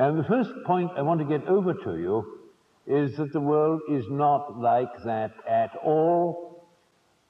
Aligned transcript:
And 0.00 0.16
the 0.16 0.22
first 0.28 0.50
point 0.64 0.92
I 0.96 1.02
want 1.02 1.18
to 1.18 1.26
get 1.26 1.44
over 1.48 1.74
to 1.74 1.96
you 1.98 2.24
is 2.86 3.16
that 3.16 3.32
the 3.32 3.40
world 3.40 3.80
is 3.90 4.04
not 4.08 4.56
like 4.60 4.92
that 5.04 5.32
at 5.44 5.72
all. 5.84 6.62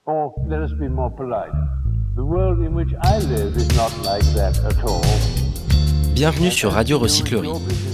Or 0.04 0.34
let 0.46 0.60
us 0.60 0.72
be 0.78 0.86
more 0.86 1.10
polite. 1.10 1.52
The 2.14 2.24
world 2.24 2.58
in 2.60 2.74
which 2.74 2.92
I 3.00 3.20
live 3.20 3.56
is 3.56 3.74
not 3.74 3.90
like 4.04 4.26
that 4.34 4.58
at 4.66 4.84
all. 4.84 5.00
Bienvenue 6.14 6.50
sur 6.50 6.72
Radio 6.72 6.98
Recyclerie, 6.98 7.48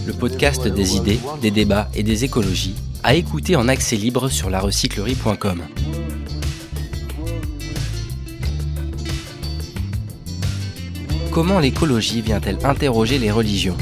le 0.08 0.12
podcast 0.12 0.66
des 0.66 0.96
idées, 0.96 1.20
des 1.40 1.52
débats 1.52 1.86
et 1.94 2.02
des 2.02 2.24
écologies, 2.24 2.74
à 3.04 3.14
écouter 3.14 3.54
en 3.54 3.68
accès 3.68 3.94
libre 3.94 4.28
sur 4.28 4.50
larecyclerie.com. 4.50 5.62
Comment 11.30 11.60
l'écologie 11.60 12.22
vient-elle 12.22 12.58
interroger 12.64 13.18
les 13.18 13.30
religions? 13.30 13.76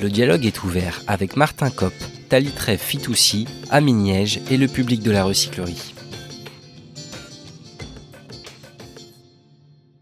Le 0.00 0.10
dialogue 0.10 0.46
est 0.46 0.62
ouvert 0.62 1.02
avec 1.08 1.36
Martin 1.36 1.70
Kopp, 1.70 1.92
Talitrev 2.28 2.78
Fitoussi, 2.78 3.48
Aminiège 3.68 4.40
et 4.48 4.56
le 4.56 4.68
public 4.68 5.02
de 5.02 5.10
la 5.10 5.24
recyclerie. 5.24 5.92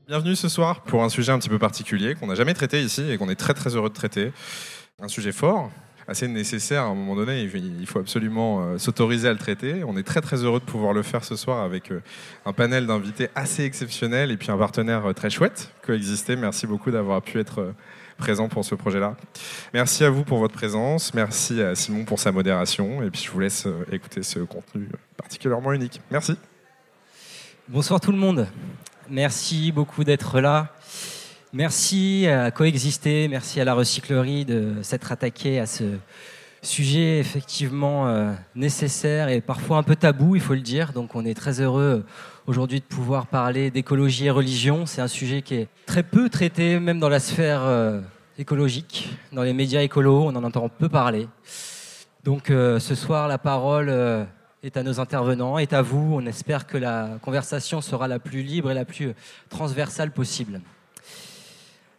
Bienvenue 0.07 0.37
ce 0.37 0.51
soir 0.51 0.83
pour 0.83 1.03
un 1.03 1.09
sujet 1.09 1.33
un 1.33 1.39
petit 1.39 1.49
peu 1.49 1.59
particulier 1.59 2.15
qu'on 2.15 2.27
n'a 2.27 2.35
jamais 2.35 2.53
traité 2.53 2.83
ici 2.83 3.11
et 3.11 3.17
qu'on 3.17 3.31
est 3.31 3.37
très 3.37 3.55
très 3.55 3.75
heureux 3.75 3.89
de 3.89 3.95
traiter. 3.95 4.33
Un 5.01 5.09
sujet 5.09 5.33
fort, 5.33 5.71
assez 6.07 6.29
nécessaire 6.29 6.83
à 6.83 6.87
un 6.89 6.95
moment 6.95 7.17
donné. 7.17 7.43
Il 7.43 7.87
faut 7.87 7.99
absolument 7.99 8.61
euh, 8.61 8.79
s'autoriser 8.79 9.29
à 9.29 9.33
le 9.33 9.39
traiter. 9.39 9.83
On 9.83 9.97
est 9.97 10.03
très 10.03 10.21
très 10.21 10.45
heureux 10.45 10.61
de 10.61 10.65
pouvoir 10.67 10.93
le 10.93 11.03
faire 11.03 11.25
ce 11.25 11.37
soir 11.37 11.63
avec 11.63 11.91
euh, 11.91 12.03
un 12.45 12.53
panel 12.53 12.87
d'invités 12.87 13.29
assez 13.35 13.65
exceptionnel 13.65 14.31
et 14.31 14.37
puis 14.37 14.51
un 14.51 14.59
partenaire 14.59 15.07
euh, 15.07 15.13
très 15.15 15.31
chouette 15.31 15.73
coexister. 15.87 16.37
Merci 16.37 16.67
beaucoup 16.67 16.91
d'avoir 16.91 17.23
pu 17.23 17.41
être 17.41 17.73
présent 18.16 18.48
pour 18.48 18.65
ce 18.65 18.75
projet-là. 18.75 19.16
Merci 19.75 20.05
à 20.05 20.11
vous 20.11 20.24
pour 20.24 20.38
votre 20.38 20.55
présence. 20.55 21.15
Merci 21.15 21.61
à 21.62 21.74
Simon 21.74 22.04
pour 22.04 22.18
sa 22.18 22.32
modération. 22.32 23.02
Et 23.02 23.10
puis 23.10 23.23
je 23.24 23.30
vous 23.30 23.41
laisse 23.41 23.66
écouter 23.91 24.23
ce 24.23 24.41
contenu 24.41 24.88
particulièrement 25.16 25.73
unique. 25.73 26.01
Merci. 26.10 26.37
Bonsoir 27.68 28.01
tout 28.01 28.13
le 28.13 28.18
monde. 28.18 28.46
Merci 29.10 29.73
beaucoup 29.73 30.04
d'être 30.04 30.41
là. 30.41 30.73
Merci 31.52 32.26
à 32.26 32.51
Coexister, 32.51 33.29
merci 33.29 33.60
à 33.60 33.65
la 33.65 33.74
recyclerie 33.74 34.45
de 34.45 34.74
s'être 34.82 35.10
attaqué 35.10 35.59
à 35.59 35.66
ce 35.66 35.85
sujet 36.60 37.19
effectivement 37.19 38.09
euh, 38.09 38.32
nécessaire 38.54 39.29
et 39.29 39.41
parfois 39.41 39.79
un 39.79 39.82
peu 39.82 39.96
tabou, 39.96 40.35
il 40.37 40.43
faut 40.43 40.54
le 40.54 40.60
dire. 40.60 40.93
Donc 40.93 41.15
on 41.15 41.24
est 41.24 41.35
très 41.35 41.60
heureux 41.60 42.04
aujourd'hui 42.47 42.80
de 42.80 42.85
pouvoir 42.85 43.27
parler 43.27 43.71
d'écologie 43.71 44.27
et 44.27 44.30
religion. 44.30 44.87
C'est 44.87 45.01
un 45.01 45.09
sujet 45.09 45.43
qui 45.43 45.55
est 45.55 45.69
très 45.87 46.02
peu 46.02 46.29
traité, 46.29 46.79
même 46.79 47.01
dans 47.01 47.09
la 47.09 47.21
sphère 47.21 47.63
euh, 47.65 48.01
écologique, 48.38 49.16
dans 49.33 49.43
les 49.43 49.53
médias 49.53 49.83
écolos, 49.83 50.25
on 50.25 50.37
en 50.37 50.45
entend 50.45 50.69
peu 50.69 50.88
parler. 50.88 51.29
Donc 52.25 52.51
euh, 52.51 52.79
ce 52.79 52.95
soir, 52.95 53.29
la 53.29 53.38
parole 53.38 53.91
est 54.63 54.77
à 54.77 54.83
nos 54.83 55.01
intervenants, 55.01 55.59
est 55.59 55.73
à 55.73 55.83
vous. 55.83 56.15
On 56.15 56.27
espère 56.27 56.66
que 56.66 56.77
la 56.77 57.19
conversation 57.23 57.80
sera 57.80 58.09
la 58.09 58.19
plus 58.19 58.43
libre 58.43 58.71
et 58.71 58.75
la 58.75 58.85
plus 58.85 59.13
transversale 59.49 60.13
possible. 60.13 60.60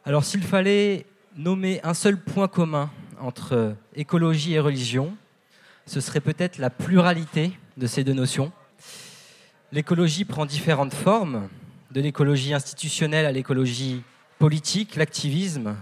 Alors 0.06 0.23
s'il 0.23 0.44
fallait 0.44 1.06
nommer 1.36 1.82
un 1.84 1.94
seul 1.94 2.17
point 2.17 2.48
commun 2.48 2.89
entre 3.20 3.76
écologie 3.95 4.54
et 4.54 4.59
religion, 4.59 5.16
ce 5.86 6.00
serait 6.02 6.20
peut-être 6.20 6.58
la 6.58 6.70
pluralité 6.70 7.52
de 7.78 7.88
ces 7.88 8.04
deux 8.04 8.14
notions. 8.14 8.52
L'écologie 9.73 10.23
prend 10.23 10.46
différentes 10.46 10.94
formes, 10.94 11.50
de 11.92 12.00
l'écologie 12.00 12.54
institutionnelle 12.54 13.26
à 13.26 13.34
l'écologie 13.34 14.02
politique, 14.40 14.96
l'activisme. 14.96 15.76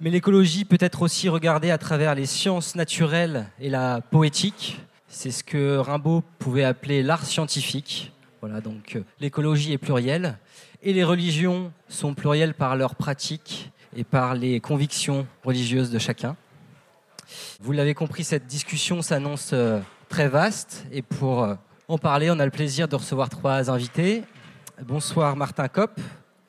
Mais 0.00 0.10
l'écologie 0.10 0.66
peut 0.66 0.76
être 0.78 1.00
aussi 1.00 1.30
regardée 1.30 1.70
à 1.70 1.78
travers 1.78 2.14
les 2.14 2.26
sciences 2.26 2.74
naturelles 2.74 3.46
et 3.58 3.70
la 3.70 4.02
poétique. 4.02 4.78
C'est 5.08 5.30
ce 5.30 5.42
que 5.42 5.78
Rimbaud 5.78 6.22
pouvait 6.38 6.64
appeler 6.64 7.02
l'art 7.02 7.24
scientifique. 7.24 8.12
Voilà, 8.42 8.60
donc 8.60 8.96
euh, 8.96 9.04
l'écologie 9.18 9.72
est 9.72 9.78
plurielle 9.78 10.36
et 10.82 10.92
les 10.92 11.04
religions 11.04 11.72
sont 11.88 12.12
plurielles 12.12 12.52
par 12.52 12.76
leurs 12.76 12.96
pratiques 12.96 13.70
et 13.96 14.04
par 14.04 14.34
les 14.34 14.60
convictions 14.60 15.26
religieuses 15.42 15.90
de 15.90 15.98
chacun. 15.98 16.36
Vous 17.60 17.72
l'avez 17.72 17.94
compris, 17.94 18.24
cette 18.24 18.46
discussion 18.46 19.00
s'annonce 19.00 19.50
euh, 19.54 19.80
très 20.10 20.28
vaste 20.28 20.84
et 20.92 21.00
pour 21.00 21.44
euh, 21.44 21.54
en 21.88 21.98
parler, 21.98 22.30
on 22.30 22.38
a 22.38 22.44
le 22.44 22.50
plaisir 22.50 22.88
de 22.88 22.96
recevoir 22.96 23.28
trois 23.28 23.70
invités. 23.70 24.24
Bonsoir 24.82 25.36
Martin 25.36 25.68
Kopp. 25.68 26.00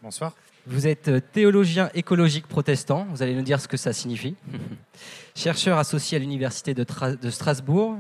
Bonsoir. 0.02 0.34
Vous 0.66 0.88
êtes 0.88 1.08
euh, 1.08 1.22
théologien 1.22 1.90
écologique 1.94 2.48
protestant, 2.48 3.08
vous 3.12 3.22
allez 3.22 3.36
nous 3.36 3.44
dire 3.44 3.62
ce 3.62 3.68
que 3.68 3.78
ça 3.78 3.94
signifie. 3.94 4.36
Chercheur 5.36 5.78
associé 5.78 6.18
à 6.18 6.20
l'Université 6.20 6.74
de, 6.74 6.86
de 7.22 7.30
Strasbourg 7.30 8.00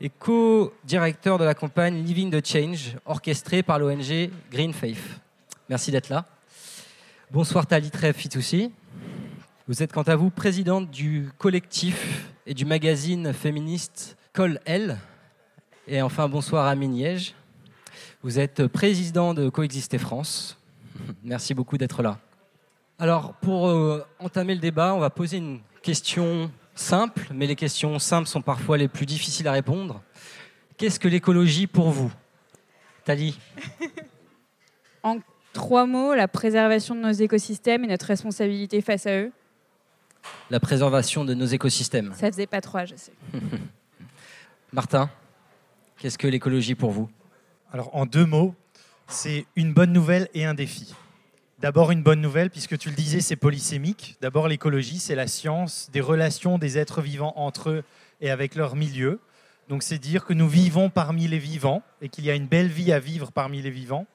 et 0.00 0.10
co-directeur 0.10 1.38
de 1.38 1.44
la 1.44 1.54
campagne 1.54 2.04
Living 2.04 2.30
the 2.30 2.44
Change, 2.44 2.96
orchestrée 3.06 3.62
par 3.62 3.78
l'ONG 3.78 4.30
Green 4.50 4.72
Faith. 4.72 5.20
Merci 5.68 5.92
d'être 5.92 6.08
là. 6.08 6.26
Bonsoir 7.30 7.66
Tali 7.66 7.90
Fitoussi. 8.14 8.72
Vous 9.68 9.82
êtes 9.82 9.92
quant 9.92 10.02
à 10.02 10.16
vous 10.16 10.30
présidente 10.30 10.90
du 10.90 11.30
collectif 11.38 12.26
et 12.46 12.54
du 12.54 12.64
magazine 12.64 13.32
féministe 13.32 14.16
Col 14.32 14.60
L. 14.66 14.98
Et 15.90 16.02
enfin 16.02 16.28
bonsoir 16.28 16.66
Amine 16.66 16.90
Niège. 16.90 17.34
Vous 18.22 18.38
êtes 18.38 18.66
président 18.66 19.32
de 19.32 19.48
Coexister 19.48 19.96
France. 19.96 20.58
Merci 21.24 21.54
beaucoup 21.54 21.78
d'être 21.78 22.02
là. 22.02 22.18
Alors 22.98 23.32
pour 23.32 23.68
euh, 23.68 24.06
entamer 24.18 24.54
le 24.54 24.60
débat, 24.60 24.92
on 24.92 24.98
va 24.98 25.08
poser 25.08 25.38
une 25.38 25.60
question 25.80 26.50
simple, 26.74 27.28
mais 27.32 27.46
les 27.46 27.56
questions 27.56 27.98
simples 27.98 28.28
sont 28.28 28.42
parfois 28.42 28.76
les 28.76 28.86
plus 28.86 29.06
difficiles 29.06 29.48
à 29.48 29.52
répondre. 29.52 30.02
Qu'est-ce 30.76 31.00
que 31.00 31.08
l'écologie 31.08 31.66
pour 31.66 31.88
vous? 31.88 32.12
Tali 33.06 33.38
En 35.02 35.20
trois 35.54 35.86
mots, 35.86 36.14
la 36.14 36.28
préservation 36.28 36.96
de 36.96 37.00
nos 37.00 37.12
écosystèmes 37.12 37.84
et 37.84 37.86
notre 37.86 38.04
responsabilité 38.04 38.82
face 38.82 39.06
à 39.06 39.22
eux. 39.22 39.32
La 40.50 40.60
préservation 40.60 41.24
de 41.24 41.32
nos 41.32 41.46
écosystèmes. 41.46 42.12
Ça 42.14 42.30
faisait 42.30 42.46
pas 42.46 42.60
trois, 42.60 42.84
je 42.84 42.96
sais. 42.96 43.12
Martin, 44.72 45.08
qu'est-ce 45.98 46.18
que 46.18 46.28
l'écologie 46.28 46.74
pour 46.74 46.92
vous? 46.92 47.10
Alors 47.72 47.94
en 47.94 48.06
deux 48.06 48.24
mots, 48.24 48.54
c'est 49.08 49.46
une 49.56 49.74
bonne 49.74 49.92
nouvelle 49.92 50.28
et 50.32 50.44
un 50.44 50.54
défi. 50.54 50.94
D'abord 51.58 51.90
une 51.90 52.04
bonne 52.04 52.20
nouvelle, 52.20 52.50
puisque 52.50 52.78
tu 52.78 52.88
le 52.88 52.94
disais, 52.94 53.20
c'est 53.20 53.34
polysémique. 53.34 54.16
D'abord 54.20 54.46
l'écologie, 54.46 55.00
c'est 55.00 55.16
la 55.16 55.26
science 55.26 55.90
des 55.92 56.00
relations 56.00 56.56
des 56.56 56.78
êtres 56.78 57.02
vivants 57.02 57.32
entre 57.34 57.70
eux 57.70 57.84
et 58.20 58.30
avec 58.30 58.54
leur 58.54 58.76
milieu. 58.76 59.20
Donc 59.68 59.82
c'est 59.82 59.98
dire 59.98 60.24
que 60.24 60.32
nous 60.32 60.48
vivons 60.48 60.88
parmi 60.88 61.26
les 61.26 61.38
vivants 61.38 61.82
et 62.00 62.08
qu'il 62.08 62.24
y 62.24 62.30
a 62.30 62.34
une 62.34 62.46
belle 62.46 62.68
vie 62.68 62.92
à 62.92 63.00
vivre 63.00 63.32
parmi 63.32 63.60
les 63.60 63.70
vivants. 63.70 64.06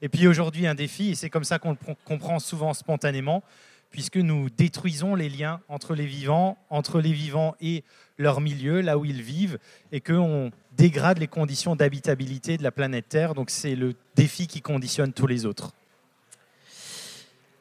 Et 0.00 0.08
puis 0.08 0.28
aujourd'hui, 0.28 0.66
un 0.66 0.74
défi, 0.74 1.10
et 1.10 1.14
c'est 1.16 1.28
comme 1.28 1.44
ça 1.44 1.58
qu'on 1.58 1.72
le 1.72 1.94
comprend 2.04 2.38
souvent 2.38 2.72
spontanément, 2.72 3.42
puisque 3.90 4.16
nous 4.16 4.48
détruisons 4.48 5.14
les 5.14 5.28
liens 5.28 5.60
entre 5.68 5.94
les 5.94 6.06
vivants, 6.06 6.56
entre 6.70 7.00
les 7.00 7.12
vivants 7.12 7.54
et 7.60 7.84
leur 8.16 8.40
milieu, 8.40 8.80
là 8.80 8.96
où 8.96 9.04
ils 9.04 9.22
vivent, 9.22 9.58
et 9.90 10.00
qu'on 10.00 10.50
dégrade 10.76 11.18
les 11.18 11.28
conditions 11.28 11.76
d'habitabilité 11.76 12.56
de 12.56 12.62
la 12.62 12.70
planète 12.70 13.08
Terre. 13.08 13.34
Donc 13.34 13.50
c'est 13.50 13.74
le 13.74 13.94
défi 14.14 14.46
qui 14.46 14.60
conditionne 14.60 15.12
tous 15.12 15.26
les 15.26 15.46
autres. 15.46 15.72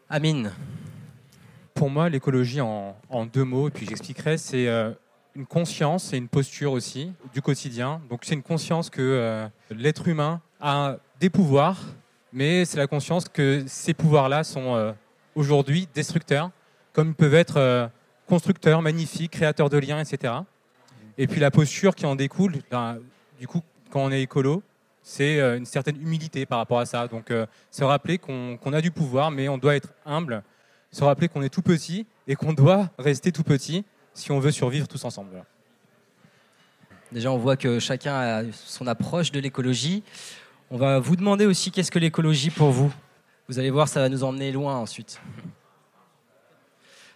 Amine. 0.10 0.52
Pour 1.74 1.90
moi, 1.90 2.10
l'écologie, 2.10 2.62
en, 2.62 2.96
deux 3.32 3.46
mots, 3.46 3.70
et 3.70 3.72
puis 3.72 3.88
j'expliquerai, 3.88 4.38
c'est 4.38 4.68
euh, 4.68 4.92
une 5.36 5.46
conscience 5.46 6.14
et 6.14 6.18
une 6.18 6.28
posture 6.28 6.74
aussi 6.74 7.12
du 7.34 7.42
quotidien. 7.42 8.02
Donc 8.10 8.22
c'est 8.24 8.36
une 8.36 8.44
conscience 8.44 8.90
que 8.90 9.02
euh, 9.02 9.48
l'être 9.72 10.08
humain 10.08 10.42
a 10.60 10.98
des 11.20 11.30
pouvoirs 11.30 11.80
mais 12.34 12.66
c'est 12.66 12.78
la 12.78 12.88
conscience 12.88 13.28
que 13.28 13.64
ces 13.68 13.94
pouvoirs-là 13.94 14.44
sont 14.44 14.76
euh, 14.76 14.92
aujourd'hui 15.36 15.88
destructeurs, 15.94 16.52
comme 16.94 17.10
ils 17.10 17.16
peuvent 17.16 17.36
être 17.36 17.58
euh, 17.58 17.88
constructeurs, 18.28 18.82
magnifiques, 18.82 19.32
créateurs 19.32 19.70
de 19.70 19.78
liens, 19.78 20.00
etc. 20.00 20.34
Et 21.22 21.28
puis 21.28 21.40
la 21.40 21.52
posture 21.52 21.94
qui 21.94 22.08
en 22.08 22.16
découle, 22.16 22.56
ben, 22.72 22.98
du 23.40 23.48
coup, 23.48 23.62
quand 23.92 24.02
on 24.02 24.12
est 24.12 24.24
écolo, 24.24 24.64
c'est 25.04 25.40
euh, 25.40 25.56
une 25.56 25.68
certaine 25.68 26.02
humilité 26.02 26.48
par 26.48 26.58
rapport 26.58 26.80
à 26.80 26.88
ça. 26.88 27.08
Donc, 27.08 27.32
se 27.70 27.84
rappeler 27.84 28.18
qu'on 28.18 28.74
a 28.74 28.82
du 28.82 28.90
pouvoir, 28.90 29.30
mais 29.30 29.48
on 29.48 29.60
doit 29.60 29.76
être 29.76 29.94
humble. 30.04 30.42
Se 30.92 31.04
rappeler 31.04 31.28
qu'on 31.28 31.44
est 31.44 31.54
tout 31.54 31.62
petit 31.62 32.08
et 32.28 32.34
qu'on 32.34 32.54
doit 32.54 32.90
rester 32.98 33.32
tout 33.32 33.44
petit 33.44 33.86
si 34.16 34.32
on 34.32 34.40
veut 34.40 34.50
survivre 34.50 34.88
tous 34.88 35.06
ensemble. 35.06 35.46
Déjà, 37.12 37.32
on 37.32 37.38
voit 37.38 37.56
que 37.56 37.78
chacun 37.78 38.16
a 38.16 38.44
son 38.52 38.88
approche 38.88 39.32
de 39.32 39.40
l'écologie. 39.40 40.02
On 40.72 40.78
va 40.78 40.98
vous 40.98 41.16
demander 41.16 41.46
aussi 41.46 41.70
qu'est-ce 41.70 41.92
que 41.92 42.00
l'écologie 42.00 42.50
pour 42.50 42.72
vous? 42.72 42.92
Vous 43.48 43.60
allez 43.60 43.70
voir, 43.70 43.88
ça 43.88 44.00
va 44.00 44.10
nous 44.10 44.24
emmener 44.24 44.52
loin 44.52 44.78
ensuite. 44.78 45.22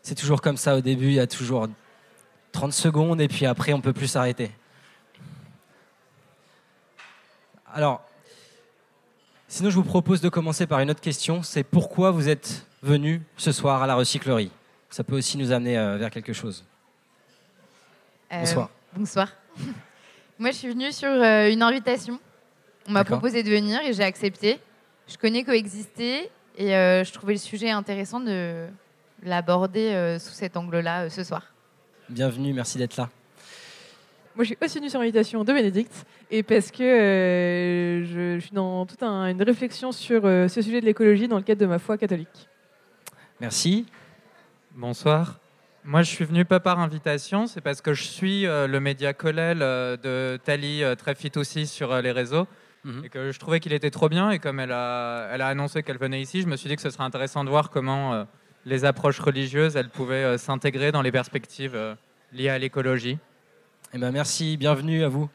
C'est 0.03 0.15
toujours 0.15 0.41
comme 0.41 0.57
ça 0.57 0.75
au 0.75 0.81
début, 0.81 1.07
il 1.07 1.13
y 1.13 1.19
a 1.19 1.25
toujours 1.25 1.67
30 2.55 2.73
secondes 2.73 3.21
et 3.21 3.27
puis 3.27 3.45
après 3.45 3.73
on 3.73 3.81
peut 3.81 3.93
plus 3.93 4.07
s'arrêter. 4.07 4.51
Alors, 7.73 8.01
Sinon, 9.47 9.69
je 9.69 9.75
vous 9.75 9.83
propose 9.83 10.19
de 10.19 10.27
commencer 10.27 10.65
par 10.67 10.81
une 10.81 10.89
autre 10.89 10.99
question. 10.99 11.41
C'est 11.41 11.63
pourquoi 11.63 12.11
vous 12.11 12.27
êtes 12.27 12.65
venu 12.81 13.21
ce 13.37 13.53
soir 13.53 13.81
à 13.81 13.87
la 13.87 13.95
recyclerie? 13.95 14.51
Ça 14.89 15.03
peut 15.03 15.15
aussi 15.15 15.37
nous 15.37 15.53
amener 15.53 15.77
euh, 15.77 15.95
vers 15.95 16.09
quelque 16.09 16.33
chose. 16.33 16.65
Euh, 18.33 18.39
Bonsoir. 18.39 18.69
bonsoir. 18.93 19.31
Moi, 20.39 20.51
je 20.51 20.57
suis 20.57 20.67
venue 20.67 20.91
sur 20.91 21.07
euh, 21.07 21.49
une 21.49 21.61
invitation. 21.61 22.19
On 22.85 22.91
m'a 22.91 23.05
proposé 23.05 23.43
de 23.43 23.49
venir 23.49 23.79
et 23.81 23.93
j'ai 23.93 24.03
accepté. 24.03 24.59
Je 25.07 25.15
connais 25.15 25.45
Coexister 25.45 26.29
et 26.57 26.67
je 26.67 27.13
trouvais 27.13 27.33
le 27.33 27.39
sujet 27.39 27.69
intéressant 27.69 28.19
de 28.19 28.67
l'aborder 29.23 30.17
sous 30.19 30.33
cet 30.33 30.57
angle-là 30.57 31.09
ce 31.09 31.23
soir. 31.23 31.54
Bienvenue, 32.09 32.53
merci 32.53 32.77
d'être 32.77 32.97
là. 32.97 33.09
Moi, 34.35 34.43
je 34.43 34.49
suis 34.49 34.57
aussi 34.61 34.77
venue 34.79 34.89
sur 34.89 34.99
l'invitation 34.99 35.43
de 35.43 35.53
Bénédicte 35.53 36.05
et 36.29 36.43
parce 36.43 36.69
que 36.69 36.83
euh, 36.83 38.03
je, 38.05 38.39
je 38.39 38.45
suis 38.45 38.53
dans 38.53 38.85
toute 38.85 39.01
un- 39.01 39.27
une 39.27 39.41
réflexion 39.41 39.91
sur 39.91 40.25
euh, 40.25 40.47
ce 40.47 40.61
sujet 40.61 40.81
de 40.81 40.85
l'écologie 40.85 41.27
dans 41.27 41.37
le 41.37 41.43
cadre 41.43 41.61
de 41.61 41.65
ma 41.65 41.79
foi 41.79 41.97
catholique. 41.97 42.49
Merci. 43.39 43.85
Bonsoir. 44.75 45.39
Moi, 45.85 46.01
je 46.01 46.09
suis 46.09 46.25
venu 46.25 46.43
pas 46.45 46.59
par 46.59 46.79
invitation, 46.79 47.47
c'est 47.47 47.61
parce 47.61 47.81
que 47.81 47.93
je 47.93 48.03
suis 48.03 48.45
euh, 48.45 48.67
le 48.67 48.79
média 48.79 49.13
Colel 49.13 49.59
euh, 49.61 49.95
de 49.97 50.37
Tali 50.43 50.83
euh, 50.83 50.95
très 50.95 51.15
fit 51.15 51.31
aussi 51.37 51.65
sur 51.67 51.91
euh, 51.91 52.01
les 52.01 52.11
réseaux 52.11 52.47
Mhm. 52.83 53.01
et 53.03 53.09
que 53.09 53.31
je 53.31 53.39
trouvais 53.39 53.59
qu'il 53.59 53.73
était 53.73 53.89
trop 53.89 54.09
bien. 54.09 54.29
Et 54.29 54.37
comme 54.37 54.59
elle 54.59 54.71
a, 54.71 55.27
elle 55.31 55.41
a 55.41 55.47
annoncé 55.47 55.81
qu'elle 55.81 55.97
venait 55.97 56.21
ici, 56.21 56.41
je 56.43 56.47
me 56.47 56.55
suis 56.55 56.69
dit 56.69 56.75
que 56.75 56.83
ce 56.83 56.91
serait 56.91 57.03
intéressant 57.03 57.43
de 57.43 57.49
voir 57.49 57.71
comment 57.71 58.13
euh, 58.13 58.25
les 58.65 58.83
approches 58.85 59.19
religieuses 59.19 59.75
elles 59.75 59.89
pouvaient 59.89 60.23
euh, 60.23 60.37
s'intégrer 60.37 60.91
dans 60.91 61.01
les 61.01 61.11
perspectives 61.11 61.75
euh, 61.75 61.95
liées 62.33 62.49
à 62.49 62.57
l'écologie. 62.57 63.17
Eh 63.93 63.97
ben, 63.97 64.11
merci, 64.11 64.57
bienvenue 64.57 65.03
à 65.03 65.07
vous. 65.07 65.29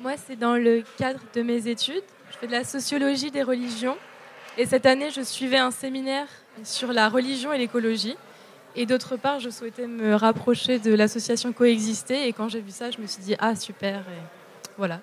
Moi, 0.00 0.14
c'est 0.16 0.36
dans 0.36 0.56
le 0.56 0.82
cadre 0.98 1.20
de 1.34 1.42
mes 1.42 1.68
études. 1.68 2.02
Je 2.32 2.36
fais 2.38 2.46
de 2.46 2.52
la 2.52 2.64
sociologie 2.64 3.30
des 3.30 3.42
religions. 3.42 3.96
Et 4.58 4.66
cette 4.66 4.84
année, 4.86 5.10
je 5.10 5.22
suivais 5.22 5.58
un 5.58 5.70
séminaire 5.70 6.26
sur 6.64 6.92
la 6.92 7.08
religion 7.08 7.52
et 7.52 7.58
l'écologie. 7.58 8.16
Et 8.76 8.86
d'autre 8.86 9.16
part, 9.16 9.40
je 9.40 9.50
souhaitais 9.50 9.86
me 9.86 10.14
rapprocher 10.14 10.78
de 10.78 10.92
l'association 10.94 11.52
Coexister. 11.52 12.26
Et 12.26 12.32
quand 12.32 12.48
j'ai 12.48 12.60
vu 12.60 12.70
ça, 12.70 12.90
je 12.90 12.98
me 12.98 13.06
suis 13.06 13.22
dit, 13.22 13.36
ah, 13.38 13.54
super. 13.54 14.00
Et 14.00 14.22
voilà. 14.76 15.00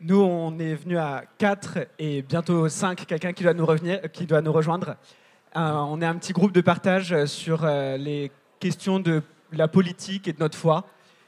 Nous, 0.00 0.20
on 0.20 0.58
est 0.58 0.74
venu 0.74 0.96
à 0.96 1.24
4 1.38 1.78
et 1.98 2.22
bientôt 2.22 2.68
5, 2.68 3.06
quelqu'un 3.06 3.32
qui, 3.32 3.42
doit 3.42 3.54
nous 3.54 3.66
revenir- 3.66 4.00
qui 4.12 4.24
doit 4.26 4.40
nous 4.40 4.52
rejoindre. 4.52 4.96
Euh, 5.56 5.72
on 5.72 6.00
est 6.00 6.06
un 6.06 6.14
petit 6.14 6.32
groupe 6.32 6.52
de 6.52 6.60
partage 6.60 7.12
euh, 7.12 7.26
sur 7.26 7.64
euh, 7.64 7.96
les 7.96 8.30
questions 8.60 9.00
de 9.00 9.20
la 9.52 9.66
politique 9.66 10.28
et 10.28 10.32
de 10.32 10.38
notre 10.38 10.56
foi. 10.56 10.84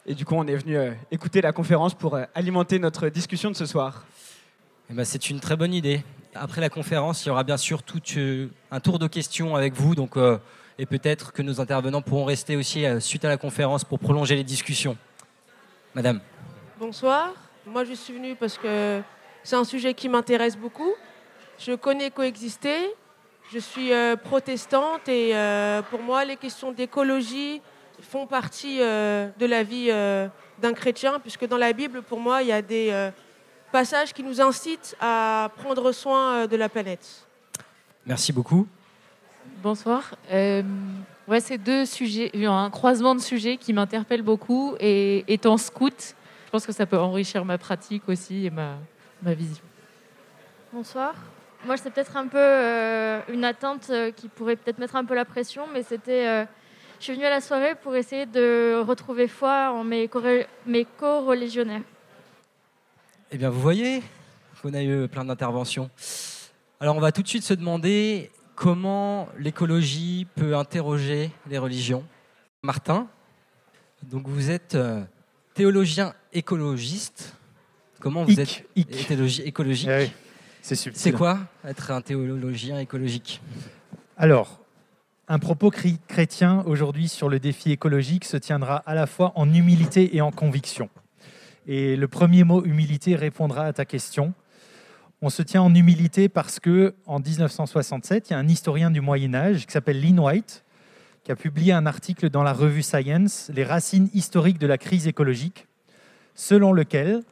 Et 0.07 0.15
du 0.15 0.25
coup, 0.25 0.37
on 0.37 0.47
est 0.47 0.55
venu 0.55 0.77
euh, 0.77 0.93
écouter 1.11 1.41
la 1.41 1.53
conférence 1.53 1.95
pour 1.95 2.15
euh, 2.15 2.25
alimenter 2.33 2.79
notre 2.79 3.09
discussion 3.09 3.51
de 3.51 3.57
ce 3.57 3.67
soir. 3.67 4.05
Eh 4.91 4.95
ben, 4.95 5.05
c'est 5.05 5.29
une 5.29 5.41
très 5.41 5.57
bonne 5.57 5.75
idée. 5.75 6.05
Après 6.37 6.61
la 6.61 6.69
conférence, 6.69 7.25
il 7.25 7.29
y 7.29 7.31
aura 7.33 7.43
bien 7.43 7.57
sûr 7.57 7.83
tout 7.83 8.01
euh, 8.17 8.49
un 8.71 8.79
tour 8.79 9.01
de 9.01 9.09
questions 9.09 9.57
avec 9.57 9.75
vous. 9.75 9.97
Donc, 9.97 10.17
euh, 10.17 10.39
et 10.79 10.87
peut-être 10.87 11.33
que 11.33 11.43
nos 11.43 11.61
intervenants 11.61 12.03
pourront 12.03 12.25
rester 12.25 12.55
aussi 12.55 12.87
euh, 12.87 13.01
suite 13.01 13.25
à 13.25 13.29
la 13.29 13.37
conférence 13.37 13.83
pour 13.83 13.99
prolonger 13.99 14.37
les 14.37 14.45
discussions. 14.45 14.97
Madame. 15.97 16.21
Bonsoir. 16.79 17.33
Moi, 17.67 17.85
je 17.85 17.95
suis 17.95 18.15
venue 18.15 18.37
parce 18.37 18.57
que 18.57 19.03
c'est 19.43 19.57
un 19.57 19.65
sujet 19.65 19.95
qui 19.95 20.09
m'intéresse 20.09 20.57
beaucoup. 20.57 20.93
Je 21.59 21.73
connais 21.73 22.11
coexister. 22.11 22.95
Je 23.53 23.59
suis 23.59 23.93
euh, 23.93 24.17
protestante 24.17 25.09
et 25.09 25.37
euh, 25.37 25.83
pour 25.83 26.01
moi, 26.01 26.25
les 26.25 26.37
questions 26.37 26.73
d'écologie 26.73 27.61
font 28.01 28.27
partie 28.27 28.79
euh, 28.81 29.29
de 29.39 29.45
la 29.45 29.63
vie 29.63 29.89
euh, 29.91 30.27
d'un 30.59 30.73
chrétien, 30.73 31.21
puisque 31.21 31.47
dans 31.47 31.59
la 31.59 31.75
Bible, 31.75 32.01
pour 32.01 32.19
moi, 32.19 32.41
il 32.41 32.49
y 32.49 32.53
a 32.53 32.63
des 32.63 32.89
euh, 32.91 33.11
passages 33.71 34.15
qui 34.15 34.23
nous 34.23 34.41
incitent 34.41 34.97
à 35.03 35.51
prendre 35.59 35.93
soin 35.93 36.33
euh, 36.33 36.47
de 36.47 36.57
la 36.57 36.71
planète. 36.71 37.27
Merci 38.07 38.33
beaucoup. 38.33 38.67
Bonsoir. 39.63 40.15
Euh, 40.31 40.63
ouais, 41.29 41.41
c'est 41.41 41.59
deux 41.59 41.85
sujets, 41.85 42.31
un 42.47 42.71
croisement 42.71 43.15
de 43.15 43.21
sujets 43.21 43.59
qui 43.59 43.75
m'interpelle 43.75 44.23
beaucoup. 44.23 44.77
Et 44.81 45.31
étant 45.31 45.59
scout, 45.59 46.15
je 46.47 46.51
pense 46.51 46.65
que 46.65 46.73
ça 46.73 46.87
peut 46.87 46.99
enrichir 46.99 47.45
ma 47.45 47.59
pratique 47.59 48.09
aussi 48.09 48.47
et 48.47 48.51
ma, 48.51 48.77
ma 49.23 49.35
vision. 49.35 49.63
Bonsoir. 50.73 51.15
Moi, 51.65 51.77
c'est 51.77 51.91
peut-être 51.91 52.17
un 52.17 52.27
peu 52.27 52.39
euh, 52.39 53.21
une 53.29 53.45
attente 53.45 53.89
euh, 53.91 54.11
qui 54.11 54.29
pourrait 54.29 54.57
peut-être 54.57 54.79
mettre 54.79 54.97
un 54.97 55.05
peu 55.05 55.15
la 55.15 55.25
pression, 55.25 55.67
mais 55.73 55.83
c'était. 55.83 56.27
euh, 56.27 56.45
je 56.99 57.05
suis 57.05 57.13
venue 57.15 57.25
à 57.25 57.31
la 57.31 57.41
soirée 57.41 57.75
pour 57.75 57.95
essayer 57.97 58.27
de 58.27 58.81
retrouver 58.81 59.27
foi 59.29 59.73
en 59.73 59.83
mes, 59.85 60.09
co-religionnaires. 60.99 61.83
Eh 63.31 63.39
bien, 63.39 63.51
vous 63.51 63.61
voyez 63.61 64.03
qu'on 64.61 64.73
a 64.75 64.83
eu 64.83 65.09
plein 65.09 65.25
d'interventions. 65.25 65.91
Alors, 66.81 66.97
on 66.97 67.01
va 67.01 67.11
tout 67.13 67.23
de 67.23 67.29
suite 67.29 67.43
se 67.43 67.55
demander 67.55 68.31
comment 68.55 69.29
l'écologie 69.37 70.27
peut 70.37 70.55
interroger 70.57 71.31
les 71.49 71.59
religions. 71.59 72.05
Martin, 72.63 73.09
donc 74.05 74.29
vous 74.29 74.51
êtes 74.51 74.77
théologien 75.55 76.15
écologiste. 76.33 77.35
Comment 78.01 78.23
vous 78.25 78.39
êtes 78.39 78.65
théologi- 79.09 79.43
écologique? 79.43 79.89
Eh 79.91 80.05
oui, 80.05 80.13
c'est 80.63 80.77
subtil. 80.77 81.03
C'est 81.03 81.13
quoi 81.13 81.41
être 81.67 81.91
un 81.91 82.01
théologien 82.01 82.79
écologique 82.79 83.43
Alors, 84.17 84.61
un 85.29 85.39
propos 85.39 85.71
chrétien 85.71 86.63
aujourd'hui 86.67 87.09
sur 87.09 87.29
le 87.29 87.39
défi 87.39 87.73
écologique 87.73 88.25
se 88.25 88.37
tiendra 88.37 88.77
à 88.87 88.95
la 88.95 89.07
fois 89.07 89.33
en 89.35 89.53
humilité 89.53 90.17
et 90.17 90.21
en 90.21 90.31
conviction. 90.31 90.89
Et 91.67 91.97
le 91.97 92.09
premier 92.09 92.45
mot, 92.45 92.65
humilité, 92.65 93.15
répondra 93.15 93.67
à 93.67 93.73
ta 93.73 93.85
question. 93.85 94.33
On 95.21 95.31
se 95.31 95.43
tient 95.43 95.63
en 95.63 95.75
humilité 95.75 96.29
parce 96.29 96.59
que 96.59 96.95
en 97.07 97.21
1967, 97.21 98.31
il 98.31 98.33
y 98.33 98.37
a 98.37 98.39
un 98.39 98.49
historien 98.49 98.91
du 98.91 99.01
Moyen 99.01 99.35
Âge 99.35 99.67
qui 99.67 99.73
s'appelle 99.73 100.01
Lynn 100.01 100.19
White 100.19 100.65
qui 101.25 101.31
a 101.31 101.37
publié 101.37 101.73
un 101.73 101.87
article 101.87 102.31
dans 102.31 102.43
la 102.43 102.53
revue 102.53 102.83
Science, 102.83 103.51
Les 103.55 103.65
racines 103.65 104.09
historiques 104.13 104.59
de 104.59 104.67
la 104.67 104.79
crise 104.79 105.07
écologique, 105.07 105.69
selon 106.35 106.73
lequel 106.73 107.23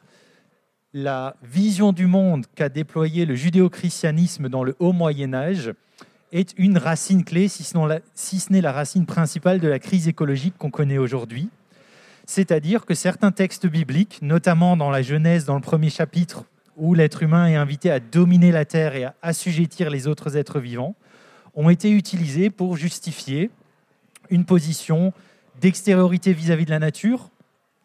la 0.92 1.36
vision 1.42 1.92
du 1.92 2.06
monde 2.06 2.46
qu'a 2.54 2.68
déployé 2.68 3.24
le 3.24 3.36
judéo-christianisme 3.36 4.48
dans 4.48 4.64
le 4.64 4.74
haut 4.80 4.92
Moyen 4.92 5.34
Âge 5.34 5.72
est 6.32 6.54
une 6.56 6.78
racine 6.78 7.24
clé, 7.24 7.48
si 7.48 7.62
ce, 7.64 8.52
n'est 8.52 8.60
la 8.60 8.72
racine 8.72 9.06
principale 9.06 9.60
de 9.60 9.68
la 9.68 9.78
crise 9.78 10.08
écologique 10.08 10.54
qu'on 10.58 10.70
connaît 10.70 10.98
aujourd'hui. 10.98 11.48
C'est-à-dire 12.26 12.86
que 12.86 12.94
certains 12.94 13.32
textes 13.32 13.66
bibliques, 13.66 14.18
notamment 14.22 14.76
dans 14.76 14.90
la 14.90 15.02
Genèse, 15.02 15.44
dans 15.44 15.56
le 15.56 15.60
premier 15.60 15.90
chapitre, 15.90 16.44
où 16.76 16.94
l'être 16.94 17.22
humain 17.22 17.48
est 17.48 17.56
invité 17.56 17.90
à 17.90 18.00
dominer 18.00 18.52
la 18.52 18.64
terre 18.64 18.94
et 18.94 19.04
à 19.04 19.14
assujettir 19.22 19.90
les 19.90 20.06
autres 20.06 20.36
êtres 20.36 20.60
vivants, 20.60 20.94
ont 21.54 21.68
été 21.68 21.90
utilisés 21.90 22.50
pour 22.50 22.76
justifier 22.76 23.50
une 24.28 24.44
position 24.44 25.12
d'extériorité 25.60 26.32
vis-à-vis 26.32 26.64
de 26.64 26.70
la 26.70 26.78
nature, 26.78 27.30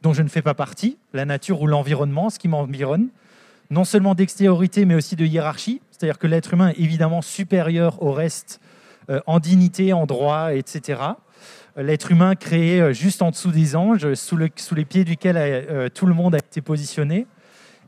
dont 0.01 0.13
je 0.13 0.21
ne 0.21 0.27
fais 0.27 0.41
pas 0.41 0.53
partie, 0.53 0.97
la 1.13 1.25
nature 1.25 1.61
ou 1.61 1.67
l'environnement, 1.67 2.29
ce 2.29 2.39
qui 2.39 2.47
m'environne, 2.47 3.07
non 3.71 3.83
seulement 3.83 4.13
d'extériorité, 4.13 4.85
mais 4.85 4.95
aussi 4.95 5.15
de 5.15 5.25
hiérarchie, 5.25 5.81
c'est-à-dire 5.91 6.19
que 6.19 6.27
l'être 6.27 6.53
humain 6.53 6.69
est 6.69 6.79
évidemment 6.79 7.21
supérieur 7.21 8.01
au 8.03 8.11
reste 8.11 8.59
euh, 9.09 9.19
en 9.25 9.39
dignité, 9.39 9.93
en 9.93 10.05
droit, 10.05 10.53
etc. 10.53 11.01
L'être 11.77 12.11
humain 12.11 12.35
créé 12.35 12.79
euh, 12.81 12.93
juste 12.93 13.21
en 13.21 13.31
dessous 13.31 13.51
des 13.51 13.75
anges, 13.75 14.13
sous, 14.13 14.35
le- 14.35 14.49
sous 14.55 14.75
les 14.75 14.85
pieds 14.85 15.03
duquel 15.03 15.35
euh, 15.37 15.89
tout 15.89 16.05
le 16.05 16.13
monde 16.13 16.35
a 16.35 16.39
été 16.39 16.61
positionné. 16.61 17.25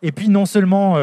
Et 0.01 0.11
puis 0.11 0.29
non 0.29 0.45
seulement 0.45 0.95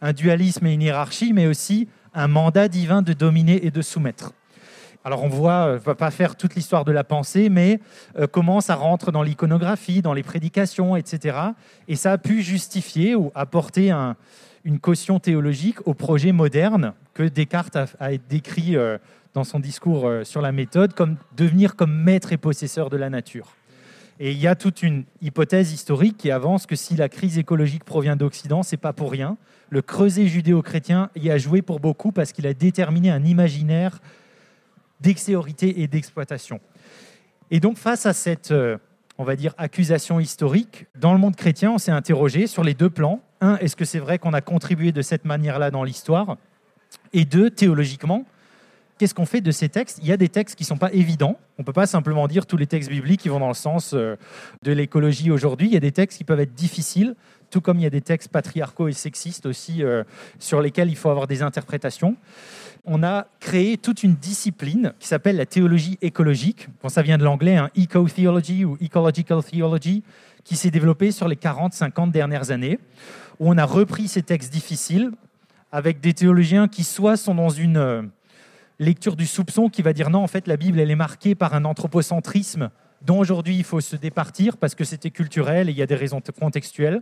un 0.00 0.12
dualisme 0.14 0.66
et 0.66 0.72
une 0.72 0.80
hiérarchie, 0.80 1.34
mais 1.34 1.46
aussi 1.46 1.86
un 2.14 2.28
mandat 2.28 2.68
divin 2.68 3.02
de 3.02 3.12
dominer 3.12 3.66
et 3.66 3.70
de 3.70 3.82
soumettre. 3.82 4.32
Alors 5.08 5.24
on 5.24 5.28
voit, 5.30 5.52
euh, 5.68 5.74
je 5.76 5.80
ne 5.80 5.84
va 5.86 5.94
pas 5.94 6.10
faire 6.10 6.36
toute 6.36 6.54
l'histoire 6.54 6.84
de 6.84 6.92
la 6.92 7.02
pensée, 7.02 7.48
mais 7.48 7.80
euh, 8.18 8.26
comment 8.30 8.60
ça 8.60 8.74
rentre 8.74 9.10
dans 9.10 9.22
l'iconographie, 9.22 10.02
dans 10.02 10.12
les 10.12 10.22
prédications, 10.22 10.96
etc. 10.96 11.38
Et 11.88 11.96
ça 11.96 12.12
a 12.12 12.18
pu 12.18 12.42
justifier 12.42 13.14
ou 13.14 13.32
apporter 13.34 13.90
un- 13.90 14.16
une 14.64 14.78
caution 14.78 15.18
théologique 15.18 15.78
au 15.86 15.94
projet 15.94 16.32
moderne 16.32 16.92
que 17.14 17.22
Descartes 17.22 17.78
a, 17.98 18.16
décrit 18.28 18.76
euh, 18.76 18.98
dans 19.32 19.44
son 19.44 19.60
discours 19.60 20.06
euh, 20.06 20.24
sur 20.24 20.42
la 20.42 20.52
méthode 20.52 20.92
comme 20.92 21.16
devenir 21.38 21.74
comme 21.74 22.02
maître 22.02 22.34
et 22.34 22.36
possesseur 22.36 22.90
de 22.90 22.98
la 22.98 23.08
nature. 23.08 23.54
Et 24.20 24.32
il 24.32 24.38
y 24.38 24.46
a 24.46 24.56
toute 24.56 24.82
une 24.82 25.04
hypothèse 25.22 25.72
historique 25.72 26.18
qui 26.18 26.30
avance 26.30 26.66
que 26.66 26.76
si 26.76 26.96
la 26.96 27.08
crise 27.08 27.38
écologique 27.38 27.84
provient 27.84 28.14
d'Occident, 28.16 28.62
c'est 28.62 28.76
pas 28.76 28.92
pour 28.92 29.10
rien. 29.10 29.38
Le 29.70 29.80
creuset 29.80 30.26
judéo-chrétien 30.26 31.08
y 31.16 31.30
a 31.30 31.38
joué 31.38 31.62
pour 31.62 31.80
beaucoup 31.80 32.12
parce 32.12 32.32
qu'il 32.32 32.46
a 32.46 32.52
déterminé 32.52 33.10
un 33.10 33.24
imaginaire 33.24 34.00
d'extériorité 35.00 35.82
et 35.82 35.88
d'exploitation. 35.88 36.60
Et 37.50 37.60
donc 37.60 37.78
face 37.78 38.06
à 38.06 38.12
cette, 38.12 38.50
euh, 38.50 38.76
on 39.16 39.24
va 39.24 39.36
dire, 39.36 39.54
accusation 39.58 40.20
historique, 40.20 40.86
dans 40.98 41.12
le 41.12 41.18
monde 41.18 41.36
chrétien, 41.36 41.72
on 41.72 41.78
s'est 41.78 41.92
interrogé 41.92 42.46
sur 42.46 42.64
les 42.64 42.74
deux 42.74 42.90
plans. 42.90 43.20
Un, 43.40 43.56
est-ce 43.58 43.76
que 43.76 43.84
c'est 43.84 43.98
vrai 43.98 44.18
qu'on 44.18 44.32
a 44.32 44.40
contribué 44.40 44.92
de 44.92 45.02
cette 45.02 45.24
manière-là 45.24 45.70
dans 45.70 45.84
l'histoire? 45.84 46.36
Et 47.12 47.24
deux, 47.24 47.50
théologiquement, 47.50 48.24
qu'est-ce 48.98 49.14
qu'on 49.14 49.26
fait 49.26 49.40
de 49.40 49.50
ces 49.50 49.68
textes? 49.68 49.98
Il 50.02 50.08
y 50.08 50.12
a 50.12 50.16
des 50.16 50.28
textes 50.28 50.56
qui 50.56 50.64
ne 50.64 50.68
sont 50.68 50.76
pas 50.76 50.92
évidents. 50.92 51.38
On 51.56 51.62
ne 51.62 51.64
peut 51.64 51.72
pas 51.72 51.86
simplement 51.86 52.28
dire 52.28 52.46
tous 52.46 52.56
les 52.56 52.66
textes 52.66 52.90
bibliques 52.90 53.20
qui 53.20 53.28
vont 53.28 53.40
dans 53.40 53.48
le 53.48 53.54
sens 53.54 53.94
euh, 53.94 54.16
de 54.62 54.72
l'écologie 54.72 55.30
aujourd'hui. 55.30 55.68
Il 55.68 55.72
y 55.72 55.76
a 55.76 55.80
des 55.80 55.92
textes 55.92 56.18
qui 56.18 56.24
peuvent 56.24 56.40
être 56.40 56.54
difficiles, 56.54 57.14
tout 57.50 57.60
comme 57.60 57.78
il 57.78 57.82
y 57.82 57.86
a 57.86 57.90
des 57.90 58.00
textes 58.00 58.28
patriarcaux 58.28 58.88
et 58.88 58.92
sexistes 58.92 59.46
aussi 59.46 59.82
euh, 59.82 60.04
sur 60.38 60.60
lesquels 60.60 60.90
il 60.90 60.96
faut 60.96 61.10
avoir 61.10 61.26
des 61.26 61.42
interprétations. 61.42 62.16
On 62.84 63.02
a 63.02 63.26
créé 63.40 63.76
toute 63.76 64.02
une 64.02 64.14
discipline 64.14 64.92
qui 64.98 65.08
s'appelle 65.08 65.36
la 65.36 65.46
théologie 65.46 65.98
écologique. 66.02 66.68
Bon, 66.82 66.88
ça 66.88 67.02
vient 67.02 67.18
de 67.18 67.24
l'anglais, 67.24 67.56
hein, 67.56 67.70
eco-theology 67.76 68.64
ou 68.64 68.76
ecological 68.82 69.42
theology, 69.42 70.02
qui 70.44 70.56
s'est 70.56 70.70
développée 70.70 71.10
sur 71.10 71.28
les 71.28 71.36
40-50 71.36 72.10
dernières 72.10 72.50
années, 72.50 72.78
où 73.38 73.50
on 73.50 73.58
a 73.58 73.64
repris 73.64 74.08
ces 74.08 74.22
textes 74.22 74.52
difficiles 74.52 75.10
avec 75.72 76.00
des 76.00 76.14
théologiens 76.14 76.68
qui 76.68 76.84
soit 76.84 77.16
sont 77.16 77.34
dans 77.34 77.50
une 77.50 77.76
euh, 77.76 78.02
lecture 78.78 79.16
du 79.16 79.26
soupçon 79.26 79.68
qui 79.68 79.82
va 79.82 79.92
dire 79.92 80.10
non, 80.10 80.22
en 80.22 80.26
fait, 80.26 80.46
la 80.46 80.56
Bible, 80.56 80.80
elle 80.80 80.90
est 80.90 80.96
marquée 80.96 81.34
par 81.34 81.54
un 81.54 81.64
anthropocentrisme 81.64 82.70
dont 83.02 83.18
aujourd'hui 83.18 83.56
il 83.56 83.64
faut 83.64 83.80
se 83.80 83.96
départir 83.96 84.56
parce 84.56 84.74
que 84.74 84.84
c'était 84.84 85.10
culturel 85.10 85.68
et 85.68 85.72
il 85.72 85.78
y 85.78 85.82
a 85.82 85.86
des 85.86 85.94
raisons 85.94 86.20
contextuelles. 86.38 87.00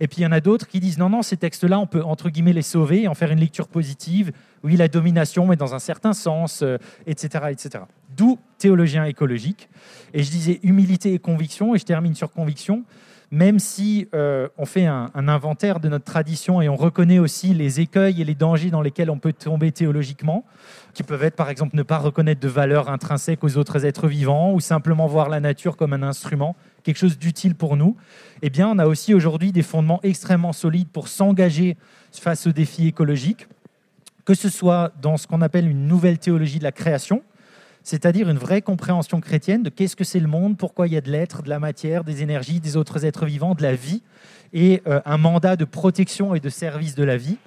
Et 0.00 0.06
puis 0.06 0.18
il 0.18 0.22
y 0.22 0.26
en 0.26 0.32
a 0.32 0.40
d'autres 0.40 0.66
qui 0.66 0.80
disent 0.80 0.98
non, 0.98 1.08
non, 1.08 1.22
ces 1.22 1.36
textes-là, 1.36 1.78
on 1.78 1.86
peut 1.86 2.02
entre 2.02 2.28
guillemets 2.28 2.52
les 2.52 2.62
sauver 2.62 3.02
et 3.02 3.08
en 3.08 3.14
faire 3.14 3.30
une 3.30 3.40
lecture 3.40 3.68
positive. 3.68 4.32
Oui, 4.62 4.76
la 4.76 4.88
domination, 4.88 5.46
mais 5.46 5.56
dans 5.56 5.74
un 5.74 5.78
certain 5.78 6.12
sens, 6.12 6.62
etc., 7.06 7.44
euh, 7.44 7.48
etc. 7.48 7.84
D'où 8.16 8.38
théologien 8.58 9.04
écologique. 9.04 9.68
Et 10.12 10.22
je 10.22 10.30
disais 10.30 10.60
humilité 10.62 11.14
et 11.14 11.18
conviction, 11.18 11.74
et 11.74 11.78
je 11.78 11.84
termine 11.84 12.14
sur 12.14 12.30
conviction 12.30 12.84
même 13.30 13.58
si 13.58 14.08
euh, 14.14 14.48
on 14.56 14.64
fait 14.64 14.86
un, 14.86 15.10
inventaire 15.14 15.80
de 15.80 15.88
notre 15.88 16.04
tradition 16.04 16.62
et 16.62 16.68
on 16.68 16.76
reconnaît 16.76 17.18
aussi 17.18 17.52
les 17.52 17.80
écueils 17.80 18.22
et 18.22 18.24
les 18.24 18.34
dangers 18.34 18.70
dans 18.70 18.80
lesquels 18.80 19.10
on 19.10 19.18
peut 19.18 19.34
tomber 19.34 19.70
théologiquement, 19.70 20.44
qui 20.94 21.02
peuvent 21.02 21.22
être 21.22 21.36
par 21.36 21.50
exemple 21.50 21.76
ne 21.76 21.82
pas 21.82 21.98
reconnaître 21.98 22.40
de 22.40 22.48
valeur 22.48 22.88
intrinsèque 22.88 23.44
aux 23.44 23.58
autres 23.58 23.84
êtres 23.84 24.08
vivants 24.08 24.52
ou 24.52 24.60
simplement 24.60 25.06
voir 25.06 25.28
la 25.28 25.40
nature 25.40 25.76
comme 25.76 25.92
un 25.92 26.02
instrument, 26.02 26.56
quelque 26.84 26.96
chose 26.96 27.18
d'utile 27.18 27.54
pour 27.54 27.76
nous, 27.76 27.96
eh 28.40 28.48
bien 28.48 28.68
on 28.68 28.78
a 28.78 28.86
aussi 28.86 29.12
aujourd'hui 29.12 29.52
des 29.52 29.62
fondements 29.62 30.00
extrêmement 30.02 30.54
solides 30.54 30.88
pour 30.88 31.08
s'engager 31.08 31.76
face 32.12 32.46
aux 32.46 32.52
défis 32.52 32.88
écologiques, 32.88 33.46
que 34.24 34.34
ce 34.34 34.48
soit 34.48 34.92
dans 35.02 35.18
ce 35.18 35.26
qu'on 35.26 35.42
appelle 35.42 35.68
une 35.68 35.86
nouvelle 35.86 36.18
théologie 36.18 36.58
de 36.58 36.64
la 36.64 36.72
création, 36.72 37.22
c'est-à-dire 37.88 38.28
une 38.28 38.36
vraie 38.36 38.60
compréhension 38.60 39.18
chrétienne 39.18 39.62
de 39.62 39.70
qu'est-ce 39.70 39.96
que 39.96 40.04
c'est 40.04 40.20
le 40.20 40.26
monde, 40.26 40.58
pourquoi 40.58 40.88
il 40.88 40.92
y 40.92 40.96
a 40.98 41.00
de 41.00 41.10
l'être, 41.10 41.42
de 41.42 41.48
la 41.48 41.58
matière, 41.58 42.04
des 42.04 42.22
énergies, 42.22 42.60
des 42.60 42.76
autres 42.76 43.06
êtres 43.06 43.24
vivants, 43.24 43.54
de 43.54 43.62
la 43.62 43.74
vie, 43.74 44.02
et 44.52 44.82
euh, 44.86 45.00
un 45.06 45.16
mandat 45.16 45.56
de 45.56 45.64
protection 45.64 46.34
et 46.34 46.40
de 46.40 46.50
service 46.50 46.94
de 46.94 47.02
la 47.02 47.16
vie, 47.16 47.38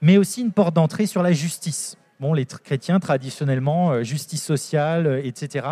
mais 0.00 0.16
aussi 0.16 0.40
une 0.40 0.50
porte 0.50 0.74
d'entrée 0.74 1.04
sur 1.04 1.22
la 1.22 1.34
justice. 1.34 1.98
Bon, 2.20 2.32
les 2.32 2.46
chrétiens, 2.46 3.00
traditionnellement, 3.00 3.92
euh, 3.92 4.02
justice 4.02 4.42
sociale, 4.42 5.06
euh, 5.06 5.20
etc. 5.22 5.66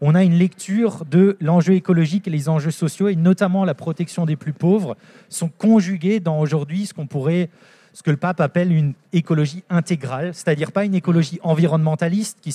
On 0.00 0.14
a 0.14 0.24
une 0.24 0.38
lecture 0.38 1.04
de 1.04 1.36
l'enjeu 1.42 1.74
écologique 1.74 2.26
et 2.26 2.30
les 2.30 2.48
enjeux 2.48 2.70
sociaux, 2.70 3.08
et 3.08 3.16
notamment 3.16 3.66
la 3.66 3.74
protection 3.74 4.24
des 4.24 4.36
plus 4.36 4.54
pauvres, 4.54 4.96
sont 5.28 5.50
conjugués 5.50 6.20
dans 6.20 6.40
aujourd'hui 6.40 6.86
ce 6.86 6.94
qu'on 6.94 7.06
pourrait 7.06 7.50
ce 7.92 8.02
que 8.02 8.10
le 8.10 8.16
pape 8.16 8.40
appelle 8.40 8.72
une 8.72 8.94
écologie 9.12 9.64
intégrale, 9.68 10.32
c'est-à-dire 10.32 10.72
pas 10.72 10.84
une 10.84 10.94
écologie 10.94 11.40
environnementaliste 11.42 12.38
qui 12.40 12.52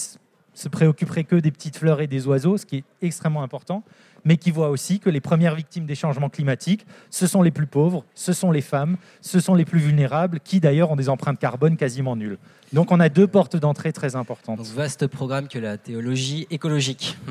se 0.54 0.70
préoccuperait 0.70 1.24
que 1.24 1.36
des 1.36 1.52
petites 1.52 1.78
fleurs 1.78 2.02
et 2.02 2.08
des 2.08 2.28
oiseaux, 2.28 2.58
ce 2.58 2.66
qui 2.66 2.78
est 2.78 2.84
extrêmement 3.02 3.44
important, 3.44 3.84
mais 4.26 4.38
qui 4.38 4.52
voit 4.52 4.70
aussi 4.70 5.00
que 5.00 5.10
les 5.10 5.22
premières 5.22 5.56
victimes 5.56 5.86
des 5.86 5.96
changements 5.96 6.30
climatiques, 6.30 6.86
ce 7.10 7.28
sont 7.28 7.42
les 7.42 7.52
plus 7.52 7.68
pauvres, 7.68 8.06
ce 8.16 8.34
sont 8.34 8.52
les 8.52 8.62
femmes, 8.62 8.98
ce 9.22 9.40
sont 9.40 9.56
les 9.56 9.66
plus 9.66 9.80
vulnérables, 9.80 10.40
qui 10.40 10.60
d'ailleurs 10.60 10.92
ont 10.92 10.96
des 10.96 11.10
empreintes 11.10 11.40
carbone 11.40 11.78
quasiment 11.78 12.16
nulles. 12.16 12.38
Donc 12.72 12.92
on 12.92 13.00
a 13.00 13.10
deux 13.10 13.28
portes 13.28 13.56
d'entrée 13.56 13.94
très 13.94 14.16
importantes. 14.16 14.58
Donc 14.58 14.68
vaste 14.68 15.08
programme 15.08 15.48
que 15.48 15.60
la 15.60 15.78
théologie 15.78 16.48
écologique. 16.50 17.18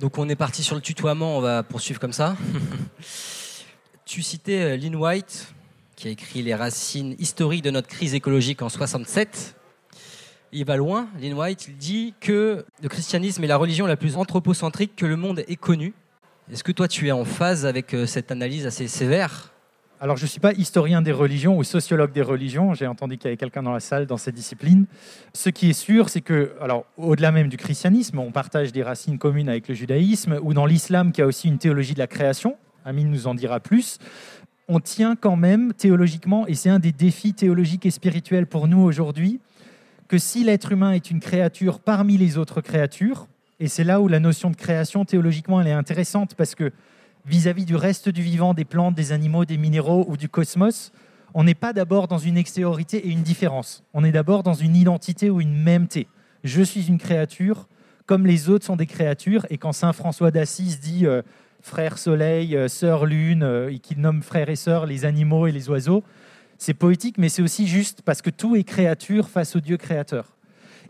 Donc 0.00 0.18
on 0.18 0.28
est 0.28 0.36
parti 0.36 0.64
sur 0.64 0.74
le 0.74 0.80
tutoiement, 0.80 1.36
on 1.38 1.40
va 1.40 1.62
poursuivre 1.62 2.00
comme 2.00 2.12
ça. 2.12 2.36
tu 4.04 4.22
citais 4.22 4.62
euh, 4.62 4.76
Lynn 4.76 4.96
White, 4.96 5.54
qui 5.94 6.08
a 6.08 6.10
écrit 6.10 6.42
Les 6.42 6.54
racines 6.54 7.14
historiques 7.20 7.62
de 7.62 7.70
notre 7.70 7.86
crise 7.86 8.14
écologique 8.14 8.62
en 8.62 8.68
67 8.68 9.54
il 10.52 10.64
va 10.64 10.76
loin, 10.76 11.08
Lynn 11.20 11.34
White, 11.34 11.66
il 11.68 11.76
dit 11.76 12.14
que 12.20 12.64
le 12.82 12.88
christianisme 12.88 13.42
est 13.42 13.46
la 13.46 13.56
religion 13.56 13.86
la 13.86 13.96
plus 13.96 14.16
anthropocentrique 14.16 14.94
que 14.96 15.06
le 15.06 15.16
monde 15.16 15.44
ait 15.48 15.56
connue. 15.56 15.94
Est-ce 16.52 16.62
que 16.62 16.72
toi 16.72 16.88
tu 16.88 17.08
es 17.08 17.12
en 17.12 17.24
phase 17.24 17.64
avec 17.64 17.94
euh, 17.94 18.04
cette 18.04 18.30
analyse 18.30 18.66
assez 18.66 18.86
sévère? 18.86 19.52
Alors, 20.00 20.16
je 20.16 20.24
ne 20.24 20.28
suis 20.28 20.40
pas 20.40 20.52
historien 20.52 21.00
des 21.00 21.12
religions 21.12 21.56
ou 21.56 21.62
sociologue 21.62 22.10
des 22.10 22.22
religions. 22.22 22.74
J'ai 22.74 22.88
entendu 22.88 23.16
qu'il 23.16 23.26
y 23.26 23.28
avait 23.28 23.36
quelqu'un 23.36 23.62
dans 23.62 23.72
la 23.72 23.78
salle 23.78 24.06
dans 24.06 24.16
cette 24.16 24.34
discipline. 24.34 24.86
Ce 25.32 25.48
qui 25.48 25.70
est 25.70 25.74
sûr, 25.74 26.08
c'est 26.08 26.20
que, 26.20 26.56
alors, 26.60 26.86
au-delà 26.96 27.30
même 27.30 27.48
du 27.48 27.56
christianisme, 27.56 28.18
on 28.18 28.32
partage 28.32 28.72
des 28.72 28.82
racines 28.82 29.16
communes 29.16 29.48
avec 29.48 29.68
le 29.68 29.76
judaïsme, 29.76 30.40
ou 30.42 30.54
dans 30.54 30.66
l'islam, 30.66 31.12
qui 31.12 31.22
a 31.22 31.26
aussi 31.26 31.46
une 31.46 31.58
théologie 31.58 31.94
de 31.94 32.00
la 32.00 32.08
création. 32.08 32.56
Amine 32.84 33.10
nous 33.10 33.28
en 33.28 33.36
dira 33.36 33.60
plus. 33.60 33.98
On 34.66 34.80
tient 34.80 35.14
quand 35.14 35.36
même 35.36 35.72
théologiquement, 35.72 36.48
et 36.48 36.54
c'est 36.54 36.68
un 36.68 36.80
des 36.80 36.90
défis 36.90 37.32
théologiques 37.32 37.86
et 37.86 37.92
spirituels 37.92 38.48
pour 38.48 38.66
nous 38.66 38.80
aujourd'hui, 38.80 39.38
que 40.12 40.18
si 40.18 40.44
l'être 40.44 40.72
humain 40.72 40.92
est 40.92 41.10
une 41.10 41.20
créature 41.20 41.80
parmi 41.80 42.18
les 42.18 42.36
autres 42.36 42.60
créatures, 42.60 43.28
et 43.60 43.66
c'est 43.66 43.82
là 43.82 43.98
où 43.98 44.08
la 44.08 44.20
notion 44.20 44.50
de 44.50 44.56
création 44.56 45.06
théologiquement 45.06 45.58
elle 45.58 45.68
est 45.68 45.72
intéressante 45.72 46.34
parce 46.34 46.54
que 46.54 46.70
vis-à-vis 47.24 47.64
du 47.64 47.76
reste 47.76 48.10
du 48.10 48.20
vivant, 48.20 48.52
des 48.52 48.66
plantes, 48.66 48.94
des 48.94 49.12
animaux, 49.12 49.46
des 49.46 49.56
minéraux 49.56 50.04
ou 50.06 50.18
du 50.18 50.28
cosmos, 50.28 50.92
on 51.32 51.44
n'est 51.44 51.54
pas 51.54 51.72
d'abord 51.72 52.08
dans 52.08 52.18
une 52.18 52.36
extériorité 52.36 52.98
et 52.98 53.08
une 53.08 53.22
différence. 53.22 53.84
On 53.94 54.04
est 54.04 54.12
d'abord 54.12 54.42
dans 54.42 54.52
une 54.52 54.76
identité 54.76 55.30
ou 55.30 55.40
une 55.40 55.54
mêmeté. 55.54 56.08
Je 56.44 56.60
suis 56.60 56.88
une 56.88 56.98
créature, 56.98 57.66
comme 58.04 58.26
les 58.26 58.50
autres 58.50 58.66
sont 58.66 58.76
des 58.76 58.84
créatures, 58.84 59.46
et 59.48 59.56
quand 59.56 59.72
Saint 59.72 59.94
François 59.94 60.30
d'Assise 60.30 60.78
dit 60.78 61.06
euh, 61.06 61.22
frère 61.62 61.96
soleil, 61.96 62.54
euh, 62.54 62.68
sœur 62.68 63.06
lune, 63.06 63.44
euh, 63.44 63.72
et 63.72 63.78
qu'il 63.78 63.98
nomme 64.02 64.20
frère 64.20 64.50
et 64.50 64.56
sœur 64.56 64.84
les 64.84 65.06
animaux 65.06 65.46
et 65.46 65.52
les 65.52 65.70
oiseaux, 65.70 66.04
c'est 66.62 66.74
poétique, 66.74 67.18
mais 67.18 67.28
c'est 67.28 67.42
aussi 67.42 67.66
juste 67.66 68.02
parce 68.02 68.22
que 68.22 68.30
tout 68.30 68.54
est 68.54 68.62
créature 68.62 69.28
face 69.28 69.56
au 69.56 69.60
Dieu 69.60 69.76
créateur. 69.76 70.36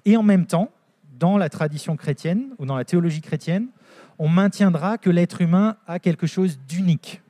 Et 0.05 0.19
en 0.19 0.23
même 0.23 0.45
temps, 0.45 0.71
dans 1.19 1.39
la 1.39 1.49
tradition 1.49 1.97
chrétienne 1.97 2.51
ou 2.59 2.67
dans 2.67 2.77
la 2.77 2.85
théologie 2.85 3.23
chrétienne, 3.23 3.69
on 4.19 4.29
maintiendra 4.29 4.99
que 4.99 5.09
l'être 5.09 5.41
humain 5.41 5.77
a 5.87 5.99
quelque 5.99 6.27
chose 6.27 6.59
d'unique. 6.69 7.23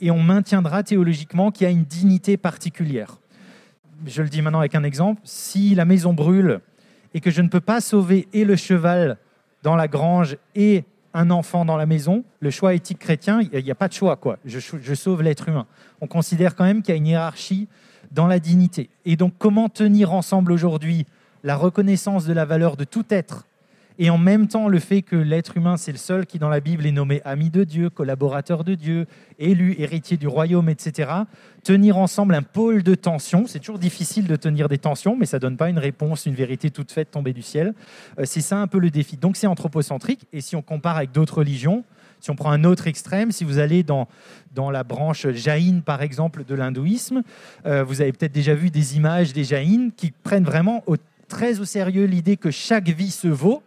Et 0.00 0.10
on 0.10 0.18
maintiendra 0.18 0.82
théologiquement 0.82 1.52
qu'il 1.52 1.66
y 1.66 1.68
a 1.68 1.70
une 1.70 1.84
dignité 1.84 2.36
particulière. 2.36 3.18
Je 4.06 4.22
le 4.22 4.28
dis 4.28 4.42
maintenant 4.42 4.58
avec 4.58 4.74
un 4.74 4.82
exemple. 4.82 5.20
Si 5.22 5.76
la 5.76 5.84
maison 5.84 6.14
brûle 6.14 6.62
et 7.14 7.20
que 7.20 7.30
je 7.30 7.42
ne 7.42 7.48
peux 7.48 7.60
pas 7.60 7.80
sauver 7.80 8.26
et 8.32 8.44
le 8.44 8.56
cheval 8.56 9.18
dans 9.62 9.76
la 9.76 9.86
grange 9.86 10.36
et 10.56 10.82
un 11.14 11.30
enfant 11.30 11.64
dans 11.64 11.76
la 11.76 11.86
maison, 11.86 12.24
le 12.40 12.50
choix 12.50 12.74
éthique 12.74 12.98
chrétien, 12.98 13.40
il 13.40 13.62
n'y 13.62 13.70
a 13.70 13.76
pas 13.76 13.86
de 13.86 13.92
choix. 13.92 14.16
quoi. 14.16 14.40
Je, 14.44 14.58
je 14.58 14.94
sauve 14.94 15.22
l'être 15.22 15.48
humain. 15.48 15.68
On 16.00 16.08
considère 16.08 16.56
quand 16.56 16.64
même 16.64 16.82
qu'il 16.82 16.92
y 16.92 16.96
a 16.96 16.98
une 16.98 17.06
hiérarchie 17.06 17.68
dans 18.14 18.26
la 18.26 18.38
dignité. 18.38 18.88
Et 19.04 19.16
donc 19.16 19.34
comment 19.38 19.68
tenir 19.68 20.12
ensemble 20.12 20.52
aujourd'hui 20.52 21.06
la 21.42 21.56
reconnaissance 21.56 22.24
de 22.24 22.32
la 22.32 22.44
valeur 22.44 22.76
de 22.76 22.84
tout 22.84 23.04
être 23.10 23.46
et 23.98 24.10
en 24.10 24.18
même 24.18 24.48
temps 24.48 24.68
le 24.68 24.80
fait 24.80 25.02
que 25.02 25.14
l'être 25.14 25.56
humain, 25.56 25.76
c'est 25.76 25.92
le 25.92 25.98
seul 25.98 26.26
qui 26.26 26.38
dans 26.38 26.48
la 26.48 26.58
Bible 26.60 26.84
est 26.84 26.92
nommé 26.92 27.22
ami 27.24 27.50
de 27.50 27.62
Dieu, 27.62 27.90
collaborateur 27.90 28.64
de 28.64 28.74
Dieu, 28.74 29.06
élu, 29.38 29.76
héritier 29.78 30.16
du 30.16 30.26
royaume, 30.26 30.68
etc. 30.68 31.10
Tenir 31.62 31.96
ensemble 31.96 32.34
un 32.34 32.42
pôle 32.42 32.82
de 32.82 32.96
tension, 32.96 33.46
c'est 33.46 33.60
toujours 33.60 33.78
difficile 33.78 34.26
de 34.26 34.34
tenir 34.34 34.68
des 34.68 34.78
tensions, 34.78 35.16
mais 35.16 35.26
ça 35.26 35.38
donne 35.38 35.56
pas 35.56 35.70
une 35.70 35.78
réponse, 35.78 36.26
une 36.26 36.34
vérité 36.34 36.70
toute 36.70 36.90
faite 36.90 37.12
tombée 37.12 37.32
du 37.32 37.42
ciel. 37.42 37.72
Euh, 38.18 38.24
c'est 38.24 38.40
ça 38.40 38.58
un 38.58 38.66
peu 38.66 38.78
le 38.78 38.90
défi. 38.90 39.16
Donc 39.16 39.36
c'est 39.36 39.46
anthropocentrique, 39.46 40.26
et 40.32 40.40
si 40.40 40.56
on 40.56 40.62
compare 40.62 40.96
avec 40.96 41.12
d'autres 41.12 41.38
religions, 41.38 41.84
si 42.24 42.30
on 42.30 42.36
prend 42.36 42.52
un 42.52 42.64
autre 42.64 42.86
extrême, 42.86 43.32
si 43.32 43.44
vous 43.44 43.58
allez 43.58 43.82
dans, 43.82 44.08
la 44.56 44.82
branche 44.82 45.28
jaïne, 45.32 45.82
par 45.82 46.00
exemple, 46.00 46.42
de 46.42 46.54
l'hindouisme, 46.54 47.22
euh, 47.66 47.84
vous 47.84 48.00
avez 48.00 48.12
peut-être 48.12 48.32
déjà 48.32 48.54
vu 48.54 48.70
des 48.70 48.96
images 48.96 49.34
des 49.34 49.44
jaïnes 49.44 49.92
qui 49.94 50.10
prennent 50.10 50.44
vraiment 50.44 50.82
très 51.28 51.60
au 51.60 51.66
sérieux 51.66 52.06
l'idée 52.06 52.38
que 52.38 52.50
chaque 52.50 52.88
vie 52.88 53.10
se 53.10 53.28
vaut. 53.28 53.62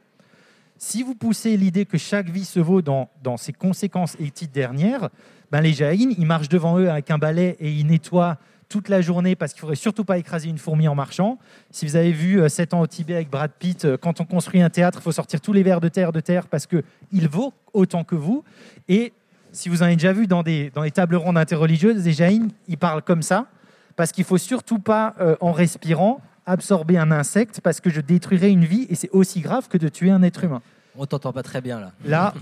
Si 0.79 1.03
vous 1.03 1.13
poussez 1.13 1.55
l'idée 1.55 1.85
que 1.85 1.99
chaque 1.99 2.31
vie 2.31 2.45
se 2.45 2.59
vaut 2.59 2.81
dans, 2.81 3.09
dans 3.21 3.37
ses 3.37 3.53
conséquences 3.53 4.15
éthiques 4.19 4.53
dernières, 4.53 5.09
ben 5.51 5.61
les 5.61 5.73
jaïnes, 5.73 6.15
ils 6.17 6.25
marchent 6.25 6.49
devant 6.49 6.79
eux 6.79 6.89
avec 6.89 7.11
un 7.11 7.19
balai 7.19 7.57
et 7.59 7.71
ils 7.71 7.85
nettoient 7.85 8.39
toute 8.69 8.89
la 8.89 9.01
journée 9.01 9.35
parce 9.35 9.53
qu'il 9.53 9.59
ne 9.59 9.61
faudrait 9.61 9.75
surtout 9.75 10.03
pas 10.03 10.17
écraser 10.17 10.49
une 10.49 10.57
fourmi 10.57 10.87
en 10.87 10.95
marchant. 10.95 11.37
Si 11.71 11.85
vous 11.85 11.95
avez 11.95 12.11
vu 12.11 12.41
7 12.47 12.73
euh, 12.73 12.77
ans 12.77 12.81
au 12.81 12.87
Tibet 12.87 13.15
avec 13.15 13.29
Brad 13.29 13.51
Pitt, 13.57 13.85
euh, 13.85 13.97
quand 13.97 14.19
on 14.21 14.25
construit 14.25 14.61
un 14.61 14.69
théâtre, 14.69 14.99
il 15.01 15.03
faut 15.03 15.11
sortir 15.11 15.41
tous 15.41 15.53
les 15.53 15.63
vers 15.63 15.81
de 15.81 15.87
terre 15.87 16.11
de 16.11 16.19
terre 16.19 16.47
parce 16.47 16.65
qu'il 16.67 17.29
vaut 17.29 17.53
autant 17.73 18.03
que 18.03 18.15
vous. 18.15 18.43
Et 18.87 19.13
si 19.51 19.69
vous 19.69 19.81
en 19.81 19.85
avez 19.85 19.95
déjà 19.95 20.13
vu 20.13 20.27
dans 20.27 20.43
des, 20.43 20.71
dans 20.73 20.83
les 20.83 20.91
tables 20.91 21.15
rondes 21.15 21.37
interreligieuses, 21.37 22.03
les 22.03 22.13
jaïns, 22.13 22.49
ils 22.67 22.77
parlent 22.77 23.01
comme 23.01 23.21
ça 23.21 23.47
parce 23.95 24.11
qu'il 24.11 24.25
faut 24.25 24.37
surtout 24.37 24.79
pas, 24.79 25.15
euh, 25.19 25.35
en 25.39 25.51
respirant, 25.51 26.21
absorber 26.45 26.97
un 26.97 27.11
insecte 27.11 27.61
parce 27.61 27.81
que 27.81 27.89
je 27.89 27.99
détruirais 27.99 28.51
une 28.51 28.65
vie 28.65 28.85
et 28.89 28.95
c'est 28.95 29.09
aussi 29.09 29.41
grave 29.41 29.67
que 29.67 29.77
de 29.77 29.89
tuer 29.89 30.11
un 30.11 30.23
être 30.23 30.43
humain. 30.43 30.61
On 30.99 31.05
t'entend 31.05 31.31
pas 31.31 31.43
très 31.43 31.61
bien 31.61 31.79
là. 31.79 31.91
Là, 32.05 32.33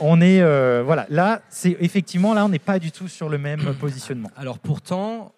on 0.00 0.20
est 0.20 0.42
voilà. 0.82 1.06
Là, 1.08 1.40
c'est 1.50 1.76
effectivement 1.78 2.34
là, 2.34 2.44
on 2.44 2.48
n'est 2.48 2.58
pas 2.58 2.80
du 2.80 2.90
tout 2.90 3.06
sur 3.06 3.28
le 3.28 3.38
même 3.38 3.74
positionnement. 3.78 4.30
Alors 4.36 4.58
pourtant, 4.58 5.32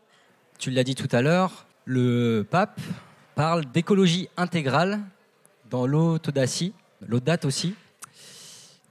tu 0.59 0.71
l'as 0.71 0.85
dit 0.85 0.95
tout 0.95 1.09
à 1.13 1.23
l'heure, 1.23 1.67
le 1.85 2.47
pape 2.49 2.81
parle 3.35 3.65
d'écologie 3.67 4.29
intégrale 4.37 5.01
dans 5.71 5.87
l'Autodacie, 5.87 6.73
l'audate 7.07 7.45
aussi. 7.45 7.75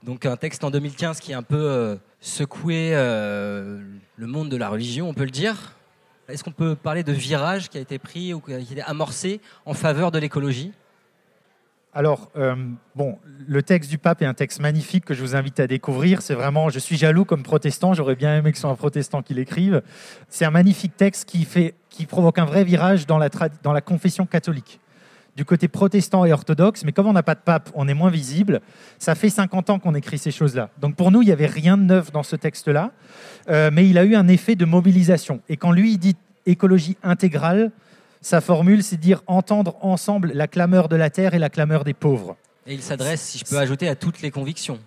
Donc 0.02 0.26
un 0.26 0.36
texte 0.36 0.64
en 0.64 0.70
2015 0.70 1.20
qui 1.20 1.32
a 1.32 1.38
un 1.38 1.42
peu 1.42 1.56
euh, 1.56 1.96
secoué 2.20 2.90
euh, 2.92 3.82
le 4.16 4.26
monde 4.26 4.50
de 4.50 4.56
la 4.56 4.68
religion, 4.68 5.08
on 5.08 5.14
peut 5.14 5.24
le 5.24 5.30
dire. 5.30 5.74
Est-ce 6.28 6.44
qu'on 6.44 6.52
peut 6.52 6.74
parler 6.74 7.02
de 7.02 7.12
virage 7.12 7.68
qui 7.68 7.78
a 7.78 7.80
été 7.80 7.98
pris 7.98 8.34
ou 8.34 8.40
qui 8.40 8.52
a 8.52 8.58
été 8.58 8.82
amorcé 8.82 9.40
en 9.64 9.74
faveur 9.74 10.10
de 10.10 10.18
l'écologie? 10.18 10.72
Alors, 11.94 12.30
euh, 12.36 12.56
bon, 12.96 13.18
le 13.46 13.62
texte 13.62 13.88
du 13.88 13.98
pape 13.98 14.20
est 14.20 14.26
un 14.26 14.34
texte 14.34 14.60
magnifique 14.60 15.04
que 15.04 15.14
je 15.14 15.20
vous 15.20 15.36
invite 15.36 15.60
à 15.60 15.68
découvrir. 15.68 16.22
C'est 16.22 16.34
vraiment, 16.34 16.68
je 16.68 16.80
suis 16.80 16.96
jaloux 16.96 17.24
comme 17.24 17.44
protestant, 17.44 17.94
j'aurais 17.94 18.16
bien 18.16 18.36
aimé 18.36 18.50
que 18.50 18.56
ce 18.56 18.62
soit 18.62 18.70
un 18.70 18.74
protestant 18.74 19.22
qui 19.22 19.32
l'écrive. 19.32 19.80
C'est 20.28 20.44
un 20.44 20.50
magnifique 20.50 20.96
texte 20.96 21.28
qui, 21.28 21.44
fait, 21.44 21.74
qui 21.90 22.06
provoque 22.06 22.38
un 22.38 22.46
vrai 22.46 22.64
virage 22.64 23.06
dans 23.06 23.18
la, 23.18 23.28
dans 23.62 23.72
la 23.72 23.80
confession 23.80 24.26
catholique 24.26 24.80
du 25.36 25.44
côté 25.44 25.68
protestant 25.68 26.24
et 26.24 26.32
orthodoxe, 26.32 26.84
mais 26.84 26.92
comme 26.92 27.06
on 27.06 27.12
n'a 27.12 27.24
pas 27.24 27.34
de 27.34 27.40
pape, 27.40 27.70
on 27.74 27.88
est 27.88 27.94
moins 27.94 28.10
visible. 28.10 28.60
Ça 28.98 29.14
fait 29.14 29.30
50 29.30 29.70
ans 29.70 29.78
qu'on 29.78 29.94
écrit 29.94 30.18
ces 30.18 30.30
choses-là. 30.30 30.70
Donc 30.80 30.94
pour 30.94 31.10
nous, 31.10 31.22
il 31.22 31.26
n'y 31.26 31.32
avait 31.32 31.46
rien 31.46 31.76
de 31.76 31.82
neuf 31.82 32.12
dans 32.12 32.22
ce 32.22 32.36
texte-là, 32.36 32.92
euh, 33.48 33.70
mais 33.72 33.88
il 33.88 33.98
a 33.98 34.04
eu 34.04 34.14
un 34.14 34.28
effet 34.28 34.54
de 34.54 34.64
mobilisation. 34.64 35.40
Et 35.48 35.56
quand 35.56 35.72
lui, 35.72 35.98
dit 35.98 36.16
écologie 36.46 36.96
intégrale, 37.02 37.72
sa 38.24 38.40
formule, 38.40 38.82
c'est 38.82 38.96
dire 38.96 39.22
entendre 39.26 39.76
ensemble 39.82 40.32
la 40.32 40.48
clameur 40.48 40.88
de 40.88 40.96
la 40.96 41.10
terre 41.10 41.34
et 41.34 41.38
la 41.38 41.50
clameur 41.50 41.84
des 41.84 41.92
pauvres. 41.92 42.36
Et 42.66 42.72
il 42.72 42.80
s'adresse, 42.80 43.20
si 43.20 43.38
je 43.38 43.44
peux 43.44 43.58
ajouter, 43.58 43.86
à 43.86 43.96
toutes 43.96 44.22
les 44.22 44.30
convictions. 44.30 44.78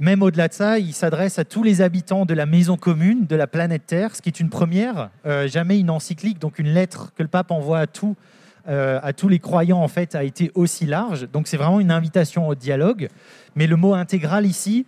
même 0.00 0.22
au-delà 0.22 0.48
de 0.48 0.52
ça, 0.52 0.80
il 0.80 0.92
s'adresse 0.92 1.38
à 1.38 1.44
tous 1.44 1.62
les 1.62 1.82
habitants 1.82 2.26
de 2.26 2.34
la 2.34 2.46
maison 2.46 2.76
commune 2.76 3.26
de 3.26 3.36
la 3.36 3.46
planète 3.46 3.86
Terre, 3.86 4.16
ce 4.16 4.20
qui 4.20 4.28
est 4.28 4.40
une 4.40 4.50
première. 4.50 5.10
Euh, 5.24 5.46
jamais 5.46 5.78
une 5.78 5.88
encyclique, 5.88 6.40
donc 6.40 6.58
une 6.58 6.74
lettre 6.74 7.12
que 7.14 7.22
le 7.22 7.28
pape 7.28 7.52
envoie 7.52 7.78
à 7.78 7.86
tous, 7.86 8.16
euh, 8.68 8.98
à 9.04 9.12
tous 9.12 9.28
les 9.28 9.38
croyants, 9.38 9.80
en 9.80 9.88
fait, 9.88 10.16
a 10.16 10.24
été 10.24 10.50
aussi 10.56 10.84
large. 10.84 11.28
Donc 11.30 11.46
c'est 11.46 11.56
vraiment 11.56 11.78
une 11.78 11.92
invitation 11.92 12.48
au 12.48 12.56
dialogue. 12.56 13.08
Mais 13.54 13.68
le 13.68 13.76
mot 13.76 13.94
intégral 13.94 14.46
ici, 14.46 14.84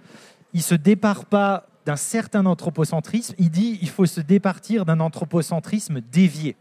il 0.55 0.63
se 0.63 0.75
départ 0.75 1.25
pas 1.25 1.69
d'un 1.87 1.97
certain 1.97 2.47
anthropocentrisme. 2.47 3.37
Il 3.39 3.51
dit 3.51 3.79
il 3.81 3.89
faut 3.89 4.07
se 4.07 4.21
départir 4.21 4.85
d'un 4.85 4.99
anthropocentrisme 4.99 6.01
dévié 6.11 6.57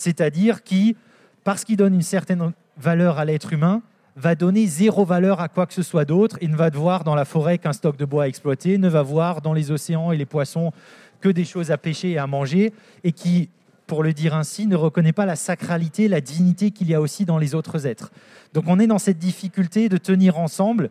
c'est-à-dire 0.00 0.62
qui, 0.62 0.96
parce 1.44 1.64
qu'il 1.64 1.76
donne 1.76 1.94
une 1.94 2.02
certaine 2.02 2.52
valeur 2.78 3.18
à 3.18 3.24
l'être 3.24 3.52
humain, 3.52 3.82
va 4.16 4.34
donner 4.34 4.66
zéro 4.66 5.04
valeur 5.04 5.40
à 5.40 5.48
quoi 5.48 5.66
que 5.66 5.74
ce 5.74 5.82
soit 5.82 6.04
d'autre 6.04 6.38
et 6.40 6.48
ne 6.48 6.56
va 6.56 6.70
voir 6.70 7.04
dans 7.04 7.14
la 7.14 7.24
forêt 7.24 7.58
qu'un 7.58 7.72
stock 7.72 7.96
de 7.96 8.04
bois 8.04 8.24
à 8.24 8.28
exploiter, 8.28 8.78
ne 8.78 8.88
va 8.88 9.02
voir 9.02 9.42
dans 9.42 9.52
les 9.52 9.70
océans 9.70 10.10
et 10.10 10.16
les 10.16 10.26
poissons 10.26 10.72
que 11.20 11.28
des 11.28 11.44
choses 11.44 11.70
à 11.70 11.76
pêcher 11.76 12.12
et 12.12 12.18
à 12.18 12.26
manger, 12.26 12.72
et 13.04 13.12
qui, 13.12 13.50
pour 13.86 14.02
le 14.02 14.14
dire 14.14 14.34
ainsi, 14.34 14.66
ne 14.66 14.74
reconnaît 14.74 15.12
pas 15.12 15.26
la 15.26 15.36
sacralité, 15.36 16.08
la 16.08 16.22
dignité 16.22 16.70
qu'il 16.70 16.88
y 16.88 16.94
a 16.94 17.00
aussi 17.00 17.26
dans 17.26 17.38
les 17.38 17.54
autres 17.54 17.86
êtres. 17.86 18.10
Donc 18.54 18.64
on 18.68 18.78
est 18.78 18.86
dans 18.86 18.98
cette 18.98 19.18
difficulté 19.18 19.90
de 19.90 19.98
tenir 19.98 20.38
ensemble 20.38 20.90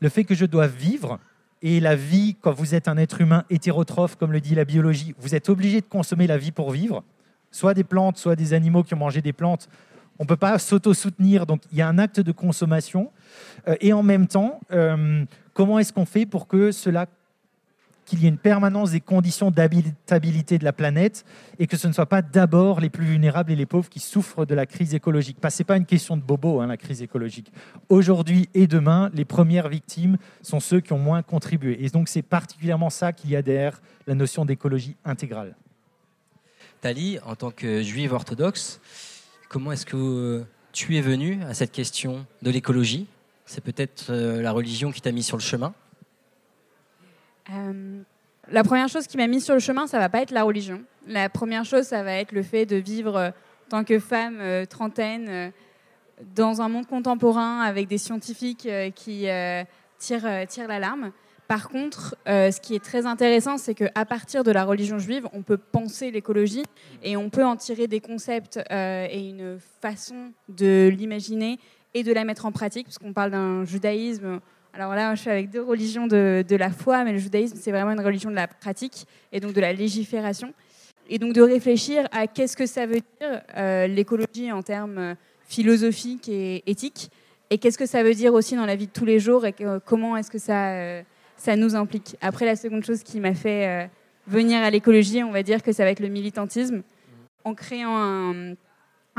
le 0.00 0.08
fait 0.08 0.24
que 0.24 0.34
je 0.34 0.46
dois 0.46 0.68
vivre, 0.68 1.18
et 1.60 1.80
la 1.80 1.96
vie, 1.96 2.36
quand 2.40 2.52
vous 2.52 2.74
êtes 2.74 2.86
un 2.86 2.98
être 2.98 3.20
humain 3.20 3.44
hétérotrophe, 3.50 4.14
comme 4.14 4.30
le 4.30 4.40
dit 4.40 4.54
la 4.54 4.64
biologie, 4.64 5.14
vous 5.18 5.34
êtes 5.34 5.48
obligé 5.48 5.80
de 5.80 5.86
consommer 5.86 6.28
la 6.28 6.38
vie 6.38 6.52
pour 6.52 6.70
vivre 6.70 7.02
soit 7.54 7.72
des 7.72 7.84
plantes, 7.84 8.18
soit 8.18 8.34
des 8.34 8.52
animaux 8.52 8.82
qui 8.82 8.94
ont 8.94 8.98
mangé 8.98 9.22
des 9.22 9.32
plantes. 9.32 9.68
On 10.18 10.24
ne 10.24 10.28
peut 10.28 10.36
pas 10.36 10.58
s'auto-soutenir, 10.58 11.46
donc 11.46 11.62
il 11.70 11.78
y 11.78 11.82
a 11.82 11.88
un 11.88 11.98
acte 11.98 12.18
de 12.18 12.32
consommation. 12.32 13.10
Euh, 13.68 13.76
et 13.80 13.92
en 13.92 14.02
même 14.02 14.26
temps, 14.26 14.60
euh, 14.72 15.24
comment 15.52 15.78
est-ce 15.78 15.92
qu'on 15.92 16.04
fait 16.04 16.26
pour 16.26 16.48
que 16.48 16.72
cela 16.72 17.06
qu'il 18.04 18.20
y 18.22 18.26
ait 18.26 18.28
une 18.28 18.38
permanence 18.38 18.90
des 18.90 19.00
conditions 19.00 19.50
d'habitabilité 19.50 20.58
de 20.58 20.64
la 20.64 20.74
planète 20.74 21.24
et 21.58 21.66
que 21.66 21.76
ce 21.76 21.88
ne 21.88 21.92
soit 21.92 22.06
pas 22.06 22.20
d'abord 22.20 22.80
les 22.80 22.90
plus 22.90 23.06
vulnérables 23.06 23.50
et 23.50 23.56
les 23.56 23.64
pauvres 23.66 23.88
qui 23.88 24.00
souffrent 24.00 24.44
de 24.44 24.54
la 24.54 24.66
crise 24.66 24.94
écologique? 24.94 25.38
Ce 25.48 25.62
n'est 25.62 25.64
pas 25.64 25.76
une 25.76 25.86
question 25.86 26.16
de 26.16 26.22
bobo, 26.22 26.60
hein, 26.60 26.66
la 26.66 26.76
crise 26.76 27.02
écologique. 27.02 27.50
Aujourd'hui 27.88 28.48
et 28.52 28.66
demain, 28.66 29.10
les 29.14 29.24
premières 29.24 29.68
victimes 29.68 30.18
sont 30.42 30.60
ceux 30.60 30.80
qui 30.80 30.92
ont 30.92 30.98
moins 30.98 31.22
contribué. 31.22 31.82
Et 31.84 31.88
donc 31.88 32.08
c'est 32.08 32.22
particulièrement 32.22 32.90
ça 32.90 33.12
qu'il 33.12 33.30
y 33.30 33.36
a 33.36 33.42
derrière 33.42 33.80
la 34.06 34.14
notion 34.14 34.44
d'écologie 34.44 34.96
intégrale. 35.04 35.54
En 37.24 37.34
tant 37.34 37.50
que 37.50 37.82
juive 37.82 38.12
orthodoxe, 38.12 38.78
comment 39.48 39.72
est-ce 39.72 39.86
que 39.86 40.44
tu 40.72 40.98
es 40.98 41.00
venue 41.00 41.42
à 41.44 41.54
cette 41.54 41.72
question 41.72 42.26
de 42.42 42.50
l'écologie? 42.50 43.06
C'est 43.46 43.64
peut-être 43.64 44.08
euh, 44.10 44.42
la 44.42 44.52
religion 44.52 44.92
qui 44.92 45.00
t'a 45.00 45.10
mis 45.10 45.22
sur 45.22 45.38
le 45.38 45.42
chemin 45.42 45.72
euh, 47.50 48.02
La 48.50 48.64
première 48.64 48.90
chose 48.90 49.06
qui 49.06 49.16
m'a 49.16 49.26
mis 49.26 49.40
sur 49.40 49.54
le 49.54 49.60
chemin, 49.60 49.86
ça 49.86 49.98
va 49.98 50.10
pas 50.10 50.20
être 50.20 50.30
la 50.30 50.42
religion. 50.42 50.82
La 51.06 51.30
première 51.30 51.64
chose, 51.64 51.84
ça 51.84 52.02
va 52.02 52.16
être 52.16 52.32
le 52.32 52.42
fait 52.42 52.66
de 52.66 52.76
vivre 52.76 53.16
euh, 53.16 53.28
en 53.28 53.78
tant 53.78 53.84
que 53.84 53.98
femme 53.98 54.66
trentaine 54.68 55.52
dans 56.36 56.60
un 56.60 56.68
monde 56.68 56.86
contemporain 56.86 57.62
avec 57.62 57.88
des 57.88 57.96
scientifiques 57.96 58.68
qui 58.94 59.26
tirent 59.98 60.68
l'alarme. 60.68 61.12
Par 61.54 61.68
contre, 61.68 62.16
euh, 62.26 62.50
ce 62.50 62.60
qui 62.60 62.74
est 62.74 62.82
très 62.82 63.06
intéressant, 63.06 63.58
c'est 63.58 63.76
qu'à 63.76 64.04
partir 64.04 64.42
de 64.42 64.50
la 64.50 64.64
religion 64.64 64.98
juive, 64.98 65.28
on 65.32 65.42
peut 65.42 65.56
penser 65.56 66.10
l'écologie 66.10 66.64
et 67.04 67.16
on 67.16 67.30
peut 67.30 67.44
en 67.44 67.54
tirer 67.54 67.86
des 67.86 68.00
concepts 68.00 68.58
euh, 68.72 69.06
et 69.08 69.28
une 69.28 69.60
façon 69.80 70.32
de 70.48 70.92
l'imaginer 70.92 71.60
et 71.94 72.02
de 72.02 72.12
la 72.12 72.24
mettre 72.24 72.44
en 72.44 72.50
pratique, 72.50 72.86
parce 72.86 72.98
qu'on 72.98 73.12
parle 73.12 73.30
d'un 73.30 73.64
judaïsme. 73.64 74.40
Alors 74.72 74.96
là, 74.96 75.14
je 75.14 75.20
suis 75.20 75.30
avec 75.30 75.48
deux 75.48 75.62
religions 75.62 76.08
de, 76.08 76.44
la 76.50 76.70
foi, 76.70 77.04
mais 77.04 77.12
le 77.12 77.18
judaïsme, 77.18 77.56
c'est 77.56 77.70
vraiment 77.70 77.92
une 77.92 78.04
religion 78.04 78.30
de 78.30 78.34
la 78.34 78.48
pratique 78.48 79.06
et 79.30 79.38
donc 79.38 79.52
de 79.52 79.60
la 79.60 79.72
légifération. 79.72 80.52
Et 81.08 81.20
donc 81.20 81.34
de 81.34 81.42
réfléchir 81.42 82.08
à 82.10 82.26
qu'est-ce 82.26 82.56
que 82.56 82.66
ça 82.66 82.84
veut 82.84 82.98
dire 83.20 83.42
euh, 83.56 83.86
l'écologie 83.86 84.50
en 84.50 84.64
termes 84.64 85.14
philosophiques 85.46 86.28
et 86.28 86.68
éthiques, 86.68 87.12
et 87.50 87.58
qu'est-ce 87.58 87.78
que 87.78 87.86
ça 87.86 88.02
veut 88.02 88.14
dire 88.14 88.34
aussi 88.34 88.56
dans 88.56 88.66
la 88.66 88.74
vie 88.74 88.88
de 88.88 88.92
tous 88.92 89.04
les 89.04 89.20
jours, 89.20 89.46
et 89.46 89.54
comment 89.84 90.16
est-ce 90.16 90.32
que 90.32 90.38
ça 90.38 91.04
ça 91.36 91.56
nous 91.56 91.74
implique. 91.74 92.16
Après, 92.20 92.46
la 92.46 92.56
seconde 92.56 92.84
chose 92.84 93.02
qui 93.02 93.20
m'a 93.20 93.34
fait 93.34 93.66
euh, 93.66 93.86
venir 94.26 94.62
à 94.62 94.70
l'écologie, 94.70 95.22
on 95.22 95.30
va 95.30 95.42
dire 95.42 95.62
que 95.62 95.72
ça 95.72 95.84
va 95.84 95.90
être 95.90 96.00
le 96.00 96.08
militantisme. 96.08 96.82
En 97.44 97.54
créant 97.54 97.96
un, 97.96 98.54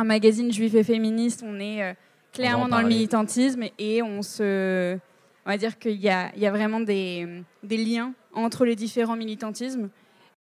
magazine 0.04 0.52
juif 0.52 0.74
et 0.76 0.84
féministe, 0.84 1.44
on 1.46 1.60
est 1.60 1.84
euh, 1.84 1.94
clairement 2.34 2.68
dans 2.68 2.82
le 2.82 2.88
militantisme 2.88 3.66
et 3.78 4.02
on 4.02 4.22
se, 4.22 4.98
on 5.46 5.50
va 5.50 5.58
dire 5.58 5.78
qu'il 5.78 5.92
y, 5.92 6.06
y 6.06 6.10
a, 6.10 6.52
vraiment 6.52 6.80
des, 6.80 7.44
des, 7.64 7.78
liens 7.78 8.14
entre 8.34 8.66
les 8.66 8.76
différents 8.76 9.16
militantismes. 9.16 9.90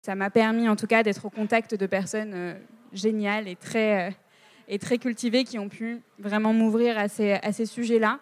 Ça 0.02 0.16
m'a 0.16 0.30
permis, 0.30 0.70
en 0.70 0.76
tout 0.76 0.88
cas, 0.88 1.04
d'être 1.04 1.26
au 1.26 1.30
contact 1.30 1.76
de 1.76 1.86
personnes 1.86 2.34
euh, 2.34 2.54
géniales 2.94 3.48
et 3.48 3.56
très, 3.56 4.16
et 4.68 4.80
très 4.80 4.98
cultivées 4.98 5.44
qui 5.44 5.60
ont 5.60 5.70
pu 5.70 6.02
vraiment 6.20 6.54
m'ouvrir 6.54 6.98
à 6.98 7.08
ces, 7.08 7.34
à 7.34 7.52
ces 7.52 7.66
sujets-là 7.66 8.20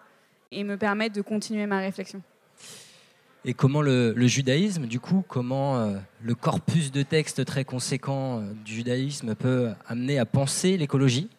et 0.52 0.64
me 0.64 0.76
permettre 0.76 1.14
de 1.14 1.22
continuer 1.22 1.66
ma 1.66 1.78
réflexion. 1.78 2.22
Et 3.44 3.54
comment 3.54 3.80
le, 3.80 4.14
judaïsme, 4.26 4.86
du 4.86 5.00
coup, 5.00 5.24
comment 5.26 5.78
euh, 5.78 5.94
le 6.22 6.34
corpus 6.34 6.92
de 6.92 7.02
textes 7.02 7.44
très 7.46 7.64
conséquent 7.64 8.40
euh, 8.40 8.52
du 8.66 8.74
judaïsme 8.74 9.34
peut 9.34 9.70
amener 9.88 10.18
à 10.18 10.26
penser 10.26 10.76
l'écologie? 10.76 11.30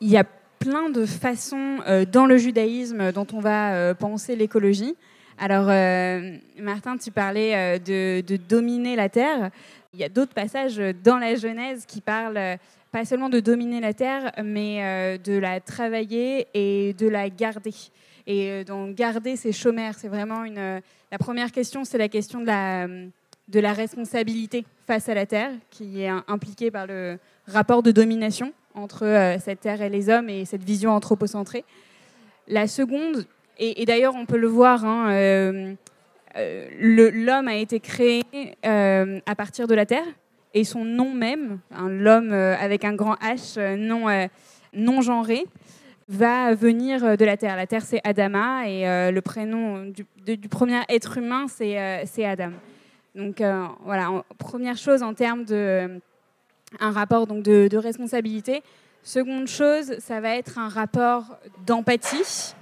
Il 0.00 0.08
y 0.08 0.16
a 0.16 0.24
plein 0.60 0.88
de 0.88 1.04
façons 1.04 1.78
euh, 1.88 2.04
dans 2.04 2.26
le 2.26 2.36
judaïsme 2.36 3.10
dont 3.10 3.26
on 3.32 3.40
va 3.40 3.94
penser 3.96 4.36
l'écologie. 4.36 4.94
Alors, 5.36 5.66
Martin, 6.62 6.96
tu 6.96 7.10
parlais 7.10 7.80
de, 7.80 8.20
de, 8.20 8.36
dominer 8.36 8.94
la 8.94 9.08
terre. 9.08 9.50
Il 9.92 9.98
y 9.98 10.04
a 10.04 10.08
d'autres 10.08 10.32
passages 10.32 10.80
dans 11.02 11.18
la 11.18 11.34
Genèse 11.34 11.86
qui 11.86 12.00
parlent 12.00 12.56
pas 12.92 13.04
seulement 13.04 13.28
de 13.28 13.40
dominer 13.40 13.80
la 13.80 13.94
terre, 13.94 14.30
mais 14.44 15.18
de 15.18 15.36
la 15.36 15.58
travailler 15.58 16.46
et 16.54 16.94
de 16.94 17.08
la 17.08 17.30
garder 17.30 17.72
et 18.26 18.50
euh, 18.50 18.64
donc 18.64 18.94
garder 18.94 19.36
ces 19.36 19.52
chômeurs. 19.52 19.94
C'est 19.96 20.08
vraiment 20.08 20.44
une. 20.44 20.58
Euh, 20.58 20.80
la 21.10 21.18
première 21.18 21.52
question, 21.52 21.84
c'est 21.84 21.98
la 21.98 22.08
question 22.08 22.40
de 22.40 22.46
la, 22.46 22.86
de 22.86 23.60
la 23.60 23.72
responsabilité 23.72 24.64
face 24.86 25.08
à 25.08 25.14
la 25.14 25.26
Terre, 25.26 25.52
qui 25.70 26.02
est 26.02 26.10
impliquée 26.28 26.70
par 26.70 26.86
le 26.86 27.18
rapport 27.46 27.82
de 27.82 27.90
domination 27.90 28.52
entre 28.74 29.04
euh, 29.04 29.38
cette 29.38 29.60
Terre 29.60 29.82
et 29.82 29.88
les 29.88 30.08
hommes 30.08 30.28
et 30.28 30.44
cette 30.44 30.64
vision 30.64 30.90
anthropocentrée. 30.90 31.64
La 32.48 32.66
seconde, 32.66 33.26
et, 33.58 33.84
d'ailleurs 33.86 34.14
on 34.16 34.26
peut 34.26 34.36
le 34.36 34.48
voir, 34.48 34.84
hein, 34.84 35.76
l'homme 36.78 37.48
a 37.48 37.54
été 37.54 37.80
créé 37.80 38.22
à 38.62 39.34
partir 39.34 39.66
de 39.66 39.74
la 39.74 39.86
Terre 39.86 40.04
et 40.52 40.64
son 40.64 40.84
nom 40.84 41.14
même, 41.14 41.60
hein, 41.70 41.88
l'homme 41.88 42.32
avec 42.32 42.84
un 42.84 42.94
grand 42.94 43.14
H 43.14 43.76
non, 43.76 44.28
non 44.74 45.00
genré, 45.00 45.46
va 46.08 46.54
venir 46.54 47.04
euh, 47.04 47.16
de 47.16 47.24
la 47.24 47.36
terre. 47.36 47.56
La 47.56 47.66
terre, 47.66 47.84
c'est 47.84 48.00
Adama, 48.04 48.68
et 48.68 48.88
euh, 48.88 49.10
le 49.10 49.20
prénom 49.20 49.84
du, 50.26 50.48
premier 50.48 50.80
être 50.88 51.18
humain, 51.18 51.46
c'est 51.48 51.78
euh, 51.78 52.26
Adam. 52.26 52.52
Donc 53.14 53.40
voilà, 53.84 54.24
première 54.38 54.76
chose 54.76 55.04
en 55.04 55.14
termes 55.14 55.44
de 55.44 56.00
un 56.80 56.90
rapport 56.90 57.28
donc 57.28 57.44
de, 57.44 57.76
responsabilité. 57.76 58.64
Seconde 59.04 59.46
chose, 59.46 59.96
ça 60.00 60.20
va 60.20 60.34
être 60.34 60.58
un 60.58 60.68
rapport 60.68 61.38
d'empathie, 61.64 62.54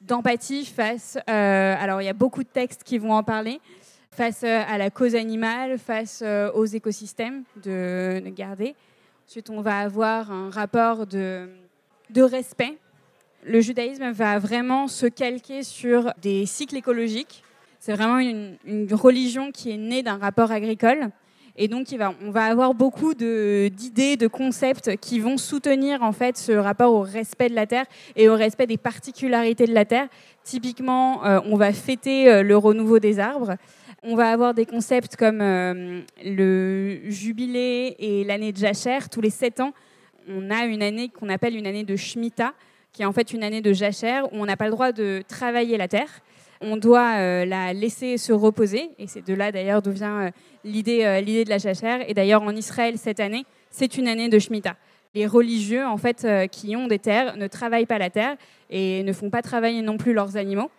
d'empathie 0.00 0.64
face. 0.64 1.18
alors 1.26 2.00
il 2.00 2.06
y 2.06 2.08
a 2.08 2.14
beaucoup 2.14 2.42
de 2.42 2.48
textes 2.48 2.84
qui 2.84 2.96
vont 2.96 3.12
en 3.12 3.22
parler 3.22 3.60
face 4.12 4.44
à 4.44 4.78
la 4.78 4.88
cause 4.88 5.14
animale, 5.14 5.76
face 5.76 6.24
aux 6.54 6.64
écosystèmes 6.64 7.42
de 7.62 8.22
garder. 8.30 8.74
Ensuite, 9.26 9.50
on 9.50 9.60
va 9.60 9.80
avoir 9.80 10.32
un 10.32 10.48
rapport 10.48 11.06
de 11.06 11.50
de 12.12 12.22
respect 12.22 12.78
Le 13.44 13.60
judaïsme 13.60 14.10
va 14.10 14.38
vraiment 14.38 14.86
se 14.86 15.06
calquer 15.06 15.62
sur 15.62 16.12
des 16.20 16.46
cycles 16.46 16.76
écologiques. 16.76 17.42
C'est 17.80 17.94
vraiment 17.94 18.18
une, 18.18 18.56
religion 18.92 19.50
qui 19.50 19.72
est 19.72 19.76
née 19.76 20.02
d'un 20.02 20.18
rapport 20.18 20.52
agricole. 20.52 21.10
Et 21.56 21.68
donc, 21.68 21.88
on 22.24 22.30
va 22.30 22.44
avoir 22.44 22.74
beaucoup 22.74 23.12
d'idées, 23.14 24.16
de, 24.16 24.26
concepts 24.26 24.96
qui 24.96 25.20
vont 25.20 25.36
soutenir 25.36 26.02
en 26.02 26.12
fait 26.12 26.38
ce 26.38 26.52
rapport 26.52 26.94
au 26.94 27.00
respect 27.00 27.48
de 27.48 27.54
la 27.54 27.66
terre 27.66 27.84
et 28.16 28.28
au 28.28 28.36
respect 28.36 28.66
des 28.66 28.78
particularités 28.78 29.66
de 29.66 29.74
la 29.74 29.84
terre. 29.84 30.08
Typiquement, 30.44 31.26
euh, 31.26 31.40
on 31.44 31.56
va 31.56 31.72
fêter 31.72 32.30
euh, 32.30 32.42
le 32.42 32.56
renouveau 32.56 32.98
des 33.00 33.18
arbres. 33.18 33.56
On 34.02 34.16
va 34.16 34.30
avoir 34.30 34.54
des 34.54 34.64
concepts 34.64 35.16
comme 35.16 35.40
euh, 35.40 36.00
le 36.24 37.00
jubilé 37.10 37.96
et 37.98 38.24
l'année 38.24 38.52
de 38.52 38.58
jachère. 38.58 39.10
Tous 39.10 39.20
les 39.20 39.30
sept 39.30 39.60
ans, 39.60 39.72
on 40.28 40.50
a 40.50 40.64
une 40.64 40.82
année 40.82 41.08
qu'on 41.08 41.28
appelle 41.28 41.56
une 41.56 41.66
année 41.66 41.84
de 41.84 41.96
Shemitah, 41.96 42.54
qui 42.92 43.02
est 43.02 43.04
en 43.06 43.12
fait 43.12 43.32
une 43.32 43.42
année 43.42 43.60
de 43.60 43.72
jachère 43.72 44.32
où 44.32 44.36
on 44.36 44.46
n'a 44.46 44.56
pas 44.56 44.66
le 44.66 44.72
droit 44.72 44.92
de 44.92 45.22
travailler 45.26 45.76
la 45.76 45.88
terre. 45.88 46.20
On 46.60 46.76
doit 46.76 47.16
euh, 47.16 47.44
la 47.44 47.72
laisser 47.72 48.18
se 48.18 48.32
reposer. 48.32 48.90
Et 48.98 49.06
c'est 49.06 49.26
de 49.26 49.34
là 49.34 49.50
d'ailleurs 49.50 49.82
d'où 49.82 49.90
vient 49.90 50.26
euh, 50.26 50.30
l'idée 50.64 51.04
euh, 51.04 51.20
l'idée 51.20 51.44
de 51.44 51.50
la 51.50 51.58
jachère. 51.58 52.08
Et 52.08 52.14
d'ailleurs 52.14 52.42
en 52.42 52.54
Israël 52.54 52.98
cette 52.98 53.20
année, 53.20 53.44
c'est 53.70 53.96
une 53.96 54.08
année 54.08 54.28
de 54.28 54.38
Shemitah. 54.38 54.76
Les 55.14 55.26
religieux 55.26 55.84
en 55.84 55.96
fait 55.96 56.26
qui 56.50 56.74
ont 56.74 56.86
des 56.86 56.98
terres 56.98 57.36
ne 57.36 57.46
travaillent 57.46 57.86
pas 57.86 57.98
la 57.98 58.08
terre 58.08 58.36
et 58.70 59.02
ne 59.02 59.12
font 59.12 59.28
pas 59.28 59.42
travailler 59.42 59.82
non 59.82 59.98
plus 59.98 60.14
leurs 60.14 60.38
animaux. 60.38 60.70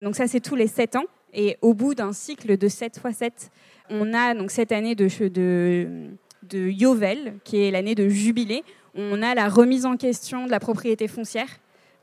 Donc 0.00 0.16
ça 0.16 0.26
c'est 0.26 0.40
tous 0.40 0.56
les 0.56 0.68
sept 0.68 0.96
ans. 0.96 1.04
Et 1.34 1.56
au 1.62 1.74
bout 1.74 1.94
d'un 1.94 2.12
cycle 2.12 2.56
de 2.56 2.68
7 2.68 2.98
fois 2.98 3.12
7, 3.12 3.50
on 3.88 4.12
a 4.12 4.34
donc 4.34 4.50
cette 4.50 4.72
année 4.72 4.94
de, 4.94 5.08
de, 5.28 6.10
de 6.42 6.68
Yovel, 6.68 7.34
qui 7.44 7.62
est 7.62 7.70
l'année 7.70 7.94
de 7.94 8.08
jubilé. 8.08 8.64
On 8.94 9.22
a 9.22 9.34
la 9.34 9.48
remise 9.48 9.86
en 9.86 9.96
question 9.96 10.46
de 10.46 10.50
la 10.50 10.60
propriété 10.60 11.08
foncière, 11.08 11.48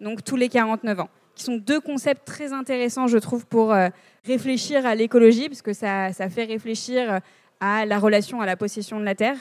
donc 0.01 0.23
tous 0.23 0.35
les 0.35 0.49
49 0.49 1.01
ans, 1.01 1.09
qui 1.35 1.43
sont 1.43 1.57
deux 1.57 1.79
concepts 1.79 2.25
très 2.25 2.53
intéressants, 2.53 3.07
je 3.07 3.17
trouve, 3.17 3.45
pour 3.45 3.73
euh, 3.73 3.89
réfléchir 4.25 4.85
à 4.85 4.95
l'écologie, 4.95 5.49
parce 5.49 5.61
que 5.61 5.73
ça, 5.73 6.11
ça 6.13 6.29
fait 6.29 6.45
réfléchir 6.45 7.13
euh, 7.13 7.19
à 7.59 7.85
la 7.85 7.99
relation 7.99 8.41
à 8.41 8.45
la 8.45 8.55
possession 8.55 8.99
de 8.99 9.05
la 9.05 9.15
terre. 9.15 9.37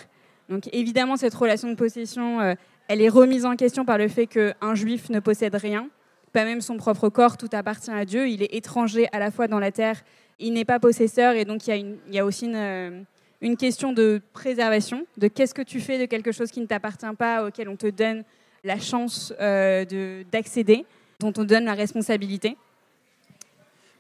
Donc 0.49 0.69
évidemment, 0.73 1.17
cette 1.17 1.35
relation 1.35 1.69
de 1.69 1.75
possession, 1.75 2.41
euh, 2.41 2.55
elle 2.89 3.01
est 3.01 3.09
remise 3.09 3.45
en 3.45 3.57
question 3.57 3.85
par 3.85 3.99
le 3.99 4.09
fait 4.09 4.27
qu'un 4.27 4.75
juif 4.75 5.11
ne 5.11 5.21
possède 5.21 5.55
rien, 5.55 5.89
pas 6.33 6.45
même 6.45 6.61
son 6.61 6.77
propre 6.77 7.09
corps, 7.09 7.37
tout 7.37 7.49
appartient 7.53 7.91
à 7.91 8.05
Dieu. 8.05 8.29
Il 8.29 8.43
est 8.43 8.55
étranger 8.55 9.09
à 9.13 9.19
la 9.19 9.31
fois 9.31 9.49
dans 9.49 9.59
la 9.59 9.73
terre, 9.73 10.03
il 10.39 10.53
n'est 10.53 10.65
pas 10.65 10.79
possesseur, 10.79 11.35
et 11.35 11.45
donc 11.45 11.67
il 11.67 11.71
y 11.71 11.73
a, 11.73 11.77
il 11.77 12.15
y 12.15 12.19
a 12.19 12.25
aussi 12.25 12.47
une, 12.47 13.05
une 13.41 13.57
question 13.57 13.93
de 13.93 14.21
préservation, 14.33 15.07
de 15.17 15.29
qu'est-ce 15.29 15.55
que 15.55 15.63
tu 15.63 15.81
fais 15.81 15.99
de 15.99 16.07
quelque 16.07 16.33
chose 16.33 16.51
qui 16.51 16.61
ne 16.61 16.67
t'appartient 16.67 17.07
pas, 17.17 17.47
auquel 17.47 17.69
on 17.69 17.77
te 17.77 17.87
donne 17.87 18.25
la 18.65 18.79
chance 18.79 19.33
euh, 19.41 19.85
de- 19.85 20.25
d'accéder, 20.33 20.85
dont 21.21 21.29
on 21.29 21.33
te 21.33 21.43
donne 21.43 21.65
la 21.65 21.75
responsabilité. 21.75 22.57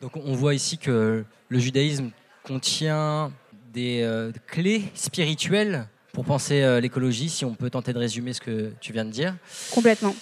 Donc 0.01 0.17
on 0.17 0.35
voit 0.35 0.55
ici 0.55 0.79
que 0.79 1.25
le 1.49 1.59
judaïsme 1.59 2.11
contient 2.45 3.33
des 3.73 4.03
euh, 4.03 4.33
clés 4.47 4.83
spirituelles 4.95 5.87
pour 6.13 6.25
penser 6.25 6.63
euh, 6.63 6.81
l'écologie, 6.81 7.29
si 7.29 7.45
on 7.45 7.55
peut 7.55 7.71
tenter 7.71 7.93
de 7.93 7.99
résumer 7.99 8.33
ce 8.33 8.41
que 8.41 8.73
tu 8.81 8.93
viens 8.93 9.05
de 9.05 9.11
dire. 9.11 9.37
Complètement. 9.73 10.15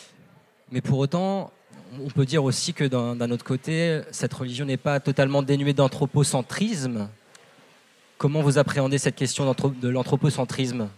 Mais 0.73 0.81
pour 0.81 0.99
autant, 0.99 1.53
on 2.05 2.09
peut 2.09 2.27
dire 2.27 2.45
aussi 2.45 2.75
que 2.75 2.85
d'un 2.85 3.31
autre 3.31 3.45
côté, 3.45 4.03
cette 4.11 4.35
religion 4.35 4.67
n'est 4.67 4.77
pas 4.77 5.01
totalement 5.01 5.43
dénuée 5.43 5.73
d'anthropocentrisme. 5.73 7.09
Comment 8.19 8.41
vous 8.41 8.59
appréhendez 8.59 8.99
cette 8.99 9.17
question 9.17 9.45
de 9.45 9.89
l'anthropocentrisme? 9.89 10.89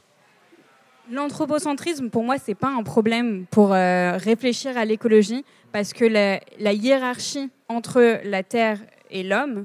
L'anthropocentrisme, 1.10 2.10
pour 2.10 2.22
moi, 2.22 2.36
c'est 2.38 2.54
pas 2.54 2.68
un 2.68 2.82
problème 2.82 3.46
pour 3.50 3.72
euh, 3.72 4.16
réfléchir 4.18 4.76
à 4.76 4.84
l'écologie, 4.84 5.44
parce 5.72 5.92
que 5.92 6.04
la, 6.04 6.72
hiérarchie 6.72 7.50
entre 7.68 8.20
la 8.24 8.42
Terre 8.42 8.78
et 9.10 9.22
l'homme 9.22 9.64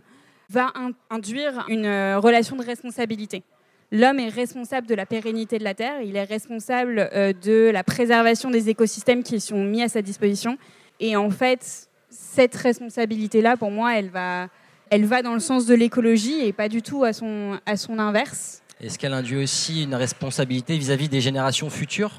va 0.50 0.72
in- 0.76 0.92
induire 1.10 1.66
une 1.70 1.86
euh, 1.86 2.20
relation 2.20 2.56
de 2.56 2.64
responsabilité. 2.64 3.44
L'homme 3.92 4.20
est 4.20 4.30
responsable 4.30 4.88
de 4.88 4.96
la 4.96 5.06
pérennité 5.06 5.60
de 5.60 5.64
la 5.64 5.74
Terre, 5.76 6.02
il 6.02 6.16
est 6.16 6.24
responsable 6.24 7.10
euh, 7.14 7.34
de 7.34 7.70
la 7.72 7.84
préservation 7.84 8.50
des 8.50 8.70
écosystèmes 8.70 9.22
qui 9.22 9.40
sont 9.40 9.64
mis 9.64 9.84
à 9.84 9.90
sa 9.90 10.02
disposition. 10.02 10.58
Et 11.00 11.16
en 11.16 11.30
fait, 11.30 11.90
cette 12.10 12.56
responsabilité-là, 12.56 13.58
pour 13.58 13.70
moi, 13.70 13.98
elle 13.98 14.10
va, 14.10 14.48
elle 14.94 15.06
va 15.06 15.24
dans 15.24 15.34
le 15.34 15.40
sens 15.40 15.66
de 15.66 15.74
l'écologie 15.74 16.46
et 16.46 16.54
pas 16.54 16.70
du 16.70 16.84
tout 16.84 17.04
à 17.04 17.14
son, 17.14 17.60
à 17.66 17.78
son 17.78 17.98
inverse. 17.98 18.62
Est-ce 18.80 19.00
qu'elle 19.00 19.14
induit 19.14 19.38
aussi 19.38 19.84
une 19.84 19.96
responsabilité 19.96 20.78
vis-à-vis 20.78 21.10
des 21.10 21.20
générations 21.20 21.72
futures? 21.72 22.12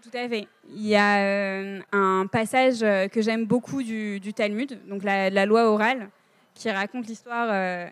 Tout 0.00 0.16
à 0.16 0.28
fait. 0.28 0.46
Il 0.72 0.86
y 0.86 0.94
a 0.94 1.18
euh, 1.18 1.80
un 1.90 2.26
passage 2.30 2.84
euh, 2.84 3.08
que 3.08 3.20
j'aime 3.20 3.46
beaucoup 3.46 3.82
du, 3.82 4.20
du 4.20 4.32
Talmud, 4.32 4.78
donc 4.88 5.02
la, 5.02 5.28
la 5.28 5.44
loi 5.44 5.68
orale, 5.68 6.08
qui 6.54 6.70
raconte 6.70 7.08
l'histoire. 7.08 7.48
euh, 7.50 7.88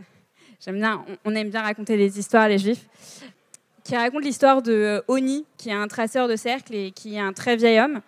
j'aime 0.65 0.77
bien, 0.79 1.05
on, 1.09 1.33
on 1.33 1.35
aime 1.35 1.51
bien 1.51 1.63
raconter 1.63 1.97
des 1.97 2.21
histoires, 2.21 2.47
les 2.47 2.59
Juifs, 2.59 2.87
qui 3.83 3.97
raconte 3.97 4.23
l'histoire 4.23 4.63
de 4.63 5.03
Oni, 5.09 5.45
qui 5.57 5.71
est 5.71 5.75
un 5.75 5.89
traceur 5.89 6.29
de 6.29 6.37
cercle 6.37 6.77
et 6.77 6.93
qui 6.93 7.17
est 7.17 7.21
un 7.21 7.33
très 7.33 7.57
vieil 7.57 7.81
homme 7.81 8.01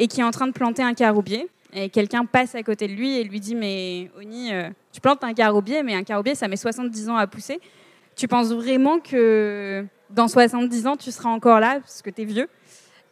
et 0.00 0.08
qui 0.08 0.20
est 0.20 0.24
en 0.24 0.32
train 0.32 0.48
de 0.48 0.52
planter 0.52 0.82
un 0.82 0.94
caroubier. 0.94 1.48
Et 1.72 1.88
quelqu'un 1.88 2.24
passe 2.24 2.54
à 2.54 2.62
côté 2.62 2.88
de 2.88 2.92
lui 2.92 3.16
et 3.16 3.24
lui 3.24 3.38
dit 3.40 3.54
Mais 3.54 4.10
Oni, 4.18 4.52
euh, 4.52 4.68
tu 4.92 5.00
plantes 5.00 5.22
un 5.24 5.32
caroubier, 5.34 5.82
mais 5.82 5.94
un 5.94 6.02
caroubier, 6.02 6.34
ça 6.34 6.48
met 6.48 6.56
70 6.56 7.08
ans 7.08 7.16
à 7.16 7.26
pousser. 7.26 7.60
Tu 8.16 8.26
penses 8.28 8.52
vraiment 8.52 8.98
que 8.98 9.84
dans 10.10 10.26
70 10.28 10.86
ans, 10.86 10.96
tu 10.96 11.10
seras 11.12 11.30
encore 11.30 11.60
là 11.60 11.80
parce 11.80 12.02
que 12.02 12.10
tu 12.10 12.22
es 12.22 12.24
vieux? 12.24 12.48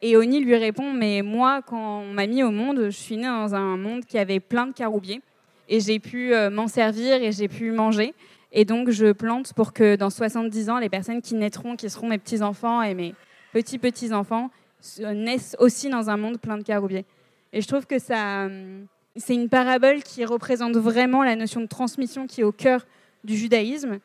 Et 0.02 0.16
Oni 0.16 0.40
lui 0.40 0.56
répond 0.56 0.92
Mais 0.92 1.22
moi, 1.22 1.62
quand 1.62 2.00
on 2.00 2.12
m'a 2.12 2.26
mis 2.26 2.42
au 2.42 2.50
monde, 2.50 2.84
je 2.86 2.90
suis 2.96 3.16
né 3.16 3.24
dans 3.26 3.54
un 3.54 3.76
monde 3.76 4.04
qui 4.04 4.18
avait 4.18 4.40
plein 4.40 4.66
de 4.66 4.72
caroubiers. 4.72 5.20
Et 5.68 5.80
j'ai 5.80 5.98
pu 5.98 6.32
euh, 6.34 6.50
m'en 6.50 6.66
servir 6.66 7.22
et 7.22 7.30
j'ai 7.30 7.46
pu 7.48 7.70
manger. 7.72 8.14
Et 8.52 8.64
donc, 8.64 8.90
je 8.90 9.12
plante 9.12 9.52
pour 9.52 9.72
que 9.74 9.96
dans 9.96 10.08
70 10.10 10.70
ans, 10.70 10.78
les 10.78 10.88
personnes 10.88 11.20
qui 11.20 11.34
naîtront, 11.34 11.76
qui 11.76 11.88
seront 11.90 12.08
mes 12.08 12.16
petits-enfants 12.18 12.80
et 12.82 12.94
mes 12.94 13.14
petits-petits-enfants, 13.52 14.50
se- 14.80 15.02
naissent 15.02 15.56
aussi 15.58 15.90
dans 15.90 16.08
un 16.10 16.16
monde 16.16 16.38
plein 16.40 16.56
de 16.56 16.62
caroubiers. 16.62 17.04
Et 17.52 17.60
je 17.60 17.68
trouve 17.68 17.86
que 17.86 17.98
ça, 17.98 18.46
hum, 18.46 18.86
c'est 19.16 19.34
une 19.34 19.48
parabole 19.48 20.02
qui 20.02 20.24
représente 20.24 20.76
vraiment 20.76 21.22
la 21.22 21.36
notion 21.36 21.60
de 21.60 21.66
transmission 21.66 22.26
qui 22.26 22.42
est 22.42 22.44
au 22.44 22.52
cœur 22.52 22.86
du 23.24 23.36
judaïsme 23.36 23.98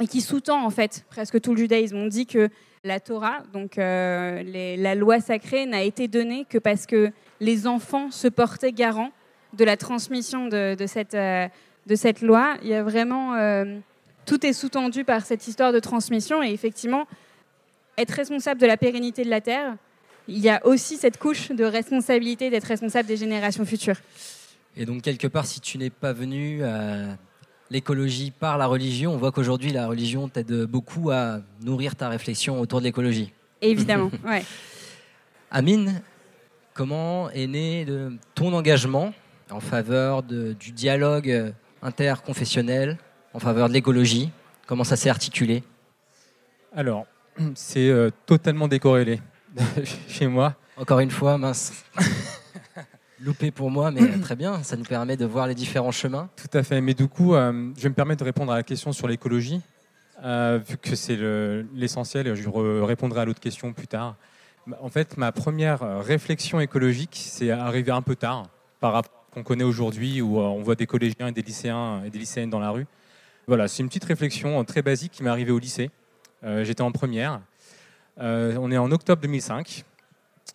et 0.00 0.06
qui 0.06 0.20
sous-tend 0.20 0.64
en 0.64 0.70
fait 0.70 1.04
presque 1.08 1.40
tout 1.40 1.52
le 1.52 1.58
judaïsme. 1.58 1.96
On 1.96 2.06
dit 2.06 2.26
que 2.26 2.48
la 2.84 3.00
Torah, 3.00 3.42
donc 3.52 3.78
euh, 3.78 4.76
la 4.76 4.94
loi 4.94 5.20
sacrée, 5.20 5.66
n'a 5.66 5.82
été 5.82 6.08
donnée 6.08 6.46
que 6.48 6.58
parce 6.58 6.86
que 6.86 7.10
les 7.40 7.66
enfants 7.66 8.10
se 8.10 8.28
portaient 8.28 8.72
garants 8.72 9.10
de 9.54 9.64
la 9.64 9.76
transmission 9.76 10.48
de, 10.48 10.76
euh, 10.76 11.48
cette 11.96 12.22
loi. 12.22 12.56
Il 12.62 12.68
y 12.68 12.74
a 12.74 12.82
vraiment 12.82 13.34
euh, 13.34 13.78
tout 14.26 14.44
est 14.44 14.52
sous-tendu 14.52 15.04
par 15.04 15.24
cette 15.24 15.48
histoire 15.48 15.72
de 15.72 15.80
transmission 15.80 16.42
et 16.42 16.52
effectivement 16.52 17.06
être 17.96 18.10
responsable 18.10 18.60
de 18.60 18.66
la 18.66 18.76
pérennité 18.76 19.24
de 19.24 19.30
la 19.30 19.40
terre. 19.40 19.76
Il 20.28 20.38
y 20.38 20.48
a 20.48 20.64
aussi 20.66 20.96
cette 20.96 21.18
couche 21.18 21.50
de 21.50 21.64
responsabilité 21.64 22.50
d'être 22.50 22.64
responsable 22.64 23.06
des 23.08 23.16
générations 23.16 23.64
futures. 23.64 23.96
Et 24.76 24.86
donc, 24.86 25.02
quelque 25.02 25.26
part, 25.26 25.46
si 25.46 25.60
tu 25.60 25.78
n'es 25.78 25.90
pas 25.90 26.12
venu 26.12 26.64
à 26.64 27.16
l'écologie 27.70 28.30
par 28.30 28.56
la 28.58 28.66
religion, 28.66 29.12
on 29.12 29.18
voit 29.18 29.32
qu'aujourd'hui, 29.32 29.70
la 29.72 29.86
religion 29.86 30.28
t'aide 30.28 30.64
beaucoup 30.64 31.10
à 31.10 31.40
nourrir 31.62 31.94
ta 31.96 32.08
réflexion 32.08 32.60
autour 32.60 32.80
de 32.80 32.84
l'écologie. 32.84 33.32
Évidemment, 33.60 34.10
ouais. 34.26 34.44
Amine, 35.50 36.02
comment 36.72 37.30
est 37.30 37.46
né 37.46 37.84
de 37.84 38.12
ton 38.34 38.52
engagement 38.52 39.12
en 39.50 39.60
faveur 39.60 40.22
de- 40.22 40.54
du 40.54 40.72
dialogue 40.72 41.52
interconfessionnel, 41.82 42.98
en 43.34 43.38
faveur 43.38 43.68
de 43.68 43.74
l'écologie? 43.74 44.30
Comment 44.66 44.84
ça 44.84 44.96
s'est 44.96 45.10
articulé? 45.10 45.62
Alors, 46.74 47.06
c'est 47.54 47.88
euh, 47.88 48.10
totalement 48.26 48.68
décorrélé 48.68 49.20
chez 50.08 50.26
moi. 50.26 50.54
Encore 50.76 51.00
une 51.00 51.10
fois, 51.10 51.38
mince. 51.38 51.72
Loupé 53.20 53.50
pour 53.50 53.70
moi, 53.70 53.90
mais 53.90 54.06
très 54.20 54.36
bien, 54.36 54.62
ça 54.62 54.76
nous 54.76 54.82
permet 54.84 55.16
de 55.16 55.24
voir 55.24 55.46
les 55.46 55.54
différents 55.54 55.92
chemins. 55.92 56.28
Tout 56.36 56.58
à 56.58 56.62
fait. 56.62 56.80
Mais 56.80 56.94
du 56.94 57.06
coup, 57.08 57.34
euh, 57.34 57.70
je 57.76 57.82
vais 57.84 57.88
me 57.88 57.94
permettre 57.94 58.20
de 58.20 58.24
répondre 58.24 58.52
à 58.52 58.56
la 58.56 58.62
question 58.62 58.92
sur 58.92 59.06
l'écologie, 59.08 59.60
euh, 60.24 60.58
vu 60.68 60.76
que 60.76 60.94
c'est 60.96 61.16
le- 61.16 61.66
l'essentiel, 61.74 62.26
et 62.26 62.36
je 62.36 62.48
répondrai 62.48 63.20
à 63.20 63.24
l'autre 63.24 63.40
question 63.40 63.72
plus 63.72 63.86
tard. 63.86 64.16
En 64.80 64.88
fait, 64.88 65.16
ma 65.16 65.30
première 65.32 65.82
euh, 65.82 66.00
réflexion 66.00 66.58
écologique, 66.60 67.16
c'est 67.24 67.50
arrivé 67.50 67.92
un 67.92 68.02
peu 68.02 68.16
tard, 68.16 68.48
par 68.80 68.92
rapport 68.92 69.12
à 69.12 69.24
ce 69.30 69.34
qu'on 69.34 69.42
connaît 69.44 69.64
aujourd'hui, 69.64 70.20
où 70.20 70.38
euh, 70.38 70.42
on 70.42 70.62
voit 70.62 70.74
des 70.74 70.86
collégiens 70.86 71.28
et 71.28 71.32
des 71.32 71.42
lycéens 71.42 72.02
et 72.04 72.10
des 72.10 72.18
lycéennes 72.18 72.50
dans 72.50 72.60
la 72.60 72.70
rue. 72.70 72.86
Voilà, 73.46 73.68
c'est 73.68 73.82
une 73.82 73.88
petite 73.88 74.04
réflexion 74.04 74.60
euh, 74.60 74.64
très 74.64 74.82
basique 74.82 75.12
qui 75.12 75.22
m'est 75.22 75.30
arrivée 75.30 75.52
au 75.52 75.58
lycée. 75.58 75.90
Euh, 76.42 76.64
J'étais 76.64 76.82
en 76.82 76.92
première. 76.92 77.40
Euh, 78.20 78.56
on 78.60 78.70
est 78.70 78.78
en 78.78 78.90
octobre 78.92 79.20
2005. 79.22 79.84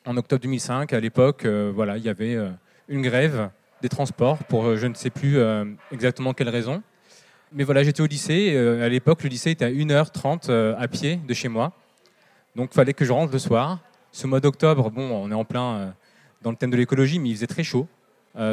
En 0.05 0.17
octobre 0.17 0.41
2005, 0.41 0.93
à 0.93 0.99
l'époque, 0.99 1.45
euh, 1.45 1.71
voilà, 1.73 1.97
il 1.97 2.03
y 2.03 2.09
avait 2.09 2.35
euh, 2.35 2.49
une 2.87 3.01
grève 3.01 3.49
des 3.81 3.89
transports 3.89 4.37
pour 4.45 4.75
je 4.75 4.87
ne 4.87 4.93
sais 4.93 5.09
plus 5.09 5.37
exactement 5.91 6.33
quelle 6.33 6.49
raison. 6.49 6.83
Mais 7.53 7.63
voilà, 7.63 7.81
j'étais 7.81 8.01
au 8.01 8.07
lycée. 8.07 8.57
à 8.57 8.89
l'époque, 8.89 9.23
le 9.23 9.29
lycée 9.29 9.51
était 9.51 9.65
à 9.65 9.69
1h30 9.69 10.49
euh, 10.49 10.75
à 10.77 10.87
pied 10.89 11.15
de 11.15 11.33
chez 11.33 11.47
moi. 11.47 11.71
Donc, 12.55 12.69
il 12.71 12.75
fallait 12.75 12.93
que 12.93 13.05
je 13.05 13.13
rentre 13.13 13.31
le 13.31 13.39
soir. 13.39 13.79
Ce 14.11 14.27
mois 14.27 14.41
d'octobre, 14.41 14.91
bon, 14.91 15.09
on 15.11 15.31
est 15.31 15.35
en 15.35 15.45
plein 15.45 15.93
dans 16.41 16.51
le 16.51 16.57
thème 16.57 16.71
de 16.71 16.77
l'écologie, 16.77 17.19
mais 17.19 17.29
il 17.29 17.35
faisait 17.35 17.47
très 17.47 17.63
chaud. 17.63 17.87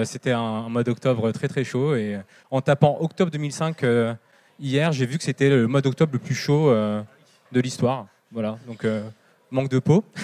C'était 0.05 0.33
un, 0.33 0.69
mois 0.69 0.85
d'octobre 0.85 1.33
très 1.33 1.49
très 1.49 1.64
chaud. 1.64 1.97
Et 1.97 2.19
en 2.51 2.61
tapant 2.61 2.99
octobre 3.01 3.31
2005 3.33 3.83
euh, 3.83 4.14
hier, 4.61 4.92
j'ai 4.92 5.07
vu 5.07 5.19
que 5.19 5.25
c'était 5.25 5.49
le 5.49 5.66
mois 5.66 5.81
d'octobre 5.81 6.12
le 6.12 6.19
plus 6.19 6.35
chaud 6.35 6.71
de 6.71 7.61
l'histoire. 7.61 8.07
Voilà, 8.37 8.59
donc 8.66 8.85
euh, 8.85 9.03
manque 9.51 9.70
de 9.70 9.79
peau. 9.79 10.05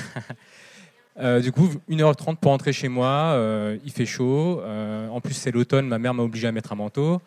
Euh, 1.18 1.40
du 1.40 1.53
coup, 1.53 1.68
1h30 1.90 2.37
pour 2.37 2.53
rentrer 2.53 2.72
chez 2.72 2.88
moi, 2.88 3.07
euh, 3.35 3.77
il 3.85 3.92
fait 3.92 4.07
chaud. 4.07 4.62
En 5.11 5.20
plus, 5.20 5.35
c'est 5.35 5.51
l'automne, 5.51 5.87
ma 5.87 5.98
mère 5.98 6.14
m'a 6.14 6.22
obligé 6.22 6.46
à 6.48 6.53
mettre 6.53 6.72
un 6.72 6.75
manteau. 6.77 7.20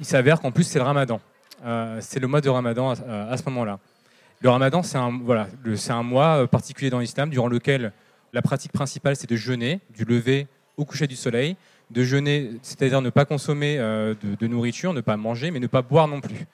Il 0.00 0.04
s'avère 0.04 0.40
qu'en 0.40 0.50
plus, 0.50 0.64
c'est 0.64 0.80
le 0.80 0.84
ramadan. 0.84 1.20
C'est 2.00 2.18
le 2.18 2.26
mois 2.26 2.40
de 2.40 2.48
ramadan 2.48 2.90
à, 2.94 3.28
à 3.30 3.36
ce 3.36 3.44
moment-là. 3.44 3.78
Le 4.40 4.48
ramadan, 4.50 4.82
c'est 4.82 4.98
un, 4.98 5.16
voilà, 5.22 5.46
le- 5.62 5.76
c'est 5.76 5.92
un 5.92 6.02
mois 6.02 6.48
particulier 6.48 6.90
dans 6.90 6.98
l'islam 6.98 7.30
durant 7.30 7.46
lequel 7.46 7.92
la 8.32 8.42
pratique 8.42 8.72
principale, 8.72 9.14
c'est 9.14 9.30
de 9.30 9.36
jeûner, 9.36 9.78
du 9.96 10.04
lever 10.04 10.48
au 10.76 10.84
coucher 10.84 11.06
du 11.06 11.14
soleil. 11.14 11.54
De 11.92 12.02
jeûner, 12.02 12.50
c'est-à-dire 12.62 13.00
ne 13.02 13.10
pas 13.10 13.24
consommer 13.24 13.76
de, 13.78 14.16
de 14.36 14.46
nourriture, 14.48 14.92
ne 14.92 15.00
pas 15.00 15.16
manger, 15.16 15.52
mais 15.52 15.60
ne 15.60 15.68
pas 15.68 15.82
boire 15.82 16.08
non 16.08 16.20
plus. 16.20 16.44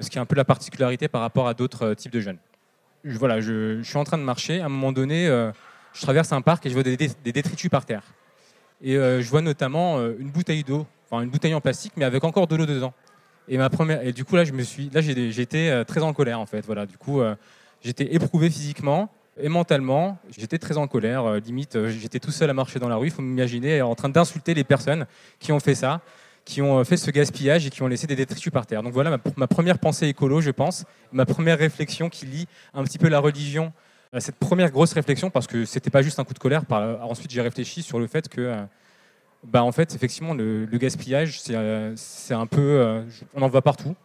Ce 0.00 0.10
qui 0.10 0.18
est 0.18 0.20
un 0.20 0.26
peu 0.26 0.34
la 0.34 0.44
particularité 0.44 1.06
par 1.06 1.20
rapport 1.20 1.46
à 1.46 1.54
d'autres 1.54 1.94
types 1.94 2.12
de 2.12 2.18
jeûnes. 2.20 2.38
Je- 3.04 3.18
voilà, 3.18 3.40
je, 3.40 3.82
suis 3.82 3.96
en 3.96 4.04
train 4.04 4.18
de 4.18 4.22
marcher. 4.22 4.60
À 4.60 4.66
un 4.66 4.68
moment 4.68 4.92
donné, 4.92 5.26
euh, 5.26 5.50
je 5.92 6.02
traverse 6.02 6.32
un 6.32 6.40
parc 6.40 6.64
et 6.66 6.68
je 6.68 6.74
vois 6.74 6.82
des, 6.82 6.96
des 6.96 7.32
détritus 7.32 7.70
par 7.70 7.84
terre. 7.84 8.02
Et 8.82 8.96
euh, 8.96 9.20
je 9.22 9.28
vois 9.28 9.42
notamment 9.42 9.98
euh, 9.98 10.14
une 10.18 10.30
bouteille 10.30 10.64
d'eau, 10.64 10.86
enfin 11.08 11.22
une 11.22 11.30
bouteille 11.30 11.54
en 11.54 11.60
plastique, 11.60 11.92
mais 11.96 12.04
avec 12.04 12.24
encore 12.24 12.46
de 12.46 12.56
l'eau 12.56 12.66
dedans. 12.66 12.92
Et 13.48 13.58
ma 13.58 13.70
première, 13.70 14.06
et 14.06 14.12
du 14.12 14.24
coup 14.24 14.36
là, 14.36 14.44
je 14.44 14.52
me 14.52 14.62
suis, 14.62 14.88
là 14.90 15.00
j'étais 15.00 15.84
très 15.84 16.00
en 16.02 16.12
colère 16.12 16.38
en 16.38 16.46
fait. 16.46 16.64
Voilà, 16.64 16.86
du 16.86 16.96
coup, 16.96 17.20
j'étais 17.80 18.14
éprouvé 18.14 18.48
physiquement 18.48 19.10
et 19.36 19.48
mentalement. 19.48 20.16
J'étais 20.38 20.58
très 20.58 20.78
en 20.78 20.86
colère. 20.86 21.40
limite, 21.40 21.88
j'étais 21.88 22.20
tout 22.20 22.30
seul 22.30 22.50
à 22.50 22.54
marcher 22.54 22.78
dans 22.78 22.88
la 22.88 22.94
rue. 22.94 23.08
Il 23.08 23.12
faut 23.12 23.20
m'imaginer 23.20 23.82
en 23.82 23.96
train 23.96 24.10
d'insulter 24.10 24.54
les 24.54 24.62
personnes 24.62 25.06
qui 25.40 25.50
ont 25.50 25.58
fait 25.58 25.74
ça, 25.74 26.02
qui 26.44 26.62
ont 26.62 26.78
euh, 26.78 26.84
fait 26.84 26.96
ce 26.96 27.10
gaspillage 27.10 27.66
et 27.66 27.70
qui 27.70 27.82
ont 27.82 27.86
laissé 27.86 28.06
des 28.06 28.16
détritus 28.16 28.52
par 28.52 28.66
terre. 28.66 28.82
Donc 28.82 28.92
voilà 28.92 29.18
ma, 29.36 29.46
première 29.46 29.78
pensée 29.78 30.08
écolo, 30.08 30.40
je 30.40 30.50
pense, 30.50 30.84
ma 31.12 31.26
première 31.26 31.58
réflexion 31.58 32.08
qui 32.08 32.26
lie 32.26 32.46
un 32.74 32.84
petit 32.84 32.98
peu 32.98 33.08
la 33.08 33.20
religion 33.20 33.72
à 34.12 34.20
cette 34.20 34.36
première 34.36 34.70
grosse 34.70 34.92
réflexion, 34.92 35.30
parce 35.30 35.46
que 35.46 35.64
c'était 35.64 35.88
pas 35.88 36.02
juste 36.02 36.18
un 36.18 36.24
coup 36.24 36.34
de 36.34 36.38
colère. 36.38 36.66
Par, 36.66 37.02
ensuite, 37.02 37.30
j'ai 37.30 37.40
réfléchi 37.40 37.82
sur 37.82 37.98
le 37.98 38.06
fait 38.06 38.28
que, 38.28 38.42
euh, 38.42 38.62
bah, 39.42 39.64
en 39.64 39.72
fait, 39.72 39.94
effectivement, 39.94 40.34
le, 40.34 40.66
gaspillage, 40.72 41.40
c'est 41.40 41.54
euh, 41.54 41.94
un 42.30 42.46
peu, 42.46 42.60
euh, 42.60 43.02
on 43.34 43.40
en 43.40 43.48
voit 43.48 43.62
partout. 43.62 43.96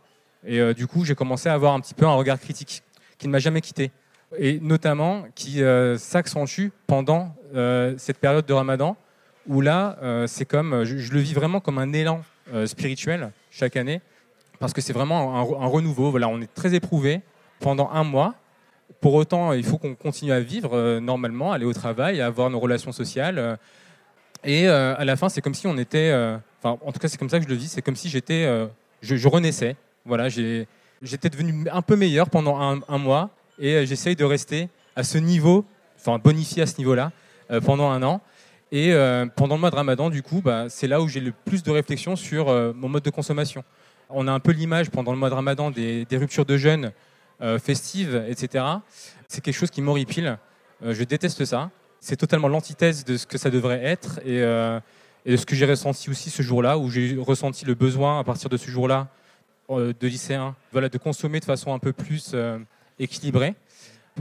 Et 0.45 0.59
euh, 0.59 0.73
du 0.73 0.87
coup, 0.87 1.03
j'ai 1.03 1.15
commencé 1.15 1.49
à 1.49 1.53
avoir 1.53 1.73
un 1.73 1.79
petit 1.79 1.93
peu 1.93 2.05
un 2.05 2.13
regard 2.13 2.39
critique 2.39 2.83
qui 3.17 3.27
ne 3.27 3.31
m'a 3.31 3.39
jamais 3.39 3.61
quitté, 3.61 3.91
et 4.37 4.59
notamment 4.59 5.25
qui 5.35 5.63
euh, 5.63 5.97
s'accentue 5.97 6.67
pendant 6.85 7.35
euh, 7.55 7.95
cette 7.97 8.19
période 8.19 8.45
de 8.45 8.53
Ramadan, 8.53 8.95
où 9.47 9.61
là, 9.61 9.97
euh, 10.01 10.27
c'est 10.27 10.45
comme, 10.45 10.83
je, 10.83 10.97
je 10.97 11.13
le 11.13 11.19
vis 11.19 11.33
vraiment 11.33 11.59
comme 11.59 11.77
un 11.77 11.93
élan 11.93 12.23
euh, 12.53 12.65
spirituel 12.65 13.31
chaque 13.51 13.75
année, 13.75 14.01
parce 14.59 14.73
que 14.73 14.81
c'est 14.81 14.93
vraiment 14.93 15.35
un, 15.37 15.67
renouveau. 15.67 16.11
Voilà, 16.11 16.27
on 16.27 16.41
est 16.41 16.53
très 16.53 16.73
éprouvé 16.73 17.21
pendant 17.59 17.89
un 17.91 18.03
mois. 18.03 18.35
Pour 19.01 19.13
autant, 19.13 19.53
il 19.53 19.63
faut 19.63 19.77
qu'on 19.77 19.95
continue 19.95 20.31
à 20.31 20.39
vivre 20.39 20.71
euh, 20.75 20.99
normalement, 20.99 21.51
aller 21.51 21.65
au 21.65 21.73
travail, 21.73 22.21
avoir 22.21 22.49
nos 22.49 22.59
relations 22.59 22.91
sociales. 22.91 23.37
euh, 23.37 23.55
et 24.43 24.67
euh, 24.67 24.95
à 24.97 25.03
la 25.05 25.15
fin, 25.15 25.29
c'est 25.29 25.41
comme 25.41 25.53
si 25.55 25.67
on 25.67 25.77
était. 25.77 26.11
euh, 26.11 26.37
Enfin, 26.63 26.79
en 26.83 26.91
tout 26.91 26.99
cas, 26.99 27.07
c'est 27.07 27.17
comme 27.17 27.29
ça 27.29 27.37
que 27.37 27.43
je 27.45 27.49
le 27.49 27.55
vis. 27.55 27.67
C'est 27.67 27.81
comme 27.81 27.95
si 27.95 28.09
j'étais. 28.09 28.45
euh, 28.45 28.65
je, 29.01 29.27
renaissais. 29.27 29.75
Voilà, 30.05 30.27
j'étais 30.29 31.29
devenu 31.29 31.67
un 31.71 31.81
peu 31.81 31.95
meilleur 31.95 32.29
pendant 32.29 32.59
un, 32.59 32.79
un 32.87 32.97
mois 32.97 33.29
et 33.59 33.75
euh, 33.75 33.85
j'essaye 33.85 34.15
de 34.15 34.23
rester 34.23 34.69
à 34.95 35.03
ce 35.03 35.17
niveau, 35.17 35.65
enfin 35.99 36.17
bonifié 36.17 36.63
à 36.63 36.65
ce 36.65 36.77
niveau-là, 36.77 37.11
euh, 37.51 37.61
pendant 37.61 37.89
un 37.91 38.01
an. 38.03 38.21
Et 38.71 38.93
euh, 38.93 39.25
pendant 39.27 39.55
le 39.55 39.61
mois 39.61 39.69
de 39.69 39.75
Ramadan, 39.75 40.09
du 40.09 40.21
coup, 40.21 40.41
bah, 40.41 40.65
c'est 40.69 40.87
là 40.87 41.01
où 41.01 41.07
j'ai 41.07 41.21
le 41.21 41.31
plus 41.31 41.63
de 41.63 41.71
réflexion 41.71 42.15
sur 42.15 42.49
euh, 42.49 42.73
mon 42.75 42.89
mode 42.89 43.03
de 43.03 43.09
consommation. 43.09 43.63
On 44.09 44.27
a 44.27 44.31
un 44.31 44.39
peu 44.39 44.51
l'image 44.51 44.89
pendant 44.89 45.11
le 45.11 45.17
mois 45.17 45.29
de 45.29 45.35
Ramadan 45.35 45.71
des, 45.71 46.05
ruptures 46.11 46.45
de 46.45 46.57
jeûne 46.57 46.91
euh, 47.41 47.59
festives, 47.59 48.25
etc. 48.27 48.65
C'est 49.27 49.41
quelque 49.41 49.55
chose 49.55 49.69
qui 49.69 49.81
m'horripile. 49.81 50.37
Euh, 50.83 50.93
je 50.93 51.03
déteste 51.03 51.45
ça. 51.45 51.71
C'est 51.99 52.17
totalement 52.17 52.47
l'antithèse 52.47 53.05
de 53.05 53.15
ce 53.15 53.25
que 53.25 53.37
ça 53.37 53.49
devrait 53.49 53.83
être 53.83 54.19
et, 54.25 54.37
et 54.37 55.31
de 55.31 55.35
ce 55.35 55.45
que 55.47 55.55
j'ai 55.55 55.65
ressenti 55.65 56.11
aussi 56.11 56.29
ce 56.29 56.43
jour-là, 56.43 56.77
où 56.77 56.91
j'ai 56.91 57.17
ressenti 57.17 57.65
le 57.65 57.73
besoin 57.73 58.19
à 58.19 58.23
partir 58.23 58.49
de 58.49 58.55
ce 58.55 58.69
jour-là 58.69 59.07
de 59.67 60.07
lycéen, 60.07 60.55
voilà, 60.71 60.89
de 60.89 60.97
consommer 60.99 61.39
de 61.39 61.45
façon 61.45 61.73
un 61.73 61.79
peu 61.79 61.93
plus 61.93 62.35
équilibrée. 62.99 63.55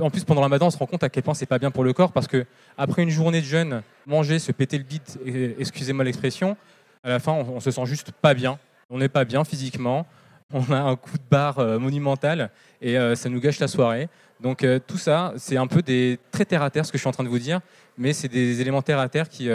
En 0.00 0.10
plus, 0.10 0.24
pendant 0.24 0.40
le 0.40 0.44
Ramadan, 0.44 0.66
on 0.66 0.70
se 0.70 0.76
rend 0.78 0.86
compte 0.86 1.02
à 1.02 1.08
quel 1.08 1.22
point 1.22 1.34
c'est 1.34 1.46
pas 1.46 1.58
bien 1.58 1.70
pour 1.70 1.84
le 1.84 1.92
corps 1.92 2.12
parce 2.12 2.26
que 2.26 2.44
après 2.76 3.02
une 3.02 3.10
journée 3.10 3.40
de 3.40 3.46
jeûne, 3.46 3.82
manger, 4.06 4.38
se 4.38 4.52
péter 4.52 4.78
le 4.78 4.84
bide, 4.84 5.02
et- 5.24 5.56
excusez-moi 5.58 6.04
l'expression, 6.04 6.56
à 7.02 7.08
la 7.10 7.18
fin, 7.18 7.32
on, 7.32 7.56
on 7.56 7.60
se 7.60 7.70
sent 7.70 7.86
juste 7.86 8.12
pas 8.12 8.34
bien. 8.34 8.58
On 8.90 8.98
n'est 8.98 9.08
pas 9.08 9.24
bien 9.24 9.44
physiquement. 9.44 10.06
On 10.52 10.70
a 10.72 10.78
un 10.78 10.94
coup 10.96 11.16
de 11.16 11.22
barre 11.28 11.58
euh, 11.58 11.78
monumental 11.78 12.50
et 12.80 12.96
euh, 12.96 13.16
ça 13.16 13.28
nous 13.28 13.40
gâche 13.40 13.58
la 13.58 13.66
soirée. 13.68 14.08
Donc 14.40 14.62
euh, 14.62 14.78
tout 14.86 14.98
ça, 14.98 15.32
c'est 15.38 15.56
un 15.56 15.66
peu 15.66 15.82
des 15.82 16.20
très 16.30 16.44
terre 16.44 16.62
à 16.62 16.70
terre 16.70 16.86
ce 16.86 16.92
que 16.92 16.98
je 16.98 17.02
suis 17.02 17.08
en 17.08 17.12
train 17.12 17.24
de 17.24 17.28
vous 17.28 17.38
dire, 17.38 17.60
mais 17.98 18.12
c'est 18.12 18.28
des 18.28 18.60
éléments 18.60 18.82
terre 18.82 19.00
à 19.00 19.08
terre 19.08 19.28
qui, 19.28 19.48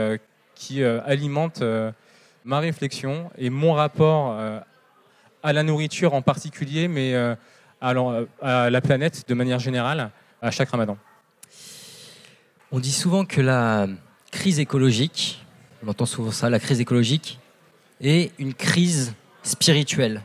qui 0.56 0.84
alimentent 0.84 1.64
ma 2.44 2.60
réflexion 2.60 3.30
et 3.38 3.50
mon 3.52 3.74
rapport 3.74 4.36
à 5.44 5.54
la 5.54 5.64
nourriture 5.64 6.14
en 6.16 6.22
particulier, 6.24 6.88
mais 6.88 7.14
à 7.80 7.94
la 8.70 8.82
planète 8.82 9.30
de 9.30 9.34
manière 9.36 9.60
générale 9.60 10.10
à 10.42 10.52
chaque 10.52 10.70
ramadan. 10.70 10.98
On 12.72 12.80
dit 12.80 12.92
souvent 12.92 13.26
que 13.26 13.42
la 13.42 13.88
crise 14.32 14.60
écologique, 14.60 15.46
on 15.84 15.90
entend 15.90 16.06
souvent 16.06 16.32
ça, 16.32 16.50
la 16.50 16.60
crise 16.60 16.80
écologique, 16.80 17.40
est 18.02 18.32
une 18.40 18.54
crise 18.54 19.14
spirituelle. 19.44 20.22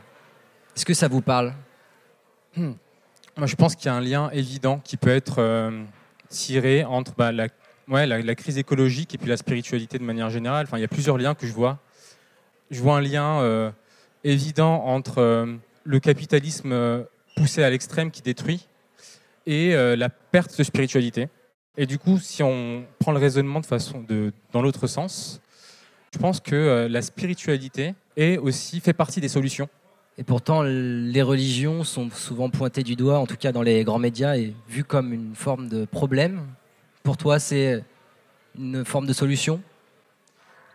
Est-ce 0.75 0.85
que 0.85 0.93
ça 0.93 1.07
vous 1.07 1.21
parle? 1.21 1.53
Hmm. 2.55 2.73
Moi, 3.35 3.45
je 3.45 3.55
pense 3.55 3.75
qu'il 3.75 3.85
y 3.85 3.89
a 3.89 3.93
un 3.93 4.01
lien 4.01 4.29
évident 4.31 4.79
qui 4.83 4.97
peut 4.97 5.09
être 5.09 5.35
euh, 5.39 5.83
tiré 6.29 6.83
entre 6.83 7.13
bah, 7.15 7.31
la, 7.31 7.47
ouais, 7.87 8.07
la, 8.07 8.21
la 8.21 8.35
crise 8.35 8.57
écologique 8.57 9.13
et 9.13 9.17
puis 9.19 9.27
la 9.27 9.37
spiritualité 9.37 9.99
de 9.99 10.03
manière 10.03 10.31
générale. 10.31 10.65
Enfin, 10.67 10.77
il 10.77 10.81
y 10.81 10.85
a 10.85 10.87
plusieurs 10.87 11.17
liens 11.17 11.35
que 11.35 11.45
je 11.45 11.53
vois. 11.53 11.77
Je 12.71 12.81
vois 12.81 12.97
un 12.97 13.01
lien 13.01 13.41
euh, 13.41 13.71
évident 14.23 14.85
entre 14.85 15.19
euh, 15.19 15.55
le 15.83 15.99
capitalisme 15.99 17.05
poussé 17.35 17.61
à 17.61 17.69
l'extrême 17.69 18.09
qui 18.09 18.23
détruit 18.23 18.67
et 19.47 19.73
euh, 19.73 19.95
la 19.95 20.09
perte 20.09 20.55
de 20.55 20.63
spiritualité. 20.63 21.29
Et 21.77 21.87
du 21.87 21.97
coup, 21.97 22.19
si 22.19 22.43
on 22.43 22.85
prend 22.99 23.13
le 23.13 23.17
raisonnement 23.17 23.61
de 23.61 23.65
façon 23.65 24.01
de, 24.01 24.33
dans 24.51 24.61
l'autre 24.61 24.85
sens, 24.87 25.41
je 26.13 26.19
pense 26.19 26.39
que 26.39 26.55
euh, 26.55 26.89
la 26.89 27.01
spiritualité 27.01 27.95
est 28.17 28.37
aussi 28.37 28.79
fait 28.81 28.93
partie 28.93 29.21
des 29.21 29.29
solutions. 29.29 29.69
Et 30.17 30.23
pourtant, 30.23 30.63
les 30.63 31.21
religions 31.21 31.83
sont 31.83 32.09
souvent 32.09 32.49
pointées 32.49 32.83
du 32.83 32.95
doigt, 32.95 33.19
en 33.19 33.27
tout 33.27 33.37
cas 33.37 33.51
dans 33.51 33.61
les 33.61 33.83
grands 33.83 33.99
médias, 33.99 34.35
et 34.35 34.53
vues 34.67 34.83
comme 34.83 35.13
une 35.13 35.35
forme 35.35 35.69
de 35.69 35.85
problème. 35.85 36.41
Pour 37.03 37.17
toi, 37.17 37.39
c'est 37.39 37.83
une 38.57 38.83
forme 38.83 39.05
de 39.05 39.13
solution? 39.13 39.61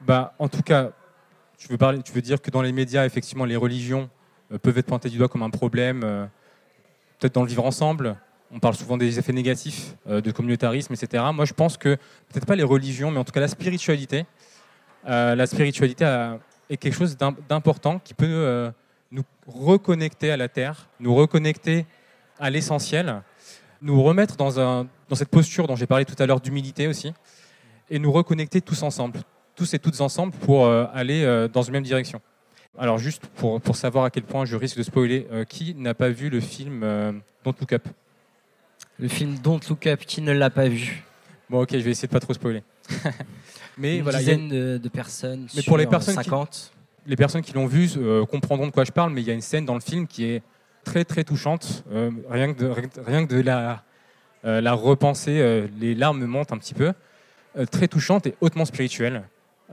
Bah, 0.01 0.35
en 0.39 0.49
tout 0.49 0.63
cas, 0.63 0.93
tu 1.59 1.67
veux, 1.69 1.77
parler, 1.77 2.03
tu 2.03 2.13
veux 2.13 2.23
dire 2.23 2.41
que 2.41 2.51
dans 2.53 2.63
les 2.63 2.73
médias, 2.73 3.05
effectivement, 3.05 3.45
les 3.45 3.57
religions 3.57 4.09
euh, 4.53 4.59
peuvent 4.59 4.79
être 4.79 4.87
pointées 4.87 5.11
du 5.11 5.19
doigt 5.19 5.29
comme 5.29 5.43
un 5.43 5.51
problème, 5.51 6.03
euh, 6.05 6.25
peut-être 7.19 7.35
dans 7.35 7.43
le 7.43 7.49
vivre 7.49 7.65
ensemble? 7.65 8.17
On 8.55 8.61
parle 8.61 8.75
souvent 8.75 8.99
des 8.99 9.19
effets 9.19 9.33
négatifs 9.33 9.95
euh, 10.07 10.21
de 10.21 10.31
communautarisme, 10.31 10.93
etc. 10.93 11.25
Moi, 11.33 11.47
je 11.47 11.55
pense 11.55 11.79
que, 11.79 11.97
peut-être 12.29 12.45
pas 12.45 12.55
les 12.55 12.63
religions, 12.63 13.11
mais 13.11 13.19
en 13.19 13.25
tout 13.25 13.33
cas 13.33 13.41
la 13.41 13.49
spiritualité, 13.49 14.27
euh, 15.09 15.35
la 15.35 15.47
spiritualité 15.47 16.05
est 16.69 16.77
quelque 16.77 16.95
chose 16.95 17.17
d'im- 17.17 17.35
d'important 17.49 17.99
qui 17.99 18.13
peut 18.13 18.27
euh, 18.29 18.71
nous 19.11 19.23
reconnecter 19.47 20.31
à 20.31 20.37
la 20.37 20.49
terre, 20.49 20.91
nous 21.01 21.15
reconnecter 21.15 21.87
à 22.39 22.51
l'essentiel, 22.51 23.23
nous 23.81 24.03
remettre 24.03 24.37
dans, 24.37 24.87
cette 25.15 25.31
posture 25.31 25.67
dont 25.67 25.75
j'ai 25.75 25.87
parlé 25.87 26.05
tout 26.05 26.15
à 26.19 26.27
l'heure 26.27 26.41
d'humilité 26.41 26.89
aussi, 26.89 27.15
et 27.89 27.99
nous 27.99 28.13
reconnecter 28.13 28.61
tous 28.61 28.83
ensemble, 28.83 29.21
tous 29.57 29.73
et 29.73 29.79
toutes 29.79 30.01
ensemble 30.01 30.33
pour 30.33 30.69
aller 30.69 31.49
dans 31.53 31.63
une 31.63 31.73
même 31.73 31.83
direction. 31.83 32.21
Alors 32.79 32.99
juste 32.99 33.27
pour, 33.27 33.77
savoir 33.77 34.05
à 34.05 34.11
quel 34.11 34.23
point 34.23 34.45
je 34.45 34.57
risque 34.57 34.79
de 34.79 34.83
spoiler, 34.83 35.27
qui 35.49 35.75
n'a 35.75 35.95
pas 35.95 36.09
vu 36.09 36.31
le 36.31 36.41
film 36.41 36.81
Don't 37.45 37.55
Look 37.61 37.73
Up? 37.73 37.89
Le 39.03 39.09
film 39.09 39.37
Don't 39.43 39.59
Look 39.69 39.87
Up, 39.89 40.01
qui 40.07 40.23
ne 40.23 40.33
l'a 40.33 40.49
pas 40.49 40.69
vu 40.69 41.03
Bon 41.51 41.63
ok, 41.63 41.71
je 41.73 41.79
vais 41.79 41.91
essayer 41.91 42.07
de 42.09 42.13
pas 42.13 42.21
trop 42.21 42.33
spoiler. 42.33 42.63
Mais 43.79 43.97
Une 43.97 44.03
voilà, 44.05 44.23
il 44.23 44.29
y 44.29 44.31
a- 44.31 44.37
de, 44.37 44.79
de 44.79 44.89
personnes 44.89 45.49
Mais 45.57 45.63
pour 45.63 45.77
les 45.77 45.85
sur 45.85 45.91
personnes 45.91 46.15
50. 46.15 46.51
qui, 47.05 47.11
les 47.11 47.17
personnes 47.17 47.43
qui 47.43 47.53
l'ont 47.53 47.67
vu 47.67 47.91
euh, 47.97 48.25
comprendront 48.25 48.67
de 48.67 48.71
quoi 48.73 48.85
je 48.85 48.93
parle, 48.93 49.13
mais 49.13 49.21
il 49.23 49.27
y 49.27 49.31
a 49.31 49.35
une 49.35 49.41
scène 49.41 49.65
dans 49.67 49.75
le 49.75 49.81
film 49.81 50.07
qui 50.07 50.25
est 50.25 50.43
très 50.85 51.05
très 51.05 51.25
touchante. 51.25 51.85
euh, 51.93 52.11
rien 52.31 52.53
que 52.55 52.61
de, 52.63 52.73
rien 53.05 53.27
que 53.27 53.35
de 53.35 53.41
la, 53.41 53.83
euh, 54.45 54.61
la 54.61 54.73
repenser, 54.73 55.41
euh, 55.41 55.67
les 55.81 55.95
larmes 55.97 56.19
me 56.21 56.27
montent 56.27 56.53
un 56.53 56.59
petit 56.59 56.75
peu. 56.75 56.93
Euh, 57.59 57.67
très 57.67 57.89
touchante 57.89 58.27
et 58.29 58.35
hautement 58.41 58.65
spirituelle. 58.65 59.25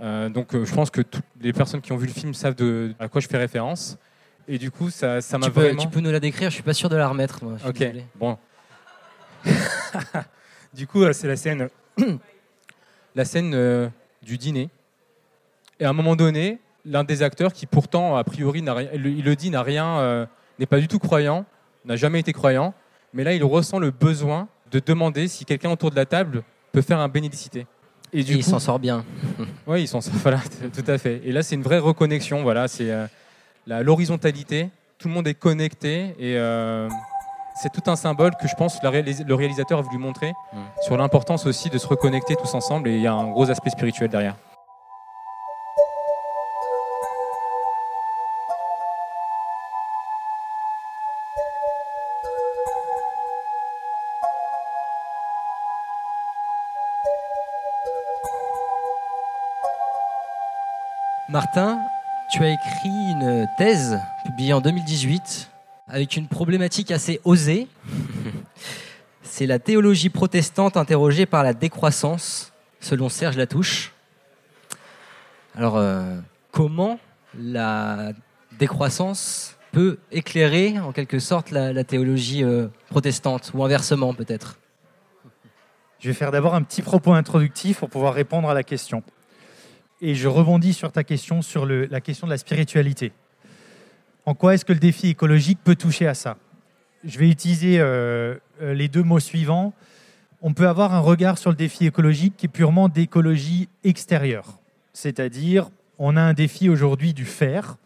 Euh, 0.01 0.29
donc 0.29 0.55
euh, 0.55 0.65
je 0.65 0.73
pense 0.73 0.89
que 0.89 1.01
toutes 1.01 1.23
les 1.41 1.53
personnes 1.53 1.81
qui 1.81 1.91
ont 1.91 1.97
vu 1.97 2.07
le 2.07 2.13
film 2.13 2.33
savent 2.33 2.55
de, 2.55 2.93
à 2.99 3.07
quoi 3.09 3.21
je 3.21 3.27
fais 3.27 3.37
référence. 3.37 3.97
Et 4.47 4.57
du 4.57 4.71
coup, 4.71 4.89
ça 4.89 5.21
ça 5.21 5.37
m'a 5.37 5.49
vraiment... 5.49 5.81
tu 5.81 5.87
peux 5.87 5.99
nous 5.99 6.11
la 6.11 6.19
décrire 6.19 6.49
Je 6.49 6.55
suis 6.55 6.63
pas 6.63 6.73
sûr 6.73 6.89
de 6.89 6.95
la 6.95 7.07
remettre. 7.07 7.43
Moi, 7.43 7.57
Ok, 7.67 7.77
désolé. 7.77 8.03
bon. 8.15 8.37
du 10.73 10.87
coup, 10.87 11.03
euh, 11.03 11.13
c'est 11.13 11.27
la 11.27 11.35
scène, 11.35 11.69
la 13.15 13.25
scène 13.25 13.53
euh, 13.53 13.87
du 14.21 14.37
dîner. 14.37 14.69
Et 15.79 15.85
à 15.85 15.89
un 15.89 15.93
moment 15.93 16.15
donné, 16.15 16.59
l'un 16.85 17.03
des 17.03 17.23
acteurs, 17.23 17.53
qui 17.53 17.65
pourtant, 17.65 18.15
a 18.15 18.23
priori, 18.23 18.63
rien- 18.67 18.89
il 18.93 19.23
le 19.23 19.35
dit, 19.35 19.49
n'a 19.49 19.63
rien, 19.63 19.99
euh, 19.99 20.25
n'est 20.59 20.65
pas 20.65 20.79
du 20.79 20.87
tout 20.87 20.99
croyant, 20.99 21.45
n'a 21.85 21.95
jamais 21.95 22.19
été 22.19 22.33
croyant, 22.33 22.73
mais 23.13 23.23
là, 23.23 23.33
il 23.33 23.43
ressent 23.43 23.79
le 23.79 23.91
besoin 23.91 24.47
de 24.71 24.79
demander 24.79 25.27
si 25.27 25.45
quelqu'un 25.45 25.71
autour 25.71 25.89
de 25.91 25.95
la 25.95 26.05
table 26.05 26.43
peut 26.71 26.81
faire 26.81 26.99
un 26.99 27.07
bénédicité. 27.07 27.65
Et 28.13 28.19
il 28.21 28.43
s'en 28.43 28.59
sort 28.59 28.79
bien. 28.79 29.05
Oui, 29.67 29.83
ils 29.83 29.87
s'en 29.87 30.01
sortent, 30.01 30.17
voilà, 30.17 30.39
tout 30.73 30.83
à 30.91 30.97
fait. 30.97 31.21
Et 31.23 31.31
là, 31.31 31.41
c'est 31.43 31.55
une 31.55 31.63
vraie 31.63 31.79
reconnexion, 31.79 32.43
voilà, 32.43 32.67
c'est 32.67 32.91
euh, 32.91 33.07
l'horizontalité, 33.67 34.69
tout 34.97 35.07
le 35.07 35.13
monde 35.13 35.27
est 35.27 35.33
connecté, 35.33 36.13
et 36.19 36.37
euh, 36.37 36.89
c'est 37.61 37.71
tout 37.71 37.83
un 37.91 37.95
symbole 37.95 38.35
que 38.35 38.47
je 38.47 38.55
pense 38.55 38.81
la 38.83 38.89
réalis- 38.89 39.23
le 39.23 39.35
réalisateur 39.35 39.79
a 39.79 39.81
voulu 39.81 39.97
montrer 39.97 40.33
sur 40.81 40.95
l'importance 40.97 41.45
aussi 41.45 41.69
de 41.69 41.77
se 41.77 41.87
reconnecter 41.87 42.35
tous 42.35 42.53
ensemble, 42.53 42.87
et 42.89 42.95
il 42.95 43.01
y 43.01 43.07
a 43.07 43.13
un 43.13 43.27
gros 43.29 43.49
aspect 43.51 43.69
spirituel 43.69 44.09
derrière. 44.09 44.35
Martin, 61.29 61.79
tu 62.31 62.43
as 62.43 62.49
écrit 62.49 62.89
une 62.89 63.47
thèse 63.57 63.99
publiée 64.25 64.53
en 64.53 64.61
2018 64.61 65.49
avec 65.89 66.15
une 66.15 66.27
problématique 66.27 66.91
assez 66.91 67.19
osée. 67.23 67.67
C'est 69.23 69.45
la 69.45 69.59
théologie 69.59 70.09
protestante 70.09 70.77
interrogée 70.77 71.25
par 71.25 71.43
la 71.43 71.53
décroissance, 71.53 72.51
selon 72.79 73.09
Serge 73.09 73.37
Latouche. 73.37 73.93
Alors, 75.55 75.77
euh, 75.77 76.17
comment 76.51 76.99
la 77.37 78.13
décroissance 78.57 79.55
peut 79.71 79.97
éclairer 80.11 80.79
en 80.79 80.91
quelque 80.91 81.19
sorte 81.19 81.51
la, 81.51 81.73
la 81.73 81.83
théologie 81.83 82.43
euh, 82.43 82.67
protestante, 82.89 83.51
ou 83.53 83.63
inversement 83.63 84.13
peut-être? 84.13 84.57
Je 85.99 86.07
vais 86.07 86.13
faire 86.13 86.31
d'abord 86.31 86.55
un 86.55 86.63
petit 86.63 86.81
propos 86.81 87.13
introductif 87.13 87.79
pour 87.79 87.89
pouvoir 87.89 88.13
répondre 88.13 88.49
à 88.49 88.53
la 88.53 88.63
question. 88.63 89.03
Et 90.01 90.15
je 90.15 90.27
rebondis 90.27 90.73
sur 90.73 90.91
ta 90.91 91.03
question 91.03 91.41
sur 91.41 91.65
le- 91.65 91.85
la 91.87 91.99
question 91.99 92.25
de 92.25 92.31
la 92.31 92.37
spiritualité. 92.37 93.11
En 94.29 94.35
quoi 94.35 94.53
est-ce 94.53 94.63
que 94.63 94.73
le 94.73 94.79
défi 94.79 95.07
écologique 95.07 95.57
peut 95.63 95.75
toucher 95.75 96.05
à 96.05 96.13
ça? 96.13 96.37
Je 97.03 97.17
vais 97.17 97.31
utiliser 97.31 97.79
euh, 97.79 98.35
euh, 98.61 98.75
les 98.75 98.87
deux 98.87 99.01
mots 99.01 99.19
suivants. 99.19 99.73
On 100.43 100.53
peut 100.53 100.67
avoir 100.67 100.93
un 100.93 100.99
regard 100.99 101.39
sur 101.39 101.49
le 101.49 101.55
défi 101.55 101.87
écologique 101.87 102.35
qui 102.37 102.45
est 102.45 102.49
purement 102.49 102.89
d'écologie 102.89 103.69
extérieure. 103.83 104.59
C'est-à-dire, 104.93 105.71
on 105.97 106.15
a 106.15 106.21
un 106.21 106.33
défi 106.33 106.69
aujourd'hui 106.69 107.15
du 107.15 107.25
faire. 107.25 107.77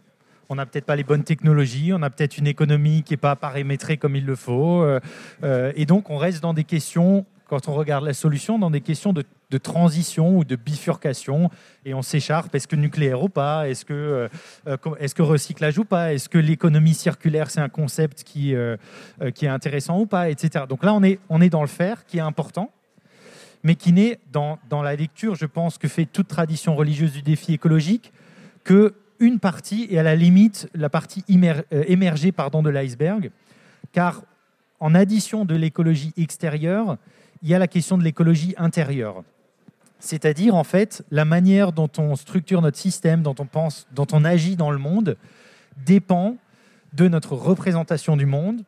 On 0.49 0.56
n'a 0.56 0.65
peut-être 0.65 0.84
pas 0.84 0.97
les 0.97 1.06
bonnes 1.06 1.23
technologies, 1.23 1.93
on 1.93 2.01
a 2.01 2.10
peut-être 2.10 2.38
une 2.38 2.47
économie 2.47 3.03
qui 3.03 3.13
n'est 3.13 3.17
pas 3.17 3.38
paramétrée 3.38 3.95
comme 3.95 4.17
il 4.17 4.25
le 4.25 4.36
faut. 4.36 4.84
euh, 4.84 5.71
et 5.77 5.86
donc, 5.86 6.10
on 6.10 6.17
reste 6.17 6.43
dans 6.43 6.53
des 6.53 6.65
questions, 6.65 7.25
quand 7.47 7.69
on 7.69 7.73
regarde 7.73 8.03
la 8.03 8.13
solution, 8.13 8.60
dans 8.60 8.69
des 8.69 8.82
questions 8.82 9.13
de, 9.13 9.23
de 9.53 9.59
transition 9.59 10.37
ou 10.37 10.43
de 10.43 10.55
bifurcation. 10.55 11.49
Et 11.85 11.93
on 11.93 12.01
s'écharpe, 12.01 12.53
est-ce 12.55 12.67
que 12.67 12.75
nucléaire 12.75 13.21
ou 13.21 13.29
pas? 13.29 13.69
Est-ce 13.69 13.85
que, 13.85 13.93
euh, 13.93 14.27
euh, 14.67 14.77
est-ce 14.99 15.13
que 15.13 15.21
recyclage 15.21 15.77
ou 15.77 15.85
pas? 15.85 16.13
Est-ce 16.13 16.27
que 16.27 16.39
l'économie 16.39 16.95
circulaire, 16.95 17.51
c'est 17.51 17.61
un 17.61 17.69
concept 17.69 18.23
qui, 18.23 18.55
euh, 18.55 18.77
euh, 19.21 19.31
qui 19.31 19.45
est 19.45 19.49
intéressant 19.49 19.99
ou 19.99 20.07
pas 20.07 20.29
Etc. 20.29 20.65
Donc 20.67 20.83
là, 20.83 20.93
on 20.93 21.03
est, 21.03 21.19
on 21.29 21.39
est 21.39 21.49
dans 21.49 21.61
le 21.61 21.67
faire, 21.67 22.05
qui 22.05 22.17
est 22.17 22.21
important 22.21 22.69
mais 23.65 23.75
qui 23.75 23.93
n'est 23.93 24.19
dans, 24.33 24.59
dans 24.69 24.81
la 24.81 24.93
lecture, 24.93 25.35
je 25.35 25.45
pense, 25.45 25.77
que 25.77 25.87
fait 25.87 26.05
toute 26.05 26.27
tradition 26.27 26.75
religieuse 26.75 27.13
du 27.13 27.21
défi 27.21 27.53
écologique, 27.53 28.11
que 28.65 28.93
une 29.21 29.39
partie, 29.39 29.87
et 29.89 29.97
à 29.97 30.03
la 30.03 30.17
limite 30.17 30.69
la 30.75 30.89
partie 30.89 31.23
émergée 31.29 32.33
pardon, 32.33 32.61
de 32.61 32.69
l'iceberg, 32.69 33.31
car 33.93 34.23
en 34.81 34.93
addition 34.93 35.45
de 35.45 35.55
l'écologie 35.55 36.11
extérieure, 36.17 36.97
il 37.43 37.49
y 37.49 37.53
a 37.53 37.59
la 37.59 37.67
question 37.67 37.97
de 37.97 38.03
l'écologie 38.03 38.55
intérieure. 38.57 39.23
C'est-à-dire, 40.03 40.53
en 40.53 40.65
fait, 40.65 41.01
la 41.11 41.23
manière 41.23 41.71
dont 41.71 41.89
on 41.97 42.17
structure 42.17 42.61
notre 42.61 42.77
système, 42.77 43.23
dont 43.23 43.35
on 43.39 43.45
pense, 43.45 43.87
dont 43.93 44.05
on 44.11 44.25
agit 44.25 44.57
dans 44.57 44.69
le 44.69 44.77
monde, 44.77 45.15
dépend 45.85 46.35
de 46.91 47.07
notre 47.07 47.35
représentation 47.35 48.17
du 48.17 48.25
monde, 48.25 48.63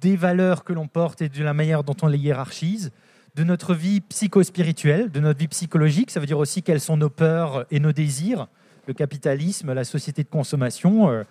des 0.00 0.16
valeurs 0.16 0.64
que 0.64 0.72
l'on 0.72 0.88
porte 0.88 1.22
et 1.22 1.28
de 1.28 1.44
la 1.44 1.54
manière 1.54 1.84
dont 1.84 1.94
on 2.02 2.08
les 2.08 2.18
hiérarchise, 2.18 2.90
de 3.36 3.44
notre 3.44 3.74
vie 3.74 4.00
psychospirituelle, 4.00 5.12
de 5.12 5.20
notre 5.20 5.38
vie 5.38 5.46
psychologique. 5.46 6.10
Ça 6.10 6.18
veut 6.18 6.26
dire 6.26 6.38
aussi 6.38 6.64
quelles 6.64 6.80
sont 6.80 6.96
nos 6.96 7.10
peurs 7.10 7.64
et 7.70 7.78
nos 7.78 7.92
désirs. 7.92 8.48
Le 8.88 8.92
capitalisme, 8.92 9.72
la 9.72 9.84
société 9.84 10.24
de 10.24 10.28
consommation, 10.28 11.08
euh, 11.08 11.22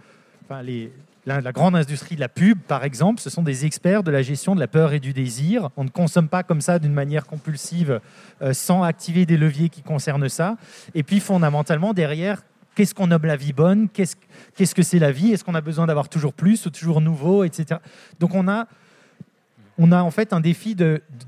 enfin 0.45 0.61
les, 0.61 0.93
la, 1.25 1.51
grande 1.51 1.75
industrie 1.75 2.15
de 2.15 2.19
la 2.19 2.29
pub, 2.29 2.59
par 2.59 2.83
exemple, 2.83 3.19
ce 3.19 3.29
sont 3.29 3.41
des 3.41 3.65
experts 3.65 4.03
de 4.03 4.11
la 4.11 4.21
gestion 4.21 4.55
de 4.55 4.59
la 4.59 4.67
peur 4.67 4.93
et 4.93 4.99
du 4.99 5.13
désir. 5.13 5.69
On 5.75 5.83
ne 5.83 5.89
consomme 5.89 6.29
pas 6.29 6.43
comme 6.43 6.61
ça 6.61 6.79
d'une 6.79 6.93
manière 6.93 7.25
compulsive 7.25 7.99
euh, 8.41 8.53
sans 8.53 8.83
activer 8.83 9.25
des 9.25 9.37
leviers 9.37 9.69
qui 9.69 9.81
concernent 9.81 10.29
ça. 10.29 10.57
Et 10.93 11.03
puis 11.03 11.19
fondamentalement, 11.19 11.93
derrière, 11.93 12.43
qu'est-ce 12.75 12.93
qu'on 12.93 13.07
nomme 13.07 13.25
la 13.25 13.37
vie 13.37 13.53
bonne? 13.53 13.89
Qu'est-ce 13.89 14.75
que 14.75 14.83
c'est 14.83 14.99
la 14.99 15.11
vie? 15.11 15.33
Est-ce 15.33 15.43
qu'on 15.43 15.55
a 15.55 15.61
besoin 15.61 15.87
d'avoir 15.87 16.09
toujours 16.09 16.33
plus 16.33 16.65
ou 16.65 16.69
toujours 16.69 17.01
nouveau, 17.01 17.43
etc. 17.43 17.79
Donc 18.19 18.35
on 18.35 18.47
a 18.47 18.67
on 19.77 19.91
a 19.91 20.01
en 20.01 20.11
fait 20.11 20.31
un 20.31 20.39
défi 20.39 20.73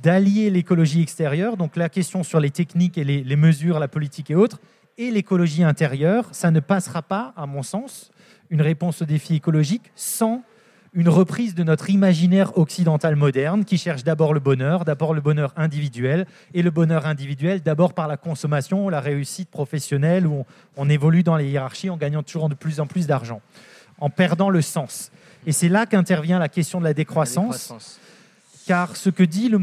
d'allier 0.01 0.49
l'écologie 0.49 1.01
extérieure, 1.01 1.57
donc 1.57 1.75
la 1.75 1.89
question 1.89 2.23
sur 2.23 2.39
les 2.39 2.49
techniques 2.49 2.97
et 2.97 3.03
les 3.03 3.36
mesures, 3.36 3.77
la 3.77 3.89
politique 3.89 4.31
et 4.31 4.36
autres, 4.36 4.62
et 4.97 5.12
l'écologie 5.12 5.63
intérieure. 5.63 6.25
Ça 6.31 6.49
ne 6.49 6.60
passera 6.60 7.01
pas, 7.01 7.33
à 7.36 7.45
mon 7.45 7.62
sens, 7.62 8.10
une 8.49 8.62
réponse 8.62 9.01
au 9.01 9.05
défi 9.05 9.36
écologique 9.36 9.91
sans 9.95 10.43
une 10.93 11.10
reprise 11.10 11.53
de 11.53 11.63
notre 11.63 11.89
imaginaire 11.89 12.57
occidental 12.57 13.15
moderne 13.15 13.65
qui 13.65 13.77
cherche 13.77 14.03
d'abord 14.03 14.33
le 14.33 14.39
bonheur, 14.39 14.86
d'abord 14.86 15.13
le 15.13 15.21
bonheur 15.21 15.53
individuel, 15.55 16.25
et 16.53 16.63
le 16.63 16.71
bonheur 16.71 17.05
individuel 17.05 17.62
d'abord 17.62 17.93
par 17.93 18.07
la 18.07 18.17
consommation, 18.17 18.89
la 18.89 19.01
réussite 19.01 19.49
professionnelle, 19.49 20.25
où 20.25 20.33
on, 20.33 20.45
on 20.77 20.89
évolue 20.89 21.23
dans 21.23 21.36
les 21.36 21.49
hiérarchies 21.49 21.89
en 21.89 21.97
gagnant 21.97 22.23
toujours 22.23 22.49
de 22.49 22.55
plus 22.55 22.79
en 22.79 22.88
plus 22.88 23.05
d'argent, 23.05 23.41
en 23.99 24.10
perdant 24.10 24.49
le 24.49 24.62
sens. 24.62 25.12
Et 25.45 25.51
c'est 25.51 25.69
là 25.69 25.86
qu'intervient 25.86 26.39
la 26.39 26.49
question 26.49 26.79
de 26.79 26.86
la 26.86 26.93
décroissance 26.93 27.99
car 28.67 28.97
ce 28.97 29.10
que 29.10 29.23
dit 29.23 29.49
le, 29.49 29.62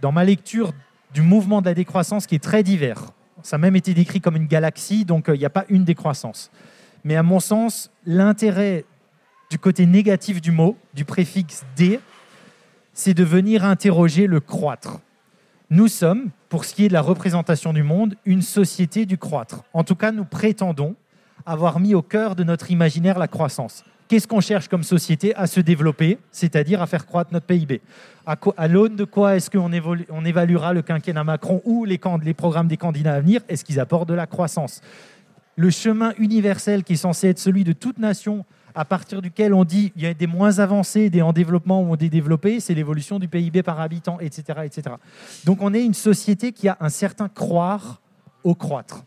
dans 0.00 0.12
ma 0.12 0.24
lecture 0.24 0.72
du 1.14 1.22
mouvement 1.22 1.60
de 1.60 1.66
la 1.66 1.74
décroissance 1.74 2.26
qui 2.26 2.36
est 2.36 2.42
très 2.42 2.62
divers, 2.62 3.12
ça 3.42 3.56
a 3.56 3.58
même 3.58 3.74
été 3.74 3.94
décrit 3.94 4.20
comme 4.20 4.36
une 4.36 4.46
galaxie, 4.46 5.04
donc 5.04 5.28
euh, 5.28 5.34
il 5.34 5.38
n'y 5.38 5.46
a 5.46 5.50
pas 5.50 5.64
une 5.68 5.84
décroissance. 5.84 6.50
Mais 7.04 7.16
à 7.16 7.22
mon 7.22 7.40
sens, 7.40 7.90
l'intérêt 8.06 8.84
du 9.50 9.58
côté 9.58 9.86
négatif 9.86 10.40
du 10.40 10.50
mot, 10.50 10.76
du 10.94 11.04
préfixe 11.04 11.64
dé, 11.76 12.00
c'est 12.94 13.14
de 13.14 13.24
venir 13.24 13.64
interroger 13.64 14.26
le 14.26 14.40
croître. 14.40 15.00
Nous 15.70 15.88
sommes, 15.88 16.30
pour 16.48 16.64
ce 16.64 16.74
qui 16.74 16.84
est 16.84 16.88
de 16.88 16.92
la 16.92 17.00
représentation 17.00 17.72
du 17.72 17.82
monde, 17.82 18.14
une 18.24 18.42
société 18.42 19.06
du 19.06 19.18
croître. 19.18 19.62
En 19.72 19.84
tout 19.84 19.94
cas, 19.94 20.12
nous 20.12 20.24
prétendons 20.24 20.94
avoir 21.46 21.80
mis 21.80 21.94
au 21.94 22.02
cœur 22.02 22.36
de 22.36 22.44
notre 22.44 22.70
imaginaire 22.70 23.18
la 23.18 23.28
croissance. 23.28 23.84
Qu'est-ce 24.08 24.28
qu'on 24.28 24.40
cherche 24.40 24.68
comme 24.68 24.82
société 24.82 25.34
à 25.34 25.46
se 25.46 25.60
développer, 25.60 26.18
c'est-à-dire 26.30 26.82
à 26.82 26.86
faire 26.86 27.06
croître 27.06 27.32
notre 27.32 27.46
PIB 27.46 27.80
À, 28.26 28.68
l'aune 28.68 28.96
de 28.96 29.04
quoi 29.04 29.36
est-ce 29.36 29.48
qu'on 29.50 29.72
évaluera 30.24 30.74
le 30.74 30.82
quinquennat 30.82 31.24
Macron 31.24 31.62
ou 31.64 31.86
les 31.86 31.98
programmes 32.34 32.68
des 32.68 32.76
candidats 32.76 33.14
à 33.14 33.20
venir? 33.20 33.40
Est-ce 33.48 33.64
qu'ils 33.64 33.80
apportent 33.80 34.10
de 34.10 34.14
la 34.14 34.26
croissance? 34.26 34.82
Le 35.56 35.70
chemin 35.70 36.14
universel 36.18 36.82
qui 36.82 36.94
est 36.94 36.96
censé 36.96 37.28
être 37.28 37.38
celui 37.38 37.64
de 37.64 37.72
toute 37.72 37.98
nation, 37.98 38.44
à 38.74 38.84
partir 38.86 39.20
duquel 39.20 39.52
on 39.52 39.64
dit 39.64 39.92
il 39.96 40.02
y 40.02 40.06
a 40.06 40.14
des 40.14 40.26
moins 40.26 40.58
avancés, 40.60 41.10
des 41.10 41.20
en 41.20 41.32
développement 41.34 41.82
ou 41.82 41.96
des 41.96 42.08
développés, 42.08 42.58
c'est 42.58 42.72
l'évolution 42.74 43.18
du 43.18 43.28
PIB 43.28 43.62
par 43.62 43.78
habitant, 43.80 44.18
etc., 44.20 44.60
etc. 44.64 44.96
Donc 45.44 45.58
on 45.60 45.74
est 45.74 45.84
une 45.84 45.92
société 45.94 46.52
qui 46.52 46.68
a 46.68 46.78
un 46.80 46.88
certain 46.88 47.28
croire 47.28 48.00
au 48.44 48.54
croître. 48.54 49.04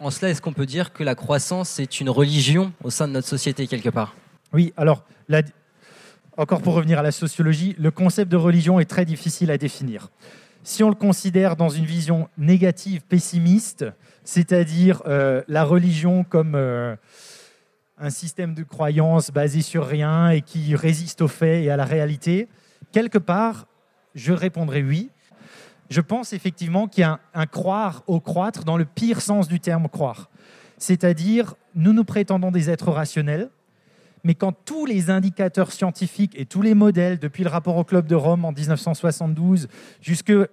En 0.00 0.10
cela, 0.10 0.30
est-ce 0.32 0.42
qu'on 0.42 0.52
peut 0.52 0.66
dire 0.66 0.92
que 0.92 1.04
la 1.04 1.14
croissance 1.14 1.78
est 1.78 2.00
une 2.00 2.10
religion 2.10 2.72
au 2.82 2.90
sein 2.90 3.06
de 3.06 3.12
notre 3.12 3.28
société 3.28 3.68
quelque 3.68 3.88
part? 3.90 4.16
Oui, 4.52 4.72
alors, 4.76 5.04
la- 5.28 5.42
encore 6.36 6.60
pour 6.60 6.74
revenir 6.74 6.98
à 6.98 7.02
la 7.02 7.12
sociologie, 7.12 7.76
le 7.78 7.92
concept 7.92 8.30
de 8.32 8.36
religion 8.36 8.80
est 8.80 8.84
très 8.84 9.04
difficile 9.04 9.52
à 9.52 9.58
définir. 9.58 10.08
Si 10.64 10.82
on 10.82 10.88
le 10.88 10.94
considère 10.96 11.54
dans 11.54 11.68
une 11.68 11.84
vision 11.84 12.28
négative, 12.36 13.02
pessimiste, 13.08 13.84
c'est-à-dire 14.24 15.02
euh, 15.06 15.42
la 15.48 15.64
religion 15.64 16.24
comme 16.24 16.54
euh, 16.54 16.96
un 17.98 18.10
système 18.10 18.54
de 18.54 18.62
croyance 18.62 19.30
basé 19.30 19.60
sur 19.62 19.86
rien 19.86 20.30
et 20.30 20.40
qui 20.40 20.74
résiste 20.74 21.20
aux 21.22 21.28
faits 21.28 21.62
et 21.64 21.70
à 21.70 21.76
la 21.76 21.84
réalité, 21.84 22.48
quelque 22.92 23.18
part, 23.18 23.66
je 24.14 24.32
répondrai 24.32 24.82
oui. 24.82 25.10
Je 25.90 26.00
pense 26.00 26.32
effectivement 26.32 26.88
qu'il 26.88 27.02
y 27.02 27.04
a 27.04 27.12
un, 27.34 27.42
un 27.42 27.46
croire 27.46 28.02
au 28.06 28.18
croître 28.20 28.64
dans 28.64 28.76
le 28.76 28.84
pire 28.86 29.20
sens 29.20 29.48
du 29.48 29.60
terme 29.60 29.88
croire. 29.88 30.30
C'est-à-dire, 30.78 31.54
nous 31.74 31.92
nous 31.92 32.04
prétendons 32.04 32.50
des 32.50 32.70
êtres 32.70 32.90
rationnels, 32.90 33.50
mais 34.24 34.34
quand 34.34 34.52
tous 34.64 34.86
les 34.86 35.10
indicateurs 35.10 35.70
scientifiques 35.70 36.32
et 36.38 36.46
tous 36.46 36.62
les 36.62 36.74
modèles, 36.74 37.18
depuis 37.18 37.44
le 37.44 37.50
rapport 37.50 37.76
au 37.76 37.84
Club 37.84 38.06
de 38.06 38.14
Rome 38.14 38.44
en 38.46 38.52
1972 38.52 39.68
jusqu'aux 40.00 40.42
au- 40.42 40.46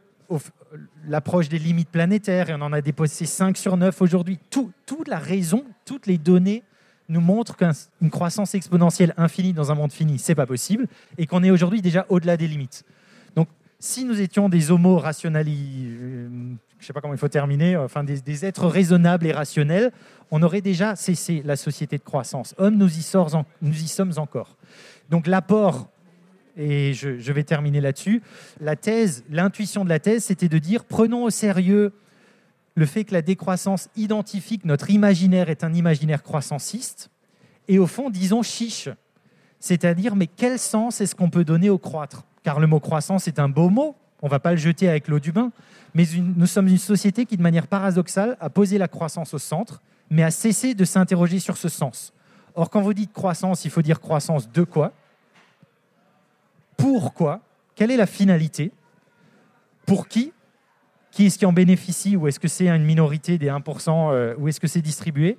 l'approche 1.08 1.50
des 1.50 1.60
limites 1.60 1.90
planétaires, 1.90 2.50
et 2.50 2.54
on 2.54 2.62
en 2.62 2.74
a 2.74 2.82
déposé 2.82 3.26
5 3.26 3.58
sur 3.58 3.78
9 3.78 4.02
aujourd'hui. 4.02 4.40
Tout- 4.50 4.72
toute 4.86 5.08
la 5.08 5.20
raison, 5.20 5.66
toutes 5.86 6.08
les 6.08 6.18
données 6.18 6.64
nous 7.10 7.22
montrent 7.22 7.58
qu'une 7.58 8.10
croissance 8.10 8.56
exponentielle 8.56 9.14
infinie 9.18 9.54
dans 9.54 9.72
un 9.72 9.76
monde 9.76 9.92
fini, 9.92 10.18
c'est 10.18 10.36
pas 10.36 10.46
possible, 10.46 10.88
et 11.18 11.26
qu'on 11.28 11.44
est 11.44 11.52
aujourd'hui 11.52 11.82
déjà 11.82 12.06
au-delà 12.10 12.38
des 12.38 12.48
limites. 12.48 12.84
Donc, 13.36 13.50
si 13.80 14.06
nous 14.06 14.22
étions 14.22 14.48
des 14.48 14.72
homo 14.72 14.98
rationali, 14.98 15.88
euh, 15.90 16.30
je 16.80 16.86
sais 16.86 16.94
pas 16.94 17.02
comment 17.02 17.14
il 17.14 17.20
faut 17.20 17.28
terminer, 17.28 17.76
enfin 17.76 18.04
des, 18.04 18.46
êtres 18.46 18.68
raisonnables 18.68 19.26
et 19.26 19.34
rationnels, 19.34 19.92
on 20.30 20.42
aurait 20.44 20.62
déjà 20.62 20.96
cessé 20.96 21.42
la 21.44 21.56
société 21.58 21.98
de 21.98 22.04
croissance. 22.04 22.56
Hommes, 22.58 22.78
nous 22.78 22.98
y 22.98 23.88
sommes 23.88 24.14
encore. 24.18 24.56
Donc 25.10 25.28
l'apport, 25.28 25.90
et 26.58 26.94
je, 26.94 27.32
vais 27.32 27.44
terminer 27.44 27.82
là-dessus, 27.82 28.22
la 28.60 28.76
thèse, 28.76 29.24
l'intuition 29.30 29.84
de 29.84 29.90
la 29.90 30.00
thèse, 30.00 30.26
c'était 30.26 30.50
de 30.50 30.58
dire 30.58 30.86
prenons 30.86 31.24
au 31.24 31.30
sérieux 31.30 31.94
le 32.76 32.86
fait 32.86 33.04
que 33.04 33.14
la 33.14 33.22
décroissance 33.22 33.90
identifie 33.96 34.60
que 34.60 34.68
notre 34.68 34.90
imaginaire 34.90 35.50
est 35.50 35.64
un 35.64 35.74
imaginaire 35.74 36.24
croissanciste, 36.24 37.10
et 37.68 37.80
au 37.80 37.88
fond, 37.88 38.10
disons 38.10 38.44
chiche. 38.44 38.90
C'est-à-dire, 39.60 40.16
mais 40.16 40.28
quel 40.28 40.58
sens 40.58 41.02
est-ce 41.02 41.16
qu'on 41.16 41.30
peut 41.30 41.44
donner 41.44 41.70
au 41.70 41.78
croître? 41.78 42.24
Car 42.44 42.60
le 42.60 42.68
mot 42.68 42.80
croissance 42.80 43.28
est 43.28 43.40
un 43.40 43.50
beau 43.50 43.70
mot, 43.70 43.96
on 44.22 44.28
ne 44.28 44.32
va 44.32 44.40
pas 44.40 44.52
le 44.52 44.58
jeter 44.58 44.90
avec 44.90 45.08
l'eau 45.08 45.20
du 45.20 45.32
bain, 45.32 45.52
mais 45.94 46.06
nous 46.18 46.48
sommes 46.48 46.68
une 46.68 46.78
société 46.78 47.26
qui, 47.26 47.38
de 47.38 47.42
manière 47.42 47.68
paradoxale, 47.68 48.38
a 48.40 48.50
posé 48.50 48.78
la 48.78 48.88
croissance 48.88 49.34
au 49.34 49.40
centre, 49.40 49.82
mais 50.10 50.24
a 50.24 50.32
cessé 50.32 50.74
de 50.74 50.86
s'interroger 50.86 51.40
sur 51.40 51.58
ce 51.58 51.70
sens. 51.70 52.14
Or, 52.56 52.70
quand 52.70 52.82
vous 52.82 52.94
dites 52.94 53.14
croissance, 53.14 53.66
il 53.66 53.72
faut 53.72 53.82
dire 53.82 54.00
croissance 54.00 54.52
de 54.52 54.64
quoi? 54.64 54.94
Pourquoi 56.82 57.42
Quelle 57.76 57.92
est 57.92 57.98
la 57.98 58.08
finalité 58.08 58.72
Pour 59.86 60.08
qui 60.08 60.34
Qui 61.12 61.28
est-ce 61.28 61.38
qui 61.38 61.46
en 61.46 61.54
bénéficie 61.54 62.16
Ou 62.16 62.28
est-ce 62.28 62.40
que 62.40 62.48
c'est 62.48 62.70
une 62.70 62.84
minorité 62.84 63.38
des 63.38 63.50
1% 63.50 64.12
euh, 64.12 64.36
Ou 64.40 64.48
est-ce 64.48 64.60
que 64.60 64.66
c'est 64.66 64.82
distribué 64.82 65.38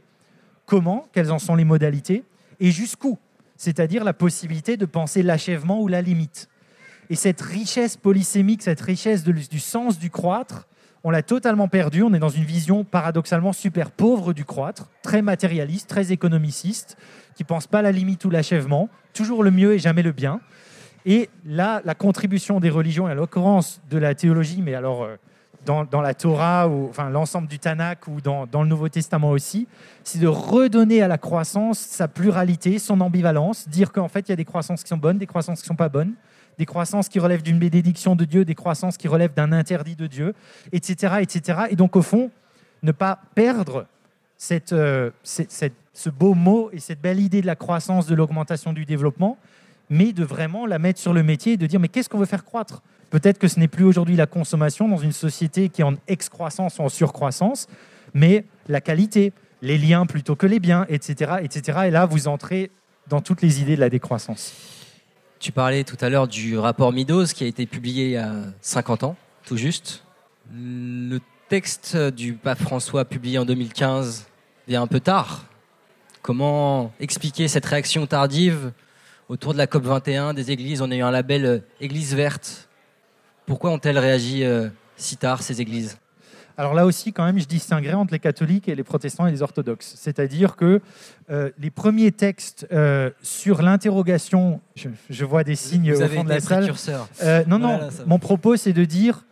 Comment 0.67 1.05
Quelles 1.13 1.33
en 1.33 1.41
sont 1.41 1.57
les 1.57 1.65
modalités 1.65 2.23
Et 2.61 2.71
jusqu'où 2.71 3.19
C'est-à-dire 3.57 4.05
la 4.05 4.13
possibilité 4.13 4.77
de 4.77 4.87
penser 4.87 5.25
l'achèvement 5.25 5.81
ou 5.81 5.89
la 5.89 6.01
limite. 6.01 6.49
Et 7.11 7.17
cette 7.17 7.41
richesse 7.41 7.97
polysémique, 7.97 8.63
cette 8.63 8.81
richesse 8.81 9.25
du 9.25 9.59
sens 9.59 9.99
du 9.99 10.11
croître, 10.11 10.69
on 11.03 11.11
l'a 11.11 11.25
totalement 11.25 11.67
perdue. 11.67 12.05
On 12.05 12.15
est 12.15 12.21
dans 12.21 12.29
une 12.29 12.45
vision 12.45 12.85
paradoxalement 12.85 13.53
super 13.53 13.91
pauvre 13.91 14.33
du 14.33 14.45
croître, 14.45 14.91
très 15.03 15.23
matérialiste, 15.23 15.89
très 15.89 16.13
économiciste, 16.13 16.97
qui 17.35 17.43
pense 17.43 17.67
pas 17.67 17.83
la 17.83 17.91
limite 17.91 18.25
ou 18.25 18.31
l'achèvement, 18.31 18.89
toujours 19.13 19.43
le 19.43 19.51
mieux 19.51 19.75
et 19.75 19.81
jamais 19.81 20.03
le 20.03 20.13
bien. 20.13 20.41
Et 21.05 21.29
là, 21.45 21.83
la 21.85 21.95
contribution 21.95 22.61
des 22.61 22.71
religions, 22.71 23.09
et 23.09 23.13
à 23.13 23.15
l'occurrence 23.15 23.81
de 23.91 23.99
la 23.99 24.15
théologie, 24.15 24.63
mais 24.63 24.75
alors 24.75 25.03
euh, 25.03 25.17
dans, 25.65 26.01
la 26.01 26.15
Torah, 26.15 26.69
ou 26.69 26.89
enfin 26.89 27.11
l'ensemble 27.11 27.49
du 27.49 27.59
Tanakh 27.59 28.09
ou 28.09 28.21
dans, 28.21 28.47
le 28.53 28.67
Nouveau 28.67 28.89
Testament 28.89 29.31
aussi, 29.31 29.69
c'est 30.05 30.19
de 30.19 30.27
redonner 30.27 31.03
à 31.03 31.09
la 31.09 31.19
croissance 31.19 31.79
sa 31.79 32.09
pluralité, 32.09 32.79
son 32.79 33.01
ambivalence, 33.01 33.69
dire 33.69 33.93
qu'en 33.93 34.09
fait, 34.09 34.29
il 34.29 34.31
y 34.31 34.33
a 34.33 34.37
des 34.37 34.45
croissances 34.45 34.83
qui 34.83 34.89
sont 34.89 34.97
bonnes, 34.97 35.19
des 35.19 35.27
croissances 35.27 35.61
qui 35.61 35.67
ne 35.67 35.69
sont 35.69 35.77
pas 35.77 35.89
bonnes, 35.89 36.15
des 36.59 36.67
croissances 36.67 37.09
qui 37.09 37.19
relèvent 37.19 37.43
d'une 37.43 37.59
bénédiction 37.59 38.17
de 38.17 38.25
Dieu, 38.25 38.45
des 38.45 38.55
croissances 38.55 38.97
qui 38.97 39.09
relèvent 39.09 39.35
d'un 39.35 39.53
interdit 39.53 39.97
de 39.97 40.07
Dieu, 40.07 40.35
etc., 40.73 41.15
etc. 41.21 41.61
Et 41.71 41.77
donc, 41.77 41.97
au 41.97 42.03
fond, 42.03 42.31
ne 42.83 42.93
pas 42.93 43.21
perdre 43.35 43.87
euh, 44.73 45.11
cette- 45.23 45.75
ce 45.95 46.11
beau 46.11 46.35
mot 46.35 46.71
et 46.73 46.81
cette 46.81 47.01
belle 47.01 47.21
idée 47.21 47.41
de 47.41 47.47
la 47.47 47.57
croissance, 47.57 48.07
de 48.07 48.15
l'augmentation 48.15 48.73
du 48.73 48.85
développement, 48.85 49.39
mais 49.93 50.15
de 50.15 50.25
vraiment 50.25 50.65
la 50.65 50.79
mettre 50.79 50.99
sur 50.99 51.13
le 51.13 51.23
métier 51.23 51.53
et 51.53 51.57
de 51.59 51.67
dire 51.67 51.79
mais 51.79 51.89
qu'est-ce 51.89 52.09
qu'on 52.09 52.19
veut 52.19 52.25
faire 52.25 52.45
croître? 52.45 52.83
Peut-être 53.11 53.39
que 53.39 53.47
ce 53.47 53.61
n'est 53.61 53.69
plus 53.69 53.85
aujourd'hui 53.85 54.17
la 54.17 54.27
consommation 54.27 54.89
dans 54.89 54.97
une 54.97 55.13
société 55.13 55.69
qui 55.69 55.83
est 55.83 55.85
en 55.85 55.97
excroissance 56.09 56.79
ou 56.79 56.83
en 56.83 56.89
surcroissance, 56.89 57.69
mais 58.15 58.47
la 58.69 58.81
qualité, 58.81 59.35
les 59.61 59.77
liens 59.77 60.07
plutôt 60.07 60.35
que 60.35 60.47
les 60.47 60.61
biens, 60.61 60.87
etc., 60.89 61.35
etc. 61.43 61.81
Et 61.85 61.91
là, 61.91 62.07
vous 62.07 62.27
entrez 62.27 62.71
dans 63.09 63.21
toutes 63.21 63.43
les 63.43 63.61
idées 63.61 63.77
de 63.77 63.81
la 63.81 63.91
décroissance. 63.91 64.55
Tu 65.39 65.53
parlais 65.53 65.85
tout 65.85 65.99
à 66.01 66.09
l'heure 66.09 66.27
du 66.27 66.57
rapport 66.57 66.91
Midos 66.91 67.27
qui 67.35 67.45
a 67.45 67.47
été 67.47 67.67
publié 67.67 68.05
il 68.07 68.13
y 68.13 68.17
a 68.17 68.33
50 68.63 69.05
ans, 69.05 69.17
tout 69.45 69.59
juste. 69.59 70.05
Le 70.55 71.19
texte 71.51 71.99
du 71.99 72.33
pape 72.33 72.61
François 72.61 73.05
publié 73.05 73.39
en 73.39 73.45
2015 73.45 74.27
vient 74.69 74.81
un 74.81 74.87
peu 74.87 75.01
tard. 75.01 75.45
Comment 76.23 76.93
expliquer 76.99 77.47
cette 77.47 77.67
réaction 77.67 78.07
tardive 78.07 78.73
autour 79.33 79.55
de 79.55 79.59
la 79.59 79.67
COP 79.67 79.85
21 79.85 80.35
des 80.35 80.51
églises 80.51 80.83
On 80.83 80.91
a 80.91 80.95
eu 80.95 81.01
un 81.01 81.11
label 81.11 81.47
euh, 81.47 81.59
Église 81.81 82.15
verte. 82.15 82.69
Pourquoi 83.47 83.71
ont-elles 83.71 83.99
réagi 83.99 84.45
euh, 84.45 84.69
si 84.97 85.17
tard, 85.17 85.43
ces 85.43 85.63
églises? 85.63 85.99
Alors 86.59 86.75
là 86.75 86.85
aussi, 86.85 87.15
quand 87.15 87.25
même, 87.25 87.39
je 87.39 87.47
distinguerai 87.47 87.95
entre 87.95 88.13
les 88.13 88.19
catholiques 88.19 88.69
et 88.69 88.75
les 88.75 88.85
protestants 88.85 89.27
et 89.27 89.31
les 89.31 89.41
orthodoxes. 89.41 89.95
C'est-à-dire 89.97 90.55
que 90.55 90.83
euh, 91.31 91.51
les 91.59 91.71
premiers 91.71 92.13
textes 92.13 92.67
euh, 92.73 93.11
sur 93.23 93.63
l'interrogation, 93.63 94.61
je, 94.77 94.91
je 95.09 95.25
vois 95.25 95.45
des 95.45 95.57
signes 95.57 95.95
Vous 95.95 96.03
au 96.03 96.09
fond 96.09 96.25
de 96.25 96.29
la 96.29 96.41
salle. 96.41 96.71
Euh, 97.23 97.43
non, 97.47 97.59
non, 97.59 97.79
Voilà, 97.79 97.91
mon 98.05 98.19
propos, 98.19 98.57
c'est 98.57 98.75
de 98.75 98.85
dire, 98.85 99.25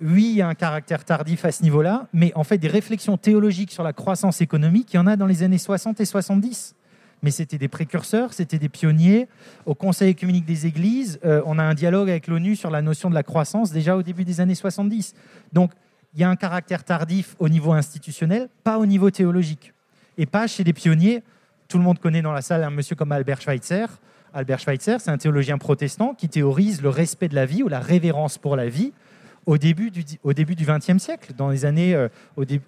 oui, 0.00 0.30
il 0.30 0.36
y 0.36 0.40
a 0.40 0.48
un 0.48 0.54
caractère 0.54 1.04
tardif 1.04 1.44
à 1.44 1.52
ce 1.52 1.62
niveau-là, 1.62 2.08
mais 2.14 2.32
en 2.36 2.42
fait, 2.42 2.56
des 2.56 2.68
réflexions 2.68 3.18
théologiques 3.18 3.70
sur 3.70 3.82
la 3.82 3.92
croissance 3.92 4.40
économique, 4.40 4.94
il 4.94 4.96
y 4.96 4.98
en 4.98 5.06
a 5.06 5.16
dans 5.16 5.26
les 5.26 5.42
années 5.42 5.58
60 5.58 6.00
et 6.00 6.06
70. 6.06 6.74
Mais 7.24 7.30
c'était 7.30 7.56
des 7.56 7.68
précurseurs, 7.68 8.34
c'était 8.34 8.58
des 8.58 8.68
pionniers. 8.68 9.28
Au 9.64 9.74
Conseil 9.74 10.10
écuménique 10.10 10.44
des 10.44 10.66
Églises, 10.66 11.18
euh, 11.24 11.40
on 11.46 11.58
a 11.58 11.62
un 11.62 11.72
dialogue 11.72 12.10
avec 12.10 12.26
l'ONU 12.26 12.54
sur 12.54 12.68
la 12.68 12.82
notion 12.82 13.08
de 13.08 13.14
la 13.14 13.22
croissance 13.22 13.70
déjà 13.70 13.96
au 13.96 14.02
début 14.02 14.26
des 14.26 14.42
années 14.42 14.54
70. 14.54 15.14
Donc, 15.50 15.72
il 16.12 16.20
y 16.20 16.24
a 16.24 16.28
un 16.28 16.36
caractère 16.36 16.84
tardif 16.84 17.34
au 17.38 17.48
niveau 17.48 17.72
institutionnel, 17.72 18.50
pas 18.62 18.76
au 18.76 18.84
niveau 18.84 19.10
théologique. 19.10 19.72
Et 20.18 20.26
pas 20.26 20.46
chez 20.46 20.64
des 20.64 20.74
pionniers. 20.74 21.22
Tout 21.66 21.78
le 21.78 21.84
monde 21.84 21.98
connaît 21.98 22.20
dans 22.20 22.34
la 22.34 22.42
salle 22.42 22.62
un 22.62 22.68
monsieur 22.68 22.94
comme 22.94 23.10
Albert 23.10 23.40
Schweitzer. 23.40 23.86
Albert 24.34 24.58
Schweitzer, 24.58 24.96
c'est 24.98 25.10
un 25.10 25.16
théologien 25.16 25.56
protestant 25.56 26.12
qui 26.12 26.28
théorise 26.28 26.82
le 26.82 26.90
respect 26.90 27.28
de 27.28 27.34
la 27.34 27.46
vie 27.46 27.62
ou 27.62 27.68
la 27.68 27.80
révérence 27.80 28.36
pour 28.36 28.54
la 28.54 28.68
vie 28.68 28.92
au 29.46 29.58
début 29.58 29.90
du, 29.90 30.04
au 30.22 30.32
siècle, 30.98 31.32
dans 31.36 31.48
les 31.50 31.64
années, 31.64 31.94
euh, 31.94 32.08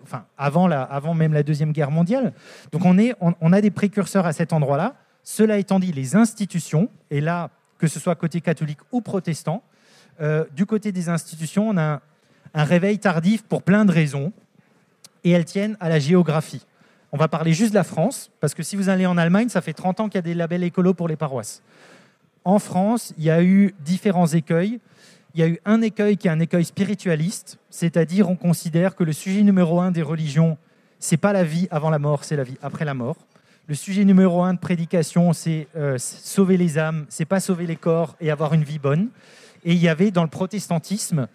enfin, 0.03 0.27
avant, 0.37 1.15
même 1.15 1.33
la 1.33 1.43
Deuxième 1.43 1.73
Guerre 1.73 1.91
mondiale. 1.91 2.33
Donc 2.73 2.83
on 2.85 3.53
a 3.53 3.61
des 3.61 3.71
précurseurs 3.71 4.27
à 4.27 4.33
cet 4.33 4.53
endroit-là. 4.53 4.95
Cela 5.23 5.59
étant 5.59 5.81
dit, 5.81 5.93
les 5.93 6.15
institutions, 6.17 6.89
et 7.11 7.21
là, 7.21 7.51
que 7.79 7.89
ce 7.89 7.99
soit 7.99 8.15
côté 8.15 8.41
catholique 8.41 8.79
ou 8.93 9.01
protestant, 9.01 9.63
euh, 10.21 10.45
du 10.55 10.67
côté 10.67 10.93
des 10.93 11.09
institutions, 11.09 11.69
on 11.69 11.77
a 11.77 11.83
un, 11.83 12.01
un 12.55 12.65
réveil 12.65 12.99
tardif 12.99 13.43
pour 13.43 13.63
plein 13.63 13.85
de 13.85 13.93
raisons, 13.93 14.33
et 15.25 15.31
elles 15.31 15.45
tiennent 15.45 15.77
à 15.81 15.89
la 15.89 15.99
géographie. 15.99 16.65
On 17.13 17.17
va 17.17 17.29
parler 17.29 17.53
juste 17.53 17.71
de 17.71 17.77
la 17.77 17.85
France, 17.85 18.31
parce 18.41 18.55
que 18.55 18.63
si 18.63 18.77
vous 18.77 18.89
allez 18.89 19.07
en 19.07 19.17
Allemagne, 19.17 19.49
ça 19.49 19.61
fait 19.61 19.73
30 19.73 20.01
ans 20.01 20.09
qu'il 20.09 20.17
y 20.17 20.19
a 20.19 20.23
des 20.23 20.35
labels 20.35 20.63
écolos 20.63 20.95
pour 20.95 21.09
les 21.09 21.17
paroisses. 21.17 21.63
En 22.45 22.61
France, 22.61 23.13
il 23.19 23.25
y 23.25 23.31
a 23.31 23.43
eu 23.43 23.75
différents 23.81 24.29
écueils. 24.29 24.79
Il 25.37 25.41
y 25.41 25.43
a 25.43 25.49
eu 25.49 25.59
un 25.67 25.83
écueil 25.83 26.17
qui 26.17 26.29
est 26.29 26.31
un 26.31 26.41
écueil 26.41 26.65
spiritualiste, 26.65 27.59
c'est-à-dire 27.69 28.31
on 28.31 28.37
considère 28.37 28.97
que 28.97 29.05
le 29.05 29.13
sujet 29.13 29.43
numéro 29.43 29.83
un 29.83 29.91
des 29.91 30.01
religions, 30.01 30.57
c'est 30.99 31.19
pas 31.19 31.35
la 31.35 31.45
vie 31.45 31.69
avant 31.71 31.91
la 31.91 31.99
mort, 31.99 32.25
c'est 32.25 32.37
la 32.37 32.43
vie 32.43 32.57
après 32.63 32.87
la 32.87 32.95
mort. 32.95 33.19
Le 33.67 33.75
sujet 33.75 34.07
numéro 34.07 34.43
un 34.43 34.55
de 34.55 34.59
prédication, 34.59 35.35
c'est 35.35 35.69
euh, 35.77 35.99
sauver 35.99 36.57
les 36.57 36.79
âmes, 36.79 37.05
c'est 37.11 37.27
pas 37.27 37.39
sauver 37.39 37.67
les 37.67 37.77
corps 37.77 38.17
et 38.19 38.31
avoir 38.31 38.55
une 38.55 38.65
vie 38.65 38.79
bonne. 38.79 39.11
Et 39.63 39.75
il 39.75 39.79
y 39.79 39.91
avait 39.91 40.11
dans 40.11 40.23
le 40.23 40.31
protestantisme 40.31 41.29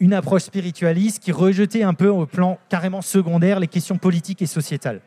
une 0.00 0.14
approche 0.14 0.44
spiritualiste 0.44 1.22
qui 1.22 1.30
rejetait 1.30 1.82
un 1.82 1.92
peu 1.92 2.08
au 2.08 2.24
plan 2.24 2.58
carrément 2.70 3.02
secondaire 3.02 3.60
les 3.60 3.68
questions 3.68 3.98
politiques 3.98 4.40
et 4.40 4.46
sociétales. 4.46 5.02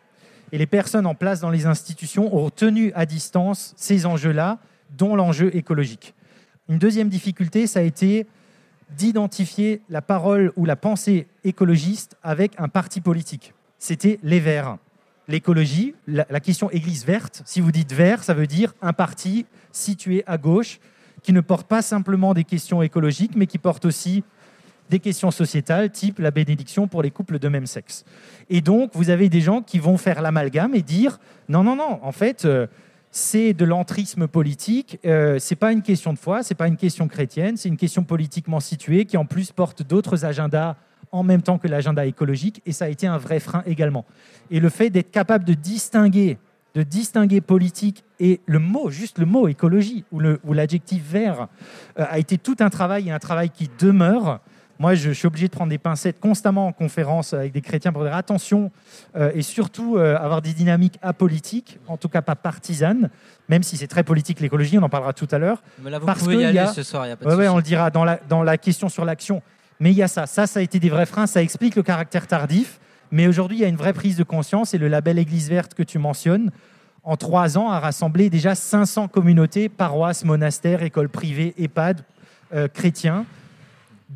Et 0.51 0.59
les 0.59 0.67
personnes 0.67 1.07
en 1.07 1.15
place 1.15 1.39
dans 1.39 1.49
les 1.49 1.65
institutions 1.65 2.37
ont 2.37 2.51
tenu 2.51 2.93
à 2.93 3.07
distance 3.07 3.73
ces 3.77 4.05
enjeux-là, 4.05 4.59
dont 4.95 5.15
l'enjeu 5.15 5.55
écologique. 5.55 6.13
Une 6.69 6.77
deuxième 6.77 7.09
difficulté, 7.09 7.67
ça 7.67 7.79
a 7.79 7.83
été 7.83 8.27
d'identifier 8.97 9.81
la 9.89 10.01
parole 10.01 10.51
ou 10.55 10.65
la 10.65 10.75
pensée 10.75 11.27
écologiste 11.43 12.17
avec 12.23 12.53
un 12.57 12.67
parti 12.67 13.01
politique. 13.01 13.53
C'était 13.77 14.19
les 14.23 14.39
Verts. 14.39 14.77
L'écologie, 15.27 15.95
la, 16.07 16.39
question 16.39 16.69
Église 16.71 17.05
verte, 17.05 17.41
si 17.45 17.61
vous 17.61 17.71
dites 17.71 17.93
vert, 17.93 18.23
ça 18.23 18.33
veut 18.33 18.47
dire 18.47 18.73
un 18.81 18.91
parti 18.91 19.45
situé 19.71 20.23
à 20.27 20.37
gauche 20.37 20.79
qui 21.21 21.31
ne 21.31 21.41
porte 21.41 21.67
pas 21.67 21.81
simplement 21.81 22.33
des 22.33 22.43
questions 22.43 22.81
écologiques, 22.81 23.35
mais 23.35 23.45
qui 23.45 23.57
porte 23.57 23.85
aussi 23.85 24.23
des 24.89 24.99
questions 24.99 25.31
sociétales, 25.31 25.89
type 25.89 26.19
la 26.19 26.31
bénédiction 26.31 26.87
pour 26.87 27.01
les 27.01 27.11
couples 27.11 27.39
de 27.39 27.47
même 27.47 27.65
sexe. 27.65 28.03
Et 28.49 28.59
donc, 28.59 28.91
vous 28.93 29.09
avez 29.09 29.29
des 29.29 29.39
gens 29.39 29.61
qui 29.61 29.79
vont 29.79 29.97
faire 29.97 30.21
l'amalgame 30.21 30.75
et 30.75 30.81
dire 30.81 31.19
non, 31.47 31.63
non, 31.63 31.77
non, 31.77 31.99
en 32.03 32.11
fait, 32.11 32.43
euh, 32.43 32.67
c'est 33.11 33.53
de 33.53 33.65
l'entrisme 33.65 34.27
politique, 34.27 34.99
euh, 35.05 35.37
c'est 35.37 35.57
pas 35.57 35.73
une 35.73 35.81
question 35.81 36.13
de 36.13 36.17
foi, 36.17 36.43
c'est 36.43 36.55
pas 36.55 36.67
une 36.67 36.77
question 36.77 37.09
chrétienne, 37.09 37.57
c'est 37.57 37.67
une 37.67 37.77
question 37.77 38.03
politiquement 38.03 38.61
située 38.61 39.05
qui 39.05 39.17
en 39.17 39.25
plus 39.25 39.51
porte 39.51 39.83
d'autres 39.83 40.23
agendas 40.23 40.77
en 41.11 41.23
même 41.23 41.41
temps 41.41 41.57
que 41.57 41.67
l'agenda 41.67 42.05
écologique, 42.05 42.61
et 42.65 42.71
ça 42.71 42.85
a 42.85 42.87
été 42.87 43.05
un 43.05 43.17
vrai 43.17 43.41
frein 43.41 43.63
également. 43.65 44.05
Et 44.49 44.61
le 44.61 44.69
fait 44.69 44.89
d'être 44.89 45.11
capable 45.11 45.43
de 45.43 45.53
distinguer, 45.53 46.37
de 46.73 46.83
distinguer 46.83 47.41
politique 47.41 48.05
et 48.21 48.39
le 48.45 48.59
mot, 48.59 48.89
juste 48.89 49.17
le 49.17 49.25
mot 49.25 49.49
écologie 49.49 50.05
ou 50.13 50.53
l'adjectif 50.53 51.03
vert, 51.03 51.49
euh, 51.99 52.05
a 52.09 52.17
été 52.17 52.37
tout 52.37 52.55
un 52.59 52.69
travail 52.69 53.09
et 53.09 53.11
un 53.11 53.19
travail 53.19 53.49
qui 53.49 53.69
demeure. 53.77 54.39
Moi, 54.81 54.95
je, 54.95 55.11
suis 55.11 55.27
obligé 55.27 55.47
de 55.47 55.51
prendre 55.51 55.69
des 55.69 55.77
pincettes 55.77 56.19
constamment 56.19 56.65
en 56.65 56.71
conférence 56.71 57.33
avec 57.33 57.53
des 57.53 57.61
chrétiens 57.61 57.93
pour 57.93 58.01
dire 58.01 58.15
attention 58.15 58.71
euh, 59.15 59.29
et 59.35 59.43
surtout 59.43 59.95
euh, 59.95 60.17
avoir 60.17 60.41
des 60.41 60.53
dynamiques 60.53 60.97
apolitiques, 61.03 61.77
en 61.87 61.97
tout 61.97 62.09
cas 62.09 62.23
pas 62.23 62.35
partisanes, 62.35 63.11
même 63.47 63.61
si 63.61 63.77
c'est 63.77 63.85
très 63.85 64.03
politique 64.03 64.39
l'écologie, 64.39 64.79
on 64.79 64.81
en 64.81 64.89
parlera 64.89 65.13
tout 65.13 65.27
à 65.29 65.37
l'heure. 65.37 65.61
Mais 65.83 65.91
là, 65.91 65.99
vous 65.99 66.07
pouvez 66.07 66.37
y 66.37 66.45
aller 66.45 66.65
ce 66.73 66.81
soir, 66.81 67.05
il 67.05 67.09
n'y 67.09 67.13
a 67.13 67.15
pas 67.15 67.29
de 67.29 67.35
ouais, 67.35 67.47
on 67.47 67.57
le 67.57 67.61
dira 67.61 67.91
dans 67.91 68.03
la, 68.03 68.19
dans 68.27 68.41
la 68.41 68.57
question 68.57 68.89
sur 68.89 69.05
l'action. 69.05 69.43
Mais 69.79 69.91
il 69.91 69.97
y 69.97 70.01
a 70.01 70.07
ça. 70.07 70.25
Ça, 70.25 70.47
ça 70.47 70.61
a 70.61 70.63
été 70.63 70.79
des 70.79 70.89
vrais 70.89 71.05
freins. 71.05 71.27
Ça 71.27 71.43
explique 71.43 71.75
le 71.75 71.83
caractère 71.83 72.25
tardif. 72.25 72.79
Mais 73.11 73.27
aujourd'hui, 73.27 73.57
il 73.57 73.61
y 73.61 73.65
a 73.65 73.67
une 73.67 73.75
vraie 73.75 73.93
prise 73.93 74.17
de 74.17 74.23
conscience 74.23 74.73
et 74.73 74.79
le 74.79 74.87
label 74.87 75.19
Église 75.19 75.47
verte 75.47 75.75
que 75.75 75.83
tu 75.83 75.99
mentionnes, 75.99 76.49
en 77.03 77.17
trois 77.17 77.55
ans, 77.55 77.69
a 77.69 77.79
rassemblé 77.79 78.31
déjà 78.31 78.55
500 78.55 79.09
communautés, 79.09 79.69
paroisses, 79.69 80.25
monastères, 80.25 80.81
écoles 80.81 81.09
privées, 81.09 81.53
EHPAD, 81.59 82.01
euh, 82.55 82.67
chrétiens, 82.67 83.25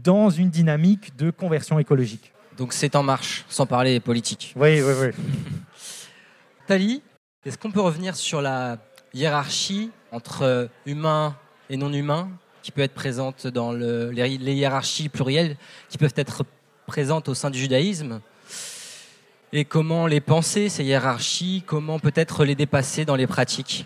dans 0.03 0.29
une 0.29 0.49
dynamique 0.49 1.15
de 1.15 1.31
conversion 1.31 1.79
écologique. 1.79 2.33
Donc 2.57 2.73
c'est 2.73 2.95
en 2.95 3.03
marche, 3.03 3.45
sans 3.49 3.65
parler 3.65 3.99
politique. 3.99 4.53
Oui, 4.55 4.81
oui, 4.81 4.93
oui. 5.01 5.07
Tali, 6.67 7.01
est-ce 7.45 7.57
qu'on 7.57 7.71
peut 7.71 7.81
revenir 7.81 8.15
sur 8.15 8.41
la 8.41 8.77
hiérarchie 9.13 9.91
entre 10.11 10.69
humain 10.85 11.35
et 11.69 11.77
non 11.77 11.91
humain 11.91 12.29
qui 12.63 12.71
peut 12.71 12.81
être 12.81 12.93
présente 12.93 13.47
dans 13.47 13.71
le, 13.71 14.09
les, 14.11 14.37
les 14.37 14.53
hiérarchies 14.53 15.09
plurielles 15.09 15.57
qui 15.89 15.97
peuvent 15.97 16.13
être 16.15 16.43
présentes 16.87 17.29
au 17.29 17.33
sein 17.33 17.49
du 17.49 17.59
judaïsme? 17.59 18.21
Et 19.53 19.63
comment 19.63 20.07
les 20.07 20.21
penser, 20.21 20.69
ces 20.69 20.83
hiérarchies, 20.83 21.63
comment 21.65 21.99
peut-être 21.99 22.43
les 22.43 22.55
dépasser 22.55 23.05
dans 23.05 23.15
les 23.15 23.27
pratiques? 23.27 23.85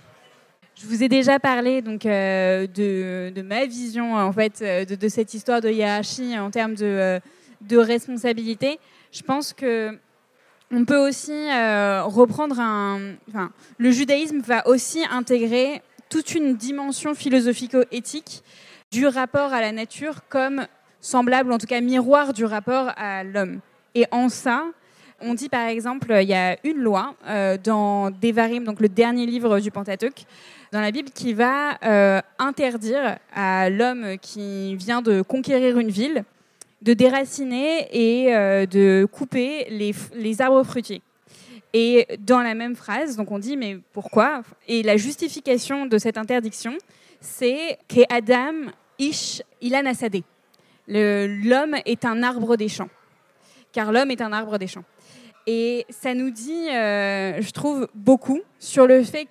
Je 0.82 0.88
vous 0.88 1.04
ai 1.04 1.10
déjà 1.10 1.40
parlé 1.40 1.82
donc 1.82 2.06
euh, 2.06 2.66
de, 2.68 3.42
ma 3.42 3.66
vision 3.66 4.16
en 4.16 4.32
fait 4.32 4.62
euh, 4.62 4.86
de, 4.86 5.10
cette 5.10 5.34
histoire 5.34 5.60
de 5.60 5.70
hiérarchie 5.70 6.40
en 6.40 6.50
termes 6.52 6.76
de, 6.76 7.20
euh, 7.72 7.82
responsabilité. 7.82 8.80
Je 9.12 9.22
pense 9.22 9.52
que 9.52 9.98
on 10.72 10.86
peut 10.86 10.98
aussi 10.98 11.48
reprendre 12.04 12.60
un. 12.60 13.16
Enfin, 13.28 13.52
le 13.80 13.90
judaïsme 13.90 14.40
va 14.40 14.68
aussi 14.68 15.04
intégrer 15.10 15.82
toute 16.10 16.36
une 16.36 16.56
dimension 16.56 17.16
philosophico-éthique 17.16 18.44
du 18.92 19.08
rapport 19.08 19.52
à 19.52 19.62
la 19.62 19.72
nature 19.72 20.22
comme 20.30 20.68
semblable, 21.02 21.52
en 21.52 21.58
tout 21.58 21.66
cas 21.66 21.82
miroir 21.82 22.34
du 22.34 22.46
rapport 22.46 22.92
à 22.98 23.24
l'homme. 23.24 23.62
Et 23.96 24.06
en 24.12 24.30
ça, 24.30 24.66
on 25.22 25.34
dit 25.34 25.50
par 25.50 25.68
exemple, 25.68 26.16
il 26.22 26.30
y 26.30 26.36
a 26.36 26.56
une 26.64 26.78
loi 26.78 27.16
dans 27.64 28.12
Devarim, 28.12 28.64
donc 28.64 28.80
le 28.80 28.90
dernier 28.90 29.26
livre 29.26 29.60
du 29.60 29.72
Pentateuque, 29.72 30.28
dans 30.72 30.82
la 30.82 30.92
Bible, 30.92 31.10
qui 31.10 31.34
va 31.34 31.78
euh, 31.84 32.22
interdire 32.38 33.18
à 33.34 33.70
l'homme 33.70 34.18
qui 34.22 34.76
vient 34.76 35.02
de 35.02 35.22
conquérir 35.22 35.80
une 35.80 35.90
ville 35.90 36.24
de 36.82 36.94
déraciner 36.94 37.88
et 37.92 38.34
euh, 38.34 38.66
de 38.66 39.08
couper 39.12 39.68
les, 39.70 40.42
arbres 40.42 40.64
fruitiers. 40.64 41.02
Et 41.74 42.08
dans 42.20 42.40
la 42.40 42.56
même 42.56 42.76
phrase, 42.76 43.16
donc 43.16 43.32
on 43.32 43.40
dit 43.40 43.58
mais 43.58 43.78
pourquoi? 43.94 44.44
Et 44.68 44.82
la 44.84 44.98
justification 44.98 45.86
de 45.86 45.98
cette 45.98 46.18
interdiction, 46.18 46.78
c'est 47.20 47.78
que 47.88 48.02
ish 48.98 49.42
ilan 49.62 49.86
asadé. 49.86 50.24
L'homme 50.88 51.76
est 51.86 52.06
un 52.06 52.24
arbre 52.24 52.56
des 52.56 52.70
champs, 52.70 52.90
car 53.72 53.92
l'homme 53.92 54.10
est 54.10 54.22
un 54.22 54.32
arbre 54.32 54.58
des 54.58 54.68
champs. 54.68 54.86
Et 55.46 55.86
ça 55.90 56.14
nous 56.14 56.30
dit, 56.30 56.70
euh, 56.70 57.42
je 57.42 57.52
trouve, 57.52 57.88
beaucoup 57.96 58.40
sur 58.60 58.88
le 58.88 59.04
fait 59.04 59.26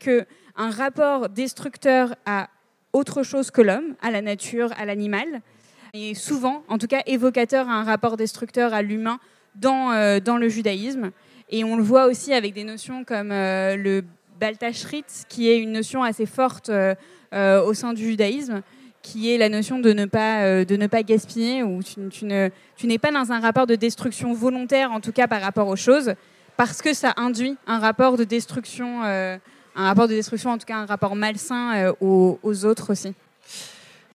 qu'un 0.59 0.71
rapport 0.71 1.29
destructeur 1.29 2.15
à 2.27 2.49
autre 2.93 3.23
chose 3.23 3.51
que 3.51 3.63
l'homme, 3.63 3.95
à 4.03 4.11
la 4.11 4.23
nature, 4.23 4.71
à 4.79 4.85
l'animal, 4.85 5.41
est 5.95 6.15
souvent, 6.15 6.65
en 6.69 6.79
tout 6.79 6.87
cas, 6.87 7.03
évocateur 7.07 7.69
à 7.69 7.73
un 7.73 7.85
rapport 7.85 8.17
destructeur 8.17 8.75
à 8.75 8.83
l'humain 8.83 9.21
dans, 9.55 9.93
euh, 9.93 10.21
dans 10.21 10.37
le 10.37 10.49
judaïsme. 10.49 11.11
Et 11.51 11.65
on 11.65 11.77
le 11.77 11.83
voit 11.83 12.07
aussi 12.07 12.35
avec 12.35 12.55
des 12.55 12.65
notions 12.65 13.05
comme 13.05 13.33
euh, 13.33 13.77
le 13.77 14.05
Baltashrit, 14.39 15.05
qui 15.29 15.49
est 15.49 15.59
une 15.59 15.73
notion 15.73 16.03
assez 16.03 16.27
forte 16.27 16.71
au 17.33 17.75
sein 17.75 17.93
du 17.93 18.05
judaïsme, 18.05 18.63
qui 19.03 19.33
est 19.33 19.39
la 19.39 19.49
notion 19.49 19.79
de 19.79 19.93
ne 19.93 20.05
pas, 20.05 20.43
euh, 20.43 20.65
de 20.65 20.77
ne 20.77 20.87
pas 20.87 21.03
gaspiller, 21.03 21.63
ou 21.63 21.83
tu, 21.83 21.95
tu 22.11 22.87
n'es 22.87 22.99
pas 22.99 23.11
dans 23.11 23.33
un 23.33 23.41
rapport 23.41 23.67
de 23.67 23.75
destruction 23.75 24.33
volontaire, 24.35 24.93
en 24.93 25.01
tout 25.01 25.13
cas 25.13 25.27
par 25.27 25.41
rapport 25.41 25.69
aux 25.69 25.77
choses, 25.77 26.13
parce 26.57 26.83
que 26.83 26.93
ça 26.93 27.15
induit 27.17 27.57
un 27.67 27.79
rapport 27.79 28.17
de 28.17 28.25
destruction, 28.25 29.05
euh, 29.05 29.39
un 29.75 29.85
rapport 29.87 30.09
de 30.09 30.15
destruction, 30.15 30.51
en 30.51 30.59
tout 30.59 30.67
cas 30.67 30.79
un 30.79 30.87
rapport 30.87 31.15
malsain 31.17 31.77
euh, 31.77 31.93
aux, 32.01 32.39
aux, 32.43 32.65
autres 32.65 32.93
aussi. 32.93 33.15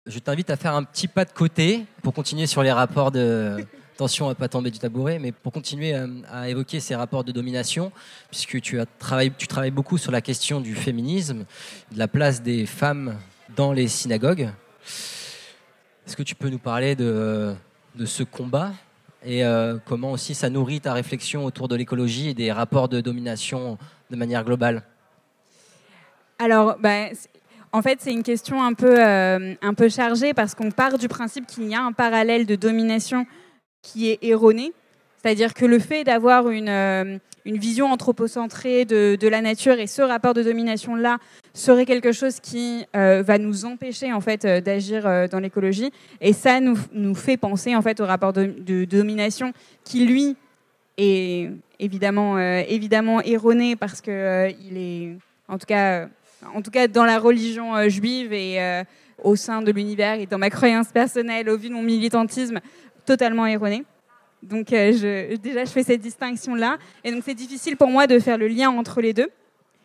Je 0.06 0.18
t'invite 0.18 0.50
à 0.50 0.56
faire 0.56 0.74
un 0.74 0.82
petit 0.82 1.08
pas 1.08 1.24
de 1.24 1.32
côté 1.32 1.84
pour 2.02 2.12
continuer 2.12 2.46
sur 2.46 2.62
les 2.62 2.72
rapports 2.72 3.10
de... 3.10 3.64
Attention 3.94 4.30
à 4.30 4.34
pas 4.34 4.48
tomber 4.48 4.70
du 4.70 4.78
tabouret, 4.78 5.18
mais 5.18 5.32
pour 5.32 5.52
continuer 5.52 5.94
à, 6.28 6.48
évoquer 6.48 6.80
ces 6.80 6.94
rapports 6.94 7.24
de 7.24 7.30
domination, 7.30 7.92
puisque 8.30 8.58
tu, 8.62 8.80
as 8.80 8.86
travaillé, 8.86 9.30
tu 9.36 9.46
travailles 9.46 9.70
beaucoup 9.70 9.98
sur 9.98 10.10
la 10.10 10.22
question 10.22 10.62
du 10.62 10.74
féminisme, 10.74 11.44
de 11.92 11.98
la 11.98 12.08
place 12.08 12.42
des 12.42 12.64
femmes 12.64 13.18
dans 13.54 13.70
les 13.72 13.88
synagogues. 13.88 14.48
Est-ce 16.06 16.16
que 16.16 16.22
tu 16.22 16.34
peux 16.34 16.48
nous 16.48 16.58
parler 16.58 16.96
de, 16.96 17.54
de 17.94 18.06
ce 18.06 18.22
combat 18.22 18.72
et 19.24 19.44
euh, 19.44 19.78
comment 19.84 20.12
aussi 20.12 20.34
ça 20.34 20.50
nourrit 20.50 20.80
ta 20.80 20.92
réflexion 20.92 21.44
autour 21.44 21.68
de 21.68 21.76
l'écologie 21.76 22.28
et 22.30 22.34
des 22.34 22.50
rapports 22.50 22.88
de 22.88 23.00
domination 23.00 23.78
de 24.10 24.16
manière 24.16 24.44
globale? 24.44 24.82
Alors, 26.42 26.76
bah, 26.80 27.06
en 27.70 27.82
fait, 27.82 28.00
c'est 28.00 28.12
une 28.12 28.24
question 28.24 28.60
un 28.60 28.74
peu, 28.74 28.96
euh, 28.98 29.54
un 29.62 29.74
peu 29.74 29.88
chargée 29.88 30.34
parce 30.34 30.56
qu'on 30.56 30.72
part 30.72 30.98
du 30.98 31.06
principe 31.06 31.46
qu'il 31.46 31.68
y 31.68 31.74
a 31.76 31.80
un 31.80 31.92
parallèle 31.92 32.46
de 32.46 32.56
domination 32.56 33.26
qui 33.80 34.10
est 34.10 34.18
erroné. 34.22 34.72
C'est-à-dire 35.18 35.54
que 35.54 35.64
le 35.64 35.78
fait 35.78 36.02
d'avoir 36.02 36.50
une, 36.50 36.68
euh, 36.68 37.18
vision 37.46 37.92
anthropocentrée 37.92 38.84
de, 38.84 39.28
la 39.28 39.40
nature 39.40 39.78
et 39.78 39.86
ce 39.86 40.02
rapport 40.02 40.34
de 40.34 40.42
domination-là 40.42 41.18
serait 41.54 41.86
quelque 41.86 42.10
chose 42.10 42.40
qui 42.40 42.86
euh, 42.96 43.22
va 43.22 43.38
nous 43.38 43.64
empêcher 43.64 44.12
en 44.12 44.20
fait 44.20 44.44
d'agir 44.44 45.28
dans 45.30 45.38
l'écologie. 45.38 45.92
Et 46.20 46.32
ça 46.32 46.58
nous, 46.58 47.14
fait 47.14 47.36
penser 47.36 47.76
en 47.76 47.82
fait 47.82 48.00
au 48.00 48.06
rapport 48.06 48.32
de, 48.32 48.84
domination 48.84 49.52
qui 49.84 50.06
lui 50.06 50.34
est 50.98 51.50
évidemment 51.78 52.40
erroné 53.20 53.76
parce 53.76 54.00
que 54.00 54.50
il 54.68 54.76
est 54.76 55.16
en 55.46 55.58
tout 55.58 55.66
cas 55.66 56.08
en 56.54 56.62
tout 56.62 56.70
cas 56.70 56.88
dans 56.88 57.04
la 57.04 57.18
religion 57.18 57.88
juive 57.88 58.32
et 58.32 58.84
au 59.22 59.36
sein 59.36 59.62
de 59.62 59.70
l'univers 59.70 60.20
et 60.20 60.26
dans 60.26 60.38
ma 60.38 60.50
croyance 60.50 60.88
personnelle 60.88 61.48
au 61.48 61.56
vu 61.56 61.68
de 61.68 61.74
mon 61.74 61.82
militantisme 61.82 62.60
totalement 63.06 63.46
erroné. 63.46 63.84
Donc 64.42 64.68
je, 64.70 65.36
déjà 65.36 65.64
je 65.64 65.70
fais 65.70 65.84
cette 65.84 66.00
distinction 66.00 66.54
là 66.54 66.78
et 67.04 67.12
donc 67.12 67.22
c'est 67.24 67.34
difficile 67.34 67.76
pour 67.76 67.88
moi 67.88 68.06
de 68.06 68.18
faire 68.18 68.38
le 68.38 68.48
lien 68.48 68.70
entre 68.70 69.00
les 69.00 69.12
deux. 69.12 69.30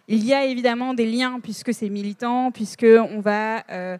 Il 0.09 0.25
y 0.25 0.33
a 0.33 0.45
évidemment 0.45 0.93
des 0.93 1.05
liens 1.05 1.41
puisque 1.41 1.73
c'est 1.73 1.89
militant, 1.89 2.51
puisque 2.51 2.85
on 2.85 3.19
va 3.19 3.63
euh, 3.69 3.97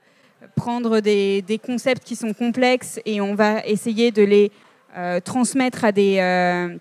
prendre 0.55 1.01
des, 1.01 1.59
concepts 1.65 2.03
qui 2.05 2.15
sont 2.15 2.33
complexes 2.33 3.01
et 3.05 3.19
on 3.19 3.35
va 3.35 3.65
essayer 3.65 4.11
de 4.11 4.23
les 4.23 4.51
euh, 4.95 5.19
transmettre 5.19 5.83
euh, 5.83 6.77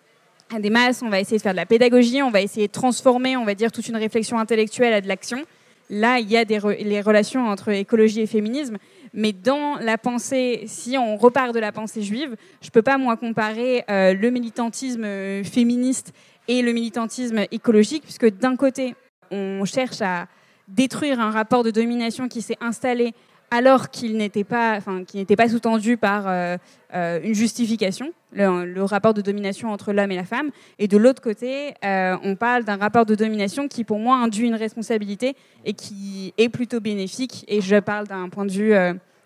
à 0.55 0.61
des 0.61 0.71
masses. 0.71 1.03
On 1.03 1.09
va 1.09 1.19
essayer 1.19 1.39
de 1.39 1.43
faire 1.43 1.55
de 1.55 1.57
la 1.57 1.67
pédagogie, 1.67 2.23
on 2.23 2.31
va 2.31 2.41
essayer 2.41 2.69
de 2.69 2.73
transformer, 2.73 3.37
on 3.37 3.45
va 3.45 3.57
dire, 3.57 3.73
toute 3.73 3.89
une 3.89 3.97
réflexion 3.97 4.39
intellectuelle 4.39 4.93
à 4.93 5.01
de 5.01 5.09
l'action. 5.09 5.45
Là, 5.89 6.19
il 6.19 6.31
y 6.31 6.37
a 6.37 6.45
les 6.45 7.01
relations 7.01 7.47
entre 7.49 7.71
écologie 7.71 8.21
et 8.21 8.27
féminisme. 8.27 8.79
Mais 9.13 9.33
dans 9.33 9.77
la 9.77 9.99
pensée, 9.99 10.65
si 10.67 10.99
on 10.99 11.17
repart 11.17 11.55
de 11.55 11.61
la 11.61 11.73
pensée 11.73 12.03
juive, 12.03 12.37
je 12.61 12.67
ne 12.67 12.71
peux 12.71 12.83
pas, 12.83 12.99
moi, 12.99 13.17
comparer 13.17 13.85
le 13.89 14.31
militantisme 14.31 15.05
féministe 15.45 16.13
et 16.49 16.63
le 16.63 16.73
militantisme 16.73 17.45
écologique, 17.51 18.03
puisque 18.03 18.29
d'un 18.39 18.57
côté, 18.57 18.95
on 19.31 19.65
cherche 19.65 20.03
à 20.03 20.27
détruire 20.69 21.21
un 21.21 21.31
rapport 21.31 21.63
de 21.63 21.71
domination 21.71 22.29
qui 22.29 22.43
s'est 22.43 22.59
installé 22.61 23.15
alors 23.51 23.91
qu'il 23.91 24.17
n'était 24.17 24.45
pas, 24.45 24.77
enfin, 24.77 25.03
n'était 25.15 25.37
pas 25.37 25.49
sous-tendu 25.49 25.97
par 25.97 26.27
euh, 26.27 26.57
euh, 26.95 27.21
une 27.23 27.35
justification, 27.35 28.13
le, 28.33 28.83
rapport 28.83 29.15
de 29.15 29.23
domination 29.23 29.71
entre 29.73 29.93
l'homme 29.93 30.11
et 30.11 30.17
la 30.17 30.25
femme. 30.25 30.51
Et 30.79 30.89
de 30.89 30.97
l'autre 30.97 31.23
côté, 31.23 31.75
euh, 31.85 32.17
on 32.23 32.35
parle 32.35 32.65
d'un 32.65 32.77
rapport 32.77 33.07
de 33.07 33.15
domination 33.15 33.69
qui, 33.69 33.85
pour 33.85 33.99
moi, 33.99 34.17
induit 34.17 34.47
une 34.47 34.55
responsabilité 34.55 35.37
et 35.65 35.75
qui 35.75 36.35
est 36.39 36.49
plutôt 36.49 36.81
bénéfique. 36.81 37.45
Et 37.49 37.61
je 37.61 37.77
parle 37.77 38.07
d'un 38.07 38.29
point 38.29 38.47
de 38.47 38.53
vue, 38.53 38.75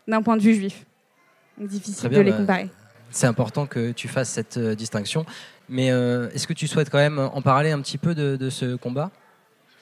d'un 0.06 0.22
point 0.22 0.36
de 0.36 0.42
vue 0.42 0.54
juif. 0.54 0.84
difficile 1.58 2.10
de 2.10 2.20
les 2.20 2.30
bah, 2.30 2.36
comparer. 2.36 2.68
C'est 3.10 3.26
important 3.26 3.66
que 3.66 3.92
tu 3.92 4.06
fasses 4.06 4.30
cette 4.30 4.58
distinction. 4.58 5.24
Mais 5.68 5.86
est-ce 5.86 6.46
que 6.46 6.52
tu 6.52 6.66
souhaites 6.66 6.90
quand 6.90 6.98
même 6.98 7.18
en 7.18 7.42
parler 7.42 7.70
un 7.70 7.80
petit 7.80 7.98
peu 7.98 8.14
de 8.14 8.50
ce 8.50 8.76
combat? 8.76 9.10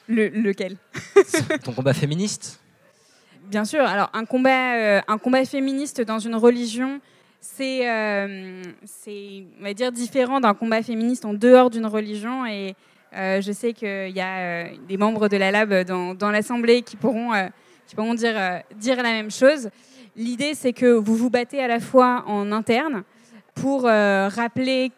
Lequel? 0.07 0.77
Ton 1.63 1.73
combat 1.73 1.93
féministe? 1.93 2.58
Bien 3.49 3.65
sûr. 3.65 3.81
Alors, 3.81 4.11
un 4.13 4.25
combat, 4.25 4.75
euh, 4.75 5.01
un 5.07 5.17
combat 5.17 5.43
féministe 5.43 6.01
dans 6.01 6.19
une 6.19 6.35
religion, 6.35 7.01
c'est, 7.41 7.89
euh, 7.89 8.61
c'est, 8.85 9.43
on 9.59 9.63
va 9.63 9.73
dire, 9.73 9.91
différent 9.91 10.39
d'un 10.39 10.53
combat 10.53 10.83
féministe 10.83 11.25
en 11.25 11.33
dehors 11.33 11.71
d'une 11.71 11.87
religion. 11.87 12.45
Et 12.45 12.75
euh, 13.15 13.41
je 13.41 13.51
sais 13.51 13.73
qu'il 13.73 14.11
y 14.15 14.21
a 14.21 14.65
des 14.87 14.97
membres 14.97 15.29
de 15.29 15.37
la 15.37 15.49
Lab 15.49 15.83
dans, 15.83 16.29
l'Assemblée 16.29 16.83
qui 16.83 16.95
pourront, 16.95 17.31
qui 17.87 17.95
pourront 17.95 18.13
dire, 18.13 18.35
dire 18.75 18.97
la 18.97 19.13
même 19.13 19.31
chose. 19.31 19.71
L'idée, 20.15 20.53
c'est 20.53 20.73
que 20.73 20.85
vous 20.85 21.15
vous 21.15 21.31
battez 21.31 21.59
à 21.59 21.67
la 21.67 21.79
fois 21.79 22.25
en 22.27 22.51
interne 22.51 23.01
pour 23.55 23.85
rappeler 23.85 24.91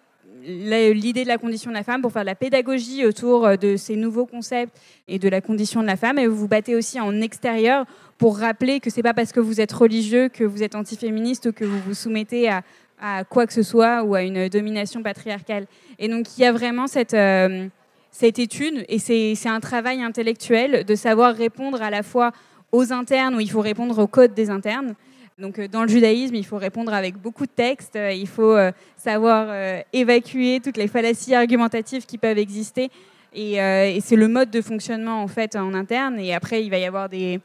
l'idée 0.44 1.24
de 1.24 1.28
la 1.28 1.38
condition 1.38 1.72
de 1.72 1.76
la 1.76 1.84
femme, 1.84 2.02
pour 2.02 2.12
faire 2.12 2.24
de 2.24 2.28
la 2.28 2.36
pédagogie 2.36 3.06
autour 3.06 3.58
de 3.58 3.78
ces 3.78 3.96
nouveaux 3.96 4.26
concepts 4.26 4.76
et 5.08 5.20
de 5.20 5.30
la 5.30 5.42
condition 5.42 5.82
de 5.82 5.88
la 5.88 5.98
femme. 5.98 6.18
Et 6.20 6.28
vous 6.28 6.36
vous 6.36 6.48
battez 6.48 6.76
aussi 6.76 7.00
en 7.00 7.22
extérieur 7.22 7.86
pour 8.18 8.38
rappeler 8.38 8.80
que 8.80 8.90
c'est 8.90 9.04
pas 9.04 9.14
parce 9.14 9.32
que 9.32 9.40
vous 9.40 9.62
êtes 9.62 9.72
religieux 9.72 10.30
que 10.30 10.44
vous 10.44 10.64
êtes 10.64 10.76
antiféministe 10.76 11.48
ou 11.48 11.52
que 11.52 11.66
vous 11.66 11.80
vous 11.80 11.94
soumettez 11.94 12.50
à, 12.50 12.64
à 13.02 13.24
quoi 13.24 13.48
que 13.48 13.54
ce 13.54 13.64
soit 13.64 14.04
ou 14.04 14.16
à 14.16 14.22
une 14.22 14.48
domination 14.48 15.02
patriarcale. 15.02 15.66
Et 16.00 16.08
donc 16.08 16.38
il 16.38 16.42
y 16.42 16.46
a 16.46 16.52
vraiment 16.52 16.88
cette, 16.88 17.16
euh, 17.16 17.68
cette 18.12 18.40
étude 18.40 18.86
et 18.88 19.00
c'est 19.00 19.50
un 19.50 19.60
travail 19.60 20.02
intellectuel 20.02 20.86
de 20.86 20.96
savoir 20.96 21.36
répondre 21.36 21.82
à 21.82 21.90
la 21.90 22.04
fois 22.04 22.32
aux 22.72 22.94
internes 22.94 23.36
où 23.36 23.40
il 23.40 23.50
faut 23.50 23.62
répondre 23.62 23.98
au 23.98 24.08
code 24.08 24.34
des 24.34 24.50
internes. 24.50 24.94
Donc 25.42 25.60
euh, 25.60 25.68
dans 25.68 25.82
le 25.82 25.90
judaïsme, 25.90 26.36
il 26.36 26.46
faut 26.46 26.58
répondre 26.58 26.94
avec 26.94 27.18
beaucoup 27.18 27.46
de 27.46 27.52
textes, 27.52 27.96
euh, 27.96 28.12
il 28.12 28.28
faut 28.28 28.58
savoir 28.96 29.84
évacuer 29.92 30.60
toutes 30.64 30.78
les 30.78 30.88
fallacies 30.88 31.36
argumentatives 31.36 32.06
qui 32.06 32.18
peuvent 32.18 32.38
exister 32.38 32.90
et, 33.34 33.58
c'est 34.02 34.16
le 34.16 34.28
mode 34.28 34.52
de 34.52 34.62
fonctionnement 34.62 35.24
en 35.24 35.28
fait 35.28 35.56
en 35.56 35.74
interne. 35.74 36.20
Et 36.20 36.34
après, 36.34 36.64
il 36.64 36.70
va 36.70 36.78
y 36.78 36.86
avoir 36.86 37.10
des, 37.10 37.40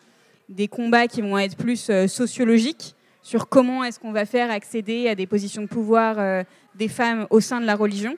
des 0.49 0.69
combats 0.69 1.07
qui 1.07 1.23
vont 1.23 1.39
être 1.39 1.57
plus 1.57 1.91
sociologiques 2.07 2.97
sur 3.27 3.49
comment 3.49 3.83
est-ce 3.83 3.99
qu'on 3.99 4.13
va 4.13 4.25
faire 4.25 4.53
accéder 4.53 5.09
à 5.09 5.17
des 5.17 5.27
positions 5.27 5.63
de 5.63 5.67
pouvoir 5.67 6.21
euh, 6.21 6.45
des 6.77 6.87
femmes 6.87 7.27
au 7.31 7.41
sein 7.41 7.61
de 7.61 7.67
la 7.67 7.75
religion. 7.75 8.17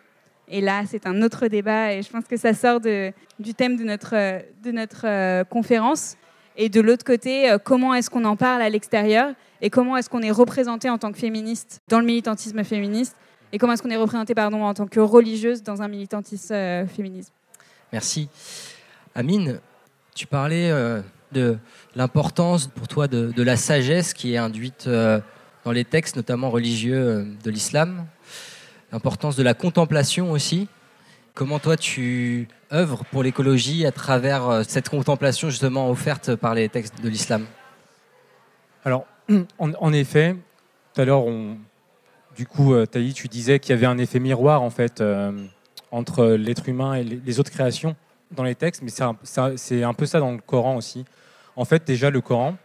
Et 0.48 0.60
là, 0.60 0.82
c'est 0.86 1.06
un 1.06 1.22
autre 1.22 1.48
débat 1.48 1.94
et 1.94 2.02
je 2.02 2.10
pense 2.10 2.24
que 2.24 2.36
ça 2.36 2.52
sort 2.52 2.78
du 2.78 3.54
thème 3.54 3.76
de 3.76 3.84
notre, 3.84 4.14
euh, 4.14 4.40
de 4.62 4.70
notre 4.70 5.06
euh, 5.06 5.44
conférence. 5.44 6.18
Et 6.58 6.68
de 6.68 6.80
l'autre 6.80 7.04
côté, 7.04 7.56
comment 7.64 7.94
est-ce 7.94 8.10
qu'on 8.10 8.24
en 8.24 8.36
parle 8.36 8.60
à 8.60 8.68
l'extérieur 8.68 9.32
et 9.62 9.70
comment 9.70 9.96
est-ce 9.96 10.10
qu'on 10.10 10.20
est 10.20 10.30
représenté 10.30 10.90
en 10.90 10.98
tant 10.98 11.12
que 11.12 11.18
féministe 11.18 11.80
dans 11.88 12.00
le 12.00 12.04
militantisme 12.04 12.62
féministe 12.64 13.16
et 13.52 13.58
comment 13.58 13.72
est-ce 13.72 13.82
qu'on 13.82 13.90
est 13.90 13.96
représenté 13.96 14.34
pardon, 14.34 14.64
en 14.64 14.74
tant 14.74 14.86
que 14.86 15.00
religieuse 15.00 15.62
dans 15.62 15.80
un 15.80 15.88
militantisme 15.88 16.86
féminisme. 16.86 17.32
Merci. 17.92 18.28
Amine, 19.14 19.60
tu 20.14 20.26
parlais 20.26 20.70
de 21.32 21.58
l'importance 21.94 22.66
pour 22.68 22.88
toi 22.88 23.08
de, 23.08 23.42
la 23.42 23.56
sagesse 23.56 24.14
qui 24.14 24.34
est 24.34 24.38
induite 24.38 24.86
euh, 24.86 25.20
dans 25.64 25.72
les 25.72 25.84
textes, 25.84 26.16
notamment 26.16 26.50
religieux 26.50 26.96
euh, 26.96 27.24
de 27.44 27.50
l'islam, 27.50 28.06
l'importance 28.92 29.36
de 29.36 29.42
la 29.42 29.54
contemplation 29.54 30.30
aussi. 30.30 30.68
Comment 31.34 31.58
toi 31.58 31.76
tu 31.76 32.48
œuvres 32.72 33.04
pour 33.10 33.22
l'écologie 33.22 33.86
à 33.86 33.92
travers 33.92 34.48
euh, 34.48 34.62
cette 34.66 34.88
contemplation 34.88 35.50
justement 35.50 35.90
offerte 35.90 36.34
par 36.34 36.54
les 36.54 36.68
textes 36.68 37.02
de 37.02 37.08
l'islam 37.08 37.46
Alors, 38.84 39.06
en, 39.58 39.92
effet, 39.92 40.36
tout 40.94 41.00
à 41.00 41.04
l'heure, 41.04 41.24
du 42.36 42.46
coup, 42.46 42.74
Taï, 42.86 43.12
tu 43.12 43.28
disais 43.28 43.58
qu'il 43.58 43.74
y 43.74 43.78
avait 43.78 43.86
un 43.86 43.98
effet 43.98 44.20
miroir 44.20 44.62
en 44.62 44.70
fait 44.70 45.02
entre 45.90 46.26
l'être 46.26 46.68
humain 46.68 46.94
et 46.94 47.04
les 47.04 47.40
autres 47.40 47.50
créations 47.50 47.94
dans 48.30 48.42
les 48.42 48.54
textes, 48.54 48.82
mais 48.82 48.90
c'est 48.90 49.82
un, 49.82 49.94
peu 49.94 50.06
ça 50.06 50.20
dans 50.20 50.32
le 50.32 50.38
Coran 50.38 50.76
aussi. 50.76 51.04
En 51.56 51.64
fait, 51.64 51.86
déjà, 51.86 52.10
le 52.10 52.20
Coran, 52.20 52.56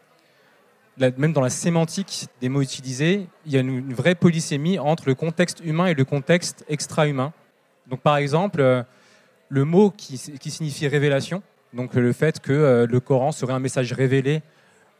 même 0.97 1.33
dans 1.33 1.41
la 1.41 1.49
sémantique 1.49 2.27
des 2.41 2.49
mots 2.49 2.61
utilisés, 2.61 3.27
il 3.45 3.51
y 3.51 3.57
a 3.57 3.61
une, 3.61 3.93
vraie 3.93 4.15
polysémie 4.15 4.79
entre 4.79 5.03
le 5.07 5.15
contexte 5.15 5.61
humain 5.63 5.87
et 5.87 5.93
le 5.93 6.05
contexte 6.05 6.65
extra-humain. 6.67 7.33
Donc, 7.87 8.01
par 8.01 8.17
exemple, 8.17 8.61
euh, 8.61 8.83
le 9.53 9.65
mot 9.65 9.91
qui, 9.91 10.17
signifie 10.17 10.87
révélation, 10.87 11.43
donc 11.73 11.93
le 11.93 12.13
fait 12.13 12.39
que 12.39 12.51
euh, 12.51 12.87
le 12.87 12.99
Coran 12.99 13.31
serait 13.31 13.53
un 13.53 13.59
message 13.59 13.93
révélé 13.93 14.41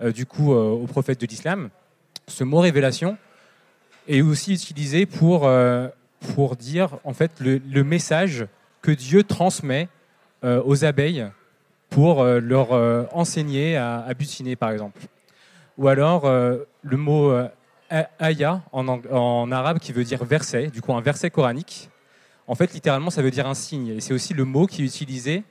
euh, 0.02 0.12
du 0.12 0.26
coup 0.26 0.54
au 0.54 0.86
prophète 0.86 1.20
de 1.22 1.28
l'islam, 1.28 1.70
ce 2.28 2.44
mot 2.44 2.60
révélation 2.60 3.18
est 4.08 4.22
aussi 4.22 4.54
utilisé 4.54 5.06
pour, 5.06 5.50
pour 6.36 6.56
dire 6.56 6.98
en 7.04 7.14
fait 7.14 7.32
le 7.40 7.84
message 7.84 8.48
que 8.84 8.92
Dieu 8.92 9.24
transmet 9.24 9.88
euh, 10.44 10.62
aux 10.66 10.84
abeilles 10.84 11.26
pour 11.90 12.22
euh, 12.22 12.40
leur 12.42 12.74
euh, 12.74 13.06
enseigner 13.14 13.78
à, 13.78 14.14
butiner, 14.14 14.58
par 14.58 14.72
exemple. 14.72 15.00
Ou 15.78 15.88
alors 15.88 16.30
le 16.30 16.98
mot 16.98 17.34
aya 18.20 18.62
en, 18.72 18.88
en, 18.88 19.52
arabe 19.52 19.80
qui 19.80 19.92
veut 19.92 20.04
dire 20.04 20.24
verset, 20.24 20.68
du 20.68 20.82
coup 20.82 20.94
un 20.94 21.02
verset 21.02 21.32
coranique. 21.32 21.90
En 22.48 22.56
fait, 22.56 22.74
littéralement, 22.74 23.10
ça 23.10 23.22
veut 23.22 23.32
dire 23.32 23.48
un 23.48 23.54
signe. 23.54 23.90
Et 23.90 24.02
c'est 24.02 24.14
aussi 24.14 24.34
le 24.34 24.46
mot 24.46 24.68
qui 24.68 24.84
est 24.84 24.86
utilisé 24.86 25.44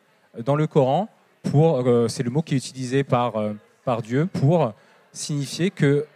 dans 0.44 0.56
le 0.56 0.66
Coran 0.66 1.08
pour, 1.50 1.84
c'est 2.08 2.22
le 2.22 2.30
mot 2.30 2.42
qui 2.42 2.54
est 2.54 2.58
utilisé 2.58 3.02
par, 3.04 3.34
par 3.84 4.02
Dieu 4.02 4.26
pour 4.26 4.72
signifier 5.12 5.70
que 5.70 6.06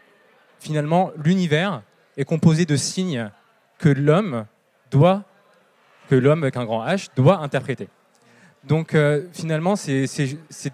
finalement 0.59 1.11
l'univers 1.23 1.83
est 2.17 2.25
composé 2.25 2.65
de 2.65 2.77
signes 2.77 3.31
que 3.79 3.89
l'homme 3.89 4.47
doit, 4.91 5.25
que 6.09 6.15
l'homme 6.15 6.43
avec 6.43 6.57
un 6.57 6.65
grand 6.65 6.87
H 6.87 7.09
doit 7.17 7.39
interpréter. 7.39 7.89
Donc 8.65 8.95
euh, 8.95 9.27
finalement, 9.33 9.77
c'est 9.77 10.07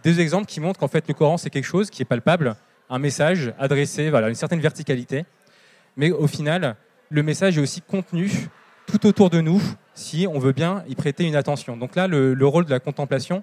deux 0.04 0.20
exemples 0.20 0.46
qui 0.46 0.60
montrent 0.60 0.78
qu'en 0.78 0.88
fait 0.88 1.06
le 1.08 1.14
Coran 1.14 1.36
c'est 1.36 1.50
quelque 1.50 1.66
chose 1.66 1.90
qui 1.90 2.02
est 2.02 2.06
palpable, 2.06 2.56
un 2.88 2.98
message 2.98 3.52
adressé, 3.58 4.10
voilà, 4.10 4.28
une 4.28 4.34
certaine 4.34 4.60
verticalité. 4.60 5.24
Mais 5.96 6.10
au 6.10 6.26
final, 6.26 6.76
le 7.10 7.22
message 7.22 7.58
est 7.58 7.60
aussi 7.60 7.82
contenu 7.82 8.30
tout 8.92 9.06
autour 9.06 9.30
de 9.30 9.40
nous 9.40 9.60
si 9.94 10.26
on 10.28 10.38
veut 10.38 10.52
bien 10.52 10.84
y 10.88 10.94
prêter 10.94 11.24
une 11.24 11.36
attention. 11.36 11.76
Donc 11.76 11.96
là, 11.96 12.06
le, 12.06 12.46
rôle 12.46 12.64
de 12.64 12.70
la 12.70 12.80
contemplation 12.80 13.42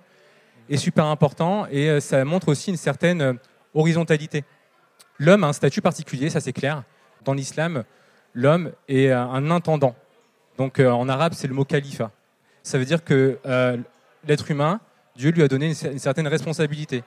est 0.70 0.78
super 0.78 1.06
important 1.06 1.66
et 1.72 1.90
euh, 1.90 2.00
ça 2.00 2.24
montre 2.24 2.50
aussi 2.50 2.70
une 2.70 2.78
certaine 2.78 3.22
euh, 3.22 3.34
horizontalité. 3.74 4.44
L'homme 5.18 5.44
a 5.44 5.48
un 5.48 5.54
statut 5.54 5.82
particulier, 5.82 6.30
ça 6.30 6.40
c'est 6.40 6.54
clair. 6.54 6.84
Dans 7.26 7.34
l'islam, 7.34 7.84
l'homme 8.34 8.72
est 8.88 9.12
un 9.12 9.52
intendant. 9.52 9.96
Donc 10.58 10.80
en 10.80 11.10
arabe, 11.10 11.34
c'est 11.36 11.48
le 11.48 11.54
mot 11.54 11.66
khalifa. 11.66 12.12
Ça 12.64 12.78
veut 12.78 12.86
dire 12.86 13.04
que 13.04 13.38
l'être 14.26 14.50
humain, 14.50 14.80
Dieu 15.20 15.32
lui 15.32 15.44
a 15.44 15.50
donné 15.50 15.68
une, 15.68 16.00
certaine 16.00 16.28
responsabilité. 16.28 17.04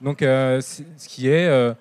Donc, 0.00 0.22
euh, 0.22 0.60
ce 0.62 1.08
qui 1.08 1.28
est 1.28 1.46
euh, 1.46 1.74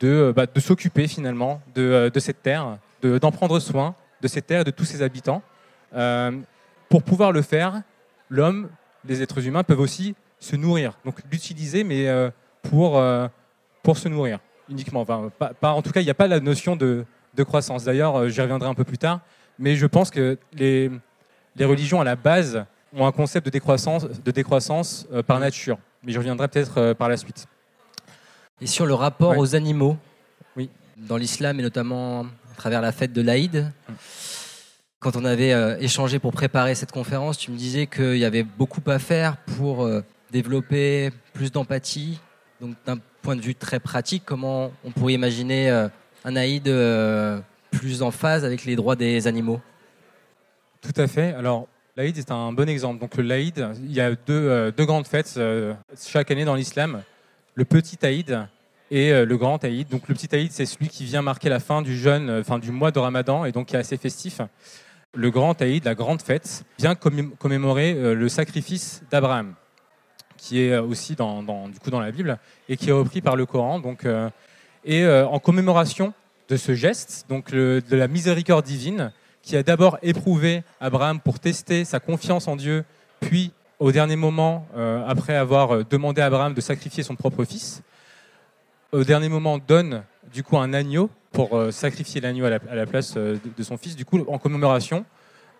de, 0.00 0.32
bah, 0.34 0.46
de 0.46 0.60
s'occuper 0.60 1.08
finalement 1.08 1.60
euh, 1.76 2.08
de, 2.08 2.20
cette 2.20 2.42
terre, 2.42 2.78
d'en 3.02 3.30
prendre 3.30 3.58
soin 3.60 3.94
de 4.22 4.28
cette 4.28 4.46
terre 4.46 4.62
et 4.62 4.64
de 4.64 4.70
tous 4.70 4.84
ses 4.84 5.02
habitants. 5.02 5.42
Pour 6.88 7.02
pouvoir 7.02 7.32
le 7.32 7.42
faire, 7.42 7.82
l'homme, 8.30 8.68
les 9.04 9.22
êtres 9.22 9.46
humains 9.46 9.62
peuvent 9.62 9.80
aussi 9.80 10.14
se 10.38 10.56
nourrir. 10.56 10.98
Donc, 11.04 11.16
l'utiliser, 11.30 11.84
mais 11.84 12.08
pour, 12.62 13.02
pour 13.82 13.98
se 13.98 14.08
nourrir 14.08 14.40
uniquement. 14.68 15.00
Enfin, 15.00 15.30
pas, 15.60 15.72
en 15.72 15.82
tout 15.82 15.90
cas, 15.90 16.00
il 16.00 16.04
n'y 16.04 16.10
a 16.10 16.14
pas 16.14 16.26
la 16.26 16.40
notion 16.40 16.76
de, 16.76 17.04
de 17.34 17.42
croissance. 17.42 17.84
D'ailleurs, 17.84 18.28
j'y 18.28 18.40
reviendrai 18.40 18.68
un 18.68 18.74
peu 18.74 18.84
plus 18.84 18.98
tard. 18.98 19.20
Mais 19.58 19.76
je 19.76 19.86
pense 19.86 20.10
que 20.10 20.38
les, 20.52 20.90
les 21.56 21.64
religions, 21.64 22.00
à 22.00 22.04
la 22.04 22.16
base, 22.16 22.64
ont 22.94 23.06
un 23.06 23.12
concept 23.12 23.46
de 23.46 23.50
décroissance, 23.50 24.04
de 24.04 24.30
décroissance 24.30 25.06
euh, 25.12 25.22
par 25.22 25.38
nature. 25.38 25.78
Mais 26.02 26.12
je 26.12 26.18
reviendrai 26.18 26.48
peut-être 26.48 26.78
euh, 26.78 26.94
par 26.94 27.08
la 27.08 27.16
suite. 27.16 27.46
Et 28.60 28.66
sur 28.66 28.86
le 28.86 28.94
rapport 28.94 29.36
aux 29.36 29.54
animaux, 29.54 29.96
oui. 30.56 30.70
dans 30.96 31.16
l'islam 31.16 31.58
et 31.60 31.62
notamment 31.62 32.22
à 32.22 32.56
travers 32.56 32.80
la 32.80 32.92
fête 32.92 33.12
de 33.12 33.20
l'Aïd, 33.20 33.70
quand 35.06 35.16
on 35.16 35.24
avait 35.24 35.52
euh, 35.52 35.78
échangé 35.78 36.18
pour 36.18 36.32
préparer 36.32 36.74
cette 36.74 36.90
conférence, 36.90 37.38
tu 37.38 37.52
me 37.52 37.56
disais 37.56 37.86
qu'il 37.86 38.18
y 38.18 38.24
avait 38.24 38.42
beaucoup 38.42 38.82
à 38.86 38.98
faire 38.98 39.36
pour 39.36 39.88
développer 40.32 41.10
plus 41.32 41.52
d'empathie. 41.52 42.18
Donc 42.60 42.74
d'un 42.84 42.98
point 43.22 43.36
de 43.36 43.40
vue 43.40 43.54
très 43.54 43.78
pratique, 43.78 44.24
comment 44.26 44.72
on 44.84 44.90
pourrait 44.90 45.14
imaginer 45.14 45.70
un 46.24 46.36
Aïd 46.36 46.64
plus 47.70 48.02
en 48.02 48.10
phase 48.10 48.44
avec 48.44 48.64
les 48.64 48.74
droits 48.74 48.96
des 48.96 49.28
animaux? 49.28 49.60
Tout 50.80 51.00
à 51.00 51.06
fait. 51.06 51.34
Alors 51.34 51.68
L'Aïd 51.96 52.18
est 52.18 52.30
un 52.30 52.52
bon 52.52 52.68
exemple. 52.68 53.00
Donc 53.00 53.16
l'Aïd, 53.16 53.66
il 53.82 53.92
y 53.92 54.02
a 54.02 54.10
deux, 54.10 54.18
euh, 54.28 54.70
grandes 54.80 55.06
fêtes 55.06 55.34
euh, 55.38 55.72
chaque 55.98 56.30
année 56.30 56.44
dans 56.44 56.54
l'islam. 56.54 57.02
Le 57.54 57.64
petit 57.64 58.04
Aïd 58.04 58.46
et 58.90 59.12
euh, 59.12 59.24
le 59.24 59.36
grand 59.38 59.64
Aïd. 59.64 59.88
Donc 59.88 60.06
le 60.06 60.14
petit 60.14 60.34
Aïd, 60.34 60.52
c'est 60.52 60.66
celui 60.66 60.88
qui 60.88 61.04
vient 61.04 61.22
marquer 61.22 61.48
la 61.48 61.58
fin 61.58 61.80
du 61.80 61.96
jeûne, 61.96 62.30
enfin 62.30 62.58
du 62.58 62.70
mois 62.70 62.90
de 62.90 62.98
Ramadan 62.98 63.46
et 63.46 63.52
donc 63.52 63.68
qui 63.68 63.76
est 63.76 63.78
assez 63.78 63.96
festif. 63.96 64.42
Le 65.16 65.30
grand 65.30 65.60
Aïd, 65.60 65.84
la 65.84 65.94
grande 65.94 66.22
fête, 66.22 66.64
vient 66.78 66.94
commémorer 66.94 68.14
le 68.14 68.28
sacrifice 68.28 69.02
d'Abraham, 69.10 69.54
qui 70.36 70.60
est 70.60 70.76
aussi 70.76 71.16
dans, 71.16 71.42
du 71.68 71.78
coup 71.78 71.90
dans 71.90 72.00
la 72.00 72.12
Bible 72.12 72.38
et 72.68 72.76
qui 72.76 72.90
est 72.90 72.92
repris 72.92 73.22
par 73.22 73.34
le 73.34 73.46
Coran. 73.46 73.80
Donc, 73.80 74.06
et 74.84 75.06
en 75.06 75.38
commémoration 75.38 76.12
de 76.48 76.56
ce 76.56 76.74
geste, 76.74 77.26
donc 77.28 77.50
de 77.50 77.82
la 77.90 78.08
miséricorde 78.08 78.64
divine, 78.66 79.10
qui 79.42 79.56
a 79.56 79.62
d'abord 79.62 79.96
éprouvé 80.02 80.64
Abraham 80.80 81.20
pour 81.20 81.38
tester 81.38 81.84
sa 81.84 81.98
confiance 82.00 82.48
en 82.48 82.56
Dieu, 82.56 82.84
puis 83.20 83.52
au 83.78 83.92
dernier 83.92 84.16
moment, 84.16 84.66
euh, 84.76 85.04
après 85.06 85.36
avoir 85.36 85.74
euh, 85.74 85.84
demandé 85.88 86.20
à 86.20 86.26
Abraham 86.26 86.54
de 86.54 86.60
sacrifier 86.60 87.02
son 87.02 87.14
propre 87.14 87.44
fils, 87.44 87.82
au 88.92 89.04
dernier 89.04 89.28
moment 89.28 89.58
donne 89.58 90.02
du 90.32 90.42
coup 90.42 90.58
un 90.58 90.72
agneau 90.72 91.10
pour 91.32 91.56
euh, 91.56 91.70
sacrifier 91.70 92.20
l'agneau 92.20 92.44
à, 92.44 92.50
la, 92.50 92.86
place 92.86 93.14
de, 93.14 93.62
son 93.62 93.76
fils. 93.76 93.96
Du 93.96 94.04
coup, 94.04 94.24
en 94.28 94.38
commémoration, 94.38 95.04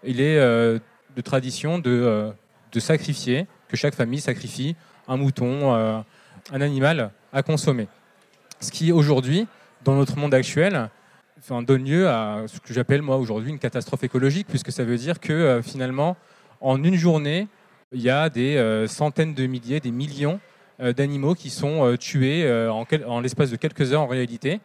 il 0.05 0.21
est 0.21 0.39
de 0.39 1.21
tradition 1.23 1.79
de, 1.79 2.33
de, 2.73 2.81
sacrifier, 2.81 3.47
que 3.69 3.77
chaque 3.77 3.95
famille 3.95 4.21
sacrifie 4.21 4.77
un 5.09 5.17
mouton, 5.17 5.75
un 5.75 6.61
animal 6.61 7.11
à 7.33 7.43
consommer. 7.43 7.89
Ce 8.61 8.71
qui 8.71 8.93
aujourd'hui, 8.93 9.47
dans 9.85 9.95
notre 9.95 10.17
monde 10.17 10.35
actuel, 10.35 10.89
enfin, 11.39 11.63
donne 11.63 11.85
lieu 11.85 12.09
à 12.09 12.45
ce 12.47 12.61
que 12.61 12.73
j'appelle 12.73 13.03
moi 13.03 13.17
aujourd'hui 13.17 13.51
une 13.51 13.59
catastrophe 13.59 14.05
écologique, 14.05 14.47
puisque 14.49 14.73
ça 14.73 14.85
veut 14.85 14.97
dire 14.97 15.21
que 15.21 15.33
euh, 15.33 15.63
finalement, 15.63 16.17
en 16.61 16.83
une 16.83 16.97
journée, 16.97 17.49
il 17.93 18.01
y 18.01 18.11
a 18.11 18.29
des 18.29 18.57
euh, 18.57 18.87
centaines 18.87 19.35
de 19.35 19.47
milliers, 19.47 19.81
des 19.81 19.91
millions 19.91 20.35
euh, 20.35 20.39
d'animaux 20.79 21.35
qui 21.35 21.51
sont 21.51 21.85
euh, 21.85 21.97
tués 21.97 22.45
euh, 22.45 22.71
en, 22.71 23.21
l'espace 23.21 23.51
de 23.51 23.57
quelques 23.57 23.93
heures 23.93 24.03
en 24.03 24.07
réalité, 24.07 24.61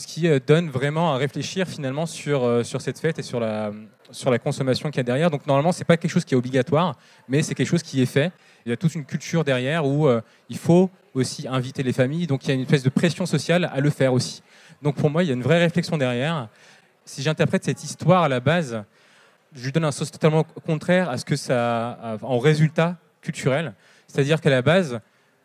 ce 0.00 0.06
qui 0.06 0.28
euh, 0.28 0.38
donne 0.44 0.70
vraiment 0.70 1.14
à 1.14 1.18
réfléchir 1.18 1.68
finalement 1.68 2.06
sur, 2.06 2.44
euh, 2.44 2.62
sur 2.62 2.80
cette 2.80 2.98
fête 2.98 3.18
et 3.18 3.22
sur 3.22 3.40
la, 3.40 3.70
sur 4.10 4.30
la 4.30 4.38
consommation 4.38 4.90
qu'il 4.90 4.98
y 4.98 5.00
a 5.00 5.04
derrière. 5.04 5.30
Donc 5.30 5.46
normalement, 5.46 5.72
c'est 5.72 5.84
pas 5.84 5.96
quelque 5.96 6.10
chose 6.10 6.24
qui 6.24 6.34
est 6.34 6.36
obligatoire, 6.36 6.96
mais 7.28 7.42
c'est 7.42 7.54
quelque 7.54 7.68
chose 7.68 7.82
qui 7.82 8.00
est 8.00 8.06
fait. 8.06 8.32
Il 8.64 8.70
y 8.70 8.72
a 8.72 8.76
toute 8.76 8.94
une 8.94 9.04
culture 9.04 9.44
derrière 9.44 9.86
où 9.86 10.06
euh, 10.06 10.20
il 10.48 10.58
faut 10.58 10.90
aussi 11.14 11.46
inviter 11.48 11.82
les 11.82 11.92
familles, 11.92 12.26
donc 12.26 12.44
il 12.44 12.48
y 12.48 12.50
a 12.52 12.54
une 12.54 12.62
espèce 12.62 12.82
de 12.82 12.88
pression 12.88 13.26
sociale 13.26 13.70
à 13.72 13.80
le 13.80 13.90
faire 13.90 14.12
aussi. 14.12 14.42
Donc 14.82 14.96
pour 14.96 15.10
moi, 15.10 15.22
il 15.22 15.26
y 15.26 15.30
a 15.30 15.34
une 15.34 15.42
vraie 15.42 15.58
réflexion 15.58 15.98
derrière. 15.98 16.48
Si 17.04 17.22
j'interprète 17.22 17.64
cette 17.64 17.82
histoire 17.82 18.22
à 18.22 18.28
la 18.28 18.40
base, 18.40 18.82
je 19.54 19.64
lui 19.64 19.72
donne 19.72 19.84
un 19.84 19.92
sens 19.92 20.10
totalement 20.10 20.44
contraire 20.44 21.10
à 21.10 21.18
ce 21.18 21.24
que 21.24 21.36
ça 21.36 21.90
a 21.90 22.16
en 22.22 22.38
résultat 22.38 22.96
culturel. 23.20 23.74
C'est-à-dire 24.06 24.40
qu'à 24.40 24.50
la 24.50 24.62
base, 24.62 25.00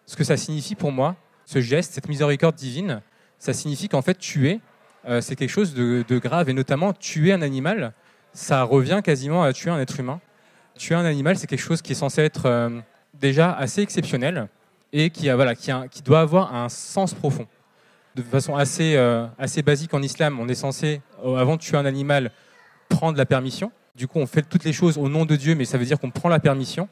ce 0.05 0.15
que 0.15 0.23
ça 0.23 0.37
signifie 0.37 0.75
pour 0.75 0.91
moi, 0.91 1.15
ce 1.45 1.61
geste, 1.61 1.93
cette 1.93 2.09
miséricorde 2.09 2.55
divine, 2.55 3.01
ça 3.39 3.53
signifie 3.53 3.87
qu'en 3.87 4.01
fait, 4.01 4.17
tuer, 4.17 4.59
euh, 5.07 5.21
c'est 5.21 5.35
quelque 5.35 5.49
chose 5.49 5.73
de, 5.73 6.17
grave. 6.17 6.49
Et 6.49 6.53
notamment, 6.53 6.93
tuer 6.93 7.31
un 7.31 7.41
animal, 7.41 7.93
ça 8.33 8.63
revient 8.63 9.01
quasiment 9.03 9.43
à 9.43 9.53
tuer 9.53 9.69
un 9.69 9.79
être 9.79 9.99
humain. 9.99 10.19
Tuer 10.77 10.95
un 10.95 11.05
animal, 11.05 11.37
c'est 11.37 11.47
quelque 11.47 11.59
chose 11.59 11.81
qui 11.81 11.93
est 11.93 11.95
censé 11.95 12.21
être 12.21 12.47
euh, 12.47 12.69
déjà 13.13 13.53
assez 13.53 13.81
exceptionnel 13.81 14.47
et 14.91 15.09
qui, 15.09 15.29
voilà, 15.29 15.55
qui, 15.55 16.01
doit 16.03 16.21
avoir 16.21 16.55
un 16.55 16.69
sens 16.69 17.13
profond. 17.13 17.47
De 18.15 18.21
façon 18.21 18.55
assez, 18.55 18.95
euh, 18.95 19.27
assez 19.37 19.61
basique 19.61 19.93
en 19.93 20.01
islam, 20.01 20.39
on 20.39 20.47
est 20.47 20.55
censé, 20.55 21.01
avant 21.21 21.57
de 21.57 21.61
tuer 21.61 21.77
un 21.77 21.85
animal, 21.85 22.31
prendre 22.87 23.17
la 23.17 23.25
permission. 23.25 23.71
Du 23.95 24.07
coup, 24.07 24.19
on 24.19 24.25
fait 24.25 24.41
toutes 24.41 24.63
les 24.63 24.73
choses 24.73 24.97
au 24.97 25.09
nom 25.09 25.25
de 25.25 25.35
Dieu, 25.35 25.55
mais 25.55 25.65
ça 25.65 25.77
veut 25.77 25.85
dire 25.85 25.99
qu'on 25.99 26.11
prend 26.11 26.29
la 26.29 26.39
permission. 26.39 26.87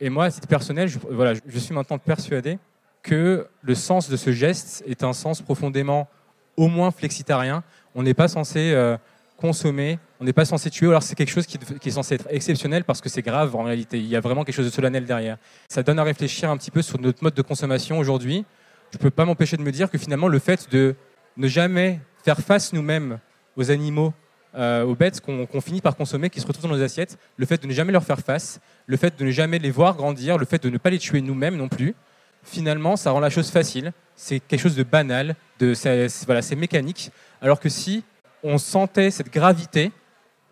Et 0.00 0.08
moi, 0.08 0.24
à 0.24 0.30
titre 0.30 0.48
personnel, 0.48 0.88
je, 0.88 0.98
voilà, 1.10 1.34
je 1.46 1.58
suis 1.58 1.74
maintenant 1.74 1.98
persuadé 1.98 2.58
que 3.02 3.46
le 3.62 3.74
sens 3.74 4.08
de 4.08 4.16
ce 4.16 4.32
geste 4.32 4.82
est 4.86 5.04
un 5.04 5.12
sens 5.12 5.42
profondément 5.42 6.08
au 6.56 6.68
moins 6.68 6.90
flexitarien. 6.90 7.62
On 7.94 8.02
n'est 8.02 8.14
pas 8.14 8.28
censé 8.28 8.72
euh, 8.72 8.96
consommer, 9.36 9.98
on 10.20 10.24
n'est 10.24 10.32
pas 10.32 10.44
censé 10.44 10.70
tuer. 10.70 10.88
Alors 10.88 11.02
c'est 11.02 11.14
quelque 11.14 11.30
chose 11.30 11.46
qui, 11.46 11.58
qui 11.58 11.88
est 11.88 11.92
censé 11.92 12.14
être 12.14 12.26
exceptionnel 12.30 12.84
parce 12.84 13.00
que 13.00 13.08
c'est 13.08 13.22
grave 13.22 13.54
en 13.56 13.62
réalité. 13.62 13.98
Il 13.98 14.06
y 14.06 14.16
a 14.16 14.20
vraiment 14.20 14.44
quelque 14.44 14.54
chose 14.54 14.66
de 14.66 14.70
solennel 14.70 15.04
derrière. 15.06 15.38
Ça 15.68 15.82
donne 15.82 15.98
à 15.98 16.02
réfléchir 16.02 16.50
un 16.50 16.56
petit 16.56 16.70
peu 16.70 16.82
sur 16.82 17.00
notre 17.00 17.22
mode 17.22 17.34
de 17.34 17.42
consommation 17.42 17.98
aujourd'hui. 17.98 18.44
Je 18.92 18.98
ne 18.98 19.02
peux 19.02 19.10
pas 19.10 19.24
m'empêcher 19.24 19.56
de 19.56 19.62
me 19.62 19.72
dire 19.72 19.90
que 19.90 19.98
finalement 19.98 20.28
le 20.28 20.38
fait 20.38 20.70
de 20.70 20.94
ne 21.36 21.48
jamais 21.48 22.00
faire 22.24 22.38
face 22.38 22.72
nous-mêmes 22.72 23.18
aux 23.56 23.70
animaux, 23.70 24.12
euh, 24.56 24.84
aux 24.84 24.94
bêtes 24.94 25.20
qu'on 25.20 25.60
finit 25.60 25.80
par 25.80 25.96
consommer, 25.96 26.30
qui 26.30 26.40
se 26.40 26.46
retrouvent 26.46 26.68
dans 26.68 26.76
nos 26.76 26.82
assiettes, 26.82 27.18
le 27.36 27.46
fait 27.46 27.62
de 27.62 27.66
ne 27.66 27.72
jamais 27.72 27.92
leur 27.92 28.04
faire 28.04 28.20
face, 28.20 28.60
le 28.86 28.96
fait 28.96 29.18
de 29.18 29.24
ne 29.24 29.30
jamais 29.30 29.58
les 29.58 29.70
voir 29.70 29.96
grandir, 29.96 30.38
le 30.38 30.44
fait 30.44 30.62
de 30.62 30.70
ne 30.70 30.78
pas 30.78 30.90
les 30.90 30.98
tuer 30.98 31.20
nous-mêmes 31.20 31.56
non 31.56 31.68
plus, 31.68 31.94
finalement, 32.42 32.96
ça 32.96 33.10
rend 33.10 33.20
la 33.20 33.30
chose 33.30 33.50
facile. 33.50 33.92
C'est 34.16 34.40
quelque 34.40 34.60
chose 34.60 34.76
de 34.76 34.82
banal, 34.82 35.36
de, 35.58 35.74
c'est, 35.74 36.08
voilà, 36.26 36.40
mécanique. 36.56 37.10
Alors 37.40 37.60
que 37.60 37.68
si 37.68 38.02
on 38.42 38.58
sentait 38.58 39.10
cette 39.10 39.32
gravité 39.32 39.92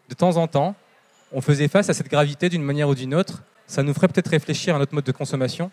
de 0.08 0.14
temps 0.14 0.36
en 0.36 0.46
temps, 0.46 0.74
on 1.32 1.40
faisait 1.40 1.68
face 1.68 1.90
à 1.90 1.94
cette 1.94 2.08
gravité 2.08 2.48
d'une 2.48 2.62
manière 2.62 2.88
ou 2.88 2.94
d'une 2.94 3.14
autre, 3.14 3.42
ça 3.66 3.82
nous 3.82 3.92
ferait 3.92 4.08
peut-être 4.08 4.28
réfléchir 4.28 4.74
à 4.74 4.78
notre 4.78 4.94
mode 4.94 5.04
de 5.04 5.12
consommation. 5.12 5.70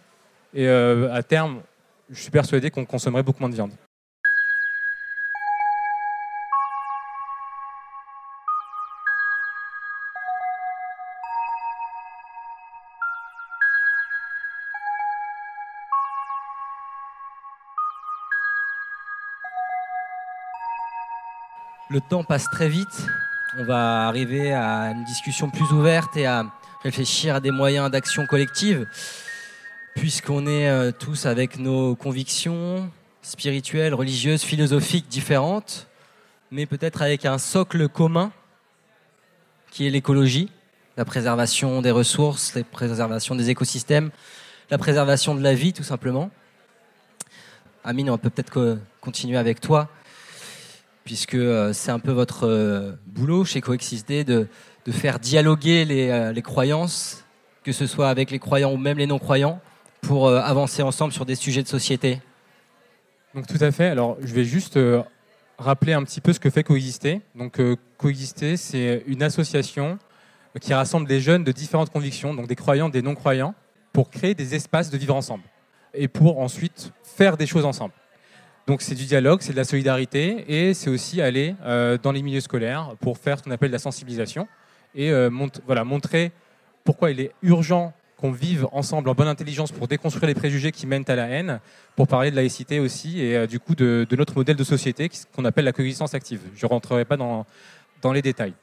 Et 0.54 0.68
euh, 0.68 1.14
à 1.14 1.24
terme, 1.24 1.62
je 2.10 2.22
suis 2.22 2.32
persuadé 2.32 2.70
qu'on 2.70 2.86
consommerait 2.86 3.24
beaucoup 3.24 3.40
moins 3.40 3.50
de 3.50 3.56
viande. 3.56 3.72
Le 21.90 22.02
temps 22.02 22.24
passe 22.24 22.50
très 22.50 22.68
vite. 22.68 23.08
On 23.58 23.64
va 23.64 24.08
arriver 24.08 24.54
à 24.54 24.92
une 24.92 25.04
discussion 25.06 25.50
plus 25.50 25.72
ouverte 25.72 26.18
et 26.18 26.26
à 26.26 26.46
réfléchir 26.84 27.36
à 27.36 27.40
des 27.40 27.52
moyens 27.52 27.90
d'action 27.90 28.26
collective, 28.26 28.88
puisqu'on 29.96 30.46
est 30.48 30.68
euh, 30.68 30.92
tous 30.92 31.26
avec 31.26 31.58
nos 31.58 31.96
convictions 31.96 32.90
spirituelles, 33.22 33.94
religieuses, 33.94 34.44
philosophiques 34.44 35.08
différentes, 35.08 35.88
mais 36.52 36.66
peut-être 36.66 37.02
avec 37.02 37.26
un 37.26 37.38
socle 37.38 37.88
commun 37.88 38.32
qui 39.72 39.88
est 39.88 39.90
l'écologie, 39.90 40.52
la 40.98 41.06
préservation 41.06 41.82
des 41.82 41.92
ressources, 41.92 42.56
la 42.56 42.64
préservation 42.64 43.36
des 43.36 43.50
écosystèmes, 43.50 44.12
la 44.70 44.78
préservation 44.78 45.34
de 45.36 45.42
la 45.42 45.54
vie 45.54 45.74
tout 45.74 45.84
simplement. 45.84 46.30
Amine, 47.84 48.10
on 48.10 48.18
peut 48.18 48.30
peut-être 48.30 48.52
co- 48.52 48.78
continuer 49.02 49.38
avec 49.38 49.62
toi 49.62 49.90
puisque 51.06 51.36
euh, 51.36 51.72
c'est 51.72 51.92
un 51.92 52.00
peu 52.00 52.12
votre 52.12 52.46
euh, 52.48 52.92
boulot 53.06 53.46
chez 53.46 53.62
Coexister 53.62 54.26
de, 54.26 54.48
faire 54.92 55.20
dialoguer 55.20 55.86
les, 55.86 56.10
euh, 56.10 56.34
les 56.34 56.42
croyances, 56.42 57.24
que 57.64 57.72
ce 57.72 57.88
soit 57.88 58.10
avec 58.10 58.32
les 58.32 58.40
croyants 58.40 58.74
ou 58.74 58.78
même 58.78 58.98
les 58.98 59.08
non-croyants, 59.08 59.62
pour 60.02 60.30
avancer 60.30 60.84
ensemble 60.84 61.12
sur 61.12 61.26
des 61.26 61.34
sujets 61.34 61.64
de 61.64 61.68
société. 61.68 62.22
Donc 63.34 63.48
tout 63.48 63.58
à 63.60 63.72
fait. 63.72 63.88
Alors 63.88 64.18
je 64.22 64.32
vais 64.36 64.44
juste 64.44 64.78
rappeler 65.58 65.94
un 65.94 66.04
petit 66.04 66.22
peu 66.22 66.32
ce 66.32 66.40
que 66.40 66.52
fait 66.52 66.64
Coexister. 66.64 67.22
Donc 67.34 67.60
Coexister, 67.98 68.56
c'est 68.56 69.04
une 69.08 69.24
association 69.24 69.98
qui 70.62 70.76
rassemble 70.76 71.08
des 71.08 71.20
jeunes 71.20 71.44
de 71.44 71.52
différentes 71.52 71.90
convictions, 71.90 72.36
donc 72.36 72.46
des 72.46 72.56
croyants, 72.56 72.88
des 72.88 73.02
non-croyants, 73.02 73.56
pour 73.94 74.12
créer 74.12 74.36
des 74.36 74.54
espaces 74.54 74.92
de 74.92 74.98
vivre 74.98 75.16
ensemble 75.16 75.44
et 75.96 76.08
pour 76.08 76.40
ensuite 76.40 76.94
faire 77.02 77.36
des 77.36 77.48
choses 77.48 77.66
ensemble. 77.66 77.94
Donc 78.68 78.82
c'est 78.82 78.96
du 78.96 79.06
dialogue, 79.06 79.42
c'est 79.42 79.52
de 79.52 79.58
la 79.58 79.64
solidarité 79.64 80.44
et 80.48 80.74
c'est 80.74 80.90
aussi 80.90 81.22
aller 81.22 81.56
euh, 81.66 82.00
dans 82.02 82.12
les 82.12 82.24
milieux 82.24 82.40
scolaires 82.40 82.96
pour 83.00 83.20
faire 83.20 83.38
ce 83.38 83.44
qu'on 83.44 83.52
appelle 83.52 83.70
la 83.70 83.78
sensibilisation 83.78 84.48
et 84.96 85.12
euh, 85.12 85.30
voilà, 85.68 85.84
montrer 85.84 86.32
pourquoi 86.84 87.12
il 87.12 87.20
est 87.20 87.32
urgent 87.44 87.94
qu'on 88.18 88.32
vive 88.32 88.68
ensemble 88.72 89.10
en 89.10 89.14
bonne 89.14 89.28
intelligence 89.28 89.72
pour 89.72 89.88
déconstruire 89.88 90.26
les 90.26 90.34
préjugés 90.34 90.72
qui 90.72 90.88
mènent 90.88 91.04
à 91.08 91.16
la 91.16 91.28
haine, 91.28 91.60
pour 91.96 92.08
parler 92.08 92.32
de 92.32 92.36
laïcité 92.36 92.80
aussi 92.80 93.22
et 93.22 93.38
euh, 93.38 93.46
du 93.46 93.60
coup 93.60 93.76
de, 93.76 94.08
notre 94.18 94.36
modèle 94.36 94.56
de 94.56 94.64
société 94.64 95.12
qu'on 95.36 95.46
appelle 95.46 95.66
la 95.66 95.74
coexistence 95.74 96.16
active. 96.16 96.42
Je 96.56 96.66
ne 96.66 96.70
rentrerai 96.70 97.06
pas 97.06 97.18
dans, 97.18 97.46
dans 98.02 98.14
les 98.14 98.24
détails. 98.24 98.54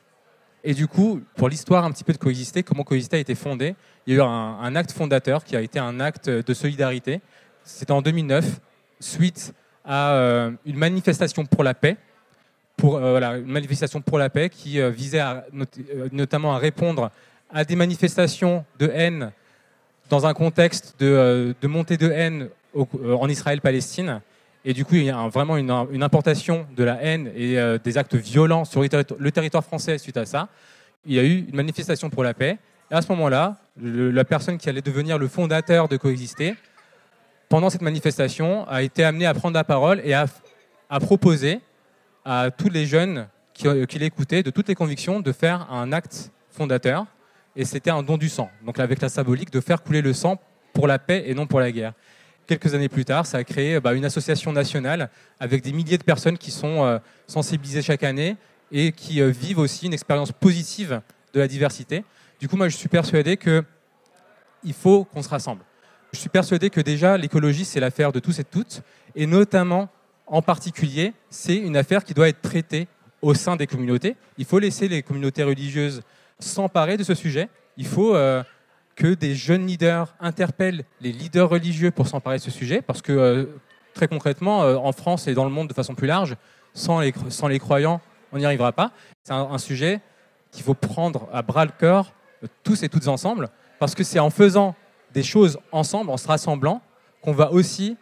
Et 0.65 0.75
du 0.75 0.89
coup, 0.89 1.21
pour 1.37 1.49
l'histoire 1.49 1.85
un 1.85 1.93
petit 1.93 2.05
peu 2.05 2.13
de 2.13 2.19
coexister, 2.19 2.65
comment 2.65 2.83
coexister 2.83 3.19
a 3.19 3.21
été 3.21 3.37
fondé, 3.37 3.77
il 4.07 4.15
y 4.15 4.17
a 4.17 4.19
eu 4.19 4.23
un, 4.23 4.27
un 4.27 4.75
acte 4.75 4.91
fondateur 4.91 5.45
qui 5.45 5.55
a 5.55 5.61
été 5.61 5.79
un 5.79 6.01
acte 6.01 6.29
de 6.29 6.55
solidarité. 6.55 7.21
C'était 7.63 7.93
en 7.93 8.03
2009, 8.03 8.61
suite 8.99 9.55
à 9.85 10.13
euh, 10.13 10.51
une 10.65 10.77
manifestation 10.77 11.45
pour 11.45 11.65
la 11.65 11.75
paix, 11.75 11.97
pour, 12.77 12.97
euh, 12.97 13.11
voilà, 13.11 13.37
une 13.37 13.47
manifestation 13.47 14.01
pour 14.01 14.19
la 14.19 14.31
paix 14.31 14.49
qui 14.49 14.81
euh, 14.81 14.91
visait 14.91 15.23
notamment 16.13 16.55
à 16.55 16.59
répondre 16.59 17.11
à 17.53 17.65
des 17.65 17.77
manifestations 17.77 18.65
de 18.79 18.91
haine 18.93 19.31
dans 20.09 20.27
un 20.27 20.35
contexte 20.35 20.95
de, 20.99 21.55
de 21.61 21.69
montée 21.69 21.97
de 21.97 22.11
haine 22.11 22.49
en 22.75 23.29
Israël-Palestine. 23.29 24.21
Et 24.65 24.73
du 24.73 24.85
coup, 24.85 24.95
il 24.95 25.05
y 25.05 25.11
a 25.11 25.29
vraiment 25.29 25.57
une, 25.57 25.71
une 25.93 26.03
importation 26.03 26.67
de 26.77 26.85
la 26.85 27.03
haine 27.03 27.31
et 27.35 27.57
des 27.83 27.99
actes 27.99 28.15
violents 28.15 28.65
sur 28.65 28.81
le 28.81 29.31
territoire- 29.33 29.65
français 29.65 29.99
suite 29.99 30.17
à 30.17 30.25
ça. 30.25 30.49
Il 31.05 31.15
y 31.15 31.19
a 31.19 31.25
eu 31.25 31.47
une 31.49 31.57
manifestation 31.57 32.09
pour 32.09 32.25
la 32.25 32.33
paix. 32.33 32.59
Et 32.91 32.95
à 32.95 33.03
ce 33.03 33.09
moment-là, 33.13 33.57
la 33.77 34.25
personne 34.25 34.59
qui 34.59 34.69
allait 34.69 34.83
devenir 34.83 35.19
le 35.19 35.29
fondateur 35.29 35.89
de 35.89 35.97
Coexister, 35.97 36.55
pendant 37.53 37.69
cette 37.69 37.83
manifestation, 37.83 38.67
a 38.67 38.83
été 38.83 39.05
amenée 39.05 39.27
à 39.27 39.35
prendre 39.35 39.55
la 39.55 39.63
parole 39.63 40.01
et 40.07 40.15
à, 40.15 40.27
proposer 41.01 41.61
à 42.25 42.51
tous 42.51 42.71
les 42.71 42.87
jeunes 42.87 43.29
qui, 43.53 43.67
qui 43.89 43.99
l'écoutaient, 43.99 44.43
de 44.43 44.49
toutes 44.49 44.69
les 44.69 44.75
convictions, 44.75 45.21
de 45.21 45.33
faire 45.33 45.71
un 45.71 45.93
acte 45.93 46.33
fondateur. 46.49 47.05
Et 47.55 47.67
c'était 47.67 47.91
un 47.91 48.03
don 48.03 48.17
du 48.17 48.31
sang. 48.31 48.49
Donc 48.65 48.79
avec 48.79 49.03
la 49.03 49.11
symbolique 49.11 49.51
de 49.51 49.61
faire 49.61 49.83
couler 49.83 50.01
le 50.01 50.15
sang 50.15 50.41
pour 50.73 50.87
la 50.87 50.99
paix 50.99 51.25
et 51.27 51.35
non 51.35 51.47
pour 51.47 51.61
la 51.61 51.71
guerre. 51.71 51.93
Quelques 52.47 52.73
années 52.73 52.89
plus 52.89 53.05
tard, 53.05 53.27
ça 53.27 53.37
a 53.37 53.45
créé 53.45 53.79
bah, 53.81 53.93
une 53.93 54.07
association 54.07 54.51
nationale 54.51 55.11
avec 55.39 55.63
des 55.63 55.73
milliers 55.73 55.99
de 55.99 56.05
personnes 56.05 56.39
qui 56.39 56.51
sont 56.51 56.87
euh, 56.87 56.99
sensibilisées 57.27 57.83
chaque 57.83 58.03
année 58.03 58.39
et 58.71 58.93
qui 58.93 59.21
euh, 59.21 59.29
vivent 59.29 59.59
aussi 59.59 59.85
une 59.85 59.93
expérience 59.93 60.33
positive 60.33 61.03
de 61.35 61.41
la 61.41 61.49
diversité. 61.49 62.03
Du 62.41 62.49
coup, 62.49 62.57
moi, 62.57 62.71
je 62.71 62.79
suis 62.79 62.89
persuadé 62.89 63.37
que 63.37 63.63
il 64.65 64.73
faut 64.73 65.05
qu'on 65.05 65.23
se 65.23 65.29
rassemble. 65.29 65.61
Je 66.13 66.19
suis 66.19 66.29
persuadé 66.29 66.69
que 66.69 66.81
déjà, 66.81 67.17
l'écologie, 67.17 67.65
c'est 67.65 67.81
l'affaire 67.81 68.13
de 68.13 68.21
tous 68.21 68.39
et 68.39 68.45
toutes, 68.45 68.83
et 69.15 69.27
notamment, 69.27 69.89
en 70.27 70.43
particulier, 70.43 71.15
c'est 71.31 71.57
une 71.57 71.77
affaire 71.77 72.05
qui 72.05 72.13
doit 72.13 72.29
être 72.29 72.43
traitée 72.43 72.87
au 73.23 73.33
sein 73.33 73.57
des 73.57 73.67
communautés. 73.67 74.17
Il 74.37 74.45
faut 74.45 74.59
laisser 74.59 74.89
les 74.89 75.03
communautés 75.03 75.43
religieuses 75.43 76.03
s'emparer 76.39 76.99
de 76.99 77.05
ce 77.05 77.15
sujet. 77.15 77.49
Il 77.79 77.87
faut 77.87 78.15
euh, 78.15 78.43
que 78.95 79.15
des 79.15 79.35
jeunes 79.35 79.67
leaders 79.67 80.15
interpellent 80.21 80.85
les 81.01 81.13
leaders 81.13 81.49
religieux 81.49 81.91
pour 81.91 82.07
s'emparer 82.07 82.37
de 82.37 82.43
ce 82.43 82.51
sujet, 82.51 82.83
parce 82.83 83.01
que 83.01 83.13
euh, 83.13 83.47
très 83.95 84.07
concrètement, 84.07 84.65
euh, 84.65 84.77
en 84.77 84.93
France 84.93 85.29
et 85.29 85.35
dans 85.35 85.45
le 85.45 85.51
monde 85.51 85.69
de 85.69 85.75
façon 85.75 85.95
plus 85.95 86.07
large, 86.07 86.37
sans 86.75 87.01
les, 87.01 87.59
croyants, 87.59 88.03
on 88.33 88.39
n'y 88.39 88.45
arrivera 88.45 88.73
pas. 88.73 88.93
C'est 89.23 89.33
un, 89.33 89.49
un 89.51 89.59
sujet 89.59 90.01
qu'il 90.51 90.63
faut 90.63 90.75
prendre 90.75 91.29
à 91.33 91.41
bras 91.41 91.65
le 91.65 91.73
corps, 91.79 92.13
tous 92.63 92.83
et 92.83 92.91
toutes 92.91 93.09
ensemble, 93.09 93.49
parce 93.79 93.95
que 93.95 94.05
c'est 94.05 94.19
en 94.19 94.31
faisant 94.31 94.75
des 95.13 95.23
choses 95.23 95.59
ensemble, 95.71 96.11
en 96.11 96.17
se 96.17 96.27
rassemblant, 96.29 96.81
qu'on 97.23 97.33
va 97.33 97.53
aussi 97.53 97.97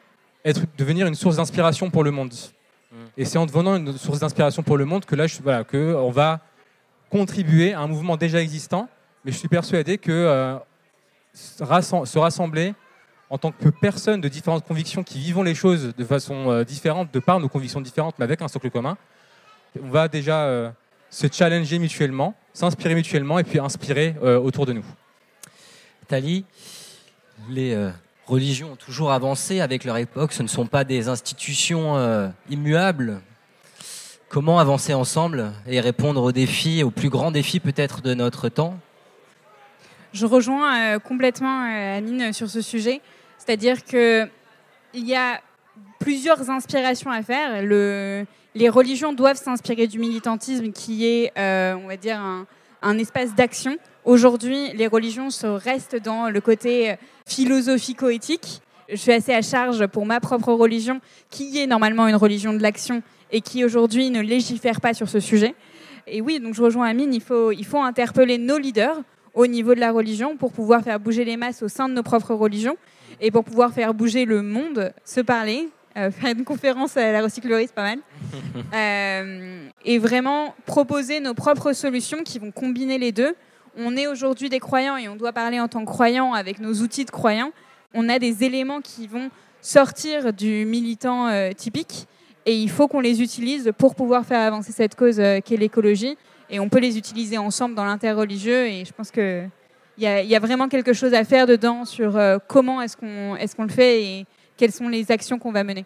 être, 0.45 0.63
devenir 0.79 1.07
une 1.07 1.15
source 1.15 1.37
d'inspiration 1.37 1.91
pour 1.91 2.05
le 2.05 2.11
monde. 2.11 2.33
Et 3.17 3.25
c'est 3.25 3.39
en 3.39 3.47
devenant 3.47 3.77
une 3.77 3.97
source 3.97 4.19
d'inspiration 4.19 4.63
pour 4.63 4.77
le 4.77 4.85
monde 4.85 5.05
que 5.05 5.15
là, 5.15 5.27
je, 5.27 5.41
voilà, 5.43 5.63
que 5.63 5.95
on 5.95 6.11
va 6.11 6.41
contribuer 7.09 7.73
à 7.73 7.81
un 7.81 7.87
mouvement 7.87 8.17
déjà 8.17 8.41
existant. 8.41 8.89
Mais 9.25 9.33
je 9.33 9.37
suis 9.37 9.49
persuadé 9.49 9.99
que 9.99 10.11
euh, 10.11 10.57
se 11.35 11.63
rassem- 11.63 12.05
se 12.07 12.19
rassembler 12.19 12.75
en 13.29 13.39
tant 13.39 13.53
que 13.53 13.69
personnes 13.69 14.21
de 14.21 14.29
différentes 14.29 14.65
convictions 14.67 15.05
qui 15.05 15.19
vivons 15.19 15.43
les 15.43 15.55
choses 15.55 15.95
de 15.97 16.05
façon 16.05 16.51
euh, 16.51 16.65
différente, 16.65 17.13
de 17.13 17.21
par 17.21 17.39
nos 17.39 17.49
convictions 17.49 17.81
différentes, 17.81 18.17
mais 18.19 18.25
avec 18.25 18.43
un 18.43 18.49
socle 18.49 18.71
commun, 18.71 18.97
on 19.81 19.91
va 19.91 20.09
déjà 20.09 20.45
euh, 20.45 20.71
se 21.11 21.27
challenger 21.31 21.79
mutuellement, 21.79 22.35
s'inspirer 22.53 22.95
mutuellement 22.95 23.39
et 23.39 23.45
puis 23.45 23.59
inspirer 23.61 24.17
autour 24.21 24.67
de 24.67 24.73
nous. 24.73 24.85
Tali, 26.09 26.45
les 27.49 27.75
euh, 27.75 27.91
religions 28.27 28.73
ont 28.73 28.77
toujours 28.77 29.13
avancé 29.13 29.61
avec 29.61 29.85
leur 29.85 29.97
époque. 29.97 30.33
Ce 30.33 30.43
ne 30.43 30.49
sont 30.49 30.67
pas 30.67 30.85
des 30.85 31.09
institutions 31.09 31.97
euh, 31.97 32.29
immuables. 32.49 33.21
Comment 34.29 34.59
avancer 34.59 34.95
ensemble 34.95 35.53
et 35.67 35.81
répondre 35.81 36.23
aux 36.23 36.33
défis, 36.33 36.85
aux 36.85 36.91
plus 36.91 37.09
grands 37.09 37.31
défis 37.31 37.61
peut-être 37.61 38.01
de 38.01 38.15
notre 38.15 38.49
temps? 38.49 38.79
Je 40.13 40.27
rejoins 40.27 40.95
euh, 40.95 40.99
complètement 40.99 41.63
Amine 41.63 42.33
sur 42.33 42.49
ce 42.49 42.61
sujet. 42.61 43.01
C'est-à-dire 43.39 43.85
que 43.85 44.29
il 44.93 45.07
y 45.07 45.15
a 45.15 45.41
plusieurs 45.99 46.51
inspirations 46.51 47.11
à 47.11 47.23
faire. 47.23 47.63
Le- 47.63 48.27
les 48.57 48.69
religions 48.69 49.13
doivent 49.13 49.37
s'inspirer 49.37 49.87
du 49.87 50.01
militantisme 50.01 50.73
qui 50.73 51.07
est, 51.07 51.33
on 51.37 51.87
va 51.87 51.97
dire, 51.97 52.21
un, 52.83 52.99
espace 52.99 53.33
d'action. 53.37 53.77
Aujourd'hui, 54.05 54.73
les 54.75 54.89
religions 54.89 55.29
restent 55.45 55.95
dans 55.95 56.29
le 56.29 56.41
côté 56.41 56.97
philosophico-éthique. 57.31 58.61
Je 58.89 58.97
suis 58.97 59.13
assez 59.13 59.33
à 59.33 59.41
charge 59.41 59.87
pour 59.87 60.05
ma 60.05 60.19
propre 60.19 60.53
religion, 60.53 61.01
qui 61.31 61.59
est 61.59 61.67
normalement 61.67 62.09
une 62.09 62.17
religion 62.17 62.53
de 62.53 62.59
l'action 62.59 63.03
et 63.31 63.41
qui 63.41 63.65
aujourd'hui 63.65 64.11
ne 64.11 64.21
légifère 64.21 64.81
pas 64.81 64.95
sur 64.95 65.09
ce 65.09 65.21
sujet. 65.21 65.55
Et 66.09 66.21
oui, 66.21 66.41
donc 66.41 66.55
je 66.55 66.63
rejoins 66.63 66.89
Amine, 66.89 67.15
il 67.15 67.21
faut, 67.21 67.53
il 67.53 67.65
faut 67.65 67.79
interpeller 67.79 68.37
nos 68.37 68.59
leaders 68.59 69.01
au 69.35 69.47
niveau 69.47 69.77
de 69.77 69.81
la 69.81 69.93
religion 69.93 70.37
pour 70.37 70.51
pouvoir 70.51 70.83
faire 70.83 70.99
bouger 70.99 71.25
les 71.25 71.37
masses 71.37 71.63
au 71.63 71.69
sein 71.69 71.89
de 71.89 71.95
nos 71.95 72.03
propres 72.03 72.35
religions 72.35 72.77
et 73.21 73.31
pour 73.31 73.45
pouvoir 73.45 73.73
faire 73.73 73.95
bouger 73.95 74.25
le 74.25 74.43
monde, 74.43 74.93
se 75.05 75.21
parler, 75.21 75.69
euh, 75.97 76.11
faire 76.11 76.37
une 76.37 76.45
conférence 76.45 76.97
à 76.97 77.13
la 77.13 77.23
recyclerie, 77.23 77.67
c'est 77.67 77.75
pas 77.75 77.83
mal. 77.83 77.99
Euh, 78.75 79.69
et 79.85 79.99
vraiment 79.99 80.55
proposer 80.65 81.19
nos 81.19 81.35
propres 81.35 81.73
solutions 81.73 82.23
qui 82.23 82.39
vont 82.39 82.53
combiner 82.53 82.99
les 82.99 83.11
deux. 83.11 83.35
On 83.77 83.97
est 83.97 84.07
aujourd'hui 84.07 84.49
des 84.49 84.59
croyants 84.61 84.97
et 84.97 85.09
on 85.09 85.17
doit 85.17 85.33
parler 85.33 85.61
en 85.61 85.69
tant 85.69 85.81
que 85.85 85.91
croyants 85.91 86.33
avec 86.35 86.59
nos 86.59 86.75
outils 86.75 87.05
de 87.05 87.11
croyants. 87.11 87.53
On 87.95 88.09
a 88.09 88.19
des 88.19 88.45
éléments 88.45 88.81
qui 88.81 89.07
vont 89.07 89.31
sortir 89.61 90.33
du 90.33 90.65
militant 90.65 91.29
euh, 91.29 91.53
typique 91.53 92.07
et 92.47 92.55
il 92.57 92.71
faut 92.71 92.89
qu'on 92.89 93.01
les 93.01 93.23
utilise 93.23 93.73
pour 93.77 93.95
pouvoir 93.95 94.25
faire 94.25 94.41
avancer 94.41 94.73
cette 94.73 94.95
cause 94.97 95.21
euh, 95.21 95.41
qu'est 95.45 95.57
l'écologie. 95.57 96.17
Et 96.49 96.59
on 96.59 96.69
peut 96.69 96.81
les 96.81 96.99
utiliser 96.99 97.39
ensemble 97.39 97.75
dans 97.75 97.85
l'interreligieux 97.85 98.67
et 98.67 98.85
je 98.85 98.93
pense 98.93 99.11
que 99.11 99.45
il 99.99 100.05
y, 100.05 100.35
a- 100.35 100.41
vraiment 100.41 100.69
quelque 100.69 100.95
chose 100.95 101.13
à 101.13 101.25
faire 101.25 101.47
dedans 101.47 101.85
sur 101.85 102.17
euh, 102.17 102.39
comment 102.49 102.81
est-ce 102.81 102.97
qu'on 102.97 103.37
est 103.37 103.55
qu'on 103.55 103.65
le 103.65 103.69
fait 103.69 104.03
et 104.03 104.27
quelles 104.57 104.73
sont 104.73 104.89
les 104.89 105.13
actions 105.13 105.39
qu'on 105.39 105.53
va 105.53 105.63
mener. 105.63 105.85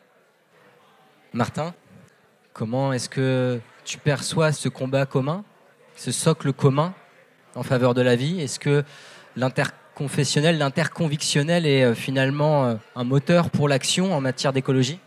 Martin, 1.32 1.74
comment 2.52 2.92
est-ce 2.92 3.08
que 3.08 3.58
tu 3.84 3.98
perçois 3.98 4.52
ce 4.52 4.68
combat 4.68 5.04
commun, 5.04 5.42
ce 5.96 6.12
socle 6.12 6.52
commun 6.52 6.94
en 7.56 7.62
faveur 7.62 7.94
de 7.94 8.02
la 8.02 8.16
vie 8.16 8.40
Est-ce 8.40 8.58
que 8.58 8.84
l'interconfessionnel, 9.36 10.58
l'interconvictionnel 10.58 11.66
est 11.66 11.84
euh, 11.84 11.94
finalement 11.94 12.66
euh, 12.66 12.74
un 12.96 13.04
moteur 13.04 13.50
pour 13.50 13.68
l'action 13.68 14.12
en 14.12 14.20
matière 14.20 14.52
d'écologie? 14.52 14.98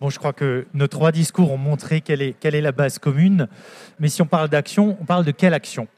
Bon, 0.00 0.08
je 0.08 0.18
crois 0.18 0.32
que 0.32 0.66
nos 0.72 0.86
trois 0.86 1.12
discours 1.12 1.52
ont 1.52 1.58
montré 1.58 2.00
quelle 2.00 2.22
est, 2.22 2.60
la 2.60 2.72
base 2.72 2.98
commune. 2.98 3.48
Mais 3.98 4.08
si 4.08 4.22
on 4.22 4.26
parle 4.26 4.48
d'action, 4.48 4.96
on 4.98 5.04
parle 5.04 5.26
de 5.26 5.30
quelle 5.30 5.52
action? 5.52 5.88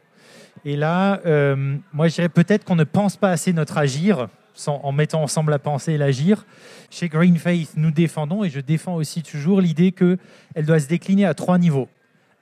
Et 0.64 0.76
là, 0.76 1.20
euh, 1.24 1.76
moi, 1.92 2.08
je 2.08 2.16
dirais 2.16 2.28
peut-être 2.28 2.64
qu'on 2.64 2.74
ne 2.74 2.84
pense 2.84 3.16
pas 3.16 3.30
assez 3.30 3.52
notre 3.52 3.78
agir 3.78 4.28
en 4.66 4.92
mettant 4.92 5.22
ensemble 5.22 5.52
la 5.52 5.60
pensée 5.60 5.92
et 5.92 5.98
l'agir. 5.98 6.44
Chez 6.90 7.08
Green 7.08 7.36
Faith, 7.36 7.74
nous 7.76 7.92
défendons, 7.92 8.42
et 8.42 8.50
je 8.50 8.60
défends 8.60 8.96
aussi 8.96 9.22
toujours 9.22 9.60
l'idée 9.60 9.92
qu'elle 9.92 10.66
doit 10.66 10.80
se 10.80 10.88
décliner 10.88 11.24
à 11.24 11.34
trois 11.34 11.58
niveaux. 11.58 11.88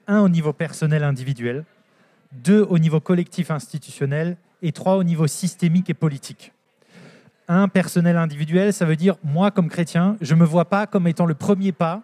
Un 0.07 0.19
au 0.21 0.29
niveau 0.29 0.53
personnel 0.53 1.03
individuel, 1.03 1.63
deux 2.31 2.61
au 2.69 2.79
niveau 2.79 2.99
collectif 2.99 3.51
institutionnel, 3.51 4.37
et 4.61 4.71
trois 4.71 4.95
au 4.95 5.03
niveau 5.03 5.27
systémique 5.27 5.89
et 5.89 5.93
politique 5.93 6.53
un 7.51 7.67
personnel 7.67 8.15
individuel, 8.15 8.71
ça 8.71 8.85
veut 8.85 8.95
dire 8.95 9.15
moi 9.23 9.51
comme 9.51 9.67
chrétien, 9.67 10.15
je 10.21 10.35
me 10.35 10.45
vois 10.45 10.65
pas 10.65 10.87
comme 10.87 11.07
étant 11.07 11.25
le 11.25 11.33
premier 11.33 11.71
pas 11.73 12.01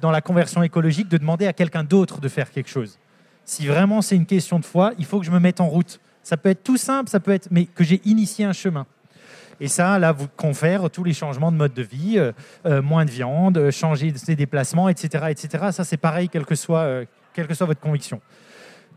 dans 0.00 0.10
la 0.10 0.20
conversion 0.20 0.62
écologique 0.62 1.08
de 1.08 1.16
demander 1.16 1.46
à 1.46 1.52
quelqu'un 1.52 1.84
d'autre 1.84 2.20
de 2.20 2.28
faire 2.28 2.50
quelque 2.50 2.70
chose. 2.70 2.98
Si 3.44 3.66
vraiment 3.66 4.02
c'est 4.02 4.16
une 4.16 4.26
question 4.26 4.58
de 4.58 4.64
foi, 4.64 4.92
il 4.98 5.04
faut 5.04 5.20
que 5.20 5.26
je 5.26 5.30
me 5.30 5.38
mette 5.38 5.60
en 5.60 5.68
route. 5.68 6.00
Ça 6.22 6.36
peut 6.36 6.48
être 6.48 6.64
tout 6.64 6.76
simple, 6.76 7.08
ça 7.08 7.20
peut 7.20 7.30
être, 7.30 7.48
mais 7.50 7.66
que 7.66 7.84
j'ai 7.84 8.00
initié 8.04 8.44
un 8.44 8.52
chemin. 8.52 8.86
Et 9.62 9.68
ça, 9.68 9.98
là, 9.98 10.10
vous 10.10 10.26
confère 10.36 10.90
tous 10.90 11.04
les 11.04 11.12
changements 11.12 11.52
de 11.52 11.56
mode 11.56 11.74
de 11.74 11.82
vie, 11.82 12.18
euh, 12.18 12.32
euh, 12.64 12.80
moins 12.80 13.04
de 13.04 13.10
viande, 13.10 13.58
euh, 13.58 13.70
changer 13.70 14.16
ses 14.16 14.34
déplacements, 14.34 14.88
etc., 14.88 15.26
etc. 15.28 15.66
Ça, 15.70 15.84
c'est 15.84 15.98
pareil, 15.98 16.30
quelle 16.30 16.46
que 16.46 16.54
soit, 16.54 16.80
euh, 16.80 17.04
quelle 17.34 17.46
que 17.46 17.52
soit 17.52 17.66
votre 17.66 17.80
conviction. 17.80 18.22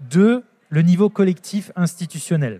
Deux, 0.09 0.43
le 0.73 0.81
niveau 0.81 1.07
collectif 1.07 1.71
institutionnel. 1.75 2.59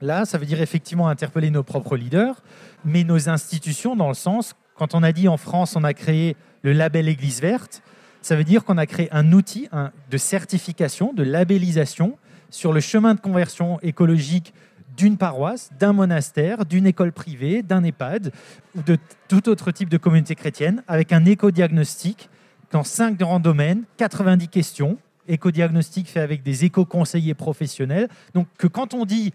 Là, 0.00 0.24
ça 0.24 0.38
veut 0.38 0.46
dire 0.46 0.62
effectivement 0.62 1.08
interpeller 1.08 1.50
nos 1.50 1.62
propres 1.62 1.94
leaders, 1.94 2.42
mais 2.86 3.04
nos 3.04 3.28
institutions 3.28 3.96
dans 3.96 4.08
le 4.08 4.14
sens, 4.14 4.54
quand 4.76 4.94
on 4.94 5.02
a 5.02 5.12
dit 5.12 5.28
en 5.28 5.36
France, 5.36 5.76
on 5.76 5.84
a 5.84 5.92
créé 5.92 6.36
le 6.62 6.72
label 6.72 7.06
Église 7.06 7.42
verte, 7.42 7.82
ça 8.22 8.34
veut 8.34 8.44
dire 8.44 8.64
qu'on 8.64 8.78
a 8.78 8.86
créé 8.86 9.08
un 9.12 9.32
outil 9.32 9.68
de 10.10 10.16
certification, 10.16 11.12
de 11.12 11.22
labellisation 11.22 12.16
sur 12.48 12.72
le 12.72 12.80
chemin 12.80 13.14
de 13.14 13.20
conversion 13.20 13.78
écologique 13.82 14.54
d'une 14.96 15.18
paroisse, 15.18 15.68
d'un 15.78 15.92
monastère, 15.92 16.64
d'une 16.64 16.86
école 16.86 17.12
privée, 17.12 17.62
d'un 17.62 17.84
EHPAD 17.84 18.32
ou 18.74 18.80
de 18.80 18.96
tout 19.28 19.50
autre 19.50 19.70
type 19.70 19.90
de 19.90 19.98
communauté 19.98 20.34
chrétienne, 20.34 20.82
avec 20.88 21.12
un 21.12 21.26
éco-diagnostic 21.26 22.30
dans 22.72 22.84
cinq 22.84 23.18
grands 23.18 23.38
domaines, 23.38 23.82
90 23.98 24.48
questions, 24.48 24.96
éco-diagnostic 25.28 26.08
fait 26.08 26.20
avec 26.20 26.42
des 26.42 26.64
éco-conseillers 26.64 27.34
professionnels. 27.34 28.08
Donc 28.34 28.46
que 28.58 28.66
quand 28.66 28.94
on 28.94 29.04
dit 29.04 29.32